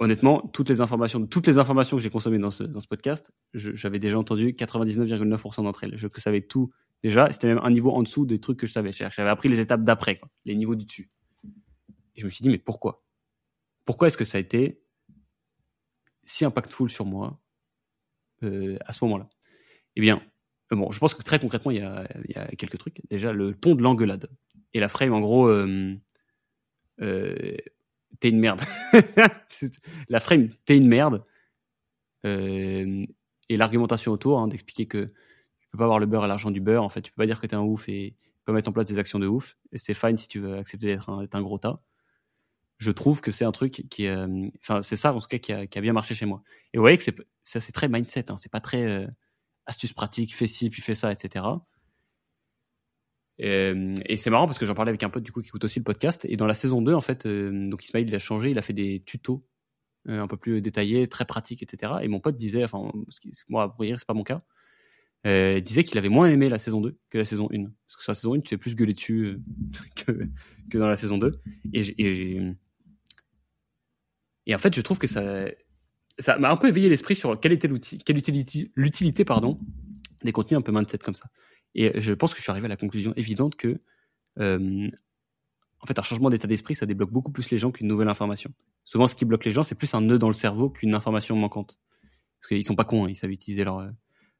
honnêtement, 0.00 0.40
toutes 0.52 0.68
les 0.70 0.80
informations, 0.80 1.24
toutes 1.26 1.46
les 1.46 1.58
informations 1.58 1.96
que 1.98 2.02
j'ai 2.02 2.10
consommées 2.10 2.38
dans 2.38 2.50
ce, 2.50 2.64
podcast, 2.88 3.30
j'avais 3.52 3.98
déjà 3.98 4.18
entendu 4.18 4.52
99,9% 4.52 5.62
d'entre 5.62 5.84
elles. 5.84 5.96
Je 5.96 6.08
savais 6.16 6.40
tout 6.40 6.70
déjà. 7.04 7.30
C'était 7.30 7.46
même 7.46 7.60
un 7.62 7.70
niveau 7.70 7.92
en 7.92 8.02
dessous 8.02 8.24
des 8.24 8.40
trucs 8.40 8.58
que 8.58 8.66
je 8.66 8.72
savais. 8.72 8.92
J'avais 8.92 9.28
appris 9.28 9.48
les 9.48 9.60
étapes 9.60 9.84
d'après, 9.84 10.20
les 10.46 10.56
niveaux 10.56 10.74
du 10.74 10.86
dessus. 10.86 11.10
Et 12.16 12.20
je 12.20 12.24
me 12.24 12.30
suis 12.30 12.42
dit, 12.42 12.48
mais 12.48 12.58
pourquoi? 12.58 13.04
Pourquoi 13.84 14.08
est-ce 14.08 14.16
que 14.16 14.24
ça 14.24 14.38
a 14.38 14.40
été 14.40 14.82
si 16.24 16.44
impactful 16.44 16.90
sur 16.90 17.04
moi 17.04 17.38
euh, 18.42 18.76
à 18.86 18.92
ce 18.92 19.04
moment-là 19.04 19.28
Eh 19.96 20.00
bien, 20.00 20.22
euh, 20.72 20.76
bon, 20.76 20.90
je 20.92 20.98
pense 20.98 21.14
que 21.14 21.22
très 21.22 21.38
concrètement, 21.38 21.70
il 21.70 21.78
y, 21.78 21.82
a, 21.82 22.46
quelques 22.56 22.78
trucs. 22.78 23.00
Déjà, 23.10 23.32
le 23.32 23.54
ton 23.54 23.74
de 23.74 23.82
l'engueulade 23.82 24.28
et 24.74 24.80
la 24.80 24.88
frame, 24.88 25.12
en 25.12 25.20
gros. 25.20 25.48
Euh, 25.48 25.96
t'es 28.20 28.28
une 28.28 28.38
merde. 28.38 28.60
la 30.08 30.20
frame, 30.20 30.48
t'es 30.64 30.76
une 30.76 30.88
merde. 30.88 31.22
Et 32.24 33.56
l'argumentation 33.56 34.12
autour, 34.12 34.38
hein, 34.38 34.48
d'expliquer 34.48 34.86
que 34.86 35.06
tu 35.06 35.68
peux 35.70 35.78
pas 35.78 35.84
avoir 35.84 35.98
le 35.98 36.06
beurre 36.06 36.24
et 36.24 36.28
l'argent 36.28 36.50
du 36.50 36.60
beurre. 36.60 36.84
En 36.84 36.88
fait, 36.88 37.02
tu 37.02 37.10
peux 37.10 37.22
pas 37.22 37.26
dire 37.26 37.40
que 37.40 37.46
t'es 37.46 37.56
un 37.56 37.62
ouf 37.62 37.88
et 37.88 38.14
pas 38.44 38.52
mettre 38.52 38.68
en 38.68 38.72
place 38.72 38.86
des 38.86 38.98
actions 38.98 39.18
de 39.18 39.26
ouf. 39.26 39.56
C'est 39.74 39.94
fine 39.94 40.16
si 40.16 40.28
tu 40.28 40.38
veux 40.38 40.56
accepter 40.56 40.86
d'être 40.86 41.10
un, 41.10 41.42
gros 41.42 41.58
tas. 41.58 41.82
Je 42.80 42.90
trouve 42.90 43.20
que 43.20 43.30
c'est 43.30 43.44
un 43.44 43.52
truc 43.52 43.84
qui, 43.90 44.06
euh, 44.06 44.48
enfin, 44.60 44.80
c'est 44.80 44.96
ça 44.96 45.12
en 45.12 45.20
tout 45.20 45.26
cas 45.28 45.36
qui 45.36 45.52
a, 45.52 45.80
bien 45.82 45.92
marché 45.92 46.14
chez 46.14 46.24
moi. 46.24 46.42
Et 46.72 46.78
vous 46.78 46.82
voyez 46.82 46.96
que 46.96 47.04
c'est, 47.04 47.14
ça 47.44 47.60
c'est 47.60 47.72
très 47.72 47.88
mindset. 47.88 48.30
Hein, 48.30 48.36
c'est 48.38 48.50
pas 48.50 48.62
très 48.62 48.86
euh, 48.86 49.06
astuce 49.66 49.92
pratique, 49.92 50.34
fais 50.34 50.46
ci 50.46 50.70
puis 50.70 50.80
fais 50.80 50.94
ça, 50.94 51.12
etc. 51.12 51.44
Euh, 53.42 53.92
et 54.06 54.16
c'est 54.16 54.30
marrant 54.30 54.46
parce 54.46 54.58
que 54.58 54.64
j'en 54.64 54.74
parlais 54.74 54.88
avec 54.88 55.02
un 55.02 55.10
pote 55.10 55.22
du 55.22 55.30
coup 55.30 55.42
qui 55.42 55.48
écoute 55.48 55.62
aussi 55.62 55.78
le 55.78 55.84
podcast. 55.84 56.24
Et 56.26 56.38
dans 56.38 56.46
la 56.46 56.54
saison 56.54 56.80
2, 56.80 56.94
en 56.94 57.02
fait, 57.02 57.26
donc 57.26 57.84
Ismail 57.84 58.06
il 58.06 58.14
a 58.14 58.18
changé, 58.18 58.50
il 58.50 58.58
a 58.58 58.62
fait 58.62 58.72
des 58.72 59.02
tutos 59.04 59.46
un 60.08 60.26
peu 60.26 60.38
plus 60.38 60.62
détaillés, 60.62 61.06
très 61.06 61.26
pratiques, 61.26 61.62
etc. 61.62 61.92
Et 62.00 62.08
mon 62.08 62.20
pote 62.20 62.38
disait, 62.38 62.64
enfin, 62.64 62.90
moi, 63.50 63.74
pour 63.74 63.84
dire, 63.84 63.98
c'est 63.98 64.08
pas 64.08 64.14
mon 64.14 64.24
cas, 64.24 64.42
disait 65.60 65.84
qu'il 65.84 65.98
avait 65.98 66.08
moins 66.08 66.30
aimé 66.30 66.48
la 66.48 66.58
saison 66.58 66.80
2 66.80 66.98
que 67.10 67.18
la 67.18 67.26
saison 67.26 67.50
1. 67.52 67.64
Parce 67.64 67.96
que 67.96 68.02
sur 68.04 68.10
la 68.12 68.14
saison 68.14 68.34
1, 68.36 68.40
tu 68.40 68.48
fais 68.48 68.56
plus 68.56 68.74
gueuler 68.74 68.94
dessus 68.94 69.38
que, 69.96 70.12
que, 70.70 70.78
dans 70.78 70.88
la 70.88 70.96
saison 70.96 71.18
2. 71.18 71.42
Et, 71.74 71.82
et, 71.98 72.40
et, 74.50 74.54
en 74.54 74.58
fait, 74.58 74.74
je 74.74 74.80
trouve 74.80 74.98
que 74.98 75.06
ça 75.06 75.46
ça 76.18 76.38
m'a 76.38 76.50
un 76.50 76.56
peu 76.56 76.68
éveillé 76.68 76.88
l'esprit 76.88 77.14
sur 77.14 77.38
quelle 77.40 77.52
était 77.52 77.68
l'outil, 77.68 77.98
quelle 77.98 78.18
utilité, 78.18 78.70
l'utilité 78.74 79.24
pardon, 79.24 79.58
des 80.22 80.32
contenus 80.32 80.58
un 80.58 80.62
peu 80.62 80.72
mindset 80.72 80.98
comme 80.98 81.14
ça. 81.14 81.30
Et 81.74 81.98
je 81.98 82.12
pense 82.12 82.32
que 82.32 82.38
je 82.38 82.42
suis 82.42 82.50
arrivé 82.50 82.66
à 82.66 82.68
la 82.68 82.76
conclusion 82.76 83.14
évidente 83.16 83.56
que, 83.56 83.80
euh, 84.38 84.90
en 85.80 85.86
fait, 85.86 85.98
un 85.98 86.02
changement 86.02 86.28
d'état 86.28 86.46
d'esprit, 86.46 86.74
ça 86.74 86.84
débloque 86.84 87.10
beaucoup 87.10 87.32
plus 87.32 87.50
les 87.50 87.58
gens 87.58 87.70
qu'une 87.70 87.86
nouvelle 87.86 88.08
information. 88.08 88.52
Souvent, 88.84 89.06
ce 89.06 89.14
qui 89.14 89.24
bloque 89.24 89.44
les 89.44 89.50
gens, 89.50 89.62
c'est 89.62 89.74
plus 89.74 89.94
un 89.94 90.02
nœud 90.02 90.18
dans 90.18 90.28
le 90.28 90.34
cerveau 90.34 90.68
qu'une 90.68 90.94
information 90.94 91.36
manquante. 91.36 91.78
Parce 92.40 92.48
qu'ils 92.48 92.64
sont 92.64 92.74
pas 92.74 92.84
cons, 92.84 93.04
hein, 93.04 93.08
ils 93.08 93.16
savent 93.16 93.30
utiliser 93.30 93.64
leur, 93.64 93.78
euh, 93.78 93.88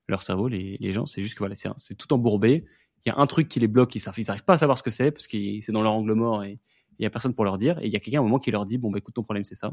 leur 0.09 0.23
cerveau, 0.23 0.49
les, 0.49 0.77
les 0.81 0.93
gens. 0.93 1.07
C'est 1.07 1.23
juste 1.23 1.35
que 1.35 1.39
voilà, 1.39 1.55
c'est 1.55 1.95
tout 1.95 2.13
embourbé. 2.13 2.65
Il 3.07 3.09
y 3.09 3.13
a 3.13 3.19
un 3.19 3.27
truc 3.27 3.49
qui 3.49 3.61
les 3.61 3.69
bloque, 3.69 3.95
ils 3.95 4.03
n'arrivent 4.05 4.45
pas 4.45 4.55
à 4.55 4.59
savoir 4.59 4.77
ce 4.77 4.83
que 4.83 4.91
c'est, 4.91 5.11
parce 5.11 5.27
que 5.27 5.39
c'est 5.63 5.73
dans 5.73 5.83
leur 5.83 5.93
angle 5.93 6.13
mort 6.13 6.45
et 6.45 6.59
il 7.01 7.05
n'y 7.05 7.07
a 7.07 7.11
personne 7.11 7.35
pour 7.35 7.47
leur 7.47 7.57
dire. 7.57 7.79
Et 7.79 7.87
il 7.87 7.93
y 7.93 7.97
a 7.97 8.01
quelqu'un 8.01 8.19
à 8.19 8.21
un 8.21 8.25
moment 8.25 8.39
qui 8.39 8.51
leur 8.51 8.67
dit 8.67 8.77
Bon, 8.77 8.91
bah 8.91 8.99
écoute, 8.99 9.15
ton 9.15 9.23
problème, 9.23 9.45
c'est 9.45 9.55
ça. 9.55 9.69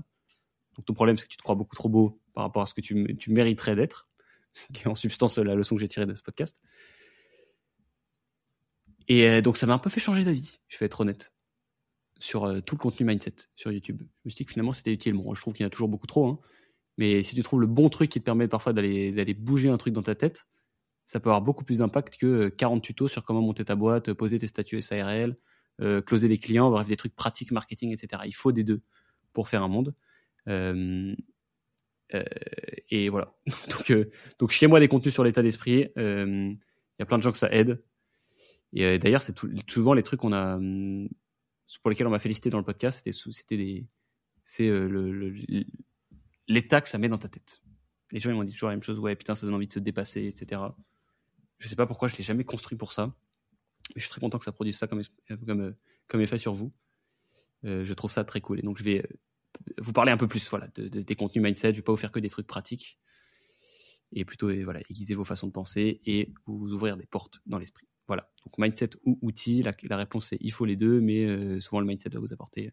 Donc 0.76 0.86
ton 0.86 0.94
problème, 0.94 1.18
c'est 1.18 1.26
que 1.26 1.30
tu 1.30 1.36
te 1.36 1.44
crois 1.44 1.56
beaucoup 1.56 1.76
trop 1.76 1.90
beau 1.90 2.22
par 2.34 2.46
rapport 2.46 2.62
à 2.62 2.66
ce 2.66 2.74
que 2.74 2.80
tu, 2.80 3.18
tu 3.18 3.32
mériterais 3.32 3.76
d'être, 3.76 4.08
qui 4.74 4.84
est 4.84 4.88
en 4.88 4.96
substance 4.96 5.38
la 5.38 5.54
leçon 5.54 5.76
que 5.76 5.82
j'ai 5.82 5.90
tirée 5.90 6.06
de 6.06 6.16
ce 6.16 6.24
podcast. 6.24 6.64
Et 9.10 9.28
euh, 9.28 9.42
donc 9.42 9.58
ça 9.58 9.68
m'a 9.68 9.74
un 9.74 9.80
peu 9.80 9.90
fait 9.90 10.00
changer 10.00 10.24
d'avis, 10.24 10.60
je 10.70 10.78
vais 10.78 10.86
être 10.86 11.02
honnête, 11.02 11.34
sur 12.20 12.46
euh, 12.46 12.62
tout 12.62 12.76
le 12.76 12.80
contenu 12.80 13.06
mindset 13.06 13.36
sur 13.58 13.74
YouTube. 13.74 14.02
Je 14.02 14.06
me 14.26 14.30
suis 14.30 14.38
dit 14.38 14.46
que 14.46 14.52
finalement 14.54 14.74
c'était 14.74 14.94
utile. 14.94 15.14
Bon, 15.14 15.34
je 15.34 15.42
trouve 15.42 15.54
qu'il 15.54 15.64
y 15.64 15.66
en 15.66 15.68
a 15.68 15.70
toujours 15.70 15.90
beaucoup 15.90 16.08
trop, 16.08 16.28
hein, 16.28 16.40
mais 16.98 17.24
si 17.24 17.36
tu 17.36 17.44
trouves 17.44 17.62
le 17.62 17.68
bon 17.68 17.90
truc 17.90 18.10
qui 18.10 18.20
te 18.20 18.26
permet 18.26 18.48
parfois 18.48 18.72
d'aller 18.72 19.34
bouger 19.34 19.70
un 19.70 19.78
truc 19.78 19.94
dans 19.94 20.04
ta 20.04 20.16
tête, 20.16 20.48
ça 21.06 21.20
peut 21.20 21.30
avoir 21.30 21.42
beaucoup 21.42 21.64
plus 21.64 21.80
d'impact 21.80 22.18
que 22.18 22.50
40 22.50 22.78
euh, 22.78 22.82
tutos 22.82 23.08
sur 23.08 23.24
comment 23.24 23.42
monter 23.42 23.66
ta 23.66 23.76
boîte, 23.76 24.14
poser 24.14 24.40
tes 24.40 24.48
statuts 24.48 24.82
SARL, 24.82 25.38
closer 26.06 26.28
des 26.28 26.38
clients, 26.38 26.70
bref, 26.72 26.88
des 26.88 26.98
trucs 26.98 27.16
pratiques, 27.16 27.52
marketing, 27.52 27.92
etc. 27.92 28.24
Il 28.26 28.36
faut 28.36 28.52
des 28.52 28.64
deux 28.64 28.82
pour 29.34 29.48
faire 29.48 29.64
un 29.64 29.68
monde. 29.68 29.94
et 32.90 33.10
voilà. 33.10 33.34
donc, 33.70 33.94
donc 34.40 34.52
chez 34.52 34.68
moi, 34.68 34.80
des 34.80 34.88
contenus 34.88 35.14
sur 35.14 35.24
l'état 35.24 35.42
d'esprit. 35.42 35.88
Il 35.96 36.58
y 37.00 37.04
a 37.04 37.06
plein 37.06 37.18
de 37.18 37.24
gens 37.24 37.32
que 37.32 37.38
ça 37.38 37.52
aide. 37.52 37.82
Et 38.74 38.86
euh, 38.86 38.98
d'ailleurs, 38.98 39.22
c'est 39.22 39.38
souvent 39.70 39.94
les 39.94 40.04
trucs 40.04 40.20
qu'on 40.20 40.34
a, 40.34 40.56
hum, 40.56 41.08
pour 41.82 41.90
lesquels 41.90 42.08
on 42.08 42.12
m'a 42.12 42.20
félicité 42.20 42.50
dans 42.50 42.58
le 42.58 42.64
podcast, 42.64 43.10
c'était 43.32 43.58
des, 43.58 43.88
c'est 44.44 44.68
euh, 44.68 45.34
l'état 46.48 46.82
que 46.82 46.88
ça 46.88 46.98
met 46.98 47.10
dans 47.10 47.18
ta 47.18 47.30
tête. 47.30 47.62
Les 48.12 48.20
gens 48.20 48.30
ils 48.30 48.36
m'ont 48.36 48.44
dit 48.44 48.54
toujours 48.54 48.70
la 48.70 48.76
même 48.76 48.84
chose, 48.84 49.00
ouais 49.00 49.16
putain 49.16 49.36
ça 49.36 49.46
donne 49.46 49.56
envie 49.56 49.68
de 49.68 49.74
se 49.74 49.80
dépasser, 49.80 50.26
etc. 50.26 50.62
Je 51.60 51.68
sais 51.68 51.76
pas 51.76 51.86
pourquoi 51.86 52.08
je 52.08 52.16
l'ai 52.16 52.24
jamais 52.24 52.46
construit 52.46 52.78
pour 52.78 52.94
ça, 52.94 53.14
je 53.96 54.02
suis 54.02 54.10
très 54.10 54.22
content 54.22 54.38
que 54.40 54.46
ça 54.46 54.52
produise 54.52 54.78
ça 54.78 54.88
comme 54.88 55.02
comme 55.46 55.76
comme 56.08 56.22
effet 56.22 56.38
sur 56.38 56.54
vous. 56.54 56.74
Euh, 57.66 57.86
je 57.86 57.94
trouve 57.94 58.12
ça 58.12 58.24
très 58.24 58.42
cool 58.42 58.60
et 58.60 58.62
donc 58.62 58.78
je 58.78 58.84
vais 58.84 59.08
vous 59.80 59.94
parler 59.94 60.12
un 60.12 60.18
peu 60.18 60.28
plus 60.28 60.48
voilà 60.50 60.68
de, 60.76 60.88
des 60.88 61.16
contenus 61.16 61.44
mindset. 61.44 61.72
Je 61.72 61.78
vais 61.78 61.84
pas 61.84 61.92
vous 61.92 61.98
faire 61.98 62.12
que 62.12 62.20
des 62.20 62.30
trucs 62.30 62.48
pratiques 62.48 63.00
et 64.12 64.26
plutôt 64.26 64.52
voilà 64.64 64.82
aiguiser 64.90 65.16
vos 65.16 65.24
façons 65.24 65.48
de 65.48 65.52
penser 65.52 66.02
et 66.06 66.34
vous 66.46 66.72
ouvrir 66.74 66.98
des 66.98 67.06
portes 67.06 67.40
dans 67.46 67.60
l'esprit. 67.60 67.88
Voilà, 68.08 68.32
donc 68.46 68.58
mindset 68.58 68.92
ou 69.04 69.20
outil, 69.22 69.64
la, 69.64 69.98
réponse 69.98 70.28
c'est 70.28 70.38
il 70.40 70.54
faut 70.54 70.64
les 70.64 70.78
deux, 70.78 71.02
mais 71.02 71.26
euh, 71.26 71.60
souvent 71.60 71.82
le 71.82 71.86
mindset 71.86 72.10
va 72.10 72.20
vous 72.20 72.32
apporter, 72.32 72.72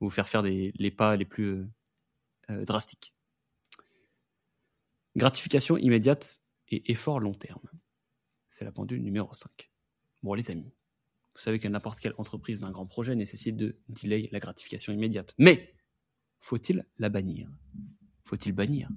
vous 0.00 0.10
faire 0.10 0.28
faire 0.28 0.42
des, 0.42 0.72
les 0.76 0.90
pas 0.90 1.16
les 1.16 1.24
plus 1.24 1.46
euh, 1.46 1.66
euh, 2.50 2.64
drastiques. 2.66 3.14
Gratification 5.16 5.78
immédiate 5.78 6.42
et 6.68 6.92
effort 6.92 7.18
long 7.18 7.32
terme. 7.32 7.66
C'est 8.50 8.66
la 8.66 8.72
pendule 8.72 9.02
numéro 9.02 9.32
5. 9.32 9.70
Bon 10.22 10.34
les 10.34 10.50
amis, 10.50 10.72
vous 11.34 11.40
savez 11.40 11.60
que 11.60 11.68
n'importe 11.68 12.00
quelle 12.00 12.14
entreprise 12.18 12.58
d'un 12.60 12.72
grand 12.72 12.86
projet 12.86 13.14
nécessite 13.14 13.56
de 13.56 13.78
delay 13.88 14.28
la 14.32 14.40
gratification 14.40 14.92
immédiate. 14.92 15.34
Mais 15.38 15.72
faut-il 16.40 16.84
la 16.98 17.08
bannir? 17.08 17.48
Faut-il 18.24 18.52
bannir? 18.52 18.88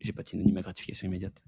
J'ai 0.00 0.12
pas 0.12 0.22
de 0.22 0.28
synonyme 0.28 0.56
à 0.56 0.62
gratification 0.62 1.06
immédiate. 1.06 1.44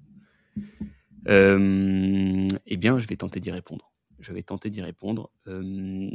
Euh, 1.28 2.46
eh 2.66 2.76
bien, 2.76 2.98
je 2.98 3.08
vais 3.08 3.16
tenter 3.16 3.40
d'y 3.40 3.50
répondre. 3.50 3.92
Je 4.20 4.32
vais 4.32 4.42
tenter 4.42 4.70
d'y 4.70 4.82
répondre. 4.82 5.32
Euh, 5.48 6.10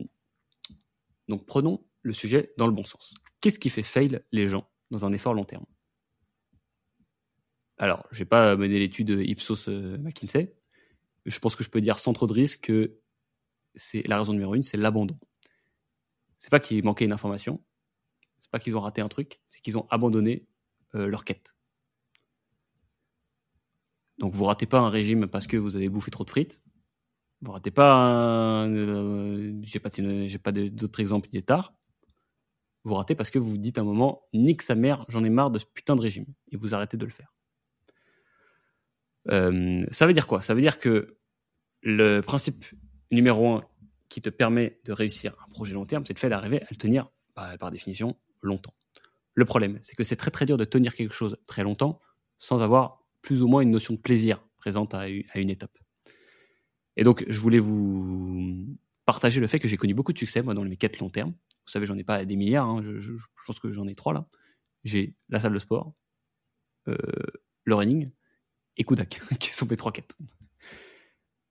donc, 1.28 1.46
prenons 1.46 1.84
le 2.02 2.14
sujet 2.14 2.54
dans 2.58 2.68
le 2.68 2.74
bon 2.74 2.84
sens. 2.84 3.16
Qu'est-ce 3.42 3.60
qui 3.60 3.70
fait 3.70 3.84
fail 3.84 4.22
les 4.32 4.48
gens 4.48 4.70
dans 4.92 5.04
un 5.06 5.12
effort 5.12 5.34
long 5.34 5.46
terme? 5.46 5.66
Alors, 7.78 8.08
je 8.12 8.20
n'ai 8.20 8.26
pas 8.26 8.56
mené 8.56 8.80
l'étude 8.80 9.10
Ipsos 9.10 9.68
McKinsey. 9.68 10.57
Je 11.28 11.40
pense 11.40 11.56
que 11.56 11.64
je 11.64 11.70
peux 11.70 11.82
dire 11.82 12.00
sans 12.00 12.14
trop 12.14 12.26
de 12.26 12.34
risque 12.34 12.62
que 12.62 12.98
c'est 13.76 14.06
la 14.08 14.18
raison 14.18 14.34
numéro 14.34 14.56
une, 14.56 14.64
c'est 14.64 14.78
l'abandon. 14.78 15.20
C'est 16.40 16.50
pas 16.50 16.60
qu'il 16.60 16.84
manquait 16.84 17.06
une 17.06 17.14
information, 17.14 17.64
c'est 18.40 18.50
pas 18.50 18.60
qu'ils 18.60 18.76
ont 18.76 18.82
raté 18.82 19.02
un 19.02 19.10
truc, 19.10 19.40
c'est 19.48 19.62
qu'ils 19.62 19.78
ont 19.78 19.88
abandonné 19.90 20.48
leur 20.94 21.26
quête. 21.26 21.56
Donc 24.18 24.34
vous 24.34 24.46
ratez 24.46 24.66
pas 24.66 24.80
un 24.80 24.90
régime 24.90 25.28
parce 25.28 25.48
que 25.48 25.58
vous 25.58 25.76
avez 25.76 25.90
bouffé 25.90 26.12
trop 26.12 26.24
de 26.24 26.30
frites. 26.30 26.64
Vous 27.42 27.52
ratez 27.52 27.70
pas 27.70 27.94
un... 27.94 28.74
Euh, 28.74 29.60
j'ai 29.62 29.80
pas, 29.80 30.52
d'autres 30.52 31.00
exemples 31.00 31.30
tard. 31.44 31.74
Vous 32.84 32.96
ratez 32.96 33.14
parce 33.14 33.30
que 33.30 33.38
vous 33.38 33.52
vous 33.52 33.58
dites 33.58 33.78
à 33.78 33.82
un 33.82 33.84
moment, 33.84 34.24
nique 34.34 34.64
sa 34.64 34.74
mère, 34.74 35.06
j'en 35.08 35.24
ai 35.24 35.30
marre 35.30 35.52
de 35.52 35.60
ce 35.60 35.66
putain 35.66 35.96
de 35.96 36.02
régime. 36.02 36.26
Et 36.52 36.58
vous 36.58 36.74
arrêtez 36.74 36.98
de 36.98 37.06
le 37.06 37.12
faire. 37.12 37.37
Euh, 39.30 39.86
ça 39.90 40.06
veut 40.08 40.14
dire 40.14 40.28
quoi? 40.28 40.42
Ça 40.42 40.54
veut 40.54 40.62
dire 40.62 40.80
que 40.80 41.18
le 41.82 42.22
principe 42.22 42.66
numéro 43.12 43.56
un 43.56 43.64
qui 44.10 44.22
te 44.22 44.30
permet 44.30 44.80
de 44.86 44.94
réussir 44.94 45.36
un 45.46 45.50
projet 45.50 45.74
long 45.74 45.86
terme, 45.86 46.06
c'est 46.06 46.14
le 46.14 46.20
fait 46.20 46.30
d'arriver 46.30 46.62
à 46.62 46.68
le 46.70 46.76
tenir, 46.76 47.10
bah, 47.36 47.58
par 47.58 47.72
définition, 47.72 48.16
longtemps. 48.42 48.74
Le 49.34 49.46
problème, 49.46 49.78
c'est 49.82 49.96
que 49.96 50.04
c'est 50.04 50.16
très 50.16 50.32
très 50.32 50.46
dur 50.46 50.58
de 50.58 50.66
tenir 50.66 50.96
quelque 50.96 51.14
chose 51.14 51.38
très 51.46 51.64
longtemps 51.64 52.00
sans 52.40 52.62
avoir 52.62 53.04
plus 53.22 53.42
ou 53.42 53.48
moins 53.48 53.62
une 53.62 53.72
notion 53.72 53.94
de 53.94 54.00
plaisir 54.00 54.44
présente 54.58 54.94
à, 54.94 55.08
une 55.08 55.50
étape. 55.50 55.78
Et 56.96 57.04
donc, 57.04 57.26
je 57.28 57.40
voulais 57.40 57.60
vous 57.60 58.78
partager 59.06 59.40
le 59.40 59.48
fait 59.48 59.60
que 59.60 59.68
j'ai 59.68 59.78
connu 59.78 59.94
beaucoup 59.94 60.14
de 60.14 60.18
succès, 60.18 60.42
moi, 60.42 60.54
dans 60.54 60.64
mes 60.64 60.78
quêtes 60.78 61.00
long 61.00 61.10
terme. 61.10 61.32
Vous 61.32 61.72
savez, 61.72 61.86
j'en 61.86 61.98
ai 61.98 62.04
pas 62.04 62.26
des 62.26 62.36
milliards, 62.36 62.68
hein, 62.68 62.82
je, 62.82 63.14
pense 63.46 63.60
que 63.60 63.72
j'en 63.72 63.88
ai 63.88 63.96
trois 63.96 64.14
là. 64.14 64.28
J'ai 64.84 65.16
la 65.30 65.40
salle 65.40 65.54
de 65.54 65.60
sport, 65.60 65.94
euh, 66.88 66.96
le 67.66 67.76
running 67.76 68.10
et 68.78 68.84
Kudak, 68.84 69.22
qui 69.40 69.54
sont 69.54 69.66
mes 69.70 69.78
trois 69.78 69.92
quêtes. 69.92 70.16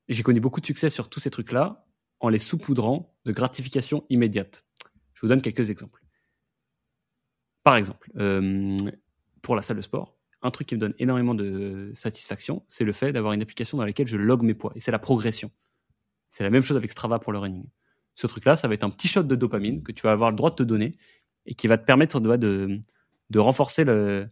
J'ai 0.09 0.23
connu 0.23 0.41
beaucoup 0.41 0.61
de 0.61 0.67
succès 0.67 0.91
sur 0.91 1.09
tous 1.09 1.21
ces 1.21 1.31
trucs-là 1.31 1.85
en 2.21 2.29
les 2.29 2.39
saupoudrant 2.39 3.15
de 3.25 3.33
gratification 3.33 4.05
immédiate. 4.09 4.65
Je 5.15 5.21
vous 5.23 5.29
donne 5.29 5.43
quelques 5.43 5.71
exemples. 5.71 6.03
Par 7.65 7.77
exemple, 7.77 8.11
euh, 8.17 8.79
pour 9.43 9.57
la 9.57 9.63
salle 9.63 9.79
de 9.79 9.83
sport, 9.83 10.17
un 10.43 10.51
truc 10.51 10.69
qui 10.69 10.77
me 10.77 10.81
donne 10.81 10.95
énormément 10.99 11.35
de 11.35 11.91
satisfaction, 11.95 12.65
c'est 12.69 12.85
le 12.85 12.93
fait 12.93 13.13
d'avoir 13.13 13.33
une 13.33 13.43
application 13.43 13.77
dans 13.77 13.85
laquelle 13.85 14.07
je 14.07 14.17
log 14.17 14.43
mes 14.43 14.55
poids. 14.55 14.73
Et 14.77 14.81
c'est 14.81 14.93
la 14.93 14.99
progression. 14.99 15.51
C'est 16.31 16.45
la 16.45 16.51
même 16.51 16.63
chose 16.63 16.77
avec 16.77 16.91
Strava 16.91 17.19
pour 17.19 17.33
le 17.33 17.39
running. 17.39 17.67
Ce 18.15 18.27
truc-là, 18.27 18.57
ça 18.57 18.69
va 18.69 18.75
être 18.75 18.85
un 18.85 18.91
petit 18.91 19.09
shot 19.09 19.25
de 19.25 19.35
dopamine 19.35 19.83
que 19.83 19.93
tu 19.93 20.03
vas 20.03 20.13
avoir 20.13 20.31
le 20.31 20.37
droit 20.37 20.51
de 20.51 20.57
te 20.57 20.63
donner 20.63 20.93
et 21.45 21.55
qui 21.55 21.67
va 21.67 21.77
te 21.77 21.85
permettre 21.85 22.21
de, 22.21 22.81
renforcer 23.35 23.85
euh, 23.89 24.27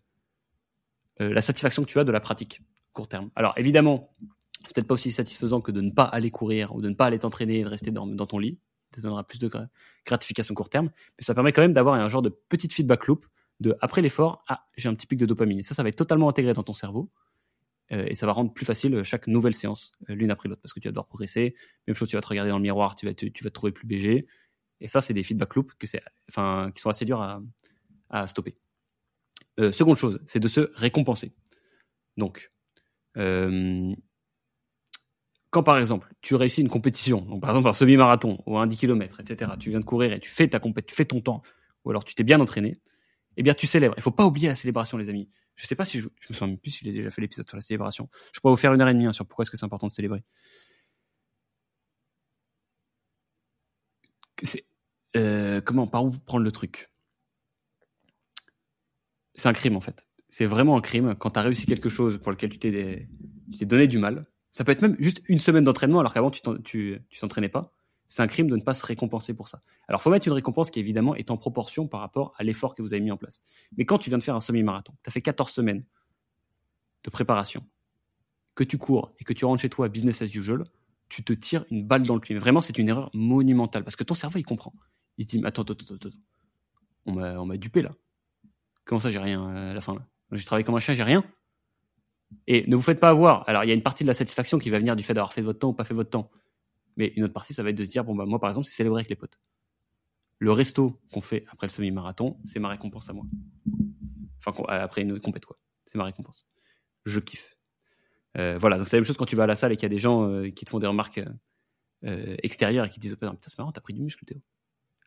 la 1.18 1.42
satisfaction 1.42 1.82
que 1.82 1.88
tu 1.88 1.98
as 1.98 2.04
de 2.04 2.12
la 2.12 2.20
pratique 2.20 2.60
court 2.94 3.08
terme. 3.08 3.30
Alors 3.36 3.52
évidemment, 3.58 4.14
c'est 4.64 4.74
peut-être 4.74 4.86
pas 4.86 4.94
aussi 4.94 5.10
satisfaisant 5.12 5.60
que 5.60 5.70
de 5.70 5.82
ne 5.82 5.90
pas 5.90 6.04
aller 6.04 6.30
courir 6.30 6.74
ou 6.74 6.80
de 6.80 6.88
ne 6.88 6.94
pas 6.94 7.06
aller 7.06 7.18
t'entraîner 7.18 7.60
et 7.60 7.64
de 7.64 7.68
rester 7.68 7.90
dans, 7.90 8.26
ton 8.26 8.38
lit. 8.38 8.58
Ça 8.94 9.02
donnera 9.02 9.24
plus 9.24 9.38
de 9.38 9.50
gratification 10.06 10.54
court 10.54 10.70
terme, 10.70 10.86
mais 10.86 11.24
ça 11.24 11.34
permet 11.34 11.52
quand 11.52 11.62
même 11.62 11.72
d'avoir 11.72 11.96
un 11.96 12.08
genre 12.08 12.22
de 12.22 12.30
petite 12.30 12.72
feedback 12.72 13.06
loop 13.06 13.26
de 13.60 13.76
après 13.80 14.02
l'effort, 14.02 14.44
ah, 14.48 14.66
j'ai 14.76 14.88
un 14.88 14.94
petit 14.94 15.06
pic 15.06 15.18
de 15.18 15.26
dopamine. 15.26 15.58
Et 15.58 15.62
ça, 15.62 15.74
ça 15.74 15.82
va 15.82 15.88
être 15.88 15.96
totalement 15.96 16.28
intégré 16.28 16.54
dans 16.54 16.62
ton 16.62 16.72
cerveau. 16.72 17.10
Euh, 17.92 18.06
et 18.08 18.14
ça 18.14 18.26
va 18.26 18.32
rendre 18.32 18.52
plus 18.52 18.64
facile 18.64 19.02
chaque 19.02 19.26
nouvelle 19.26 19.54
séance, 19.54 19.92
euh, 20.08 20.14
l'une 20.14 20.30
après 20.30 20.48
l'autre, 20.48 20.62
parce 20.62 20.72
que 20.72 20.80
tu 20.80 20.88
vas 20.88 20.92
devoir 20.92 21.06
progresser. 21.06 21.54
Même 21.86 21.94
chose, 21.94 22.08
tu 22.08 22.16
vas 22.16 22.22
te 22.22 22.26
regarder 22.26 22.50
dans 22.50 22.56
le 22.56 22.62
miroir, 22.62 22.94
tu 22.94 23.06
vas 23.06 23.14
te, 23.14 23.48
trouver 23.48 23.72
plus 23.72 23.86
BG. 23.86 24.26
Et 24.80 24.88
ça, 24.88 25.00
c'est 25.00 25.12
des 25.12 25.22
feedback 25.22 25.54
loops 25.54 25.74
que 25.78 25.86
enfin, 26.30 26.70
qui 26.74 26.80
sont 26.80 26.88
assez 26.88 27.04
durs 27.04 27.20
à, 27.20 27.42
à 28.10 28.26
stopper. 28.26 28.56
Euh, 29.60 29.70
seconde 29.70 29.96
chose, 29.96 30.20
c'est 30.26 30.40
de 30.40 30.48
se 30.48 30.72
récompenser. 30.74 31.32
Donc, 32.16 32.50
quand 35.50 35.62
par 35.62 35.78
exemple, 35.78 36.12
tu 36.20 36.34
réussis 36.34 36.60
une 36.60 36.68
compétition, 36.68 37.20
donc 37.20 37.40
par 37.40 37.50
exemple 37.50 37.68
un 37.68 37.72
semi-marathon 37.72 38.42
ou 38.46 38.58
un 38.58 38.66
10 38.66 38.76
km, 38.76 39.20
etc., 39.20 39.52
tu 39.58 39.70
viens 39.70 39.80
de 39.80 39.84
courir 39.84 40.12
et 40.12 40.20
tu 40.20 40.30
fais, 40.30 40.48
ta 40.48 40.58
tu 40.58 40.94
fais 40.94 41.04
ton 41.04 41.20
temps, 41.20 41.42
ou 41.84 41.90
alors 41.90 42.04
tu 42.04 42.14
t'es 42.14 42.24
bien 42.24 42.40
entraîné, 42.40 42.74
eh 43.36 43.42
bien, 43.42 43.54
tu 43.54 43.66
célèbres. 43.66 43.94
Il 43.96 44.02
faut 44.02 44.10
pas 44.10 44.26
oublier 44.26 44.48
la 44.48 44.54
célébration, 44.54 44.96
les 44.98 45.08
amis. 45.08 45.28
Je 45.56 45.66
sais 45.66 45.74
pas 45.76 45.84
si 45.84 46.00
je, 46.00 46.06
me 46.06 46.34
souviens 46.34 46.56
plus 46.56 46.70
si 46.70 46.84
j'ai 46.84 46.92
déjà 46.92 47.10
fait 47.10 47.20
l'épisode 47.20 47.48
sur 47.48 47.56
la 47.56 47.62
célébration. 47.62 48.08
Je 48.32 48.40
pourrais 48.40 48.52
vous 48.52 48.56
faire 48.56 48.72
une 48.72 48.80
heure 48.80 48.88
et 48.88 48.94
demie 48.94 49.06
hein, 49.06 49.12
sur 49.12 49.26
pourquoi 49.26 49.42
est-ce 49.42 49.50
que 49.50 49.56
c'est 49.56 49.64
important 49.64 49.86
de 49.86 49.92
célébrer. 49.92 50.22
Euh, 55.16 55.60
comment, 55.60 55.86
par 55.86 56.04
où 56.04 56.10
prendre 56.10 56.44
le 56.44 56.52
truc? 56.52 56.90
C'est 59.34 59.48
un 59.48 59.52
crime 59.52 59.76
en 59.76 59.80
fait. 59.80 60.06
C'est 60.36 60.46
vraiment 60.46 60.76
un 60.76 60.80
crime 60.80 61.14
quand 61.14 61.30
tu 61.30 61.38
as 61.38 61.42
réussi 61.42 61.64
quelque 61.64 61.88
chose 61.88 62.18
pour 62.18 62.32
lequel 62.32 62.50
tu 62.50 62.58
t'es, 62.58 63.08
donné 63.60 63.86
du 63.86 63.98
mal. 63.98 64.26
Ça 64.50 64.64
peut 64.64 64.72
être 64.72 64.82
même 64.82 64.96
juste 64.98 65.22
une 65.28 65.38
semaine 65.38 65.62
d'entraînement 65.62 66.00
alors 66.00 66.12
qu'avant 66.12 66.32
tu, 66.32 66.40
t'entraînais 67.20 67.48
pas 67.48 67.72
c'est 68.08 68.20
un 68.20 68.26
crime 68.26 68.50
de 68.50 68.56
ne 68.56 68.60
pas 68.60 68.74
se 68.74 68.84
récompenser 68.84 69.32
pour 69.32 69.46
ça. 69.46 69.62
Alors, 69.88 70.02
faut 70.02 70.10
mettre 70.10 70.26
une 70.26 70.34
récompense 70.34 70.70
qui, 70.70 70.78
évidemment, 70.78 71.14
est 71.14 71.30
en 71.30 71.36
proportion 71.36 71.86
par 71.86 72.00
rapport 72.00 72.34
à 72.36 72.44
l'effort 72.44 72.74
que 72.74 72.82
vous 72.82 72.92
avez 72.92 73.00
mis 73.00 73.10
en 73.10 73.16
place. 73.16 73.42
Mais 73.76 73.86
quand 73.86 73.98
tu 73.98 74.10
viens 74.10 74.18
de 74.18 74.22
faire 74.22 74.36
un 74.36 74.40
semi-marathon, 74.40 74.92
tu 75.02 75.08
as 75.08 75.10
fait 75.10 75.22
14 75.22 75.50
semaines 75.50 75.84
de 77.02 77.10
préparation, 77.10 77.64
que 78.54 78.62
tu 78.62 78.76
cours 78.76 79.14
et 79.20 79.24
que 79.24 79.32
tu 79.32 79.44
rentres 79.44 79.62
chez 79.62 79.70
toi 79.70 79.88
business 79.88 80.20
as 80.20 80.26
usual, 80.26 80.64
tu 81.08 81.24
te 81.24 81.32
tires 81.32 81.64
une 81.70 81.86
balle 81.86 82.02
dans 82.02 82.14
le 82.14 82.20
pied. 82.20 82.36
Vraiment, 82.36 82.60
c'est 82.60 82.76
une 82.78 82.88
erreur 82.88 83.08
monumentale 83.14 83.84
parce 83.84 83.96
que 83.96 84.04
ton 84.04 84.14
cerveau, 84.14 84.38
il 84.38 84.44
comprend. 84.44 84.74
Il 85.16 85.24
se 85.24 85.30
dit, 85.30 85.42
attends, 85.44 85.62
attends, 85.62 85.74
attends, 85.74 85.94
attends. 85.94 86.08
On 87.06 87.46
m'a 87.46 87.56
dupé 87.56 87.82
là. 87.82 87.94
Comment 88.84 89.00
ça, 89.00 89.10
j'ai 89.10 89.18
rien 89.18 89.48
euh, 89.48 89.70
à 89.70 89.74
la 89.74 89.80
fin 89.80 89.94
là? 89.94 90.06
J'ai 90.34 90.44
travaillé 90.44 90.64
comme 90.64 90.74
un 90.74 90.80
chien, 90.80 90.94
j'ai 90.94 91.02
rien. 91.02 91.24
Et 92.46 92.66
ne 92.68 92.76
vous 92.76 92.82
faites 92.82 93.00
pas 93.00 93.10
avoir. 93.10 93.48
Alors, 93.48 93.64
il 93.64 93.68
y 93.68 93.70
a 93.70 93.74
une 93.74 93.82
partie 93.82 94.04
de 94.04 94.08
la 94.08 94.14
satisfaction 94.14 94.58
qui 94.58 94.70
va 94.70 94.78
venir 94.78 94.96
du 94.96 95.02
fait 95.02 95.14
d'avoir 95.14 95.32
fait 95.32 95.42
votre 95.42 95.58
temps 95.58 95.68
ou 95.70 95.72
pas 95.72 95.84
fait 95.84 95.94
votre 95.94 96.10
temps. 96.10 96.30
Mais 96.96 97.12
une 97.16 97.24
autre 97.24 97.32
partie, 97.32 97.54
ça 97.54 97.62
va 97.62 97.70
être 97.70 97.76
de 97.76 97.84
se 97.84 97.90
dire, 97.90 98.04
bon, 98.04 98.14
bah, 98.14 98.24
moi, 98.26 98.40
par 98.40 98.50
exemple, 98.50 98.66
c'est 98.66 98.74
célébrer 98.74 99.00
avec 99.00 99.10
les 99.10 99.16
potes. 99.16 99.38
Le 100.38 100.52
resto 100.52 101.00
qu'on 101.12 101.20
fait 101.20 101.44
après 101.48 101.66
le 101.66 101.72
semi-marathon, 101.72 102.38
c'est 102.44 102.58
ma 102.58 102.68
récompense 102.68 103.08
à 103.08 103.12
moi. 103.12 103.24
Enfin, 104.44 104.62
après 104.68 105.02
une 105.02 105.20
compète, 105.20 105.46
quoi. 105.46 105.58
C'est 105.86 105.98
ma 105.98 106.04
récompense. 106.04 106.46
Je 107.04 107.20
kiffe. 107.20 107.56
Euh, 108.36 108.58
voilà, 108.58 108.84
c'est 108.84 108.96
la 108.96 108.98
même 108.98 109.04
chose 109.04 109.16
quand 109.16 109.26
tu 109.26 109.36
vas 109.36 109.44
à 109.44 109.46
la 109.46 109.56
salle 109.56 109.72
et 109.72 109.76
qu'il 109.76 109.84
y 109.84 109.86
a 109.86 109.90
des 109.90 109.98
gens 109.98 110.28
euh, 110.28 110.50
qui 110.50 110.64
te 110.64 110.70
font 110.70 110.80
des 110.80 110.86
remarques 110.86 111.20
euh, 112.04 112.36
extérieures 112.42 112.84
et 112.86 112.90
qui 112.90 112.96
te 112.96 113.02
disent, 113.02 113.12
oh, 113.14 113.16
putain, 113.16 113.36
c'est 113.40 113.58
marrant, 113.58 113.72
t'as 113.72 113.80
pris 113.80 113.94
du 113.94 114.02
muscle, 114.02 114.24
Théo. 114.24 114.40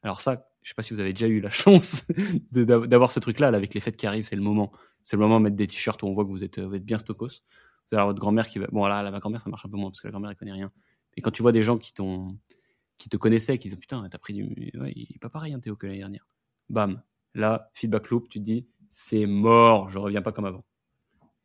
Alors 0.04 0.22
ça, 0.22 0.48
je 0.62 0.70
sais 0.70 0.76
pas 0.76 0.84
si 0.84 0.94
vous 0.94 1.00
avez 1.00 1.14
déjà 1.14 1.28
eu 1.28 1.40
la 1.40 1.50
chance 1.52 2.06
d'avoir 2.52 3.12
ce 3.12 3.20
truc-là, 3.20 3.48
avec 3.48 3.74
les 3.74 3.80
fêtes 3.80 3.98
qui 3.98 4.08
arrivent, 4.08 4.26
c'est 4.26 4.36
le 4.36 4.42
moment. 4.42 4.72
C'est 5.04 5.16
le 5.16 5.22
moment 5.22 5.40
de 5.40 5.46
mettre 5.46 5.56
des 5.56 5.68
t-shirts 5.68 6.04
où 6.04 6.08
on 6.08 6.14
voit 6.14 6.26
que 6.26 6.30
vous 6.30 6.44
êtes, 6.44 6.60
bien 6.60 6.98
stokos. 6.98 7.28
Vous 7.28 7.96
allez 7.96 8.02
avoir 8.02 8.08
votre 8.08 8.20
grand-mère 8.20 8.50
qui 8.50 8.60
va. 8.60 8.68
Bon, 8.68 8.86
là, 8.86 9.10
ma 9.10 9.20
grand-mère, 9.20 9.42
ça 9.42 9.50
marche 9.50 9.66
un 9.66 9.70
peu 9.70 9.78
moins 9.78 9.90
parce 9.90 10.02
que 10.02 10.08
la 10.08 10.12
grand-mère, 10.12 10.32
elle 10.32 10.36
connaît 10.36 10.52
rien. 10.52 10.72
Et 11.16 11.22
quand 11.22 11.32
tu 11.32 11.42
vois 11.42 11.54
des 11.54 11.64
gens 11.64 11.78
qui, 11.78 11.94
qui 12.98 13.10
te 13.10 13.18
connaissaient, 13.18 13.58
qui 13.58 13.70
disent 13.70 13.80
Putain, 13.80 14.08
t'as 14.10 14.18
pris 14.18 14.34
du. 14.34 14.72
Ouais, 14.78 14.92
il 14.94 15.08
n'est 15.12 15.20
pas 15.20 15.30
pareil, 15.30 15.54
hein, 15.54 15.60
Théo, 15.60 15.78
que 15.78 15.88
l'année 15.88 16.00
dernière. 16.00 16.28
Bam. 16.70 17.02
Là, 17.34 17.72
feedback 17.74 18.10
loop, 18.10 18.28
tu 18.28 18.40
te 18.40 18.44
dis 18.44 18.68
C'est 18.92 19.26
mort, 19.26 19.90
je 19.90 20.00
reviens 20.00 20.22
pas 20.22 20.34
comme 20.34 20.46
avant. 20.46 20.66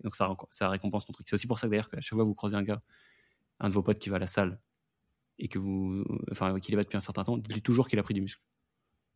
donc, 0.03 0.17
ça, 0.17 0.35
ça 0.51 0.69
récompense 0.69 1.07
ton 1.07 1.13
truc. 1.13 1.29
C'est 1.29 1.35
aussi 1.35 1.47
pour 1.47 1.59
ça 1.59 1.69
d'ailleurs 1.69 1.89
qu'à 1.89 2.01
chaque 2.01 2.17
fois 2.17 2.25
vous 2.25 2.35
croisez 2.35 2.57
un 2.57 2.63
gars, 2.63 2.83
un 3.61 3.69
de 3.69 3.75
vos 3.75 3.83
potes 3.83 3.99
qui 4.01 4.09
va 4.09 4.17
à 4.17 4.19
la 4.19 4.27
salle, 4.27 4.59
et 5.39 5.49
que 5.49 5.59
vous. 5.59 6.05
Enfin, 6.31 6.59
qu'il 6.61 6.75
est 6.75 6.77
va 6.77 6.85
depuis 6.85 6.97
un 6.97 7.01
certain 7.01 7.25
temps, 7.25 7.37
dites-lui 7.37 7.63
toujours 7.63 7.89
qu'il 7.89 7.99
a 7.99 8.03
pris 8.03 8.15
du 8.15 8.21
muscle. 8.21 8.41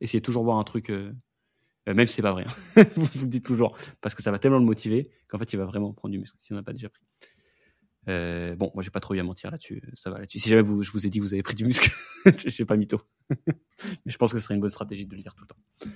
Essayez 0.01 0.21
toujours 0.21 0.45
voir 0.45 0.59
un 0.59 0.65
truc. 0.65 0.91
Euh, 0.91 1.13
euh, 1.89 1.95
même 1.95 2.07
si 2.07 2.15
c'est 2.15 2.23
pas 2.23 2.33
vrai, 2.33 2.45
hein. 2.47 2.85
vous, 2.97 3.23
le 3.23 3.29
dites 3.29 3.45
toujours, 3.45 3.77
parce 4.01 4.15
que 4.15 4.23
ça 4.23 4.31
va 4.31 4.39
tellement 4.39 4.59
le 4.59 4.65
motiver 4.65 5.09
qu'en 5.29 5.39
fait 5.39 5.53
il 5.53 5.57
va 5.57 5.65
vraiment 5.65 5.93
prendre 5.93 6.13
du 6.13 6.19
muscle 6.19 6.37
si 6.41 6.53
on 6.53 6.57
n'a 6.57 6.63
pas 6.63 6.73
déjà 6.73 6.89
pris. 6.89 7.03
Euh, 8.09 8.57
bon, 8.57 8.71
moi 8.75 8.83
j'ai 8.83 8.91
pas 8.91 9.01
trop 9.01 9.15
eu 9.15 9.21
à 9.21 9.23
mentir 9.23 9.51
là-dessus, 9.51 9.83
ça 9.95 10.11
va. 10.11 10.21
Si 10.27 10.39
jamais 10.49 10.63
vous, 10.63 10.83
je 10.83 10.91
vous 10.91 11.07
ai 11.07 11.11
dit 11.11 11.19
que 11.19 11.25
vous 11.25 11.33
avez 11.33 11.43
pris 11.43 11.55
du 11.55 11.65
muscle, 11.65 11.91
je 12.39 12.51
sais 12.51 12.65
pas 12.65 12.77
mytho. 12.77 13.01
Mais 13.31 14.13
je 14.13 14.17
pense 14.17 14.33
que 14.33 14.39
ce 14.39 14.45
serait 14.45 14.55
une 14.55 14.61
bonne 14.61 14.71
stratégie 14.71 15.07
de 15.07 15.15
le 15.15 15.23
dire 15.23 15.35
tout 15.35 15.45
le 15.45 15.49
temps. 15.49 15.91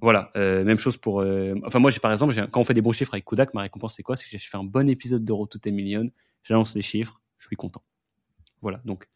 Voilà, 0.00 0.30
même 0.34 0.78
chose 0.78 0.96
pour. 0.96 1.24
Enfin, 1.64 1.78
moi 1.78 1.90
j'ai 1.90 2.00
par 2.00 2.10
exemple, 2.10 2.34
quand 2.50 2.60
on 2.60 2.64
fait 2.64 2.74
des 2.74 2.82
bons 2.82 2.92
chiffres 2.92 3.14
avec 3.14 3.24
Kodak, 3.24 3.54
ma 3.54 3.62
récompense 3.62 3.94
c'est 3.94 4.02
quoi? 4.02 4.16
C'est 4.16 4.24
que 4.24 4.30
j'ai 4.30 4.38
fait 4.38 4.56
un 4.56 4.64
bon 4.64 4.88
épisode 4.88 5.24
de 5.24 5.32
Road 5.32 5.48
to 5.48 5.58
10 5.58 5.72
Million, 5.72 6.10
j'annonce 6.42 6.74
les 6.74 6.82
chiffres, 6.82 7.20
je 7.38 7.46
suis 7.46 7.56
content. 7.56 7.82
Voilà, 8.60 8.80
donc 8.84 9.08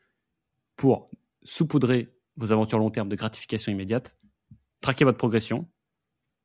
pour 0.76 1.10
saupoudrer 1.42 2.14
vos 2.36 2.52
aventures 2.52 2.78
long 2.78 2.90
terme 2.90 3.08
de 3.08 3.16
gratification 3.16 3.72
immédiate, 3.72 4.16
traquez 4.80 5.04
votre 5.04 5.18
progression 5.18 5.68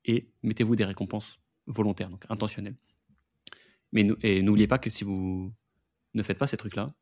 et 0.05 0.29
mettez-vous 0.43 0.75
des 0.75 0.85
récompenses 0.85 1.39
volontaires, 1.65 2.09
donc 2.09 2.25
intentionnelles. 2.29 2.77
Mais 3.91 4.03
n'oubliez 4.03 4.67
pas 4.67 4.79
que 4.79 4.89
si 4.89 5.03
vous 5.03 5.53
ne 6.13 6.23
faites 6.23 6.37
pas 6.37 6.47
ces 6.47 6.57
trucs-là, 6.57 6.93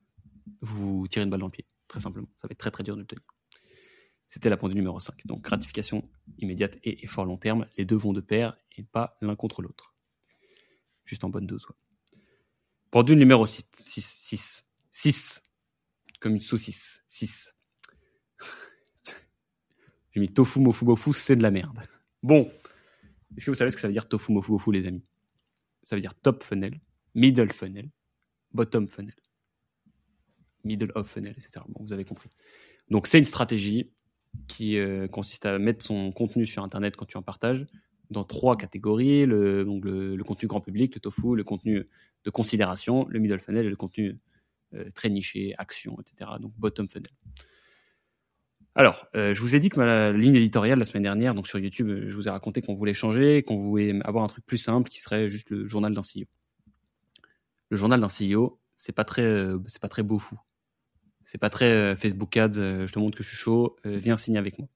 vous 0.62 1.08
tirez 1.08 1.24
une 1.24 1.30
balle 1.30 1.40
dans 1.40 1.48
le 1.48 1.52
pied, 1.52 1.66
très 1.88 2.00
simplement. 2.00 2.28
Ça 2.36 2.48
va 2.48 2.52
être 2.52 2.60
très 2.60 2.72
très 2.72 2.84
dur 2.84 2.96
de 2.96 3.02
le 3.02 3.08
tenir. 3.08 3.24
C'était 4.28 4.50
la 4.50 4.58
pendule 4.58 4.78
numéro 4.78 5.00
5. 5.00 5.26
Donc 5.26 5.42
gratification 5.42 6.10
immédiate 6.40 6.78
et 6.84 7.04
effort 7.06 7.26
long 7.26 7.38
terme, 7.38 7.68
les 7.78 7.86
deux 7.86 7.96
vont 7.96 8.14
de 8.14 8.22
pair 8.22 8.58
et 8.76 8.84
pas 8.84 9.18
l'un 9.22 9.36
contre 9.36 9.62
l'autre. 9.62 9.96
Juste 11.06 11.24
en 11.24 11.30
bonne 11.30 11.46
dose. 11.46 11.68
Pendule 12.92 13.20
numéro 13.20 13.46
6. 13.46 13.70
6. 13.72 14.66
6. 14.90 15.44
Comme 16.26 16.34
une 16.34 16.42
saucisse. 16.42 17.04
6. 17.08 17.54
J'ai 20.12 20.20
mis 20.20 20.34
tofu, 20.34 20.60
mofu, 20.60 20.84
bofu, 20.84 21.14
c'est 21.14 21.36
de 21.36 21.44
la 21.44 21.52
merde. 21.52 21.78
Bon. 22.24 22.52
Est-ce 23.38 23.46
que 23.46 23.52
vous 23.52 23.56
savez 23.56 23.70
ce 23.70 23.76
que 23.76 23.82
ça 23.82 23.88
veut 23.88 23.94
dire 23.94 24.10
tofu, 24.10 24.32
mofu, 24.32 24.50
bofu, 24.50 24.72
les 24.72 24.88
amis? 24.88 25.04
Ça 25.84 25.96
veut 25.96 26.00
dire 26.02 26.16
top 26.16 26.44
funnel, 26.44 26.82
middle 27.14 27.54
funnel, 27.54 27.92
bottom 28.54 28.88
funnel, 28.88 29.14
middle 30.64 30.92
of 30.96 31.08
funnel, 31.08 31.34
etc. 31.34 31.64
Bon, 31.70 31.84
vous 31.84 31.94
avez 31.94 32.06
compris. 32.06 32.32
Donc 32.90 33.06
c'est 33.06 33.20
une 33.20 33.24
stratégie 33.24 33.92
qui 34.48 34.80
euh, 34.80 35.08
consiste 35.08 35.46
à 35.46 35.60
mettre 35.60 35.86
son 35.86 36.12
contenu 36.12 36.48
sur 36.48 36.64
Internet 36.64 36.96
quand 36.96 37.06
tu 37.06 37.18
en 37.18 37.22
partages 37.22 37.68
dans 38.10 38.24
trois 38.24 38.58
catégories, 38.58 39.28
le, 39.28 39.62
le, 39.62 40.24
contenu 40.24 40.48
grand 40.48 40.62
public, 40.62 40.96
le 40.96 41.02
tofu, 41.02 41.36
le 41.36 41.44
contenu 41.44 41.88
de 42.24 42.30
considération, 42.32 43.06
le 43.10 43.20
middle 43.20 43.40
funnel 43.40 43.68
et 43.68 43.70
le 43.70 43.76
contenu 43.76 44.18
très 44.94 45.10
niché, 45.10 45.54
action, 45.58 45.98
etc. 46.00 46.32
Donc 46.40 46.54
bottom 46.58 46.88
funnel. 46.90 47.12
Alors, 48.78 49.08
euh, 49.16 49.34
je 49.34 49.42
vous 49.42 49.56
ai 49.56 49.60
dit 49.62 49.70
que 49.70 49.80
ma 49.80 50.12
ligne 50.12 50.36
éditoriale 50.36 50.78
la 50.78 50.86
semaine 50.86 51.04
dernière, 51.04 51.34
donc 51.34 51.48
sur 51.48 51.60
YouTube, 51.60 52.08
je 52.08 52.16
vous 52.16 52.28
ai 52.28 52.32
raconté 52.32 52.62
qu'on 52.62 52.76
voulait 52.76 52.94
changer, 52.94 53.42
qu'on 53.42 53.58
voulait 53.58 53.98
avoir 54.04 54.26
un 54.26 54.28
truc 54.28 54.46
plus 54.46 54.58
simple 54.58 54.90
qui 54.90 55.00
serait 55.00 55.30
juste 55.30 55.50
le 55.50 55.66
journal 55.66 55.94
d'un 55.94 56.02
CEO. 56.02 56.26
Le 57.70 57.78
journal 57.78 58.02
d'un 58.02 58.08
CEO, 58.08 58.60
c'est 58.76 58.92
pas 58.92 59.06
très, 59.06 59.54
c'est 59.68 59.82
pas 59.82 59.88
très 59.88 60.04
beau 60.04 60.20
fou. 60.20 60.38
C'est 61.26 61.40
pas 61.40 61.50
très 61.50 61.72
euh, 61.72 61.96
Facebook 61.96 62.38
Ads, 62.38 62.60
euh, 62.60 62.88
je 62.88 62.94
te 62.94 63.00
montre 63.00 63.18
que 63.18 63.24
je 63.24 63.30
suis 63.30 63.38
chaud, 63.38 63.76
euh, 63.86 63.98
viens 63.98 64.16
signer 64.16 64.38
avec 64.38 64.60
moi. 64.60 64.68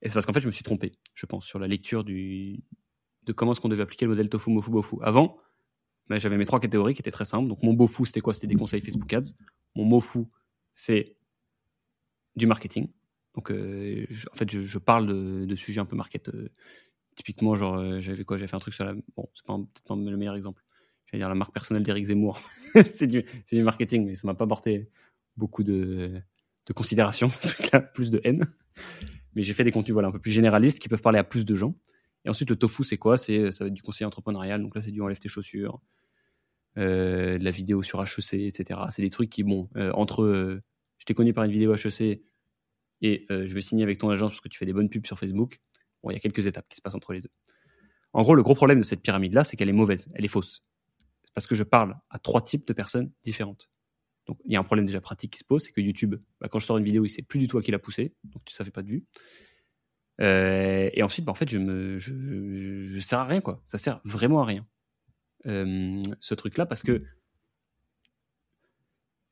Et 0.00 0.08
c'est 0.08 0.14
parce 0.14 0.24
qu'en 0.24 0.32
fait, 0.32 0.40
je 0.40 0.46
me 0.46 0.52
suis 0.52 0.64
trompé, 0.64 0.92
je 1.14 1.26
pense, 1.26 1.44
sur 1.44 1.58
la 1.58 1.66
lecture 1.66 2.04
de 2.04 3.32
comment 3.34 3.52
est-ce 3.52 3.60
qu'on 3.60 3.68
devait 3.68 3.82
appliquer 3.82 4.06
le 4.06 4.10
modèle 4.10 4.30
tofu, 4.30 4.50
mofu, 4.50 4.70
bofu. 4.70 4.96
Avant, 5.02 5.38
bah, 6.08 6.18
j'avais 6.18 6.36
mes 6.36 6.46
trois 6.46 6.60
catégories 6.60 6.94
qui 6.94 7.00
étaient 7.00 7.10
très 7.10 7.24
simples. 7.24 7.48
Donc, 7.48 7.62
mon 7.62 7.74
bofu, 7.74 8.06
c'était 8.06 8.20
quoi? 8.20 8.34
C'était 8.34 8.46
des 8.46 8.56
conseils 8.56 8.80
Facebook 8.80 9.12
Ads. 9.12 9.32
Mon 9.74 9.84
mofu, 9.84 10.20
c'est 10.72 11.16
du 12.36 12.46
marketing. 12.46 12.88
Donc, 13.34 13.50
en 13.50 14.36
fait, 14.36 14.50
je, 14.50 14.78
parle 14.78 15.46
de, 15.46 15.56
sujets 15.56 15.80
un 15.80 15.84
peu 15.84 15.96
market. 15.96 16.30
typiquement, 17.14 17.54
genre, 17.54 18.00
j'avais 18.00 18.24
quoi? 18.24 18.36
J'avais 18.36 18.48
fait 18.48 18.56
un 18.56 18.60
truc 18.60 18.74
sur 18.74 18.84
la. 18.84 18.94
Bon, 19.16 19.28
c'est 19.34 19.44
peut-être 19.44 19.84
pas 19.86 19.94
le 19.96 20.16
meilleur 20.16 20.36
exemple. 20.36 20.62
J'allais 21.06 21.20
dire 21.20 21.28
la 21.28 21.34
marque 21.34 21.52
personnelle 21.52 21.82
d'Eric 21.82 22.06
Zemmour. 22.06 22.40
c'est 22.84 23.06
du, 23.06 23.24
du, 23.50 23.62
marketing, 23.62 24.06
mais 24.06 24.14
ça 24.14 24.26
m'a 24.26 24.34
pas 24.34 24.46
porté 24.46 24.90
beaucoup 25.36 25.62
de, 25.62 26.20
de 26.66 26.72
considération, 26.72 27.30
plus 27.94 28.10
de 28.10 28.20
haine. 28.24 28.46
Mais 29.34 29.42
j'ai 29.42 29.54
fait 29.54 29.64
des 29.64 29.72
contenus 29.72 29.92
voilà, 29.92 30.08
un 30.08 30.12
peu 30.12 30.18
plus 30.18 30.32
généralistes 30.32 30.78
qui 30.78 30.88
peuvent 30.88 31.02
parler 31.02 31.18
à 31.18 31.24
plus 31.24 31.44
de 31.44 31.54
gens. 31.54 31.74
Et 32.24 32.28
ensuite, 32.28 32.50
le 32.50 32.56
tofu, 32.56 32.84
c'est 32.84 32.96
quoi? 32.96 33.16
C'est 33.18 33.50
du 33.70 33.82
conseil 33.82 34.04
entrepreneurial. 34.04 34.60
Donc 34.62 34.74
là, 34.74 34.80
c'est 34.80 34.90
du 34.90 35.00
enlève 35.00 35.18
tes 35.18 35.28
chaussures, 35.28 35.74
euh, 35.74 35.78
de 36.82 37.44
la 37.44 37.50
vidéo 37.50 37.82
sur 37.82 38.02
HEC, 38.02 38.34
etc. 38.34 38.80
C'est 38.90 39.02
des 39.02 39.10
trucs 39.10 39.30
qui, 39.30 39.42
bon, 39.42 39.68
euh, 39.76 39.92
entre 39.92 40.22
euh, 40.22 40.62
je 40.98 41.04
t'ai 41.04 41.14
connu 41.14 41.32
par 41.32 41.44
une 41.44 41.52
vidéo 41.52 41.74
HEC 41.74 42.22
et 43.02 43.26
je 43.28 43.52
vais 43.52 43.60
signer 43.60 43.82
avec 43.82 43.98
ton 43.98 44.08
agence 44.08 44.30
parce 44.32 44.40
que 44.40 44.48
tu 44.48 44.58
fais 44.58 44.66
des 44.66 44.72
bonnes 44.72 44.88
pubs 44.88 45.06
sur 45.06 45.18
Facebook, 45.18 45.60
bon, 46.02 46.10
il 46.10 46.14
y 46.14 46.16
a 46.16 46.20
quelques 46.20 46.46
étapes 46.46 46.66
qui 46.68 46.76
se 46.76 46.82
passent 46.82 46.94
entre 46.94 47.12
les 47.12 47.20
deux. 47.20 47.30
En 48.12 48.22
gros, 48.22 48.34
le 48.34 48.42
gros 48.42 48.54
problème 48.54 48.78
de 48.78 48.84
cette 48.84 49.02
pyramide-là, 49.02 49.44
c'est 49.44 49.56
qu'elle 49.56 49.68
est 49.68 49.74
mauvaise, 49.74 50.08
elle 50.14 50.24
est 50.24 50.28
fausse. 50.28 50.64
Parce 51.34 51.46
que 51.46 51.54
je 51.54 51.62
parle 51.62 51.96
à 52.08 52.18
trois 52.18 52.40
types 52.40 52.66
de 52.66 52.72
personnes 52.72 53.12
différentes. 53.22 53.68
Donc 54.26 54.38
il 54.44 54.52
y 54.52 54.56
a 54.56 54.60
un 54.60 54.64
problème 54.64 54.86
déjà 54.86 55.00
pratique 55.00 55.34
qui 55.34 55.38
se 55.38 55.44
pose, 55.44 55.62
c'est 55.62 55.72
que 55.72 55.80
YouTube, 55.80 56.16
bah, 56.40 56.48
quand 56.48 56.58
je 56.58 56.66
sors 56.66 56.78
une 56.78 56.84
vidéo, 56.84 57.04
il 57.04 57.10
sait 57.10 57.22
plus 57.22 57.38
du 57.38 57.48
tout 57.48 57.60
qui 57.60 57.70
l'a 57.70 57.78
poussé, 57.78 58.14
donc 58.24 58.42
ça 58.48 58.64
fait 58.64 58.70
pas 58.70 58.82
de 58.82 58.88
vue. 58.88 59.04
Euh, 60.20 60.90
et 60.92 61.02
ensuite, 61.02 61.24
bah, 61.24 61.32
en 61.32 61.34
fait, 61.34 61.48
je 61.48 61.58
me, 61.58 61.98
sers 63.00 63.18
à 63.18 63.24
rien 63.24 63.40
quoi. 63.40 63.60
Ça 63.64 63.78
sert 63.78 64.00
vraiment 64.04 64.40
à 64.40 64.44
rien. 64.44 64.66
Euh, 65.46 66.02
ce 66.20 66.34
truc-là, 66.34 66.66
parce 66.66 66.82
que 66.82 67.04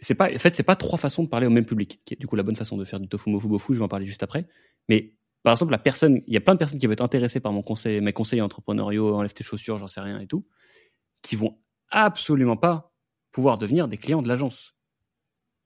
c'est 0.01 0.15
pas, 0.15 0.33
en 0.33 0.39
fait, 0.39 0.55
c'est 0.55 0.63
pas 0.63 0.77
trois 0.77 0.99
façons 0.99 1.25
de 1.25 1.29
parler 1.29 1.47
au 1.47 1.51
même 1.51 1.67
public, 1.67 2.01
qui 2.05 2.15
est 2.15 2.17
du 2.17 2.27
coup 2.27 2.37
la 2.37 2.43
bonne 2.43 2.57
façon 2.57 2.77
de 2.77 2.85
faire 2.85 3.01
du 3.01 3.09
tofu 3.09 3.31
mofu 3.31 3.49
bofu. 3.49 3.75
Je 3.75 3.79
vais 3.79 3.85
en 3.85 3.89
parler 3.89 4.07
juste 4.07 4.23
après. 4.23 4.47
Mais 4.89 5.15
par 5.43 5.53
exemple, 5.53 5.73
la 5.73 5.79
personne, 5.79 6.23
il 6.27 6.35
y 6.35 6.37
a 6.37 6.41
plein 6.41 6.55
de 6.55 6.59
personnes 6.59 6.79
qui 6.79 6.87
vont 6.87 6.93
être 6.93 7.01
intéressées 7.01 7.41
par 7.41 7.53
mon 7.53 7.63
conseil, 7.63 8.01
mes 8.01 8.13
conseils 8.13 8.41
entrepreneuriaux, 8.41 9.15
enlève 9.15 9.33
tes 9.33 9.45
chaussures, 9.45 9.79
j'en 9.79 9.87
sais 9.87 10.01
rien 10.01 10.21
et 10.21 10.27
tout, 10.27 10.47
qui 11.23 11.37
vont 11.37 11.59
absolument 11.91 12.57
pas 12.57 12.93
pouvoir 13.33 13.59
devenir 13.59 13.89
des 13.89 13.99
clients 13.99 14.23
de 14.23 14.29
l'agence. 14.29 14.75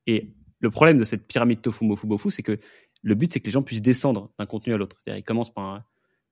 Et 0.07 0.35
le 0.61 0.71
problème 0.71 0.99
de 0.99 1.05
cette 1.05 1.27
pyramide 1.27 1.63
tofu 1.63 1.85
mofu 1.85 2.07
bofu, 2.07 2.31
c'est 2.31 2.43
que 2.43 2.59
le 3.03 3.15
but, 3.15 3.33
c'est 3.33 3.41
que 3.41 3.47
les 3.47 3.53
gens 3.53 3.63
puissent 3.63 3.83
descendre 3.83 4.33
d'un 4.39 4.47
contenu 4.47 4.75
à 4.75 4.77
l'autre. 4.77 4.97
C'est-à-dire, 4.99 5.21
ils 5.21 5.25
commencent 5.25 5.53
par, 5.53 5.85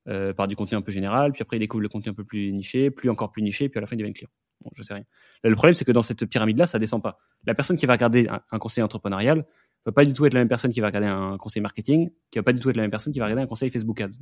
euh, 0.09 0.33
par 0.33 0.49
du 0.49 0.57
contenu 0.57 0.77
un 0.77 0.83
peu 0.83 0.93
général, 0.93 1.33
puis 1.33 1.43
après, 1.43 1.57
ils 1.57 1.61
découvrent 1.61 1.83
le 1.83 1.89
contenu 1.89 2.11
un 2.11 2.15
peu 2.15 2.25
plus 2.25 2.53
niché, 2.53 2.91
plus 2.91 3.11
encore 3.11 3.33
plus 3.33 3.43
niché, 3.43 3.69
puis 3.69 3.79
à 3.79 3.81
la 3.81 3.87
fin, 3.87 3.97
ils 3.97 3.99
deviennent 3.99 4.15
clients. 4.15 4.31
Bon, 4.63 4.71
je 4.75 4.83
sais 4.83 4.95
rien. 4.95 5.05
le 5.43 5.55
problème, 5.55 5.75
c'est 5.75 5.85
que 5.85 5.93
dans 5.93 6.03
cette 6.03 6.25
pyramide-là, 6.27 6.67
ça 6.67 6.79
descend 6.79 7.03
pas. 7.03 7.19
La 7.47 7.55
personne 7.55 7.77
qui 7.77 7.87
va 7.87 7.93
regarder 7.95 8.29
un, 8.29 8.59
conseil 8.59 8.83
entrepreneurial 8.83 9.45
va 9.85 9.93
pas 9.93 10.05
du 10.05 10.13
tout 10.13 10.25
être 10.27 10.35
la 10.35 10.41
même 10.41 10.49
personne 10.49 10.73
qui 10.73 10.81
va 10.81 10.87
regarder 10.87 11.09
un 11.09 11.37
conseil 11.39 11.63
marketing, 11.63 12.11
qui 12.31 12.39
va 12.39 12.43
pas 12.43 12.53
du 12.53 12.61
tout 12.61 12.71
être 12.71 12.77
la 12.77 12.83
même 12.83 12.91
personne 12.91 13.13
qui 13.13 13.19
va 13.19 13.27
regarder 13.27 13.43
un 13.43 13.47
conseil 13.47 13.71
Facebook 13.71 14.01
Ads. 14.01 14.19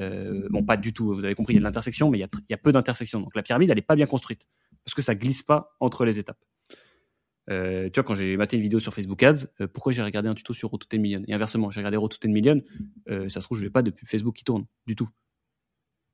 Euh, 0.00 0.46
bon, 0.50 0.64
pas 0.64 0.76
du 0.76 0.92
tout. 0.92 1.14
Vous 1.14 1.24
avez 1.24 1.34
compris, 1.34 1.54
il 1.54 1.56
y 1.56 1.58
a 1.58 1.60
de 1.60 1.64
l'intersection, 1.64 2.10
mais 2.10 2.18
il 2.18 2.28
y 2.48 2.54
a, 2.54 2.58
peu 2.58 2.72
d'intersection. 2.72 3.20
Donc 3.20 3.34
la 3.34 3.42
pyramide, 3.42 3.70
elle 3.70 3.78
est 3.78 3.82
pas 3.82 3.96
bien 3.96 4.06
construite 4.06 4.46
parce 4.84 4.94
que 4.94 5.02
ça 5.02 5.14
glisse 5.14 5.42
pas 5.42 5.76
entre 5.80 6.04
les 6.04 6.18
étapes. 6.18 6.38
Euh, 7.48 7.88
tu 7.90 8.00
vois, 8.00 8.04
quand 8.04 8.14
j'ai 8.14 8.36
maté 8.36 8.56
une 8.56 8.62
vidéo 8.62 8.80
sur 8.80 8.92
Facebook 8.92 9.22
Ads, 9.22 9.46
euh, 9.60 9.68
pourquoi 9.68 9.92
j'ai 9.92 10.02
regardé 10.02 10.28
un 10.28 10.34
tuto 10.34 10.52
sur 10.52 10.70
Road 10.70 10.82
to 10.88 10.98
Million? 10.98 11.22
Et 11.28 11.34
inversement, 11.34 11.70
j'ai 11.70 11.80
regardé 11.80 11.96
Road 11.96 12.14
Million, 12.24 12.60
euh, 13.08 13.28
ça 13.28 13.40
se 13.40 13.46
trouve, 13.46 13.58
je 13.58 13.64
n'ai 13.64 13.70
pas 13.70 13.82
de 13.82 13.90
pub 13.90 14.08
Facebook 14.08 14.34
qui 14.34 14.44
tourne 14.44 14.66
du 14.86 14.96
tout. 14.96 15.08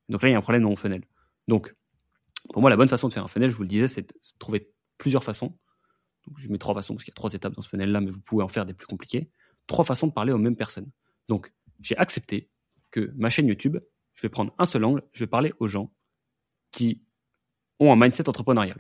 Donc 0.09 0.22
là, 0.22 0.28
il 0.28 0.33
y 0.33 0.35
a 0.35 0.39
un 0.39 0.43
problème 0.43 0.62
dans 0.62 0.68
mon 0.68 0.76
funnel. 0.76 1.05
Donc, 1.49 1.74
pour 2.53 2.61
moi, 2.61 2.70
la 2.70 2.76
bonne 2.76 2.89
façon 2.89 3.09
de 3.09 3.14
faire 3.14 3.24
un 3.24 3.28
funnel, 3.28 3.51
je 3.51 3.57
vous 3.57 3.62
le 3.62 3.68
disais, 3.68 3.89
c'est 3.89 4.03
de 4.03 4.14
trouver 4.39 4.70
plusieurs 4.99 5.24
façons. 5.24 5.57
Donc, 6.26 6.39
je 6.39 6.49
mets 6.49 6.59
trois 6.59 6.74
façons 6.74 6.95
parce 6.95 7.05
qu'il 7.05 7.12
y 7.12 7.14
a 7.14 7.16
trois 7.16 7.33
étapes 7.33 7.55
dans 7.55 7.62
ce 7.62 7.68
funnel-là, 7.68 8.01
mais 8.01 8.11
vous 8.11 8.20
pouvez 8.20 8.45
en 8.45 8.49
faire 8.49 8.66
des 8.66 8.74
plus 8.74 8.87
compliqués. 8.87 9.30
Trois 9.66 9.85
façons 9.85 10.07
de 10.07 10.12
parler 10.12 10.33
aux 10.33 10.39
mêmes 10.39 10.57
personnes. 10.57 10.91
Donc, 11.28 11.53
j'ai 11.80 11.97
accepté 11.97 12.51
que 12.91 13.12
ma 13.16 13.30
chaîne 13.30 13.49
YouTube, 13.49 13.78
je 14.14 14.22
vais 14.22 14.28
prendre 14.28 14.55
un 14.59 14.64
seul 14.64 14.85
angle, 14.85 15.03
je 15.12 15.20
vais 15.20 15.28
parler 15.28 15.53
aux 15.59 15.66
gens 15.66 15.93
qui 16.70 17.03
ont 17.80 17.93
un 17.93 17.97
mindset 17.97 18.28
entrepreneurial. 18.28 18.78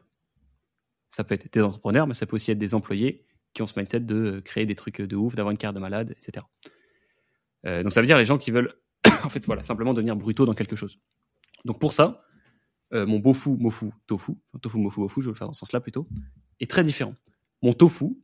Ça 1.12 1.24
peut 1.24 1.34
être 1.34 1.52
des 1.52 1.60
entrepreneurs, 1.60 2.06
mais 2.06 2.14
ça 2.14 2.24
peut 2.24 2.36
aussi 2.36 2.50
être 2.50 2.58
des 2.58 2.74
employés 2.74 3.26
qui 3.52 3.60
ont 3.60 3.66
ce 3.66 3.78
mindset 3.78 4.00
de 4.00 4.40
créer 4.42 4.64
des 4.64 4.74
trucs 4.74 5.02
de 5.02 5.14
ouf, 5.14 5.34
d'avoir 5.34 5.50
une 5.50 5.58
carte 5.58 5.74
de 5.74 5.80
malade, 5.80 6.10
etc. 6.16 6.46
Euh, 7.66 7.82
donc 7.82 7.92
ça 7.92 8.00
veut 8.00 8.06
dire 8.06 8.16
les 8.16 8.24
gens 8.24 8.38
qui 8.38 8.50
veulent, 8.50 8.74
en 9.22 9.28
fait, 9.28 9.44
voilà, 9.44 9.62
simplement 9.62 9.92
devenir 9.92 10.16
brutaux 10.16 10.46
dans 10.46 10.54
quelque 10.54 10.74
chose. 10.74 10.98
Donc 11.66 11.78
pour 11.78 11.92
ça, 11.92 12.24
euh, 12.94 13.04
mon 13.04 13.18
bofu, 13.18 13.50
mofu, 13.58 13.90
tofu, 14.06 14.32
tofu, 14.62 14.78
mofu, 14.78 15.00
mofu, 15.00 15.20
je 15.20 15.26
vais 15.26 15.32
le 15.32 15.36
faire 15.36 15.48
dans 15.48 15.52
ce 15.52 15.60
sens-là 15.60 15.80
plutôt, 15.80 16.08
est 16.60 16.70
très 16.70 16.82
différent. 16.82 17.14
Mon 17.60 17.74
tofu, 17.74 18.16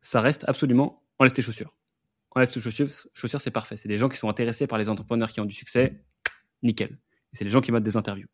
ça 0.00 0.20
reste 0.20 0.44
absolument 0.46 1.02
enlève 1.18 1.32
tes 1.32 1.42
chaussures. 1.42 1.74
Enlève 2.30 2.52
tes 2.52 2.60
chaussures, 2.60 2.88
chaussures 3.12 3.40
c'est 3.40 3.50
parfait. 3.50 3.76
C'est 3.76 3.88
des 3.88 3.98
gens 3.98 4.08
qui 4.08 4.18
sont 4.18 4.28
intéressés 4.28 4.68
par 4.68 4.78
les 4.78 4.88
entrepreneurs 4.88 5.32
qui 5.32 5.40
ont 5.40 5.46
du 5.46 5.54
succès, 5.54 6.00
nickel. 6.62 6.96
C'est 7.32 7.42
les 7.42 7.50
gens 7.50 7.60
qui 7.60 7.72
mettent 7.72 7.82
des 7.82 7.96
interviews 7.96 8.28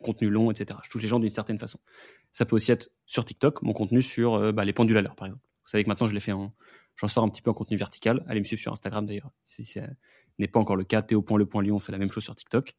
contenu 0.00 0.30
long, 0.30 0.50
etc. 0.50 0.78
Je 0.84 0.90
touche 0.90 1.02
les 1.02 1.08
gens 1.08 1.18
d'une 1.18 1.30
certaine 1.30 1.58
façon. 1.58 1.78
Ça 2.32 2.44
peut 2.44 2.56
aussi 2.56 2.72
être 2.72 2.90
sur 3.06 3.24
TikTok, 3.24 3.62
mon 3.62 3.72
contenu 3.72 4.02
sur 4.02 4.34
euh, 4.34 4.52
bah, 4.52 4.64
les 4.64 4.72
pendules 4.72 4.96
à 4.96 5.02
l'heure, 5.02 5.16
par 5.16 5.26
exemple. 5.26 5.44
Vous 5.64 5.70
savez 5.70 5.84
que 5.84 5.88
maintenant, 5.88 6.06
je 6.06 6.14
l'ai 6.14 6.32
en. 6.32 6.54
J'en 6.96 7.08
sors 7.08 7.24
un 7.24 7.28
petit 7.28 7.42
peu 7.42 7.50
en 7.50 7.54
contenu 7.54 7.76
vertical. 7.76 8.24
Allez 8.26 8.40
me 8.40 8.44
suivre 8.44 8.62
sur 8.62 8.72
Instagram 8.72 9.04
d'ailleurs. 9.04 9.30
Si 9.44 9.64
ce 9.64 9.80
n'est 10.38 10.48
pas 10.48 10.58
encore 10.60 10.76
le 10.76 10.84
cas, 10.84 11.02
Théo.le.lion 11.02 11.78
fait 11.78 11.92
la 11.92 11.98
même 11.98 12.10
chose 12.10 12.24
sur 12.24 12.34
TikTok. 12.34 12.74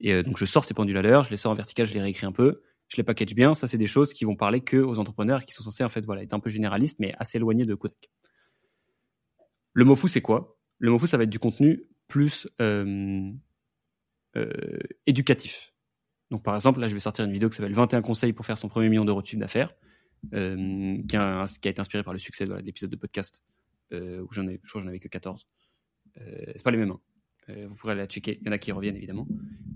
Et 0.00 0.12
euh, 0.12 0.22
donc, 0.22 0.36
je 0.36 0.44
sors 0.44 0.64
ces 0.64 0.74
pendules 0.74 0.96
à 0.96 1.02
l'heure, 1.02 1.22
je 1.22 1.30
les 1.30 1.36
sors 1.36 1.52
en 1.52 1.54
vertical, 1.54 1.86
je 1.86 1.94
les 1.94 2.00
réécris 2.00 2.26
un 2.26 2.32
peu, 2.32 2.62
je 2.88 2.96
les 2.96 3.04
package 3.04 3.34
bien. 3.34 3.54
Ça, 3.54 3.66
c'est 3.66 3.78
des 3.78 3.86
choses 3.86 4.12
qui 4.12 4.24
vont 4.24 4.34
parler 4.34 4.62
que 4.62 4.76
aux 4.76 4.98
entrepreneurs 4.98 5.44
qui 5.44 5.54
sont 5.54 5.62
censés 5.62 5.84
en 5.84 5.88
fait 5.88 6.04
voilà, 6.04 6.22
être 6.22 6.34
un 6.34 6.40
peu 6.40 6.50
généralistes, 6.50 6.98
mais 6.98 7.12
assez 7.18 7.38
éloignés 7.38 7.66
de 7.66 7.74
Kodak. 7.74 8.10
Le 9.72 9.84
Mofu, 9.84 10.08
c'est 10.08 10.22
quoi? 10.22 10.58
Le 10.78 10.90
Mofu, 10.90 11.06
ça 11.06 11.16
va 11.16 11.24
être 11.24 11.30
du 11.30 11.38
contenu 11.38 11.84
plus 12.08 12.48
euh, 12.60 13.32
éducatif. 15.06 15.72
Donc, 16.30 16.42
par 16.42 16.54
exemple, 16.54 16.80
là, 16.80 16.88
je 16.88 16.94
vais 16.94 17.00
sortir 17.00 17.24
une 17.24 17.32
vidéo 17.32 17.48
qui 17.48 17.56
s'appelle 17.56 17.74
21 17.74 18.02
conseils 18.02 18.32
pour 18.32 18.46
faire 18.46 18.58
son 18.58 18.68
premier 18.68 18.88
million 18.88 19.04
d'euros 19.04 19.22
de 19.22 19.26
chiffre 19.26 19.40
d'affaires, 19.40 19.74
euh, 20.34 20.98
qui, 21.08 21.16
a, 21.16 21.46
été 21.64 21.80
inspiré 21.80 22.02
par 22.02 22.12
le 22.12 22.18
succès 22.18 22.46
de 22.46 22.54
l'épisode 22.56 22.90
de 22.90 22.96
podcast, 22.96 23.42
euh, 23.92 24.20
où 24.22 24.32
j'en 24.32 24.46
ai, 24.48 24.60
je 24.62 24.68
crois 24.68 24.80
j'en 24.80 24.88
avais 24.88 24.98
que 24.98 25.08
14. 25.08 25.46
Euh, 26.18 26.22
c'est 26.46 26.62
pas 26.62 26.70
les 26.70 26.78
mêmes. 26.78 26.90
Hein. 26.90 27.00
Vous 27.68 27.76
pourrez 27.76 27.94
la 27.94 28.06
checker. 28.06 28.38
Il 28.40 28.46
y 28.46 28.48
en 28.48 28.52
a 28.52 28.58
qui 28.58 28.72
reviennent, 28.72 28.96
évidemment. 28.96 29.28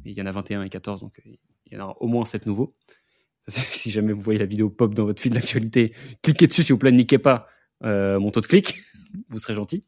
Mais 0.05 0.11
il 0.11 0.19
y 0.19 0.23
en 0.23 0.27
a 0.27 0.33
21 0.33 0.65
et 0.65 0.69
14, 0.69 1.03
donc 1.03 1.23
il 1.25 1.73
y 1.73 1.77
en 1.77 1.85
aura 1.85 2.03
au 2.03 2.09
moins 2.09 2.25
7 2.25 2.47
nouveaux. 2.47 2.75
si 3.49 3.93
jamais 3.93 4.13
vous 4.13 4.21
voyez 4.21 4.41
la 4.41 4.47
vidéo 4.47 4.71
pop 4.71 4.93
dans 4.93 5.05
votre 5.05 5.23
fil 5.23 5.33
d'actualité, 5.33 5.95
cliquez 6.23 6.49
dessus, 6.49 6.65
s'il 6.65 6.73
vous 6.73 6.79
plaît, 6.79 6.91
niquez 6.91 7.19
pas 7.19 7.47
mon 7.81 8.31
taux 8.33 8.41
de 8.41 8.47
clic. 8.47 8.81
vous 9.29 9.39
serez 9.39 9.55
gentil. 9.55 9.85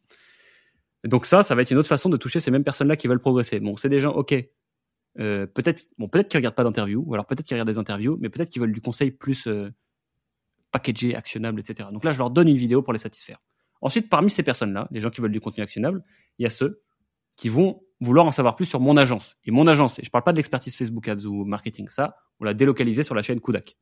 Donc 1.05 1.27
ça, 1.27 1.43
ça 1.43 1.57
va 1.57 1.63
être 1.63 1.73
une 1.73 1.79
autre 1.79 1.89
façon 1.89 2.09
de 2.09 2.17
toucher 2.17 2.39
ces 2.39 2.53
mêmes 2.53 2.63
personnes-là 2.63 2.97
qui 2.97 3.09
veulent 3.09 3.21
progresser. 3.21 3.59
Bon, 3.59 3.77
c'est 3.77 3.89
des 3.89 3.99
gens, 3.99 4.13
ok, 4.13 4.33
euh, 5.19 5.47
peut-être 5.47 5.85
bon, 5.99 6.09
peut-être 6.09 6.29
qu'ils 6.29 6.39
regardent 6.39 6.55
pas 6.55 6.65
d'interviews, 6.65 7.05
ou 7.07 7.15
alors 7.15 7.27
peut-être 7.27 7.47
qu'ils 7.47 7.55
regardent 7.55 7.69
des 7.69 7.79
interviews, 7.79 8.17
mais 8.21 8.29
peut-être 8.29 8.49
qu'ils 8.49 8.63
veulent 8.63 8.73
du 8.73 8.81
conseil 8.81 9.11
plus 9.11 9.47
euh, 9.47 9.71
packagé, 10.71 11.15
actionnable, 11.15 11.61
etc. 11.61 11.89
Donc 11.93 12.05
là, 12.05 12.13
je 12.13 12.19
leur 12.19 12.31
donne 12.31 12.49
une 12.49 12.57
vidéo 12.57 12.83
pour 12.83 12.93
les 12.93 12.99
satisfaire. 12.99 13.39
Ensuite, 13.81 14.09
parmi 14.09 14.31
ces 14.31 14.43
personnes-là, 14.43 14.89
les 14.91 15.01
gens 15.01 15.11
qui 15.11 15.21
veulent 15.21 15.33
du 15.33 15.41
contenu 15.41 15.63
actionnable, 15.63 16.03
il 16.39 16.45
y 16.45 16.47
a 16.47 16.51
ceux 16.51 16.83
qui 17.37 17.49
vont 17.49 17.83
vouloir 18.01 18.27
en 18.27 18.31
savoir 18.31 18.57
plus 18.57 18.67
sur 18.67 18.81
mon 18.81 18.97
agence. 18.97 19.37
Et 19.45 19.51
mon 19.51 19.67
agence, 19.67 19.99
et 19.99 20.05
je 20.05 20.11
parle 20.11 20.25
pas 20.25 20.33
de 20.33 20.37
l'expertise 20.37 20.77
Facebook 20.77 21.07
Ads 21.09 21.25
ou 21.25 21.45
marketing, 21.45 21.89
ça, 21.89 22.17
on 22.41 22.45
l'a 22.45 22.55
délocalisé 22.55 23.03
sur 23.03 23.15
la 23.15 23.23
chaîne 23.23 23.41
Kudak. 23.41 23.77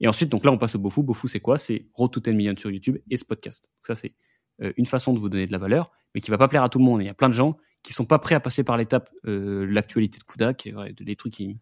Et 0.00 0.08
ensuite, 0.08 0.28
donc 0.28 0.44
là, 0.44 0.52
on 0.52 0.58
passe 0.58 0.74
au 0.74 0.78
Bofu. 0.78 1.02
Bofu, 1.02 1.28
c'est 1.28 1.40
quoi? 1.40 1.56
C'est 1.56 1.86
Road 1.94 2.10
to 2.10 2.20
10 2.20 2.32
millions 2.34 2.56
sur 2.56 2.70
YouTube 2.70 2.98
et 3.10 3.16
ce 3.16 3.24
podcast. 3.24 3.70
Donc 3.78 3.86
ça, 3.86 3.94
c'est 3.94 4.14
euh, 4.62 4.72
une 4.76 4.86
façon 4.86 5.12
de 5.12 5.18
vous 5.18 5.28
donner 5.28 5.46
de 5.46 5.52
la 5.52 5.58
valeur, 5.58 5.90
mais 6.14 6.20
qui 6.20 6.30
va 6.30 6.38
pas 6.38 6.48
plaire 6.48 6.62
à 6.62 6.68
tout 6.68 6.78
le 6.78 6.84
monde. 6.84 7.02
Il 7.02 7.06
y 7.06 7.08
a 7.08 7.14
plein 7.14 7.28
de 7.28 7.34
gens 7.34 7.56
qui 7.86 7.92
sont 7.92 8.04
pas 8.04 8.18
prêts 8.18 8.34
à 8.34 8.40
passer 8.40 8.64
par 8.64 8.76
l'étape 8.76 9.08
euh, 9.28 9.64
l'actualité 9.64 10.18
de 10.18 10.24
Kudak, 10.24 10.66
et, 10.66 10.74
des 10.92 11.14
trucs 11.14 11.34
qui, 11.34 11.60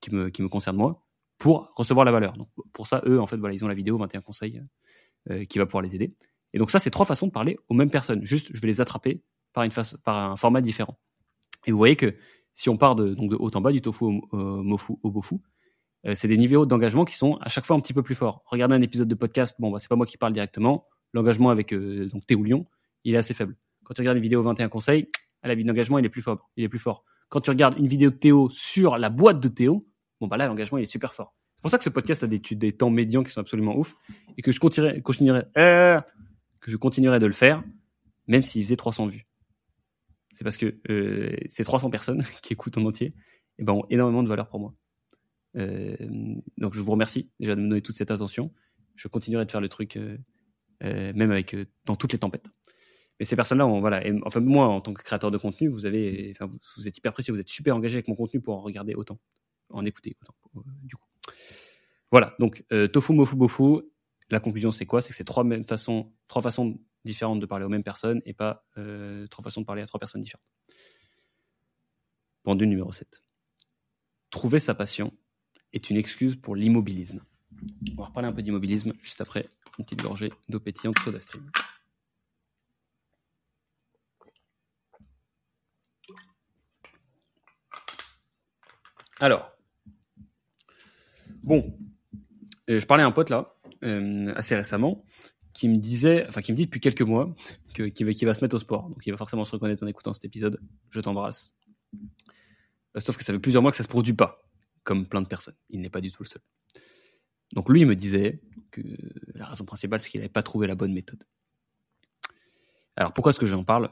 qui, 0.00 0.14
me, 0.14 0.28
qui 0.28 0.42
me 0.42 0.48
concernent 0.48 0.76
moi. 0.76 1.06
pour 1.38 1.72
recevoir 1.74 2.04
la 2.04 2.12
valeur. 2.12 2.34
Donc 2.34 2.48
pour 2.74 2.86
ça, 2.86 3.00
eux, 3.06 3.18
en 3.18 3.26
fait, 3.26 3.38
voilà, 3.38 3.54
ils 3.54 3.64
ont 3.64 3.68
la 3.68 3.74
vidéo 3.74 3.96
21 3.96 4.20
conseils 4.20 4.62
euh, 5.30 5.46
qui 5.46 5.56
va 5.56 5.64
pouvoir 5.64 5.80
les 5.80 5.94
aider. 5.94 6.12
Et 6.52 6.58
donc 6.58 6.70
ça, 6.70 6.78
c'est 6.78 6.90
trois 6.90 7.06
façons 7.06 7.28
de 7.28 7.32
parler 7.32 7.58
aux 7.70 7.74
mêmes 7.74 7.88
personnes. 7.88 8.22
Juste, 8.22 8.50
je 8.52 8.60
vais 8.60 8.66
les 8.66 8.82
attraper 8.82 9.22
par, 9.54 9.64
une 9.64 9.70
face, 9.70 9.96
par 10.04 10.32
un 10.32 10.36
format 10.36 10.60
différent. 10.60 10.98
Et 11.66 11.72
vous 11.72 11.78
voyez 11.78 11.96
que 11.96 12.14
si 12.52 12.68
on 12.68 12.76
part 12.76 12.94
de, 12.94 13.14
donc 13.14 13.30
de 13.30 13.36
haut 13.36 13.50
en 13.54 13.60
bas, 13.62 13.72
du 13.72 13.80
tofu 13.80 14.04
au, 14.04 14.62
mofu 14.62 14.92
au 15.02 15.10
bofu, 15.10 15.36
euh, 16.06 16.14
c'est 16.14 16.28
des 16.28 16.36
niveaux 16.36 16.66
d'engagement 16.66 17.06
qui 17.06 17.16
sont 17.16 17.38
à 17.40 17.48
chaque 17.48 17.64
fois 17.64 17.74
un 17.74 17.80
petit 17.80 17.94
peu 17.94 18.02
plus 18.02 18.14
forts. 18.14 18.42
Regardez 18.44 18.74
un 18.74 18.82
épisode 18.82 19.08
de 19.08 19.14
podcast, 19.14 19.56
bon, 19.58 19.70
bah, 19.70 19.78
c'est 19.78 19.88
pas 19.88 19.96
moi 19.96 20.04
qui 20.04 20.18
parle 20.18 20.34
directement. 20.34 20.86
L'engagement 21.14 21.48
avec 21.48 21.72
euh, 21.72 22.10
donc 22.10 22.26
Théo 22.26 22.42
Lyon, 22.42 22.66
il 23.04 23.14
est 23.14 23.18
assez 23.18 23.32
faible. 23.32 23.56
Quand 23.84 23.94
tu 23.94 24.02
regardes 24.02 24.18
une 24.18 24.22
vidéo 24.22 24.42
21 24.42 24.68
conseils, 24.68 25.08
à 25.44 25.48
la 25.48 25.54
vie 25.54 25.64
d'engagement, 25.64 25.98
il 25.98 26.04
est 26.06 26.10
plus 26.10 26.22
fort. 26.22 26.50
Il 26.56 26.64
est 26.64 26.68
plus 26.68 26.78
fort. 26.78 27.04
Quand 27.28 27.42
tu 27.42 27.50
regardes 27.50 27.78
une 27.78 27.86
vidéo 27.86 28.10
de 28.10 28.16
Théo 28.16 28.48
sur 28.50 28.96
la 28.96 29.10
boîte 29.10 29.40
de 29.40 29.48
Théo, 29.48 29.86
bon 30.20 30.26
bah 30.26 30.38
là 30.38 30.46
l'engagement 30.46 30.78
il 30.78 30.84
est 30.84 30.86
super 30.86 31.12
fort. 31.12 31.34
C'est 31.56 31.62
pour 31.62 31.70
ça 31.70 31.78
que 31.78 31.84
ce 31.84 31.90
podcast 31.90 32.24
a 32.24 32.26
des, 32.26 32.72
temps 32.72 32.90
médians 32.90 33.22
qui 33.22 33.30
sont 33.30 33.40
absolument 33.40 33.76
ouf 33.76 33.94
et 34.36 34.42
que 34.42 34.52
je 34.52 34.58
continuerai, 34.58 35.44
euh, 35.58 36.00
que 36.60 36.70
je 36.70 36.76
continuerai 36.76 37.18
de 37.18 37.26
le 37.26 37.32
faire 37.32 37.62
même 38.26 38.42
s'il 38.42 38.62
faisait 38.64 38.76
300 38.76 39.06
vues. 39.06 39.26
C'est 40.34 40.44
parce 40.44 40.56
que 40.56 40.80
euh, 40.90 41.36
ces 41.46 41.62
300 41.62 41.90
personnes 41.90 42.24
qui 42.42 42.54
écoutent 42.54 42.78
en 42.78 42.84
entier 42.86 43.14
ben, 43.58 43.74
ont 43.74 43.84
énormément 43.90 44.22
de 44.22 44.28
valeur 44.28 44.48
pour 44.48 44.60
moi. 44.60 44.74
Euh, 45.56 45.96
donc 46.56 46.72
je 46.72 46.80
vous 46.80 46.90
remercie 46.90 47.30
déjà 47.38 47.54
de 47.54 47.60
me 47.60 47.68
donner 47.68 47.82
toute 47.82 47.96
cette 47.96 48.10
attention. 48.10 48.50
Je 48.96 49.08
continuerai 49.08 49.44
de 49.44 49.50
faire 49.50 49.60
le 49.60 49.68
truc 49.68 49.98
même 50.80 51.30
avec 51.30 51.56
dans 51.86 51.96
toutes 51.96 52.12
les 52.12 52.18
tempêtes. 52.18 52.48
Mais 53.20 53.24
ces 53.24 53.36
personnes-là, 53.36 53.64
voilà. 53.64 54.02
enfin, 54.24 54.40
moi, 54.40 54.66
en 54.66 54.80
tant 54.80 54.92
que 54.92 55.02
créateur 55.02 55.30
de 55.30 55.38
contenu, 55.38 55.68
vous 55.68 55.86
avez, 55.86 56.32
enfin, 56.32 56.50
vous, 56.76 56.88
êtes 56.88 56.98
hyper 56.98 57.12
précieux, 57.12 57.32
vous 57.32 57.40
êtes 57.40 57.48
super 57.48 57.76
engagé 57.76 57.96
avec 57.96 58.08
mon 58.08 58.16
contenu 58.16 58.40
pour 58.40 58.56
en 58.56 58.60
regarder 58.60 58.94
autant, 58.94 59.20
en 59.70 59.84
écouter 59.84 60.16
autant, 60.20 60.34
euh, 60.56 60.60
du 60.82 60.96
coup. 60.96 61.06
Voilà. 62.10 62.34
Donc, 62.38 62.64
euh, 62.72 62.88
tofu, 62.88 63.12
mofu, 63.12 63.36
bofu. 63.36 63.82
La 64.30 64.40
conclusion, 64.40 64.72
c'est 64.72 64.86
quoi? 64.86 65.00
C'est 65.00 65.10
que 65.10 65.14
c'est 65.14 65.24
trois 65.24 65.44
mêmes 65.44 65.64
façons, 65.64 66.12
trois 66.28 66.42
façons 66.42 66.78
différentes 67.04 67.40
de 67.40 67.46
parler 67.46 67.64
aux 67.64 67.68
mêmes 67.68 67.84
personnes 67.84 68.22
et 68.24 68.32
pas 68.32 68.64
euh, 68.78 69.26
trois 69.28 69.44
façons 69.44 69.60
de 69.60 69.66
parler 69.66 69.82
à 69.82 69.86
trois 69.86 70.00
personnes 70.00 70.22
différentes. 70.22 70.46
Pendule 72.42 72.68
numéro 72.68 72.90
7. 72.90 73.22
Trouver 74.30 74.58
sa 74.58 74.74
passion 74.74 75.12
est 75.72 75.90
une 75.90 75.96
excuse 75.96 76.36
pour 76.36 76.56
l'immobilisme. 76.56 77.22
On 77.92 78.02
va 78.02 78.06
reparler 78.06 78.28
un 78.28 78.32
peu 78.32 78.42
d'immobilisme 78.42 78.92
juste 79.00 79.20
après 79.20 79.48
une 79.78 79.84
petite 79.84 80.02
gorgée 80.02 80.32
d'eau 80.48 80.60
pétillante 80.60 80.98
soda 81.00 81.20
stream. 81.20 81.50
Alors, 89.24 89.56
bon, 91.42 91.74
euh, 92.68 92.78
je 92.78 92.84
parlais 92.84 93.02
à 93.02 93.06
un 93.06 93.10
pote 93.10 93.30
là, 93.30 93.54
euh, 93.82 94.34
assez 94.36 94.54
récemment, 94.54 95.02
qui 95.54 95.66
me 95.66 95.78
disait, 95.78 96.26
enfin 96.28 96.42
qui 96.42 96.52
me 96.52 96.56
dit 96.58 96.66
depuis 96.66 96.80
quelques 96.80 97.00
mois 97.00 97.34
qu'il 97.72 98.04
va, 98.04 98.34
se 98.34 98.42
mettre 98.42 98.54
au 98.54 98.58
sport. 98.58 98.90
Donc 98.90 99.06
il 99.06 99.12
va 99.12 99.16
forcément 99.16 99.46
se 99.46 99.52
reconnaître 99.52 99.82
en 99.82 99.86
écoutant 99.86 100.12
cet 100.12 100.26
épisode. 100.26 100.60
Je 100.90 101.00
t'embrasse. 101.00 101.56
Euh, 101.94 103.00
sauf 103.00 103.16
que 103.16 103.24
ça 103.24 103.32
fait 103.32 103.38
plusieurs 103.38 103.62
mois 103.62 103.70
que 103.70 103.78
ça 103.78 103.82
se 103.82 103.88
produit 103.88 104.12
pas, 104.12 104.46
comme 104.82 105.06
plein 105.06 105.22
de 105.22 105.26
personnes. 105.26 105.56
Il 105.70 105.80
n'est 105.80 105.88
pas 105.88 106.02
du 106.02 106.12
tout 106.12 106.22
le 106.22 106.28
seul. 106.28 106.42
Donc 107.54 107.70
lui, 107.70 107.80
il 107.80 107.86
me 107.86 107.96
disait 107.96 108.42
que 108.72 108.82
la 109.34 109.46
raison 109.46 109.64
principale, 109.64 110.00
c'est 110.00 110.10
qu'il 110.10 110.20
n'avait 110.20 110.28
pas 110.28 110.42
trouvé 110.42 110.66
la 110.66 110.74
bonne 110.74 110.92
méthode. 110.92 111.24
Alors 112.94 113.14
pourquoi 113.14 113.30
est-ce 113.30 113.40
que 113.40 113.46
j'en 113.46 113.64
parle 113.64 113.90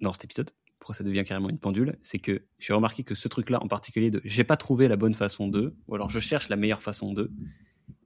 dans 0.00 0.12
cet 0.12 0.22
épisode? 0.22 0.52
Pourquoi 0.86 0.98
ça 0.98 1.02
devient 1.02 1.24
carrément 1.24 1.50
une 1.50 1.58
pendule, 1.58 1.98
c'est 2.00 2.20
que 2.20 2.44
j'ai 2.60 2.72
remarqué 2.72 3.02
que 3.02 3.16
ce 3.16 3.26
truc-là 3.26 3.60
en 3.60 3.66
particulier 3.66 4.12
de 4.12 4.20
j'ai 4.24 4.44
pas 4.44 4.56
trouvé 4.56 4.86
la 4.86 4.94
bonne 4.94 5.14
façon 5.14 5.48
de, 5.48 5.74
ou 5.88 5.96
alors 5.96 6.10
je 6.10 6.20
cherche 6.20 6.48
la 6.48 6.54
meilleure 6.54 6.80
façon 6.80 7.12
de, 7.12 7.32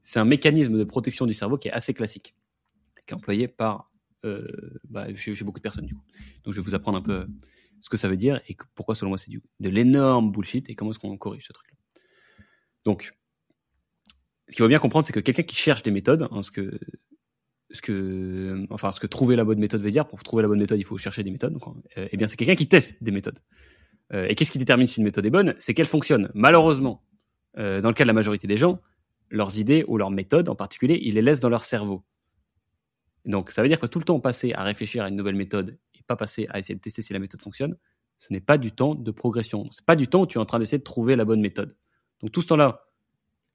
c'est 0.01 0.18
un 0.18 0.24
mécanisme 0.24 0.78
de 0.78 0.85
protection 0.85 1.26
du 1.26 1.35
cerveau 1.35 1.59
qui 1.59 1.68
est 1.68 1.72
assez 1.72 1.93
classique, 1.93 2.35
qui 3.07 3.12
est 3.12 3.14
employé 3.14 3.49
par 3.49 3.93
euh, 4.24 4.49
bah, 4.89 5.14
chez, 5.14 5.35
beaucoup 5.45 5.59
de 5.59 5.62
personnes 5.62 5.85
du 5.85 5.95
coup. 5.95 6.03
Donc 6.43 6.55
je 6.55 6.61
vais 6.62 6.64
vous 6.64 6.74
apprendre 6.74 6.97
un 6.97 7.03
peu 7.03 7.26
ce 7.83 7.91
que 7.91 7.99
ça 7.99 8.09
veut 8.09 8.16
dire 8.16 8.41
et 8.49 8.57
pourquoi 8.74 8.95
selon 8.95 9.11
moi 9.11 9.18
c'est 9.18 9.31
de 9.31 9.68
l'énorme 9.68 10.33
bullshit 10.33 10.70
et 10.70 10.74
comment 10.74 10.93
est-ce 10.93 10.99
qu'on 10.99 11.18
corrige 11.18 11.47
ce 11.49 11.53
truc-là. 11.53 11.76
Donc, 12.87 13.12
ce 14.49 14.57
qu'il 14.57 14.64
faut 14.64 14.68
bien 14.68 14.78
comprendre, 14.78 15.07
c'est 15.07 15.12
que 15.12 15.20
quelqu'un 15.20 15.43
qui 15.43 15.55
cherche 15.55 15.83
des 15.83 15.91
méthodes, 15.91 16.28
hein, 16.31 16.41
ce 16.41 16.51
que 16.51 16.81
ce 17.73 17.83
que, 17.83 18.66
enfin, 18.71 18.91
ce 18.91 19.01
que 19.01 19.07
trouver 19.07 19.37
la 19.37 19.45
bonne 19.45 19.59
méthode 19.59 19.81
veut 19.81 19.91
dire. 19.91 20.07
Pour 20.07 20.23
trouver 20.23 20.43
la 20.43 20.49
bonne 20.49 20.59
méthode, 20.59 20.79
il 20.79 20.85
faut 20.85 20.99
chercher 20.99 21.23
des 21.23 21.31
méthodes. 21.31 21.53
Donc, 21.53 21.62
eh 21.97 22.16
bien, 22.16 22.27
c'est 22.27 22.37
quelqu'un 22.37 22.57
qui 22.57 22.68
teste 22.68 23.03
des 23.03 23.11
méthodes. 23.11 23.39
Euh, 24.12 24.27
et 24.29 24.35
qu'est-ce 24.35 24.51
qui 24.51 24.59
détermine 24.59 24.87
si 24.87 24.99
une 24.99 25.05
méthode 25.05 25.25
est 25.27 25.31
bonne? 25.31 25.55
C'est 25.59 25.75
qu'elle 25.75 25.87
fonctionne. 25.87 26.31
Malheureusement, 26.35 27.05
euh, 27.59 27.81
dans 27.81 27.89
le 27.89 27.95
cas 27.95 28.05
de 28.05 28.09
la 28.09 28.12
majorité 28.12 28.47
des 28.47 28.57
gens, 28.57 28.81
leurs 29.29 29.59
idées 29.59 29.85
ou 29.87 29.97
leurs 29.97 30.11
méthodes 30.11 30.49
en 30.49 30.57
particulier, 30.57 30.99
ils 31.03 31.14
les 31.14 31.23
laissent 31.23 31.41
dans 31.41 31.49
leur 31.49 31.64
cerveau. 31.64 32.05
Donc, 33.25 33.51
ça 33.51 33.62
veut 33.62 33.68
dire 33.68 33.79
que 33.79 33.87
tout 33.87 33.99
le 33.99 34.05
temps 34.05 34.18
passer 34.18 34.53
à 34.55 34.62
réfléchir 34.62 35.05
à 35.05 35.09
une 35.09 35.16
nouvelle 35.16 35.37
méthode 35.37 35.79
et 35.95 36.03
pas 36.03 36.16
passer 36.16 36.47
à 36.51 36.59
essayer 36.59 36.75
de 36.75 36.81
tester 36.81 37.03
si 37.03 37.12
la 37.12 37.18
méthode 37.18 37.43
fonctionne, 37.43 37.77
ce 38.18 38.33
n'est 38.33 38.41
pas 38.41 38.59
du 38.59 38.73
temps 38.73 38.95
de 38.95 39.11
progression. 39.11 39.68
C'est 39.71 39.85
pas 39.85 39.97
du 39.97 40.09
temps 40.09 40.23
où 40.23 40.27
tu 40.27 40.39
es 40.39 40.41
en 40.41 40.47
train 40.47 40.59
d'essayer 40.59 40.79
de 40.79 40.85
trouver 40.85 41.16
la 41.16 41.25
bonne 41.25 41.41
méthode. 41.41 41.77
Donc, 42.21 42.33
tout 42.33 42.41
ce 42.41 42.49
temps-là 42.49 42.87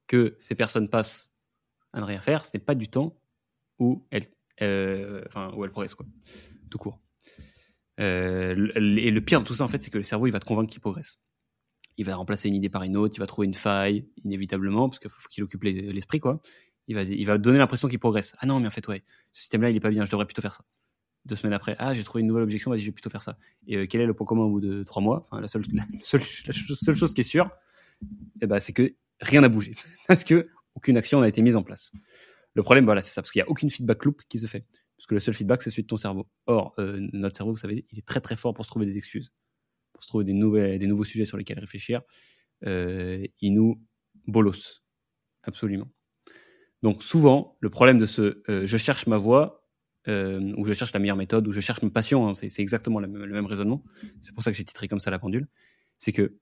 que 0.07 0.35
ces 0.39 0.55
personnes 0.55 0.89
passent 0.89 1.33
à 1.93 1.99
ne 1.99 2.05
rien 2.05 2.21
faire, 2.21 2.45
ce 2.45 2.55
n'est 2.55 2.63
pas 2.63 2.75
du 2.75 2.87
temps 2.87 3.17
où 3.79 4.05
elle, 4.11 4.27
euh, 4.61 5.23
où 5.55 5.63
elle 5.63 5.71
progresse, 5.71 5.95
quoi, 5.95 6.05
tout 6.69 6.77
court. 6.77 6.99
Euh, 7.99 8.71
et 8.75 9.11
le 9.11 9.21
pire 9.21 9.41
de 9.41 9.45
tout 9.45 9.55
ça, 9.55 9.63
en 9.63 9.67
fait, 9.67 9.81
c'est 9.83 9.89
que 9.89 9.97
le 9.97 10.03
cerveau, 10.03 10.27
il 10.27 10.31
va 10.31 10.39
te 10.39 10.45
convaincre 10.45 10.71
qu'il 10.71 10.81
progresse. 10.81 11.19
Il 11.97 12.05
va 12.05 12.15
remplacer 12.15 12.49
une 12.49 12.55
idée 12.55 12.69
par 12.69 12.83
une 12.83 12.97
autre, 12.97 13.15
il 13.15 13.19
va 13.19 13.27
trouver 13.27 13.47
une 13.47 13.53
faille, 13.53 14.05
inévitablement, 14.23 14.89
parce 14.89 14.99
qu'il 14.99 15.09
faut 15.09 15.29
qu'il 15.29 15.43
occupe 15.43 15.63
l'esprit, 15.63 16.19
quoi. 16.19 16.41
Il 16.87 16.95
va, 16.95 17.03
il 17.03 17.25
va 17.25 17.37
donner 17.37 17.57
l'impression 17.57 17.87
qu'il 17.87 17.99
progresse. 17.99 18.35
Ah 18.39 18.45
non, 18.45 18.59
mais 18.59 18.67
en 18.67 18.71
fait, 18.71 18.87
ouais, 18.87 19.03
ce 19.33 19.41
système-là, 19.41 19.69
il 19.69 19.75
est 19.75 19.79
pas 19.79 19.89
bien, 19.89 20.05
je 20.05 20.11
devrais 20.11 20.25
plutôt 20.25 20.41
faire 20.41 20.53
ça. 20.53 20.63
Deux 21.25 21.35
semaines 21.35 21.53
après, 21.53 21.75
ah, 21.79 21.93
j'ai 21.93 22.03
trouvé 22.03 22.21
une 22.21 22.27
nouvelle 22.27 22.43
objection, 22.43 22.69
vas-y, 22.69 22.81
je 22.81 22.85
vais 22.87 22.91
plutôt 22.91 23.09
faire 23.09 23.23
ça. 23.23 23.37
Et 23.65 23.77
euh, 23.77 23.87
quel 23.87 24.01
est 24.01 24.05
le 24.05 24.13
point 24.13 24.27
commun 24.27 24.43
au 24.43 24.49
bout 24.49 24.61
de 24.61 24.83
trois 24.83 25.01
mois? 25.01 25.27
La, 25.31 25.47
seule, 25.47 25.63
seule, 26.01 26.21
seule, 26.21 26.95
chose 26.95 27.13
qui 27.13 27.21
est 27.21 27.23
sûre, 27.23 27.49
eh 28.41 28.45
ben, 28.45 28.59
c'est 28.59 28.73
que 28.73 28.93
rien 29.21 29.41
n'a 29.41 29.49
bougé. 29.49 29.73
parce 30.07 30.23
que 30.23 30.49
aucune 30.75 30.97
action 30.97 31.21
n'a 31.21 31.27
été 31.27 31.41
mise 31.41 31.55
en 31.55 31.63
place. 31.63 31.91
Le 32.55 32.63
problème, 32.63 32.85
voilà, 32.85 33.01
c'est 33.01 33.13
ça, 33.13 33.21
parce 33.21 33.31
qu'il 33.31 33.41
n'y 33.41 33.47
a 33.47 33.49
aucune 33.49 33.69
feedback 33.69 34.05
loop 34.05 34.21
qui 34.29 34.39
se 34.39 34.47
fait. 34.47 34.65
Parce 34.97 35.07
que 35.07 35.13
le 35.13 35.19
seul 35.19 35.33
feedback, 35.33 35.61
c'est 35.61 35.69
celui 35.69 35.83
de 35.83 35.87
ton 35.87 35.97
cerveau. 35.97 36.27
Or, 36.45 36.73
euh, 36.79 37.05
notre 37.11 37.35
cerveau, 37.35 37.51
vous 37.51 37.57
savez, 37.57 37.85
il 37.91 37.99
est 37.99 38.05
très 38.05 38.21
très 38.21 38.37
fort 38.37 38.53
pour 38.53 38.65
se 38.65 38.69
trouver 38.69 38.85
des 38.85 38.95
excuses, 38.95 39.33
pour 39.93 40.03
se 40.03 40.07
trouver 40.07 40.23
des, 40.23 40.33
nouvelles, 40.33 40.79
des 40.79 40.87
nouveaux 40.87 41.03
sujets 41.03 41.25
sur 41.25 41.37
lesquels 41.37 41.59
réfléchir. 41.59 42.01
Euh, 42.65 43.25
il 43.41 43.53
nous 43.53 43.83
bolosse. 44.25 44.83
Absolument. 45.43 45.91
Donc 46.81 47.03
souvent, 47.03 47.57
le 47.59 47.69
problème 47.69 47.99
de 47.99 48.05
ce 48.05 48.41
euh, 48.49 48.65
je 48.65 48.77
cherche 48.77 49.05
ma 49.05 49.17
voie, 49.17 49.61
ou 50.07 50.65
je 50.65 50.73
cherche 50.73 50.93
la 50.93 50.99
meilleure 50.99 51.17
méthode, 51.17 51.47
ou 51.47 51.51
je 51.51 51.59
cherche 51.59 51.81
ma 51.81 51.89
passion, 51.89 52.27
hein, 52.27 52.33
c'est 52.35 52.59
exactement 52.59 52.99
le 52.99 53.07
même, 53.07 53.47
raisonnement. 53.47 53.83
C'est 54.21 54.35
pour 54.35 54.43
ça 54.43 54.51
que 54.51 54.57
j'ai 54.57 54.63
titré 54.63 54.87
comme 54.87 54.99
ça 54.99 55.09
la 55.09 55.17
pendule. 55.17 55.47
C'est 55.97 56.11
que 56.11 56.37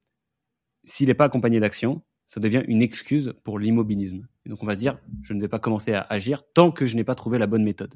s'il 0.84 1.08
n'est 1.08 1.14
pas 1.14 1.24
accompagné 1.24 1.62
d'action, 1.62 2.04
ça 2.34 2.40
devient 2.40 2.64
une 2.68 2.82
excuse 2.82 3.36
pour 3.44 3.60
l'immobilisme. 3.60 4.28
Et 4.48 4.50
donc 4.50 4.64
on 4.64 4.66
va 4.66 4.74
se 4.74 4.80
dire, 4.80 4.98
je 5.22 5.34
ne 5.34 5.40
vais 5.40 5.48
pas 5.48 5.60
commencer 5.60 5.94
à 5.94 6.02
agir 6.02 6.42
tant 6.56 6.72
que 6.72 6.88
je 6.88 6.96
n'ai 6.96 7.04
pas 7.04 7.14
trouvé 7.14 7.38
la 7.38 7.46
bonne 7.46 7.64
méthode. 7.64 7.94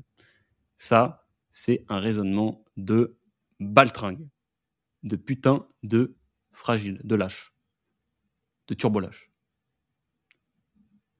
Ça, 0.75 1.25
c'est 1.49 1.83
un 1.89 1.99
raisonnement 1.99 2.63
de 2.77 3.17
baltringue, 3.59 4.27
de 5.01 5.15
putain 5.15 5.65
de 5.81 6.15
fragile, 6.51 7.01
de 7.03 7.15
lâche, 7.15 7.51
de 8.67 8.75
turbo-lâche. 8.75 9.31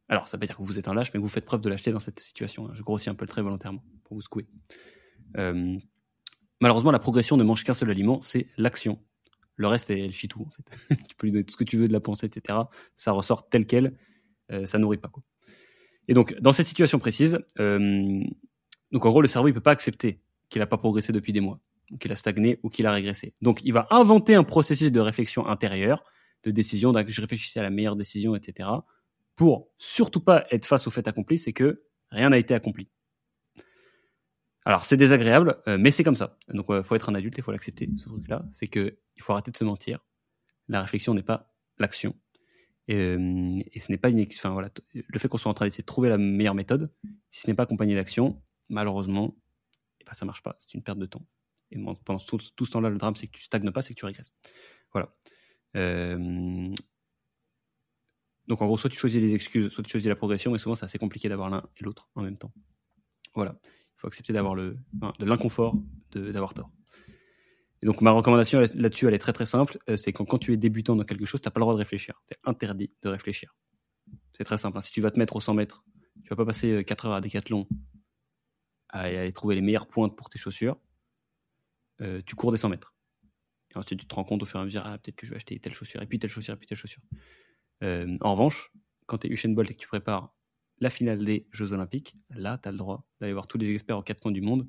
Alors, 0.09 0.27
ça 0.27 0.37
veut 0.37 0.41
pas 0.41 0.45
dire 0.45 0.57
que 0.57 0.61
vous 0.61 0.77
êtes 0.77 0.87
un 0.87 0.93
lâche, 0.93 1.11
mais 1.11 1.19
vous 1.19 1.27
faites 1.27 1.45
preuve 1.45 1.61
de 1.61 1.69
lâcheté 1.69 1.91
dans 1.91 1.99
cette 1.99 2.19
situation. 2.19 2.67
Hein. 2.67 2.73
Je 2.75 2.83
grossis 2.83 3.09
un 3.09 3.15
peu 3.15 3.25
le 3.25 3.29
trait 3.29 3.41
volontairement 3.41 3.83
pour 4.03 4.15
vous 4.15 4.21
secouer. 4.21 4.45
Euh, 5.37 5.75
malheureusement, 6.61 6.91
la 6.91 6.99
progression 6.99 7.35
ne 7.35 7.43
mange 7.43 7.63
qu'un 7.63 7.73
seul 7.73 7.89
aliment, 7.89 8.21
c'est 8.21 8.45
l'action. 8.57 8.99
Le 9.57 9.67
reste, 9.67 9.89
elle 9.89 10.11
chie 10.11 10.27
tout, 10.27 10.41
en 10.41 10.95
tu 11.07 11.15
peux 11.17 11.27
lui 11.27 11.31
donner 11.31 11.43
tout 11.43 11.51
ce 11.51 11.57
que 11.57 11.63
tu 11.63 11.77
veux 11.77 11.87
de 11.87 11.93
la 11.93 11.99
pensée, 11.99 12.27
etc. 12.27 12.59
Ça 12.95 13.11
ressort 13.11 13.49
tel 13.49 13.65
quel. 13.65 13.97
Euh, 14.51 14.65
ça 14.65 14.77
nourrit 14.77 14.97
pas. 14.97 15.11
Et 16.07 16.13
donc, 16.13 16.39
dans 16.39 16.53
cette 16.53 16.67
situation 16.67 16.99
précise, 16.99 17.39
euh, 17.59 18.23
donc 18.91 19.05
en 19.05 19.09
gros, 19.09 19.21
le 19.21 19.27
cerveau, 19.27 19.49
il 19.49 19.53
peut 19.53 19.59
pas 19.59 19.71
accepter 19.71 20.21
qu'il 20.49 20.59
n'a 20.59 20.67
pas 20.67 20.77
progressé 20.77 21.11
depuis 21.11 21.33
des 21.33 21.41
mois, 21.41 21.59
qu'il 21.99 22.11
a 22.11 22.15
stagné 22.15 22.59
ou 22.63 22.69
qu'il 22.69 22.85
a 22.85 22.91
régressé. 22.91 23.33
Donc, 23.41 23.59
il 23.63 23.73
va 23.73 23.87
inventer 23.89 24.35
un 24.35 24.43
processus 24.43 24.91
de 24.91 24.99
réflexion 24.99 25.45
intérieure, 25.47 26.03
de 26.43 26.51
décision, 26.51 26.93
que 26.93 27.11
je 27.11 27.19
réfléchissais 27.19 27.59
à 27.59 27.63
la 27.63 27.71
meilleure 27.71 27.95
décision, 27.95 28.35
etc. 28.35 28.69
Pour 29.35 29.69
surtout 29.77 30.21
pas 30.21 30.45
être 30.51 30.65
face 30.65 30.87
au 30.87 30.91
fait 30.91 31.07
accompli, 31.07 31.37
c'est 31.37 31.53
que 31.53 31.83
rien 32.11 32.29
n'a 32.29 32.37
été 32.37 32.53
accompli. 32.53 32.87
Alors 34.67 34.83
c'est 34.83 34.97
désagréable, 34.97 35.61
euh, 35.69 35.77
mais 35.79 35.91
c'est 35.91 36.03
comme 36.03 36.17
ça. 36.17 36.37
Donc 36.49 36.65
il 36.67 36.83
faut 36.83 36.95
être 36.95 37.07
un 37.07 37.15
adulte, 37.15 37.37
il 37.37 37.41
faut 37.41 37.53
l'accepter, 37.53 37.89
ce 37.95 38.09
truc-là. 38.09 38.43
C'est 38.51 38.67
que 38.67 38.97
il 39.15 39.21
faut 39.23 39.31
arrêter 39.31 39.49
de 39.49 39.55
se 39.55 39.63
mentir. 39.63 40.05
La 40.67 40.81
réflexion 40.81 41.13
n'est 41.13 41.23
pas 41.23 41.53
l'action. 41.77 42.13
Et, 42.89 42.97
euh, 42.97 43.61
ce 43.77 43.89
n'est 43.89 43.97
pas 43.97 44.09
une. 44.09 44.19
Enfin 44.19 44.49
voilà, 44.49 44.69
le 44.93 45.19
fait 45.19 45.29
qu'on 45.29 45.37
soit 45.37 45.49
en 45.49 45.53
train 45.53 45.65
d'essayer 45.65 45.83
de 45.83 45.85
trouver 45.85 46.09
la 46.09 46.17
meilleure 46.17 46.53
méthode, 46.53 46.91
si 47.29 47.39
ce 47.39 47.47
n'est 47.47 47.53
pas 47.53 47.63
accompagné 47.63 47.95
d'action, 47.95 48.43
malheureusement, 48.67 49.37
eh 50.01 50.03
ben, 50.03 50.11
ça 50.11 50.25
marche 50.25 50.43
pas. 50.43 50.57
C'est 50.59 50.73
une 50.73 50.83
perte 50.83 50.99
de 50.99 51.05
temps. 51.05 51.25
Et 51.71 51.79
pendant 52.03 52.19
tout, 52.19 52.37
ce 52.37 52.71
temps-là, 52.71 52.89
le 52.89 52.97
drame, 52.97 53.15
c'est 53.15 53.27
que 53.27 53.37
tu 53.37 53.43
stagnes 53.43 53.71
pas, 53.71 53.81
c'est 53.81 53.93
que 53.93 53.99
tu 53.99 54.05
régresses. 54.05 54.33
Voilà. 54.91 55.15
Euh, 55.77 56.73
Donc 58.49 58.61
en 58.61 58.65
gros, 58.65 58.77
soit 58.77 58.89
tu 58.89 58.97
choisis 58.97 59.21
les 59.21 59.33
excuses, 59.33 59.71
soit 59.71 59.83
tu 59.85 59.91
choisis 59.91 60.09
la 60.09 60.17
progression, 60.17 60.53
et 60.55 60.59
souvent 60.59 60.75
c'est 60.75 60.83
assez 60.83 60.99
compliqué 60.99 61.29
d'avoir 61.29 61.49
l'un 61.49 61.63
et 61.77 61.85
l'autre 61.85 62.09
en 62.15 62.21
même 62.21 62.37
temps. 62.37 62.51
Voilà, 63.33 63.57
il 63.63 63.86
faut 63.97 64.07
accepter 64.07 64.33
d'avoir 64.33 64.55
le, 64.55 64.77
de 65.19 65.25
l'inconfort 65.25 65.75
d'avoir 66.11 66.53
tort. 66.53 66.71
Donc 67.83 68.01
ma 68.01 68.11
recommandation 68.11 68.59
là-dessus, 68.59 69.07
elle 69.07 69.13
est 69.13 69.19
très 69.19 69.33
très 69.33 69.45
simple, 69.45 69.77
euh, 69.89 69.97
c'est 69.97 70.11
quand, 70.11 70.25
quand 70.25 70.39
tu 70.39 70.51
es 70.53 70.57
débutant 70.57 70.95
dans 70.95 71.03
quelque 71.03 71.25
chose, 71.25 71.41
tu 71.41 71.47
n'as 71.47 71.51
pas 71.51 71.59
le 71.59 71.63
droit 71.63 71.73
de 71.73 71.79
réfléchir. 71.79 72.19
C'est 72.25 72.39
interdit 72.43 72.91
de 73.03 73.09
réfléchir. 73.09 73.55
C'est 74.33 74.43
très 74.43 74.57
simple. 74.57 74.77
Hein. 74.77 74.81
Si 74.81 74.91
tu 74.91 75.01
vas 75.01 75.11
te 75.11 75.19
mettre 75.19 75.35
au 75.35 75.39
100 75.39 75.53
mètres, 75.53 75.83
tu 76.23 76.29
vas 76.29 76.35
pas 76.35 76.45
passer 76.45 76.83
4 76.83 77.05
euh, 77.05 77.09
heures 77.09 77.15
à 77.15 77.21
Décathlon 77.21 77.67
à 78.89 79.01
aller 79.01 79.31
trouver 79.31 79.53
les 79.55 79.61
meilleures 79.61 79.87
pointes 79.87 80.15
pour 80.15 80.29
tes 80.29 80.39
chaussures. 80.39 80.77
Euh, 82.01 82.21
tu 82.25 82.35
cours 82.35 82.51
des 82.51 82.57
100 82.57 82.69
mètres. 82.69 82.95
Et 83.75 83.77
ensuite, 83.77 83.99
tu 83.99 84.07
te 84.07 84.15
rends 84.15 84.23
compte 84.23 84.41
au 84.41 84.45
fur 84.45 84.59
et 84.59 84.63
à 84.63 84.65
mesure, 84.65 84.81
ah, 84.85 84.97
peut-être 84.97 85.15
que 85.15 85.25
je 85.25 85.31
vais 85.31 85.35
acheter 85.35 85.59
telle 85.59 85.73
chaussure, 85.73 86.01
et 86.01 86.07
puis 86.07 86.19
telle 86.19 86.29
chaussure, 86.29 86.53
et 86.53 86.57
puis 86.57 86.67
telle 86.67 86.77
chaussure. 86.77 87.01
En 87.81 88.31
revanche, 88.31 88.71
quand 89.05 89.19
tu 89.19 89.27
es 89.27 89.29
Usain 89.29 89.49
Bolt 89.49 89.69
et 89.69 89.75
que 89.75 89.79
tu 89.79 89.87
prépares 89.87 90.33
la 90.79 90.89
finale 90.89 91.23
des 91.25 91.47
Jeux 91.51 91.73
Olympiques, 91.73 92.15
là, 92.29 92.59
tu 92.61 92.69
as 92.69 92.71
le 92.71 92.77
droit 92.77 93.05
d'aller 93.19 93.33
voir 93.33 93.47
tous 93.47 93.57
les 93.57 93.69
experts 93.71 93.97
aux 93.97 94.03
quatre 94.03 94.21
coins 94.21 94.31
du 94.31 94.41
monde 94.41 94.67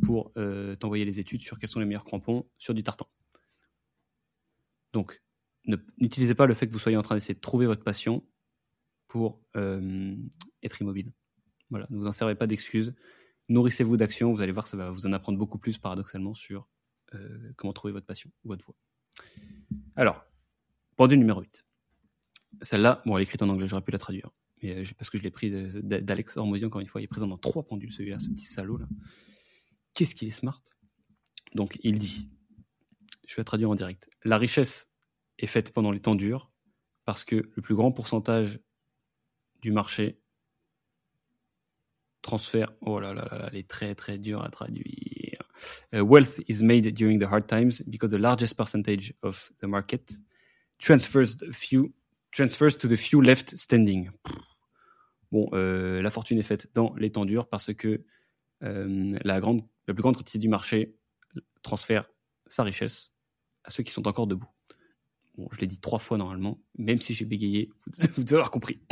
pour 0.00 0.32
euh, 0.36 0.76
t'envoyer 0.76 1.04
les 1.04 1.20
études 1.20 1.42
sur 1.42 1.58
quels 1.58 1.68
sont 1.68 1.80
les 1.80 1.86
meilleurs 1.86 2.04
crampons 2.04 2.48
sur 2.58 2.74
du 2.74 2.82
tartan. 2.82 3.08
Donc, 4.92 5.22
n'utilisez 5.98 6.34
pas 6.34 6.46
le 6.46 6.54
fait 6.54 6.66
que 6.66 6.72
vous 6.72 6.78
soyez 6.78 6.96
en 6.96 7.02
train 7.02 7.14
d'essayer 7.14 7.34
de 7.34 7.40
trouver 7.40 7.66
votre 7.66 7.82
passion 7.82 8.24
pour 9.08 9.40
euh, 9.56 10.16
être 10.62 10.80
immobile. 10.80 11.12
Voilà, 11.70 11.86
ne 11.90 11.96
vous 11.96 12.06
en 12.06 12.12
servez 12.12 12.34
pas 12.34 12.46
d'excuses. 12.46 12.94
Nourrissez-vous 13.48 13.96
d'actions, 13.96 14.32
vous 14.32 14.40
allez 14.40 14.52
voir 14.52 14.66
ça 14.66 14.76
va 14.76 14.90
vous 14.90 15.06
en 15.06 15.12
apprendre 15.12 15.38
beaucoup 15.38 15.58
plus 15.58 15.78
paradoxalement 15.78 16.34
sur 16.34 16.68
comment 17.56 17.74
trouver 17.74 17.92
votre 17.92 18.06
passion 18.06 18.30
ou 18.42 18.48
votre 18.48 18.64
voie. 18.64 18.74
Alors, 19.96 20.24
pendule 20.96 21.18
numéro 21.18 21.42
8. 21.42 21.66
Celle-là, 22.62 23.02
bon, 23.04 23.16
elle 23.16 23.20
est 23.20 23.24
écrite 23.24 23.42
en 23.42 23.50
anglais, 23.50 23.66
j'aurais 23.66 23.82
pu 23.82 23.90
la 23.90 23.98
traduire. 23.98 24.30
Euh, 24.64 24.84
parce 24.96 25.10
que 25.10 25.18
je 25.18 25.22
l'ai 25.22 25.30
pris 25.30 25.50
d'Alex 25.82 26.36
Hormozy, 26.36 26.64
encore 26.64 26.80
une 26.80 26.86
fois, 26.86 27.00
il 27.00 27.04
est 27.04 27.08
présent 27.08 27.26
dans 27.26 27.38
trois 27.38 27.64
pendules, 27.64 27.92
celui-là, 27.92 28.18
ce 28.20 28.28
petit 28.28 28.44
salaud 28.44 28.76
là. 28.76 28.86
Qu'est-ce 29.94 30.14
qu'il 30.14 30.28
est 30.28 30.32
smart? 30.32 30.62
Donc, 31.54 31.78
il 31.82 31.98
dit, 31.98 32.30
je 33.26 33.36
vais 33.36 33.44
traduire 33.44 33.70
en 33.70 33.74
direct, 33.74 34.08
la 34.24 34.38
richesse 34.38 34.90
est 35.38 35.46
faite 35.46 35.72
pendant 35.72 35.90
les 35.90 36.00
temps 36.00 36.14
durs 36.14 36.50
parce 37.04 37.24
que 37.24 37.36
le 37.36 37.62
plus 37.62 37.74
grand 37.74 37.92
pourcentage 37.92 38.60
du 39.60 39.72
marché 39.72 40.20
transfère, 42.22 42.72
oh 42.80 43.00
là 43.00 43.12
là 43.12 43.28
là, 43.30 43.38
là 43.38 43.54
est 43.54 43.68
très 43.68 43.94
très 43.94 44.18
dur 44.18 44.42
à 44.42 44.50
traduire. 44.50 45.42
Uh, 45.92 46.00
wealth 46.00 46.40
is 46.48 46.62
made 46.62 46.86
during 46.94 47.18
the 47.18 47.26
hard 47.26 47.46
times 47.46 47.82
because 47.86 48.10
the 48.10 48.18
largest 48.18 48.56
percentage 48.56 49.14
of 49.22 49.52
the 49.60 49.66
market 49.66 50.12
transfers 50.78 51.36
to 51.36 52.88
the 52.88 52.96
few 52.96 53.20
left 53.20 53.56
standing. 53.56 54.10
Bon, 55.32 55.48
euh, 55.54 56.02
la 56.02 56.10
fortune 56.10 56.38
est 56.38 56.44
faite 56.44 56.70
dans 56.74 56.94
les 56.96 57.10
temps 57.10 57.24
durs 57.24 57.48
parce 57.48 57.72
que 57.72 58.04
euh, 58.62 59.18
la, 59.24 59.40
grande, 59.40 59.66
la 59.88 59.94
plus 59.94 60.02
grande 60.02 60.16
quantité 60.16 60.38
du 60.38 60.48
marché 60.48 60.94
transfère 61.62 62.04
sa 62.46 62.62
richesse 62.62 63.14
à 63.64 63.70
ceux 63.70 63.82
qui 63.82 63.92
sont 63.92 64.06
encore 64.06 64.26
debout. 64.26 64.50
Bon, 65.38 65.48
je 65.50 65.60
l'ai 65.60 65.66
dit 65.66 65.80
trois 65.80 65.98
fois 65.98 66.18
normalement, 66.18 66.60
même 66.76 67.00
si 67.00 67.14
j'ai 67.14 67.24
bégayé, 67.24 67.70
vous 68.14 68.22
devez 68.24 68.36
avoir 68.36 68.50
compris. 68.50 68.82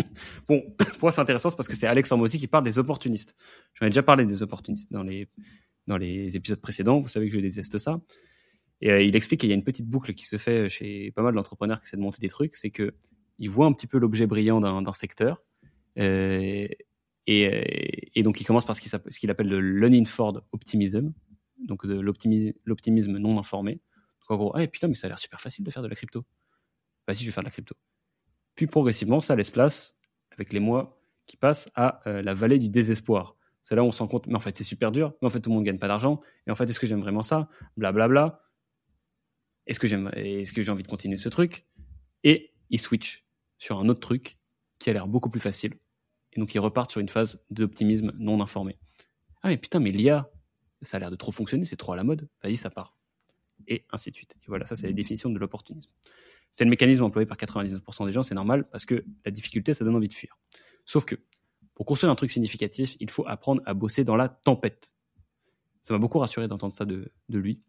Bon, 0.49 0.63
pour 0.79 1.03
moi 1.03 1.13
c'est 1.13 1.21
intéressant 1.21 1.51
parce 1.51 1.69
que 1.69 1.77
c'est 1.77 1.87
Alex 1.87 2.11
Hormozy 2.11 2.39
qui 2.39 2.47
parle 2.47 2.65
des 2.65 2.79
opportunistes. 2.79 3.37
J'en 3.75 3.85
ai 3.85 3.91
déjà 3.91 4.03
parlé 4.03 4.25
des 4.25 4.43
opportunistes 4.43 4.91
dans 4.91 5.03
les, 5.03 5.29
dans 5.87 5.99
les 5.99 6.39
épisodes 6.39 6.61
précédents, 6.61 7.01
vous 7.01 7.09
savez 7.09 7.29
que 7.29 7.35
je 7.35 7.41
déteste 7.41 7.77
ça. 7.77 8.01
Et 8.81 8.91
euh, 8.91 9.03
il 9.03 9.15
explique 9.15 9.41
qu'il 9.41 9.51
y 9.51 9.53
a 9.53 9.57
une 9.57 9.65
petite 9.65 9.89
boucle 9.89 10.15
qui 10.15 10.25
se 10.25 10.39
fait 10.39 10.71
chez 10.71 11.11
pas 11.11 11.21
mal 11.21 11.35
d'entrepreneurs 11.35 11.81
qui 11.81 11.87
essaient 11.87 11.99
de 11.99 12.03
monter 12.03 12.21
des 12.23 12.31
trucs, 12.31 12.57
c'est 12.57 12.71
que 12.71 12.95
il 13.39 13.51
voit 13.51 13.67
un 13.67 13.75
petit 13.75 13.87
peu 13.87 13.99
l'objet 13.99 14.27
brillant 14.27 14.61
d'un 14.61 14.93
secteur. 14.95 15.43
Euh, 15.99 16.69
et, 17.27 18.19
et, 18.19 18.23
donc, 18.23 18.41
il 18.41 18.45
commence 18.45 18.65
par 18.65 18.75
ce 18.77 19.19
qu'il 19.19 19.31
appelle 19.31 19.49
le 19.49 20.05
for 20.05 20.41
optimism, 20.53 21.13
donc 21.59 21.87
de 21.87 22.01
l'optimisme 22.01 23.19
non 23.19 23.39
informé. 23.39 23.75
Donc, 23.75 24.31
en 24.31 24.37
gros, 24.37 24.53
ah, 24.57 24.67
putain, 24.67 24.89
mais 24.89 24.95
ça 24.95 25.07
a 25.07 25.11
l'air 25.11 25.19
super 25.19 25.41
facile 25.41 25.65
de 25.65 25.71
faire 25.71 25.83
de 25.83 25.89
la 25.89 25.95
crypto. 25.95 26.25
Vas-y, 27.07 27.19
je 27.19 27.27
vais 27.27 27.33
faire 27.33 27.43
de 27.43 27.49
la 27.49 27.53
crypto. 27.53 27.75
Puis, 28.55 28.67
progressivement, 28.67 29.21
ça 29.21 29.37
laisse 29.37 29.51
place, 29.51 29.99
avec 30.33 30.53
les 30.53 30.61
mois 30.61 31.01
qui 31.27 31.37
passent, 31.37 31.71
à 31.75 32.01
euh, 32.09 32.23
la 32.23 32.35
vallée 32.35 32.59
du 32.59 32.69
désespoir. 32.69 33.37
C'est 33.63 33.77
là 33.77 33.83
où 33.83 33.87
on 33.87 33.93
se 33.93 33.99
rend 33.99 34.09
compte, 34.09 34.27
mais 34.27 34.37
en 34.37 34.41
fait, 34.41 34.57
c'est 34.57 34.65
super 34.65 34.91
dur, 34.91 35.13
mais 35.21 35.27
en 35.27 35.31
fait, 35.31 35.41
tout 35.41 35.51
le 35.51 35.55
monde 35.55 35.65
ne 35.65 35.67
gagne 35.67 35.79
pas 35.79 35.89
d'argent. 35.89 36.21
Et 36.47 36.51
en 36.51 36.55
fait, 36.55 36.65
est-ce 36.65 36.81
que 36.81 36.87
j'aime 36.87 37.01
vraiment 37.01 37.23
ça? 37.23 37.49
Blablabla. 37.77 38.27
Bla, 38.27 38.29
bla. 38.29 38.45
Est-ce 39.67 39.79
que 39.79 39.87
j'ai 40.63 40.73
envie 40.73 40.83
de 40.83 40.89
continuer 40.89 41.19
ce 41.19 41.29
truc? 41.29 41.67
Et 42.25 42.53
il 42.71 42.81
switch 42.81 43.25
sur 43.59 43.79
un 43.79 43.89
autre 43.89 44.01
truc 44.01 44.40
qui 44.81 44.91
a 44.91 44.93
l'air 44.93 45.07
beaucoup 45.07 45.31
plus 45.31 45.41
facile. 45.41 45.75
Et 46.33 46.41
donc 46.41 46.53
ils 46.55 46.59
repartent 46.59 46.91
sur 46.91 47.01
une 47.01 47.09
phase 47.09 47.41
d'optimisme 47.51 48.13
non 48.19 48.41
informé. 48.43 48.79
Ah 49.43 49.49
mais 49.49 49.57
putain, 49.57 49.79
mais 49.79 49.93
l'IA, 49.93 50.29
ça 50.83 50.97
a 50.97 51.01
l'air 51.01 51.11
de 51.11 51.17
trop 51.17 51.31
fonctionner, 51.31 51.65
c'est 51.65 51.77
trop 51.77 51.93
à 51.93 51.97
la 51.97 52.03
mode, 52.03 52.29
vas-y, 52.43 52.57
ça 52.57 52.71
part. 52.71 52.97
Et 53.69 53.85
ainsi 53.91 54.11
de 54.11 54.17
suite. 54.17 54.35
Et 54.43 54.47
voilà, 54.49 54.67
ça 54.67 54.75
c'est 54.75 54.87
la 54.87 54.93
définition 54.93 55.31
de 55.31 55.39
l'opportunisme. 55.39 55.91
C'est 56.51 56.65
le 56.65 56.71
mécanisme 56.71 57.05
employé 57.05 57.27
par 57.27 57.37
99% 57.37 58.07
des 58.07 58.13
gens, 58.13 58.23
c'est 58.23 58.35
normal, 58.35 58.69
parce 58.71 58.85
que 58.85 59.05
la 59.25 59.31
difficulté, 59.31 59.73
ça 59.73 59.85
donne 59.85 59.95
envie 59.95 60.09
de 60.09 60.13
fuir. 60.13 60.37
Sauf 60.85 61.05
que, 61.05 61.15
pour 61.75 61.87
construire 61.87 62.11
un 62.11 62.17
truc 62.17 62.31
significatif, 62.31 62.97
il 62.99 63.11
faut 63.11 63.27
apprendre 63.27 63.63
à 63.67 63.75
bosser 63.75 64.03
dans 64.03 64.17
la 64.17 64.29
tempête. 64.29 64.97
Ça 65.83 65.95
m'a 65.95 65.99
beaucoup 65.99 66.19
rassuré 66.19 66.49
d'entendre 66.49 66.75
ça 66.75 66.85
de, 66.85 67.13
de 67.29 67.39
lui, 67.39 67.63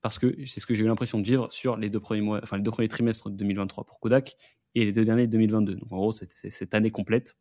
parce 0.00 0.18
que 0.18 0.46
c'est 0.46 0.60
ce 0.60 0.66
que 0.66 0.74
j'ai 0.74 0.84
eu 0.84 0.86
l'impression 0.86 1.18
de 1.18 1.26
vivre 1.26 1.48
sur 1.52 1.76
les 1.76 1.90
deux 1.90 2.00
premiers 2.00 2.20
mois, 2.20 2.40
enfin 2.42 2.56
les 2.56 2.62
deux 2.62 2.70
premiers 2.70 2.88
trimestres 2.88 3.30
de 3.30 3.36
2023 3.36 3.84
pour 3.84 3.98
Kodak 3.98 4.36
et 4.74 4.84
les 4.84 4.92
deux 4.92 5.04
derniers 5.04 5.26
de 5.26 5.32
2022. 5.32 5.74
Donc 5.76 5.92
en 5.92 5.96
gros, 5.96 6.12
c'est 6.12 6.50
cette 6.50 6.74
année 6.74 6.90
complète 6.90 7.36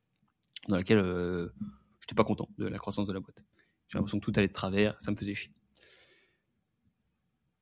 dans 0.68 0.78
laquelle 0.78 1.00
euh, 1.00 1.50
je 2.00 2.06
n'étais 2.06 2.16
pas 2.16 2.24
content 2.24 2.50
de 2.58 2.66
la 2.66 2.78
croissance 2.78 3.08
de 3.08 3.14
la 3.14 3.20
boîte. 3.20 3.44
J'ai 3.88 3.98
l'impression 3.98 4.20
que 4.20 4.26
tout 4.26 4.34
allait 4.36 4.48
de 4.48 4.54
travers, 4.54 5.00
ça 5.00 5.12
me 5.12 5.16
faisait 5.16 5.34
chier. 5.34 5.54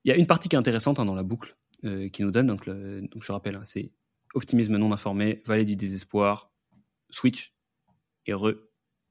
Il 0.04 0.10
y 0.10 0.12
a 0.12 0.18
une 0.18 0.28
partie 0.28 0.50
qui 0.50 0.56
est 0.56 0.60
intéressante 0.60 1.00
hein, 1.00 1.06
dans 1.06 1.16
la 1.16 1.24
boucle 1.24 1.58
euh, 1.84 2.10
qui 2.10 2.24
nous 2.24 2.32
donne, 2.32 2.48
donc, 2.48 2.68
donc 2.68 3.24
je 3.24 3.32
rappelle, 3.32 3.56
hein, 3.56 3.66
c'est 3.66 3.92
optimisme 4.34 4.78
non 4.78 4.92
informé, 4.92 5.42
vallée 5.46 5.66
du 5.66 5.76
désespoir, 5.76 6.52
switch 7.10 7.56
et 8.26 8.34
re, 8.34 8.54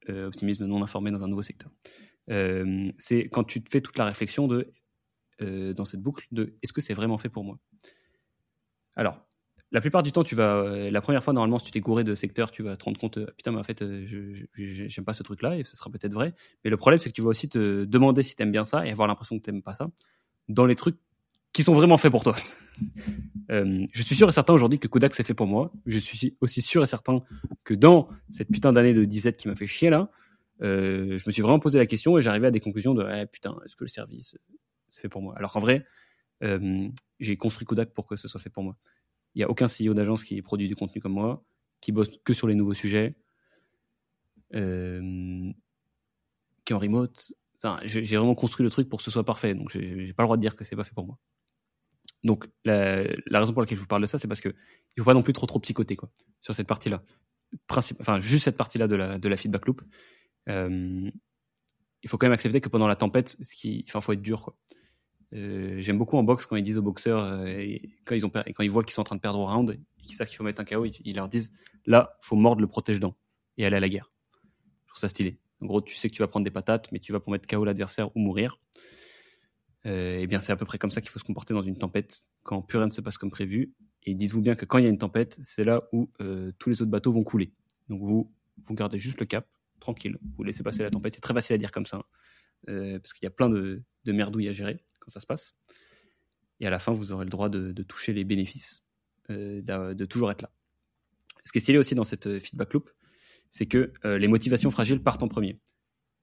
euh, 0.09 0.27
optimisme 0.27 0.67
non 0.67 0.83
informé 0.83 1.11
dans 1.11 1.25
un 1.25 1.29
nouveau 1.29 1.43
secteur. 1.43 1.71
c'est 2.99 3.29
quand 3.29 3.45
tu 3.45 3.63
te 3.63 3.71
fais 3.71 3.81
toute 3.81 3.99
la 3.99 4.05
réflexion 4.05 4.49
de, 4.49 4.73
dans 5.41 5.85
cette 5.85 6.01
boucle 6.01 6.27
de 6.31 6.57
est-ce 6.63 6.73
que 6.73 6.81
c'est 6.81 6.95
vraiment 6.95 7.19
fait 7.19 7.29
pour 7.29 7.45
moi? 7.45 7.59
Alors, 8.97 9.27
la 9.75 9.81
plupart 9.81 10.05
du 10.05 10.13
temps, 10.13 10.23
tu 10.23 10.37
vas, 10.37 10.55
euh, 10.55 10.89
la 10.89 11.01
première 11.01 11.25
fois, 11.25 11.33
normalement, 11.33 11.59
si 11.59 11.65
tu 11.65 11.73
t'es 11.73 11.81
gouré 11.81 12.05
de 12.05 12.15
secteur, 12.15 12.53
tu 12.53 12.63
vas 12.63 12.77
te 12.77 12.85
rendre 12.85 12.97
compte, 12.97 13.19
euh, 13.19 13.27
putain, 13.37 13.51
mais 13.51 13.59
en 13.59 13.65
fait, 13.65 13.83
euh, 13.83 14.07
je 14.07 14.87
j'aime 14.87 15.05
pas 15.05 15.15
ce 15.15 15.25
truc-là, 15.25 15.57
et 15.57 15.65
ce 15.65 15.77
sera 15.77 15.91
peut-être 15.91 16.13
vrai. 16.13 16.33
Mais 16.63 16.71
le 16.71 16.77
problème, 16.77 17.01
c'est 17.01 17.11
que 17.11 17.15
tu 17.15 17.23
vas 17.23 17.31
aussi 17.31 17.49
te 17.49 17.85
demander 17.85 18.23
si 18.23 18.37
tu 18.37 18.43
aimes 18.45 18.53
bien 18.53 18.65
ça 18.65 18.87
et 18.87 18.93
avoir 18.93 19.09
l'impression 19.09 19.37
que 19.37 19.43
tu 19.43 19.51
n'aimes 19.51 19.63
pas 19.63 19.75
ça 19.75 19.91
dans 20.49 20.65
les 20.65 20.77
trucs 20.77 20.97
qui 21.53 21.65
sont 21.65 21.75
vraiment 21.75 21.97
faits 21.97 22.13
pour 22.13 22.23
toi. 22.23 22.37
je 23.49 24.03
suis 24.03 24.15
sûr 24.15 24.29
et 24.29 24.33
certain 24.33 24.55
aujourd'hui 24.55 24.79
que 24.79 24.87
Kodak 24.87 25.13
c'est 25.13 25.25
fait 25.25 25.35
pour 25.35 25.49
moi. 25.49 25.73
Je 25.87 25.99
suis 25.99 26.37
aussi 26.41 26.63
sûr 26.63 26.85
et 26.85 26.87
certain 26.87 27.25
que 27.65 27.75
dans 27.75 28.09
cette 28.31 28.51
putain 28.53 28.73
d'année 28.73 28.93
de 28.93 29.05
17 29.05 29.37
qui 29.37 29.49
m'a 29.49 29.57
fait 29.57 29.67
chier 29.67 29.91
là, 29.91 30.09
je 30.61 31.27
me 31.27 31.33
suis 31.33 31.43
vraiment 31.43 31.59
posé 31.59 31.79
la 31.79 31.87
question 31.87 32.17
et 32.17 32.23
j'arrivais 32.23 32.47
à 32.47 32.51
des 32.53 32.61
conclusions 32.61 32.95
de 32.95 33.05
eh, 33.09 33.27
putain, 33.27 33.57
est-ce 33.65 33.75
que 33.75 33.85
le 33.85 33.89
service 33.89 34.37
c'est 34.91 35.01
fait 35.03 35.09
pour 35.09 35.23
moi? 35.23 35.35
Alors 35.37 35.53
qu'en 35.53 35.61
vrai, 35.61 35.85
j'ai 37.21 37.37
construit 37.37 37.67
Kodak 37.67 37.93
pour 37.93 38.07
que 38.07 38.15
ce 38.15 38.29
soit 38.29 38.41
fait 38.41 38.51
pour 38.51 38.63
moi. 38.63 38.77
Il 39.35 39.39
n'y 39.39 39.45
a 39.45 39.51
aucun 39.51 39.67
CEO 39.67 39.95
d'agence 39.95 40.25
qui 40.25 40.41
produit 40.43 40.69
du 40.69 40.77
contenu 40.77 41.01
comme 41.01 41.13
moi, 41.13 41.45
qui 41.81 41.93
bosse 41.93 42.09
que 42.25 42.33
sur 42.33 42.47
les 42.47 42.55
nouveaux 42.55 42.75
sujets, 42.75 43.15
euh, 44.55 45.53
qui 46.65 46.73
est 46.73 46.77
en 46.77 46.79
remote. 46.79 47.33
J'ai 47.85 48.17
vraiment 48.17 48.35
construit 48.35 48.63
le 48.63 48.71
truc 48.71 48.89
pour 48.89 48.99
que 48.99 49.05
ce 49.05 49.11
soit 49.11 49.25
parfait, 49.25 49.55
donc 49.55 49.71
j'ai 49.71 50.13
pas 50.13 50.23
le 50.23 50.27
droit 50.27 50.37
de 50.37 50.43
dire 50.43 50.55
que 50.55 50.65
c'est 50.65 50.77
pas 50.77 50.85
fait 50.85 50.95
pour 50.95 51.07
moi. 51.07 51.19
Donc 52.23 52.47
la, 52.65 53.07
raison 53.31 53.53
pour 53.53 53.63
laquelle 53.63 53.77
je 53.77 53.83
vous 53.83 53.89
parle 53.89 54.03
de 54.03 54.07
ça, 54.07 54.19
c'est 54.19 54.29
parce 54.29 54.41
que 54.41 54.49
il 54.49 55.01
faut 55.01 55.05
pas 55.05 55.15
non 55.15 55.23
plus 55.23 55.33
trop 55.33 55.47
trop 55.47 55.61
psychoter 55.61 55.97
quoi 55.97 56.11
sur 56.41 56.55
cette 56.55 56.67
partie-là. 56.67 57.03
Enfin, 57.71 58.21
juste 58.21 58.45
cette 58.45 58.57
partie-là 58.57 58.87
de 58.87 58.97
la, 58.97 59.19
de 59.19 59.29
la 59.29 59.37
feedback 59.37 59.67
loop. 59.67 59.83
Euh, 60.49 61.11
il 62.03 62.11
faut 62.11 62.19
quand 62.19 62.27
même 62.27 62.33
accepter 62.33 62.61
que 62.61 62.69
pendant 62.69 62.87
la 62.87 62.97
tempête, 62.97 63.31
ce 63.41 63.83
enfin, 63.89 64.01
faut 64.01 64.13
être 64.13 64.23
dur 64.23 64.43
quoi. 64.43 64.57
Euh, 65.33 65.77
j'aime 65.81 65.99
beaucoup 65.99 66.17
en 66.17 66.23
boxe 66.23 66.47
quand 66.47 66.57
ils 66.57 66.63
disent 66.63 66.79
aux 66.79 66.83
boxeurs, 66.83 67.25
euh, 67.25 67.65
quand, 68.05 68.15
ils 68.15 68.25
ont 68.25 68.31
quand 68.31 68.63
ils 68.63 68.71
voient 68.71 68.85
qu'ils 68.85 68.93
sont 68.93 69.01
en 69.01 69.05
train 69.05 69.17
de 69.17 69.21
perdre 69.21 69.41
au 69.41 69.47
round, 69.47 69.79
qu'ils 70.03 70.17
savent 70.17 70.29
qu'il 70.29 70.37
faut 70.37 70.45
mettre 70.45 70.61
un 70.61 70.65
KO, 70.65 70.85
ils, 70.85 71.17
leur 71.17 71.29
disent 71.29 71.53
là, 71.87 72.17
faut 72.21 72.37
mordre 72.37 72.61
le 72.61 72.69
protège-dents 72.69 73.17
et 73.57 73.65
aller 73.65 73.77
à 73.77 73.81
la 73.81 73.89
guerre. 73.89 74.13
Je 74.87 74.93
trouve 74.93 75.01
ça 75.01 75.09
stylé. 75.09 75.39
En 75.61 75.67
gros, 75.67 75.81
tu 75.81 75.95
sais 75.95 76.09
que 76.09 76.15
tu 76.15 76.23
vas 76.23 76.29
prendre 76.29 76.45
des 76.45 76.51
patates, 76.51 76.91
mais 76.93 76.99
tu 76.99 77.13
vas 77.13 77.21
pour 77.21 77.33
mettre 77.33 77.47
KO 77.47 77.65
l'adversaire 77.65 78.15
ou 78.17 78.21
mourir. 78.21 78.59
Euh, 79.87 80.19
et 80.19 80.23
eh 80.23 80.27
bien, 80.27 80.41
c'est 80.41 80.53
à 80.53 80.57
peu 80.57 80.65
près 80.65 80.79
comme 80.79 80.91
ça 80.91 81.01
qu'il 81.01 81.11
faut 81.11 81.19
se 81.19 81.25
comporter 81.25 81.53
dans 81.53 81.63
une 81.63 81.77
tempête, 81.77 82.23
quand 82.43 82.63
plus 82.63 82.79
rien 82.79 82.87
ne 82.87 82.93
se 82.93 83.01
passe 83.01 83.19
comme 83.19 83.31
prévu. 83.31 83.75
Et 84.05 84.15
dites-vous 84.15 84.41
bien 84.41 84.55
que 84.55 84.65
quand 84.65 84.79
il 84.79 84.85
y 84.85 84.87
a 84.87 84.91
une 84.91 84.99
tempête, 84.99 85.39
c'est 85.43 85.65
là 85.65 85.89
où 85.93 86.11
tous 86.59 86.71
les 86.71 86.83
autres 86.83 86.91
bateaux 86.91 87.13
vont 87.13 87.25
couler. 87.25 87.53
Donc 87.89 88.01
vous, 88.01 88.33
vous 88.67 88.75
gardez 88.75 88.99
juste 88.99 89.19
le 89.21 89.27
cap, 89.27 89.47
tranquille. 89.81 90.19
Vous 90.37 90.45
laissez 90.45 90.63
passer 90.63 90.83
la 90.83 90.91
tempête. 90.91 91.15
C'est 91.15 91.21
très 91.21 91.35
facile 91.35 91.55
à 91.55 91.59
dire 91.59 91.73
comme 91.73 91.87
ça, 91.87 92.05
hein. 92.69 92.99
parce 92.99 93.15
qu'il 93.15 93.25
y 93.25 93.27
a 93.27 93.31
plein 93.31 93.49
de, 93.49 93.83
de 94.05 94.13
merdouilles 94.13 94.49
à 94.49 94.53
gérer 94.53 94.85
quand 95.05 95.11
ça 95.11 95.21
se 95.21 95.27
passe. 95.27 95.55
Et 96.61 96.67
à 96.67 96.71
la 96.71 96.79
fin, 96.79 96.93
vous 96.93 97.13
aurez 97.13 97.25
le 97.25 97.31
droit 97.31 97.49
de, 97.49 97.83
toucher 97.83 98.13
les 98.13 98.25
bénéfices, 98.25 98.85
euh, 99.31 99.61
de, 99.63 100.05
toujours 100.05 100.31
être 100.31 100.43
là. 100.43 100.51
Ce 101.45 101.53
qui 101.53 101.59
est 101.59 101.61
stylé 101.61 101.79
aussi 101.79 101.95
dans 101.95 102.05
cette 102.05 102.39
feedback 102.39 102.73
loop, 102.73 102.91
c'est 103.51 103.67
que 103.67 103.93
les 104.05 104.29
motivations 104.29 104.71
fragiles 104.71 105.03
partent 105.03 105.23
en 105.23 105.29
premier. 105.29 105.61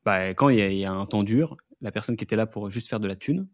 Bah, 0.03 0.29
quand 0.29 0.49
il 0.49 0.57
y, 0.57 0.85
a, 0.85 0.91
un 0.91 1.05
temps 1.05 1.23
dur, 1.23 1.57
la 1.79 1.91
personne 1.91 2.17
qui 2.17 2.23
était 2.23 2.35
là 2.35 2.47
pour 2.47 2.71
juste 2.71 2.89
faire 2.89 2.99
de 2.99 3.07
la 3.07 3.15
thune, 3.15 3.47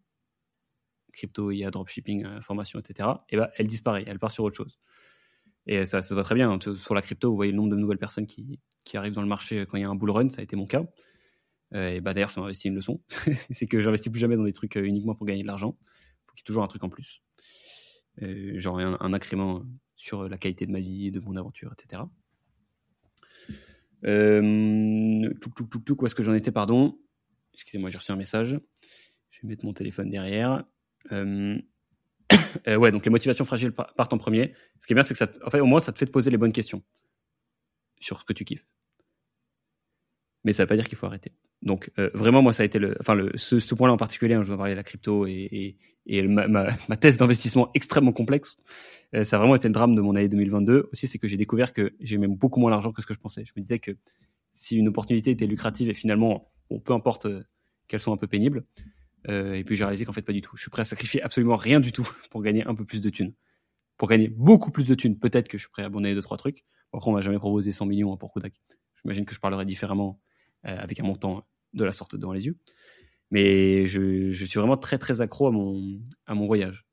crypto, 1.11 1.51
il 1.51 1.57
y 1.57 1.65
a 1.65 1.71
dropshipping, 1.71 2.23
information, 2.25 2.79
etc., 2.79 3.09
et 3.29 3.37
bah, 3.37 3.51
elle 3.57 3.67
disparaît, 3.67 4.05
elle 4.07 4.19
part 4.19 4.31
sur 4.31 4.45
autre 4.45 4.55
chose. 4.55 4.79
Et 5.65 5.83
ça, 5.83 6.01
ça 6.01 6.07
se 6.09 6.13
voit 6.13 6.23
très 6.23 6.35
bien. 6.35 6.49
Hein. 6.49 6.59
Sur 6.75 6.95
la 6.95 7.01
crypto, 7.01 7.29
vous 7.29 7.35
voyez 7.35 7.51
le 7.51 7.57
nombre 7.57 7.71
de 7.71 7.75
nouvelles 7.75 7.97
personnes 7.97 8.25
qui, 8.25 8.59
qui 8.85 8.95
arrivent 8.95 9.13
dans 9.13 9.21
le 9.21 9.27
marché 9.27 9.65
quand 9.69 9.75
il 9.77 9.81
y 9.81 9.83
a 9.83 9.89
un 9.89 9.95
bull 9.95 10.11
run, 10.11 10.29
ça 10.29 10.39
a 10.39 10.43
été 10.43 10.55
mon 10.55 10.65
cas. 10.65 10.85
Euh, 11.73 11.89
et 11.89 12.01
bah, 12.01 12.13
d'ailleurs, 12.13 12.31
ça 12.31 12.39
m'a 12.39 12.45
investi 12.45 12.67
une 12.67 12.75
leçon. 12.75 13.01
c'est 13.51 13.67
que 13.67 13.79
j'investis 13.79 14.11
plus 14.11 14.19
jamais 14.19 14.37
dans 14.37 14.43
des 14.43 14.53
trucs 14.53 14.77
euh, 14.77 14.83
uniquement 14.83 15.15
pour 15.15 15.25
gagner 15.25 15.41
de 15.41 15.47
l'argent. 15.47 15.77
Il 15.79 16.25
faut 16.27 16.33
qu'il 16.33 16.41
y 16.41 16.43
ait 16.43 16.47
toujours 16.47 16.63
un 16.63 16.67
truc 16.67 16.83
en 16.83 16.89
plus. 16.89 17.21
Euh, 18.21 18.57
genre 18.57 18.79
un, 18.79 18.97
un, 18.99 19.13
incrément 19.13 19.63
sur 19.95 20.27
la 20.27 20.37
qualité 20.37 20.65
de 20.65 20.71
ma 20.71 20.79
vie, 20.79 21.11
de 21.11 21.19
mon 21.19 21.35
aventure, 21.35 21.73
etc. 21.73 22.03
Euh, 24.05 25.33
tout, 25.41 25.49
tout, 25.49 25.79
tout, 25.79 26.01
où 26.01 26.05
est-ce 26.05 26.15
que 26.15 26.23
j'en 26.23 26.33
étais, 26.33 26.51
pardon? 26.51 26.97
Excusez-moi, 27.53 27.89
j'ai 27.89 27.97
reçu 27.97 28.11
un 28.11 28.15
message. 28.15 28.59
Je 29.31 29.41
vais 29.41 29.49
mettre 29.49 29.65
mon 29.65 29.73
téléphone 29.73 30.09
derrière. 30.09 30.63
Ouais, 32.65 32.91
donc 32.91 33.05
les 33.05 33.11
motivations 33.11 33.45
fragiles 33.45 33.71
partent 33.71 34.11
en 34.11 34.17
premier. 34.17 34.53
Ce 34.79 34.87
qui 34.87 34.93
est 34.93 34.95
bien, 34.95 35.03
c'est 35.03 35.13
que 35.13 35.17
ça, 35.17 35.29
en 35.45 35.49
fait, 35.49 35.59
au 35.59 35.65
moins, 35.65 35.79
ça 35.79 35.93
te 35.93 35.97
fait 35.97 36.05
te 36.05 36.11
poser 36.11 36.31
les 36.31 36.37
bonnes 36.37 36.51
questions 36.51 36.83
sur 37.99 38.19
ce 38.19 38.25
que 38.25 38.33
tu 38.33 38.45
kiffes. 38.45 38.65
Mais 40.47 40.53
ça 40.53 40.63
ne 40.63 40.65
veut 40.65 40.69
pas 40.69 40.75
dire 40.77 40.87
qu'il 40.87 40.97
faut 40.97 41.05
arrêter. 41.05 41.33
Donc 41.61 41.91
euh, 41.99 42.09
vraiment, 42.13 42.41
moi, 42.41 42.53
ça 42.53 42.63
a 42.63 42.65
été 42.65 42.79
le, 42.79 42.95
enfin, 43.01 43.15
le, 43.15 43.33
ce, 43.35 43.75
point-là 43.75 43.93
en 43.93 43.97
particulier, 43.97 44.33
hein, 44.33 44.43
je 44.43 44.49
vais 44.49 44.55
parler 44.55 44.71
de 44.71 44.77
la 44.77 44.83
crypto 44.83 45.27
et, 45.27 45.75
et, 46.05 46.21
ma, 46.23 46.47
ma, 46.47 46.97
thèse 46.97 47.17
d'investissement 47.17 47.69
extrêmement 47.73 48.13
complexe. 48.13 48.55
Euh, 49.13 49.25
ça 49.25 49.35
a 49.35 49.39
vraiment 49.39 49.55
été 49.55 49.67
le 49.67 49.73
drame 49.73 49.93
de 49.93 49.99
mon 49.99 50.15
année 50.15 50.29
2022. 50.29 50.87
Aussi, 50.93 51.05
c'est 51.05 51.17
que 51.17 51.27
j'ai 51.27 51.35
découvert 51.35 51.73
que 51.73 51.91
j'ai 51.99 52.17
même 52.17 52.33
beaucoup 52.33 52.61
moins 52.61 52.71
l'argent 52.71 52.93
que 52.93 53.01
ce 53.01 53.07
que 53.07 53.13
je 53.13 53.19
pensais. 53.19 53.43
Je 53.43 53.51
me 53.57 53.61
disais 53.61 53.79
que 53.79 53.91
si 54.53 54.77
une 54.77 54.87
opportunité 54.87 55.31
était 55.31 55.47
lucrative 55.47 55.89
et 55.89 55.93
finalement, 55.93 56.49
peu 56.85 56.93
importe 56.93 57.25
euh, 57.25 57.43
qu'elle 57.89 57.99
soit 57.99 58.13
un 58.13 58.17
peu 58.17 58.27
pénible, 58.27 58.63
euh, 59.27 59.55
et 59.55 59.65
puis 59.65 59.75
j'ai 59.75 59.83
réalisé 59.83 60.05
qu'en 60.05 60.13
fait 60.13 60.21
pas 60.21 60.31
du 60.31 60.41
tout. 60.41 60.55
Je 60.55 60.61
suis 60.61 60.71
prêt 60.71 60.81
à 60.81 60.85
sacrifier 60.85 61.21
absolument 61.21 61.57
rien 61.57 61.81
du 61.81 61.91
tout 61.91 62.07
pour 62.31 62.41
gagner 62.41 62.65
un 62.65 62.73
peu 62.73 62.85
plus 62.85 63.01
de 63.01 63.09
thunes. 63.09 63.33
Pour 63.97 64.07
gagner 64.07 64.29
beaucoup 64.29 64.71
plus 64.71 64.85
de 64.85 64.95
thunes, 64.95 65.19
peut-être 65.19 65.49
que 65.49 65.57
je 65.57 65.63
suis 65.63 65.71
prêt 65.71 65.83
à 65.83 65.87
abonner 65.87 66.13
deux 66.13 66.21
trois 66.21 66.37
trucs. 66.37 66.63
après, 66.93 67.09
on 67.09 67.13
m'a 67.13 67.21
jamais 67.21 67.39
proposé 67.39 67.71
100 67.71 67.85
millions 67.87 68.15
pour 68.15 68.31
Kodak. 68.31 68.53
J'imagine 69.01 69.25
que 69.25 69.33
je 69.33 69.39
parlerai 69.39 69.65
différemment 69.65 70.19
avec 70.63 70.99
un 70.99 71.03
montant 71.03 71.47
de 71.73 71.83
la 71.83 71.91
sorte 71.91 72.15
devant 72.15 72.33
les 72.33 72.45
yeux. 72.45 72.57
Mais 73.31 73.85
je, 73.85 74.31
suis 74.31 74.59
vraiment 74.59 74.77
très 74.77 74.97
très 74.97 75.21
accro 75.21 75.47
à 75.47 75.51
mon, 75.51 75.99
à 76.25 76.33
mon 76.33 76.47
voyage 76.47 76.85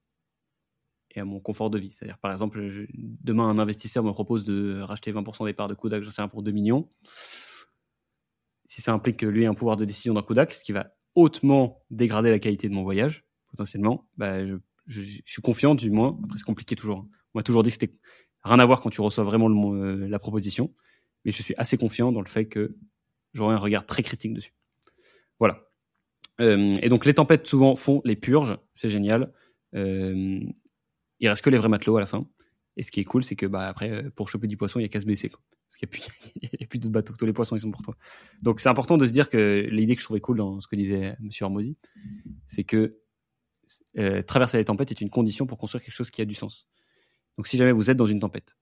et 1.14 1.20
à 1.20 1.24
mon 1.24 1.40
confort 1.40 1.70
de 1.70 1.78
vie. 1.78 1.90
C'est-à-dire, 1.90 2.18
par 2.18 2.32
exemple, 2.32 2.60
demain, 2.92 3.48
un 3.48 3.58
investisseur 3.58 4.02
me 4.02 4.12
propose 4.12 4.44
de 4.44 4.80
racheter 4.80 5.12
20% 5.12 5.46
des 5.46 5.52
parts 5.52 5.68
de 5.68 5.74
Kodak, 5.74 6.02
j'en 6.02 6.10
sais 6.10 6.22
un 6.22 6.28
pour 6.28 6.42
2 6.42 6.50
millions. 6.50 6.90
Si 8.66 8.82
ça 8.82 8.92
implique 8.92 9.18
que 9.18 9.26
lui 9.26 9.44
ait 9.44 9.46
un 9.46 9.54
pouvoir 9.54 9.76
de 9.76 9.84
décision 9.84 10.14
dans 10.14 10.22
Kodak, 10.22 10.52
ce 10.52 10.64
qui 10.64 10.72
va 10.72 10.92
hautement 11.14 11.84
dégrader 11.90 12.30
la 12.30 12.40
qualité 12.40 12.68
de 12.68 12.74
mon 12.74 12.82
voyage, 12.82 13.24
potentiellement, 13.48 14.08
bah, 14.16 14.44
je, 14.44 14.56
suis 14.86 15.42
confiant, 15.42 15.76
du 15.76 15.90
moins. 15.90 16.18
Après, 16.24 16.38
c'est 16.38 16.44
compliqué 16.44 16.74
toujours. 16.74 16.98
Hein. 16.98 17.08
On 17.34 17.38
m'a 17.38 17.42
toujours 17.44 17.62
dit 17.62 17.70
que 17.70 17.74
c'était 17.78 17.96
rien 18.42 18.58
à 18.58 18.66
voir 18.66 18.80
quand 18.80 18.90
tu 18.90 19.00
reçois 19.00 19.24
vraiment 19.24 19.48
euh, 19.74 20.08
la 20.08 20.18
proposition. 20.18 20.74
Mais 21.24 21.30
je 21.30 21.42
suis 21.42 21.54
assez 21.56 21.78
confiant 21.78 22.10
dans 22.10 22.20
le 22.20 22.28
fait 22.28 22.46
que 22.46 22.76
j'aurai 23.34 23.54
un 23.54 23.58
regard 23.58 23.86
très 23.86 24.02
critique 24.02 24.32
dessus. 24.32 24.54
Voilà. 25.38 25.64
Euh, 26.40 26.74
et 26.80 26.88
donc, 26.88 27.04
les 27.04 27.14
tempêtes 27.14 27.46
souvent 27.46 27.76
font 27.76 28.00
les 28.04 28.16
purges. 28.16 28.56
C'est 28.74 28.88
génial. 28.88 29.32
Euh, 29.74 30.40
il 31.20 31.28
reste 31.28 31.42
que 31.42 31.50
les 31.50 31.58
vrais 31.58 31.68
matelots 31.68 31.96
à 31.96 32.00
la 32.00 32.06
fin. 32.06 32.26
Et 32.76 32.82
ce 32.82 32.90
qui 32.90 33.00
est 33.00 33.04
cool, 33.04 33.22
c'est 33.22 33.36
que 33.36 33.46
bah, 33.46 33.68
après, 33.68 33.90
euh, 33.90 34.10
pour 34.10 34.28
choper 34.28 34.46
du 34.46 34.56
poisson, 34.56 34.78
il 34.78 34.82
n'y 34.82 34.86
a 34.86 34.88
qu'à 34.88 35.00
se 35.00 35.06
baisser. 35.06 35.28
Parce 35.28 35.76
qu'il 35.78 35.88
n'y 36.42 36.48
a, 36.48 36.64
a, 36.64 36.66
plus, 36.66 36.78
de 36.80 36.88
bateaux. 36.88 37.14
Tous 37.16 37.26
les 37.26 37.32
poissons, 37.32 37.56
ils 37.56 37.60
sont 37.60 37.70
pour 37.70 37.82
toi. 37.82 37.96
Donc, 38.42 38.60
c'est 38.60 38.68
important 38.68 38.96
de 38.96 39.06
se 39.06 39.12
dire 39.12 39.28
que 39.28 39.66
l'idée 39.70 39.94
que 39.94 40.00
je 40.00 40.06
trouvais 40.06 40.20
cool 40.20 40.38
dans 40.38 40.60
ce 40.60 40.66
que 40.66 40.76
disait 40.76 41.16
M. 41.20 41.30
Hormozy, 41.40 41.76
c'est 42.46 42.64
que 42.64 42.98
euh, 43.98 44.22
traverser 44.22 44.58
les 44.58 44.64
tempêtes 44.64 44.90
est 44.90 45.00
une 45.00 45.10
condition 45.10 45.46
pour 45.46 45.58
construire 45.58 45.82
quelque 45.82 45.94
chose 45.94 46.10
qui 46.10 46.20
a 46.20 46.24
du 46.24 46.34
sens. 46.34 46.68
Donc, 47.36 47.46
si 47.46 47.56
jamais 47.56 47.72
vous 47.72 47.90
êtes 47.90 47.96
dans 47.96 48.06
une 48.06 48.20
tempête, 48.20 48.56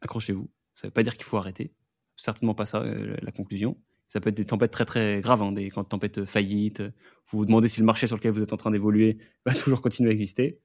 accrochez-vous. 0.00 0.50
Ça 0.74 0.86
ne 0.86 0.90
veut 0.90 0.94
pas 0.94 1.02
dire 1.02 1.16
qu'il 1.16 1.24
faut 1.24 1.36
arrêter. 1.36 1.72
Certainement 2.20 2.54
pas 2.54 2.66
ça, 2.66 2.82
euh, 2.82 3.16
la 3.22 3.32
conclusion. 3.32 3.78
Ça 4.06 4.20
peut 4.20 4.28
être 4.28 4.36
des 4.36 4.44
tempêtes 4.44 4.72
très 4.72 4.84
très 4.84 5.22
graves, 5.22 5.40
hein, 5.40 5.52
des 5.52 5.70
tempêtes 5.70 6.26
faillites. 6.26 6.82
Vous 7.28 7.38
vous 7.38 7.46
demandez 7.46 7.68
si 7.68 7.80
le 7.80 7.86
marché 7.86 8.06
sur 8.06 8.16
lequel 8.16 8.32
vous 8.32 8.42
êtes 8.42 8.52
en 8.52 8.58
train 8.58 8.70
d'évoluer 8.70 9.16
va 9.46 9.54
toujours 9.54 9.80
continuer 9.80 10.10
à 10.10 10.12
exister. 10.12 10.60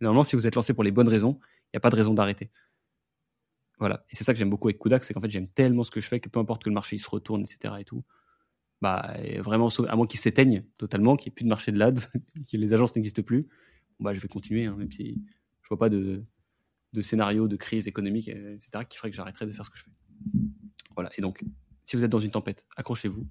Normalement, 0.00 0.24
si 0.24 0.34
vous 0.34 0.48
êtes 0.48 0.56
lancé 0.56 0.74
pour 0.74 0.82
les 0.82 0.90
bonnes 0.90 1.08
raisons, 1.08 1.38
il 1.66 1.70
n'y 1.74 1.76
a 1.76 1.80
pas 1.80 1.90
de 1.90 1.94
raison 1.94 2.14
d'arrêter. 2.14 2.50
Voilà. 3.78 4.04
Et 4.10 4.16
c'est 4.16 4.24
ça 4.24 4.32
que 4.32 4.40
j'aime 4.40 4.50
beaucoup 4.50 4.66
avec 4.66 4.80
Kudak, 4.80 5.04
c'est 5.04 5.14
qu'en 5.14 5.20
fait, 5.20 5.30
j'aime 5.30 5.46
tellement 5.46 5.84
ce 5.84 5.92
que 5.92 6.00
je 6.00 6.08
fais 6.08 6.18
que 6.18 6.28
peu 6.28 6.40
importe 6.40 6.64
que 6.64 6.68
le 6.68 6.74
marché 6.74 6.98
se 6.98 7.08
retourne, 7.08 7.42
etc. 7.42 7.74
et 7.78 7.84
tout, 7.84 8.02
bah, 8.80 9.14
vraiment, 9.38 9.68
à 9.86 9.94
moins 9.94 10.08
qu'il 10.08 10.18
s'éteigne 10.18 10.64
totalement, 10.78 11.16
qu'il 11.16 11.30
n'y 11.30 11.34
ait 11.34 11.36
plus 11.36 11.44
de 11.44 11.48
marché 11.48 11.70
de 11.70 11.78
l'AD, 11.78 12.00
que 12.50 12.56
les 12.56 12.72
agences 12.72 12.96
n'existent 12.96 13.22
plus, 13.22 13.46
bah, 14.00 14.14
je 14.14 14.18
vais 14.18 14.26
continuer, 14.26 14.64
hein, 14.66 14.74
même 14.76 14.90
si 14.90 15.22
je 15.62 15.68
vois 15.68 15.78
pas 15.78 15.90
de, 15.90 16.24
de 16.94 17.00
scénario 17.02 17.46
de 17.46 17.54
crise 17.54 17.86
économique, 17.86 18.28
etc., 18.28 18.84
qui 18.88 18.98
ferait 18.98 19.10
que 19.10 19.16
j'arrêterais 19.16 19.46
de 19.46 19.52
faire 19.52 19.64
ce 19.64 19.70
que 19.70 19.78
je 19.78 19.84
fais. 19.84 19.90
Voilà. 20.98 21.12
Et 21.16 21.22
donc, 21.22 21.44
si 21.84 21.94
vous 21.94 22.02
êtes 22.02 22.10
dans 22.10 22.18
une 22.18 22.32
tempête, 22.32 22.66
accrochez-vous. 22.76 23.24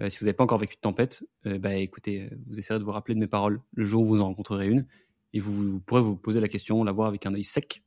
Euh, 0.00 0.08
si 0.08 0.20
vous 0.20 0.26
n'avez 0.26 0.36
pas 0.36 0.44
encore 0.44 0.58
vécu 0.58 0.76
de 0.76 0.80
tempête, 0.80 1.24
euh, 1.44 1.58
bah, 1.58 1.74
écoutez, 1.74 2.22
euh, 2.22 2.36
vous 2.46 2.56
essayerez 2.56 2.78
de 2.78 2.84
vous 2.84 2.92
rappeler 2.92 3.16
de 3.16 3.18
mes 3.18 3.26
paroles 3.26 3.60
le 3.72 3.84
jour 3.84 4.02
où 4.02 4.06
vous 4.06 4.20
en 4.20 4.26
rencontrerez 4.26 4.68
une 4.68 4.86
et 5.32 5.40
vous, 5.40 5.80
pourrez 5.80 6.02
vous 6.02 6.14
poser 6.14 6.38
la 6.38 6.46
question, 6.46 6.84
la 6.84 6.92
voir 6.92 7.08
avec 7.08 7.26
un 7.26 7.34
œil 7.34 7.42
sec, 7.42 7.82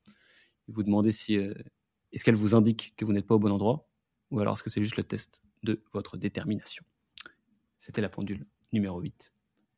vous 0.68 0.84
demander 0.84 1.14
si 1.14 1.36
est-ce 1.36 2.26
qu'elle 2.26 2.36
vous 2.36 2.54
indique 2.54 2.96
que 2.98 3.06
vous 3.06 3.14
n'êtes 3.14 3.26
pas 3.26 3.36
au 3.36 3.40
bon 3.40 3.50
endroit, 3.50 3.88
ou 4.30 4.42
alors 4.42 4.56
est-ce 4.56 4.64
que 4.64 4.70
c'est 4.70 4.84
juste 4.84 4.98
le 4.98 5.04
test 5.04 5.42
de 5.64 5.82
votre 5.94 6.18
détermination. 6.18 6.84
C'était 7.80 8.02
la 8.02 8.10
pendule 8.10 8.46
numéro 8.74 9.00
8. 9.00 9.34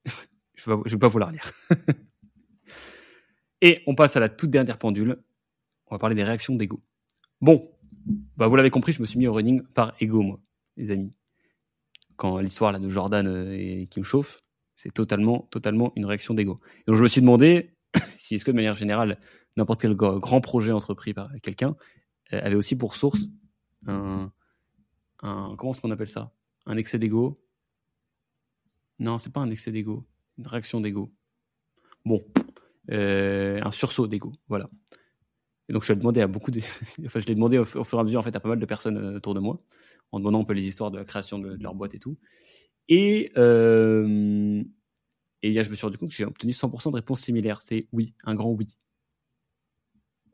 je 0.56 0.72
ne 0.72 0.90
vais, 0.90 0.98
pas 0.98 1.08
vous 1.08 1.20
la 1.20 1.28
relire. 1.28 1.52
et 3.62 3.84
on 3.86 3.94
passe 3.94 4.18
à 4.18 4.20
la 4.20 4.30
toute 4.30 4.50
dernière 4.50 4.80
pendule. 4.80 5.22
On 5.86 5.94
va 5.94 6.00
parler 6.00 6.16
des 6.16 6.24
réactions 6.24 6.56
d'ego. 6.56 6.82
Bon, 7.42 7.72
bah 8.38 8.48
vous 8.48 8.56
l'avez 8.56 8.70
compris, 8.70 8.92
je 8.92 9.02
me 9.02 9.06
suis 9.06 9.20
mis 9.20 9.28
au 9.28 9.34
running 9.34 9.62
par 9.62 9.94
ego, 10.00 10.22
moi, 10.22 10.40
les 10.78 10.92
amis. 10.92 11.14
Quand 12.16 12.40
l'histoire 12.40 12.78
de 12.80 12.90
Jordan 12.90 13.28
euh, 13.28 13.86
qui 13.86 14.00
me 14.00 14.06
chauffe, 14.06 14.44
c'est 14.76 14.94
totalement, 14.94 15.48
totalement 15.52 15.92
une 15.96 16.06
réaction 16.06 16.34
d'ego. 16.34 16.60
Donc 16.88 16.96
je 16.96 17.04
me 17.04 17.08
suis 17.08 17.22
demandé 17.22 17.76
si 18.18 18.36
est-ce 18.36 18.46
que 18.46 18.52
de 18.52 18.56
manière 18.56 18.74
générale, 18.74 19.20
n'importe 19.58 19.82
quel 19.82 19.96
grand 19.96 20.42
projet 20.42 20.72
entrepris 20.72 21.14
par 21.14 21.30
quelqu'un 21.42 21.76
euh, 22.34 22.42
avait 22.44 22.56
aussi 22.56 22.78
pour 22.78 22.96
source 22.96 23.28
un, 23.88 24.32
un 25.22 25.56
comment 25.58 25.72
est-ce 25.72 25.82
qu'on 25.82 25.92
appelle 25.92 26.10
ça? 26.10 26.32
Un 26.66 26.78
excès 26.78 27.00
d'ego? 27.00 27.42
Non, 29.00 29.18
c'est 29.18 29.32
pas 29.32 29.40
un 29.40 29.50
excès 29.50 29.72
d'ego, 29.72 30.06
une 30.38 30.48
réaction 30.48 30.82
d'ego. 30.82 31.12
Bon, 32.06 32.24
euh, 32.92 33.60
un 33.64 33.72
sursaut 33.72 34.08
d'ego, 34.08 34.34
voilà. 34.48 34.70
Et 35.70 35.74
donc 35.74 35.84
je 35.84 35.94
l'ai 35.94 36.00
demandé 36.00 36.20
à 36.20 36.28
beaucoup 36.28 36.50
de, 36.50 36.60
enfin 37.06 37.20
je 37.20 37.28
l'ai 37.28 37.36
demandé 37.36 37.60
au, 37.60 37.64
fur 37.64 37.98
et 37.98 38.02
à 38.02 38.04
mesure 38.04 38.20
en 38.20 38.24
fait 38.24 38.36
à 38.36 38.40
pas 38.40 38.50
mal 38.50 38.60
de 38.60 38.66
personnes 38.66 38.98
euh, 38.98 39.18
autour 39.18 39.36
de 39.36 39.40
moi, 39.40 39.62
en 40.12 40.20
demandant 40.20 40.42
un 40.42 40.44
peu 40.44 40.54
les 40.54 40.68
histoires 40.68 40.90
de 40.90 40.98
la 40.98 41.06
création 41.06 41.38
de, 41.38 41.56
leur 41.62 41.76
boîte 41.76 41.94
et 41.94 42.00
tout. 42.00 42.18
Et, 42.88 43.32
euh, 43.38 44.64
et 45.44 45.54
là, 45.54 45.62
je 45.62 45.70
me 45.70 45.76
suis 45.76 45.86
rendu 45.86 46.00
compte 46.00 46.10
que 46.10 46.16
j'ai 46.16 46.26
obtenu 46.26 46.54
100% 46.54 46.90
de 46.90 46.96
réponses 46.96 47.22
similaires. 47.22 47.62
C'est 47.62 47.88
oui, 47.94 48.16
un 48.24 48.34
grand 48.34 48.50
oui. 48.50 48.68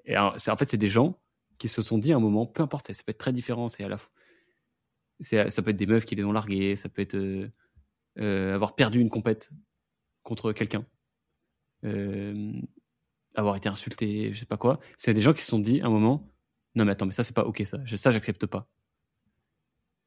Et 0.06 0.18
en 0.18 0.38
fait, 0.38 0.66
c'est 0.66 0.78
des 0.78 0.88
gens 0.88 1.20
qui 1.58 1.68
se 1.68 1.82
sont 1.82 1.98
dit 1.98 2.14
à 2.14 2.16
un 2.16 2.20
moment, 2.20 2.46
peu 2.46 2.64
importe, 2.64 2.92
ça 2.94 3.04
peut 3.04 3.12
être 3.12 3.18
très 3.18 3.34
différent. 3.34 3.68
C'est 3.68 3.84
à 3.84 3.90
la 3.90 3.98
fois, 3.98 4.12
ça 5.20 5.62
peut 5.62 5.72
être 5.72 5.78
des 5.78 5.86
meufs 5.86 6.06
qui 6.06 6.16
les 6.16 6.24
ont 6.24 6.32
largués, 6.32 6.78
ça 6.78 6.88
peut 6.88 7.02
être 7.02 7.16
euh, 7.16 8.56
avoir 8.56 8.76
perdu 8.76 9.02
une 9.02 9.10
compète 9.10 9.52
contre 10.24 10.54
quelqu'un, 10.54 10.86
avoir 13.36 13.56
été 13.56 13.70
insulté, 13.70 14.34
je 14.34 14.40
sais 14.40 14.46
pas 14.46 14.58
quoi. 14.58 14.80
C'est 14.98 15.14
des 15.14 15.22
gens 15.22 15.34
qui 15.34 15.42
se 15.42 15.48
sont 15.48 15.60
dit 15.60 15.82
à 15.82 15.88
un 15.88 15.90
moment, 15.90 16.32
non 16.76 16.86
mais 16.86 16.92
attends, 16.92 17.06
mais 17.06 17.12
ça 17.12 17.24
c'est 17.24 17.36
pas 17.36 17.46
ok 17.46 17.64
ça, 17.66 17.80
ça 17.86 18.12
j'accepte 18.12 18.46
pas. 18.46 18.70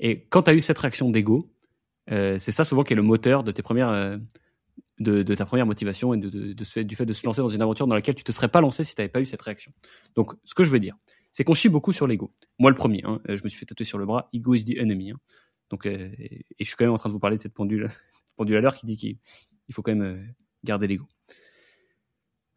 Et 0.00 0.26
quand 0.28 0.44
tu 0.44 0.50
as 0.50 0.54
eu 0.54 0.60
cette 0.60 0.78
réaction 0.78 1.10
d'ego, 1.10 1.50
euh, 2.10 2.38
c'est 2.38 2.52
ça 2.52 2.64
souvent 2.64 2.84
qui 2.84 2.92
est 2.92 2.96
le 2.96 3.02
moteur 3.02 3.42
de 3.44 3.50
tes 3.52 3.62
premières, 3.62 3.90
euh, 3.90 4.16
de, 5.00 5.34
ta 5.34 5.46
première 5.46 5.66
motivation 5.66 6.14
et 6.14 6.18
de, 6.18 6.52
du 6.52 6.96
fait 6.96 7.06
de 7.06 7.12
se 7.12 7.26
lancer 7.26 7.40
dans 7.40 7.48
une 7.48 7.62
aventure 7.62 7.86
dans 7.86 7.94
laquelle 7.94 8.14
tu 8.14 8.24
te 8.24 8.32
serais 8.32 8.48
pas 8.48 8.60
lancé 8.60 8.84
si 8.84 8.94
tu 8.94 9.00
n'avais 9.00 9.10
pas 9.10 9.20
eu 9.20 9.26
cette 9.26 9.42
réaction. 9.42 9.72
Donc, 10.14 10.32
ce 10.44 10.54
que 10.54 10.64
je 10.64 10.70
veux 10.70 10.80
dire, 10.80 10.96
c'est 11.32 11.44
qu'on 11.44 11.54
chie 11.54 11.68
beaucoup 11.68 11.92
sur 11.92 12.06
l'ego. 12.06 12.32
Moi, 12.58 12.70
le 12.70 12.76
premier, 12.76 13.02
hein, 13.04 13.20
je 13.28 13.42
me 13.44 13.48
suis 13.48 13.58
fait 13.58 13.66
tatouer 13.66 13.84
sur 13.84 13.98
le 13.98 14.06
bras, 14.06 14.28
ego 14.32 14.54
is 14.54 14.64
the 14.64 14.78
enemy. 14.78 15.10
Hein. 15.10 15.18
Donc, 15.70 15.86
euh, 15.86 16.10
et 16.18 16.44
je 16.58 16.64
suis 16.64 16.76
quand 16.76 16.84
même 16.84 16.94
en 16.94 16.98
train 16.98 17.10
de 17.10 17.12
vous 17.12 17.20
parler 17.20 17.36
de 17.36 17.42
cette 17.42 17.54
pendule, 17.54 17.88
pendule 18.36 18.56
à 18.56 18.60
l'heure 18.60 18.76
qui 18.76 18.86
dit 18.86 18.96
qu'il 18.96 19.18
faut 19.72 19.82
quand 19.82 19.94
même 19.94 20.34
garder 20.64 20.86
l'ego. 20.86 21.06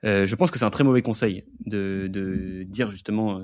Euh, 0.04 0.26
je 0.26 0.36
pense 0.36 0.52
que 0.52 0.58
c'est 0.58 0.66
un 0.66 0.72
très 0.72 0.84
mauvais 0.84 1.02
conseil 1.02 1.46
de, 1.66 2.64
dire 2.68 2.90
justement 2.90 3.42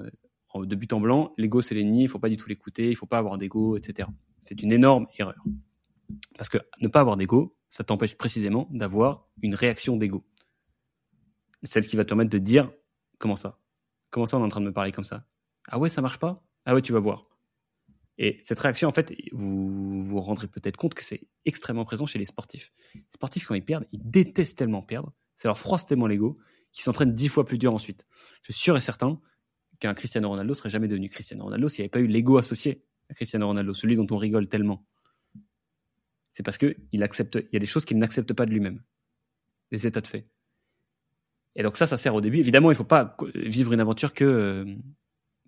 de 0.55 0.75
but 0.75 0.91
en 0.93 0.99
blanc, 0.99 1.33
l'ego 1.37 1.61
c'est 1.61 1.75
l'ennemi, 1.75 2.03
il 2.03 2.07
faut 2.07 2.19
pas 2.19 2.29
du 2.29 2.37
tout 2.37 2.49
l'écouter, 2.49 2.89
il 2.89 2.95
faut 2.95 3.05
pas 3.05 3.19
avoir 3.19 3.37
d'ego, 3.37 3.77
etc. 3.77 4.09
C'est 4.41 4.61
une 4.61 4.71
énorme 4.71 5.07
erreur. 5.17 5.43
Parce 6.37 6.49
que 6.49 6.57
ne 6.81 6.87
pas 6.87 7.01
avoir 7.01 7.17
d'ego, 7.17 7.55
ça 7.69 7.83
t'empêche 7.83 8.15
précisément 8.15 8.67
d'avoir 8.71 9.27
une 9.41 9.55
réaction 9.55 9.97
d'ego. 9.97 10.25
Celle 11.63 11.85
qui 11.85 11.95
va 11.95 12.03
te 12.03 12.09
permettre 12.09 12.29
de 12.29 12.37
dire 12.37 12.71
comment 13.17 13.35
ça? 13.35 13.59
Comment 14.09 14.25
ça 14.25 14.37
on 14.37 14.41
est 14.41 14.45
en 14.45 14.49
train 14.49 14.61
de 14.61 14.65
me 14.65 14.73
parler 14.73 14.91
comme 14.91 15.03
ça? 15.03 15.25
Ah 15.67 15.79
ouais, 15.79 15.89
ça 15.89 16.01
marche 16.01 16.19
pas? 16.19 16.43
Ah 16.65 16.73
ouais, 16.73 16.81
tu 16.81 16.93
vas 16.93 16.99
voir. 16.99 17.25
Et 18.17 18.39
cette 18.43 18.59
réaction, 18.59 18.87
en 18.87 18.93
fait, 18.93 19.13
vous 19.31 20.01
vous 20.01 20.21
rendrez 20.21 20.47
peut-être 20.47 20.77
compte 20.77 20.93
que 20.93 21.03
c'est 21.03 21.27
extrêmement 21.45 21.85
présent 21.85 22.05
chez 22.05 22.17
les 22.17 22.25
sportifs. 22.25 22.71
Les 22.95 23.03
sportifs, 23.11 23.45
quand 23.45 23.53
ils 23.53 23.65
perdent, 23.65 23.85
ils 23.91 24.09
détestent 24.09 24.57
tellement 24.57 24.81
perdre, 24.81 25.13
ça 25.37 25.47
leur 25.47 25.57
froisse 25.57 25.85
tellement 25.85 26.07
l'ego, 26.07 26.37
qu'ils 26.73 26.83
s'entraînent 26.83 27.13
dix 27.13 27.29
fois 27.29 27.45
plus 27.45 27.57
dur 27.57 27.73
ensuite. 27.73 28.05
Je 28.41 28.51
suis 28.51 28.61
sûr 28.61 28.75
et 28.75 28.81
certain 28.81 29.21
qu'un 29.79 29.93
Cristiano 29.93 30.27
Ronaldo 30.27 30.53
serait 30.53 30.69
jamais 30.69 30.89
devenu 30.89 31.07
Cristiano 31.09 31.45
Ronaldo 31.45 31.69
s'il 31.69 31.83
n'y 31.83 31.85
avait 31.85 31.91
pas 31.91 31.99
eu 31.99 32.07
l'ego 32.07 32.37
associé 32.37 32.83
à 33.09 33.13
Cristiano 33.13 33.47
Ronaldo, 33.47 33.73
celui 33.73 33.95
dont 33.95 34.07
on 34.11 34.17
rigole 34.17 34.49
tellement. 34.49 34.85
C'est 36.33 36.43
parce 36.43 36.57
qu'il 36.57 37.03
accepte, 37.03 37.35
il 37.35 37.53
y 37.53 37.55
a 37.55 37.59
des 37.59 37.65
choses 37.65 37.85
qu'il 37.85 37.97
n'accepte 37.97 38.33
pas 38.33 38.45
de 38.45 38.51
lui-même, 38.51 38.83
des 39.71 39.87
états 39.87 40.01
de 40.01 40.07
fait. 40.07 40.27
Et 41.55 41.63
donc 41.63 41.77
ça, 41.77 41.87
ça 41.87 41.97
sert 41.97 42.13
au 42.13 42.21
début. 42.21 42.37
Évidemment, 42.37 42.69
il 42.69 42.73
ne 42.73 42.77
faut 42.77 42.83
pas 42.83 43.15
vivre 43.33 43.73
une 43.73 43.79
aventure 43.79 44.13
que 44.13 44.25
euh, 44.25 44.75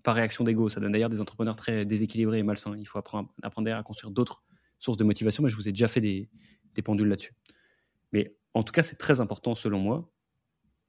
par 0.04 0.16
réaction 0.16 0.44
d'ego. 0.44 0.70
Ça 0.70 0.80
donne 0.80 0.92
d'ailleurs 0.92 1.10
des 1.10 1.22
entrepreneurs 1.22 1.56
très 1.56 1.86
déséquilibrés 1.86 2.40
et 2.40 2.44
malsains. 2.44 2.76
Il 2.78 2.88
faut 2.88 2.98
apprendre, 2.98 3.32
apprendre 3.44 3.72
à 3.72 3.84
construire 3.84 4.12
d'autres 4.12 4.44
sources 4.80 4.98
de 4.98 5.04
motivation, 5.04 5.44
mais 5.44 5.50
je 5.50 5.56
vous 5.56 5.68
ai 5.68 5.72
déjà 5.72 5.88
fait 5.88 6.02
des, 6.02 6.30
pendules 6.84 7.10
là-dessus. 7.10 7.34
Mais 8.14 8.34
en 8.54 8.64
tout 8.64 8.74
cas, 8.74 8.84
c'est 8.84 8.98
très 8.98 9.22
important, 9.22 9.56
selon 9.56 9.80
moi, 9.80 10.12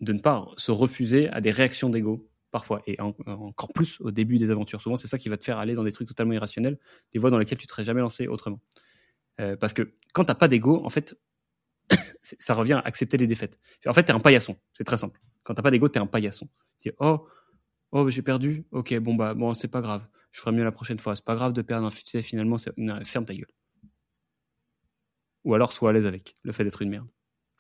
de 0.01 0.13
ne 0.13 0.19
pas 0.19 0.47
se 0.57 0.71
refuser 0.71 1.29
à 1.29 1.41
des 1.41 1.51
réactions 1.51 1.91
d'ego, 1.91 2.29
parfois, 2.51 2.83
et 2.87 2.99
encore 3.01 3.73
plus 3.73 4.01
au 4.01 4.11
début 4.11 4.39
des 4.39 4.51
aventures. 4.51 4.81
Souvent, 4.81 4.97
c'est 4.97 5.09
ça 5.09 5.19
qui 5.19 5.29
va 5.29 5.37
te 5.37 5.45
faire 5.45 5.59
aller 5.59 5.75
dans 5.75 5.85
des 5.85 5.93
trucs 5.93 6.09
totalement 6.09 6.33
irrationnels, 6.33 6.79
des 7.13 7.19
voies 7.19 7.31
dans 7.31 7.39
lesquelles 7.39 7.59
tu 7.59 7.67
ne 7.67 7.71
serais 7.71 7.85
jamais 7.85 8.01
lancé 8.01 8.27
autrement. 8.27 8.61
Euh, 9.41 9.57
parce 9.57 9.73
que 9.73 9.95
quand 10.13 10.25
tu 10.25 10.31
n'as 10.31 10.35
pas 10.35 10.49
d'ego, 10.49 10.83
en 10.85 10.91
fait, 10.91 11.19
ça 12.23 12.55
revient 12.55 12.75
à 12.75 12.81
accepter 12.81 13.17
les 13.17 13.27
défaites. 13.27 13.59
En 13.87 13.93
fait, 13.93 14.05
tu 14.05 14.11
es 14.11 14.15
un 14.15 14.21
paillasson, 14.21 14.57
c'est 14.73 14.85
très 14.85 14.97
simple. 14.97 15.21
Quand 15.43 15.55
tu 15.55 15.59
n'as 15.59 15.63
pas 15.63 15.71
d'ego, 15.71 15.89
tu 15.89 15.99
es 15.99 16.03
un 16.03 16.07
paillasson. 16.07 16.49
Tu 16.81 16.89
dis, 16.89 16.95
oh, 16.99 17.27
Oh, 17.93 18.09
j'ai 18.09 18.23
perdu. 18.23 18.65
Ok, 18.71 18.95
bon, 18.99 19.15
bah, 19.15 19.35
bon, 19.35 19.55
c'est 19.55 19.69
pas 19.69 19.81
grave. 19.81 20.07
Je 20.31 20.41
ferai 20.41 20.53
mieux 20.53 20.65
la 20.65 20.73
prochaine 20.73 20.99
fois. 20.99 21.17
C'est 21.17 21.25
pas 21.25 21.35
grave 21.35 21.53
de 21.53 21.63
perdre 21.63 21.87
un 21.87 21.91
fusil. 21.91 22.23
Finalement, 22.23 22.57
ferme 23.05 23.25
ta 23.25 23.35
gueule. 23.35 23.49
Ou 25.45 25.55
alors, 25.55 25.73
sois 25.73 25.91
à 25.91 25.93
l'aise 25.93 26.07
avec 26.07 26.37
le 26.43 26.53
fait 26.53 26.65
d'être 26.65 26.83
une 26.83 26.91
merde. 26.91 27.09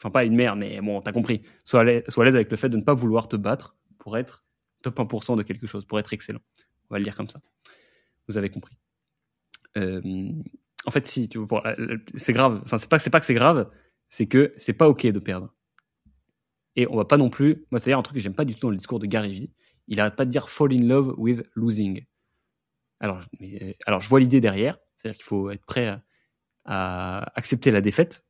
Enfin, 0.00 0.10
pas 0.10 0.24
une 0.24 0.34
merde, 0.34 0.58
mais 0.58 0.80
bon, 0.80 1.00
t'as 1.02 1.12
compris. 1.12 1.42
Sois 1.64 1.80
à 1.80 1.84
l'aise 1.84 2.34
avec 2.34 2.50
le 2.50 2.56
fait 2.56 2.68
de 2.68 2.76
ne 2.76 2.82
pas 2.82 2.94
vouloir 2.94 3.28
te 3.28 3.36
battre 3.36 3.76
pour 3.98 4.16
être 4.16 4.44
top 4.82 4.98
1% 4.98 5.36
de 5.36 5.42
quelque 5.42 5.66
chose, 5.66 5.84
pour 5.84 5.98
être 5.98 6.12
excellent. 6.12 6.40
On 6.88 6.94
va 6.94 6.98
le 6.98 7.04
dire 7.04 7.14
comme 7.14 7.28
ça. 7.28 7.40
Vous 8.28 8.38
avez 8.38 8.48
compris. 8.48 8.76
Euh, 9.76 10.00
en 10.86 10.90
fait, 10.90 11.06
si, 11.06 11.28
euh, 11.36 11.98
c'est 12.14 12.32
grave. 12.32 12.60
Enfin, 12.64 12.78
c'est 12.78 12.88
pas, 12.88 12.98
pas 12.98 13.20
que 13.20 13.26
c'est 13.26 13.34
grave, 13.34 13.70
c'est 14.08 14.26
que 14.26 14.54
c'est 14.56 14.72
pas 14.72 14.88
ok 14.88 15.06
de 15.06 15.18
perdre. 15.18 15.54
Et 16.76 16.86
on 16.88 16.96
va 16.96 17.04
pas 17.04 17.18
non 17.18 17.28
plus. 17.28 17.66
Moi, 17.70 17.78
c'est 17.78 17.92
un 17.92 18.02
truc 18.02 18.16
que 18.16 18.22
j'aime 18.22 18.34
pas 18.34 18.46
du 18.46 18.54
tout 18.54 18.60
dans 18.62 18.70
le 18.70 18.76
discours 18.76 19.00
de 19.00 19.06
Gary 19.06 19.32
Vee 19.32 19.50
il 19.90 19.96
n'arrête 19.96 20.16
pas 20.16 20.24
de 20.24 20.30
dire 20.30 20.48
fall 20.48 20.72
in 20.72 20.86
love 20.86 21.14
with 21.18 21.42
losing. 21.54 22.06
Alors, 23.00 23.20
euh, 23.42 23.72
alors 23.86 24.00
je 24.00 24.08
vois 24.08 24.20
l'idée 24.20 24.40
derrière, 24.40 24.78
c'est-à-dire 24.96 25.18
qu'il 25.18 25.26
faut 25.26 25.50
être 25.50 25.66
prêt 25.66 26.00
à, 26.64 27.32
accepter 27.34 27.70
la 27.70 27.80
défaite, 27.80 28.24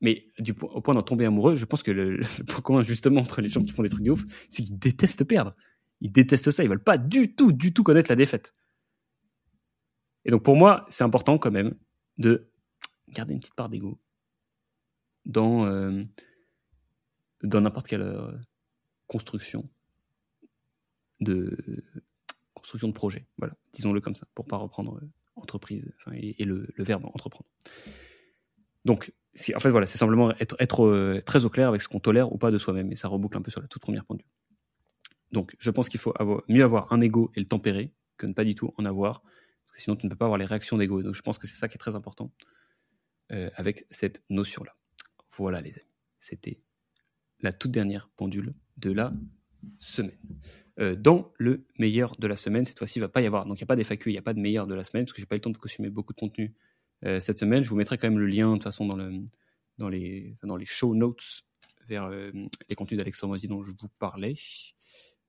mais 0.00 0.26
au 0.62 0.80
point 0.80 0.94
d'en 0.94 1.02
tomber 1.02 1.26
amoureux, 1.26 1.56
je 1.56 1.64
pense 1.64 1.82
que 1.82 1.90
le, 1.90 2.20
point 2.46 2.60
commun 2.60 2.82
justement 2.82 3.20
entre 3.20 3.40
les 3.40 3.48
gens 3.48 3.62
qui 3.62 3.72
font 3.72 3.82
des 3.82 3.88
trucs 3.88 4.04
de 4.04 4.12
ouf, 4.12 4.24
c'est 4.48 4.62
qu'ils 4.62 4.78
détestent 4.78 5.24
perdre. 5.24 5.54
Ils 6.00 6.10
détestent 6.10 6.50
ça, 6.50 6.62
ils 6.62 6.68
veulent 6.68 6.82
pas 6.82 6.98
du 6.98 7.34
tout, 7.34 7.52
du 7.52 7.72
tout 7.74 7.82
connaître 7.82 8.10
la 8.10 8.16
défaite. 8.16 8.54
Et 10.24 10.30
donc 10.30 10.42
pour 10.42 10.56
moi, 10.56 10.86
c'est 10.88 11.04
important 11.04 11.38
quand 11.38 11.50
même 11.50 11.74
de 12.18 12.50
garder 13.08 13.34
une 13.34 13.40
petite 13.40 13.54
part 13.54 13.68
d'ego 13.68 14.00
dans 15.26 15.66
euh, 15.66 16.04
dans 17.42 17.60
n'importe 17.60 17.86
quelle 17.88 18.02
euh, 18.02 18.32
construction 19.06 19.68
de 21.20 21.56
construction 22.54 22.88
de 22.88 22.92
projet. 22.92 23.26
Voilà, 23.38 23.54
disons-le 23.72 24.00
comme 24.00 24.14
ça, 24.14 24.26
pour 24.34 24.46
pas 24.46 24.56
reprendre 24.56 24.96
euh, 24.96 25.10
entreprise 25.36 25.92
et, 26.12 26.44
le, 26.44 26.68
verbe 26.78 27.06
entreprendre. 27.06 27.48
Donc, 28.84 29.12
en 29.54 29.60
fait, 29.60 29.70
voilà, 29.70 29.86
c'est 29.86 29.98
simplement 29.98 30.32
être, 30.38 30.84
euh, 30.84 31.20
très 31.20 31.44
au 31.44 31.50
clair 31.50 31.68
avec 31.68 31.82
ce 31.82 31.88
qu'on 31.88 32.00
tolère 32.00 32.32
ou 32.32 32.38
pas 32.38 32.50
de 32.50 32.58
soi-même, 32.58 32.90
et 32.92 32.96
ça 32.96 33.08
reboucle 33.08 33.36
un 33.36 33.42
peu 33.42 33.50
sur 33.50 33.60
la 33.60 33.68
toute 33.68 33.82
première 33.82 34.04
pendule. 34.04 34.26
Donc, 35.32 35.54
je 35.58 35.70
pense 35.70 35.88
qu'il 35.88 36.00
faut 36.00 36.14
mieux 36.48 36.64
avoir 36.64 36.92
un 36.92 37.00
ego 37.00 37.30
et 37.36 37.40
le 37.40 37.46
tempérer 37.46 37.92
que 38.16 38.26
ne 38.26 38.32
pas 38.32 38.44
du 38.44 38.54
tout 38.54 38.74
en 38.76 38.84
avoir, 38.84 39.22
parce 39.22 39.72
que 39.76 39.80
sinon 39.80 39.96
tu 39.96 40.06
ne 40.06 40.10
peux 40.10 40.16
pas 40.16 40.24
avoir 40.24 40.38
les 40.38 40.44
réactions 40.44 40.76
d'ego. 40.76 41.02
Donc, 41.02 41.14
je 41.14 41.22
pense 41.22 41.38
que 41.38 41.46
c'est 41.46 41.56
ça 41.56 41.68
qui 41.68 41.76
est 41.76 41.78
très 41.78 41.94
important 41.94 42.32
euh, 43.30 43.48
avec 43.54 43.86
cette 43.90 44.22
notion-là. 44.28 44.74
Voilà, 45.36 45.60
les 45.60 45.78
amis, 45.78 45.88
c'était 46.18 46.60
la 47.40 47.52
toute 47.52 47.70
dernière 47.70 48.10
pendule 48.16 48.54
de 48.76 48.90
la 48.90 49.12
semaine. 49.78 50.18
Euh, 50.80 50.96
dans 50.96 51.30
le 51.36 51.66
meilleur 51.78 52.16
de 52.16 52.26
la 52.26 52.36
semaine. 52.36 52.64
Cette 52.64 52.78
fois-ci, 52.78 52.98
il 52.98 53.02
ne 53.02 53.06
va 53.06 53.10
pas 53.10 53.20
y 53.20 53.26
avoir. 53.26 53.44
Donc, 53.44 53.58
il 53.58 53.62
n'y 53.62 53.64
a 53.64 53.66
pas 53.66 53.76
d'FAQ, 53.76 54.10
il 54.10 54.12
n'y 54.12 54.18
a 54.18 54.22
pas 54.22 54.32
de 54.32 54.40
meilleur 54.40 54.66
de 54.66 54.74
la 54.74 54.82
semaine, 54.82 55.04
parce 55.04 55.12
que 55.12 55.18
je 55.18 55.24
n'ai 55.24 55.26
pas 55.26 55.34
eu 55.34 55.38
le 55.38 55.42
temps 55.42 55.50
de 55.50 55.58
consommer 55.58 55.90
beaucoup 55.90 56.14
de 56.14 56.18
contenu 56.18 56.54
cette 57.02 57.38
semaine. 57.38 57.64
Je 57.64 57.70
vous 57.70 57.76
mettrai 57.76 57.98
quand 57.98 58.08
même 58.08 58.18
le 58.18 58.26
lien, 58.26 58.48
de 58.48 58.54
toute 58.54 58.64
façon, 58.64 58.86
dans, 58.86 58.96
le, 58.96 59.12
dans, 59.78 59.88
les, 59.88 60.36
dans 60.42 60.56
les 60.56 60.66
show 60.66 60.94
notes 60.94 61.42
vers 61.88 62.04
euh, 62.04 62.30
les 62.68 62.74
contenus 62.74 62.98
d'Alexandre 62.98 63.30
Moisy 63.30 63.48
dont 63.48 63.62
je 63.62 63.70
vous 63.70 63.88
parlais. 63.98 64.34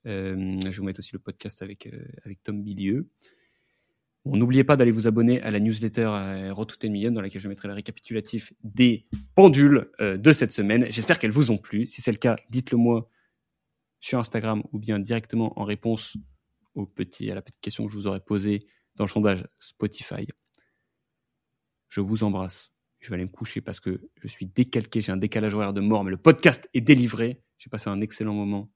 je 0.05 0.77
vous 0.77 0.83
mets 0.83 0.97
aussi 0.97 1.11
le 1.13 1.19
podcast 1.19 1.61
avec, 1.61 1.89
avec 2.25 2.43
Tom 2.43 2.61
Bilieux. 2.61 3.07
N'oubliez 4.23 4.63
pas 4.63 4.75
d'aller 4.75 4.91
vous 4.91 5.07
abonner 5.07 5.41
à 5.41 5.49
la 5.49 5.59
newsletter 5.59 6.51
Rotoute 6.51 6.85
Million 6.85 7.11
dans 7.11 7.21
laquelle 7.21 7.41
je 7.41 7.49
mettrai 7.49 7.67
le 7.67 7.73
récapitulatif 7.73 8.53
des 8.63 9.07
pendules 9.33 9.89
de 9.99 10.31
cette 10.31 10.51
semaine. 10.51 10.85
J'espère 10.91 11.17
qu'elles 11.17 11.31
vous 11.31 11.49
ont 11.49 11.57
plu. 11.57 11.87
Si 11.87 12.03
c'est 12.03 12.11
le 12.11 12.19
cas, 12.19 12.35
dites-le 12.51 12.77
moi 12.77 13.09
sur 13.99 14.19
Instagram 14.19 14.63
ou 14.73 14.79
bien 14.79 14.99
directement 14.99 15.59
en 15.59 15.63
réponse 15.63 16.17
au 16.75 16.85
petit, 16.85 17.31
à 17.31 17.35
la 17.35 17.41
petite 17.41 17.61
question 17.61 17.85
que 17.85 17.91
je 17.91 17.97
vous 17.97 18.07
aurais 18.07 18.19
posée 18.19 18.67
dans 18.95 19.05
le 19.05 19.09
sondage 19.09 19.47
Spotify. 19.59 20.27
Je 21.91 21.99
vous 21.99 22.23
embrasse. 22.23 22.71
Je 22.99 23.09
vais 23.09 23.15
aller 23.15 23.25
me 23.25 23.29
coucher 23.29 23.59
parce 23.59 23.81
que 23.81 24.09
je 24.15 24.27
suis 24.27 24.45
décalqué, 24.45 25.01
j'ai 25.01 25.11
un 25.11 25.17
décalage 25.17 25.53
horaire 25.53 25.73
de 25.73 25.81
mort, 25.81 26.05
mais 26.05 26.11
le 26.11 26.17
podcast 26.17 26.69
est 26.73 26.81
délivré. 26.81 27.43
J'ai 27.57 27.69
passé 27.69 27.89
un 27.89 27.99
excellent 27.99 28.33
moment 28.33 28.71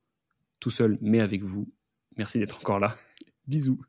tout 0.59 0.69
seul, 0.69 0.97
mais 0.99 1.21
avec 1.21 1.41
vous. 1.41 1.71
Merci 2.17 2.39
d'être 2.39 2.57
encore 2.57 2.79
là. 2.79 2.95
Bisous. 3.47 3.79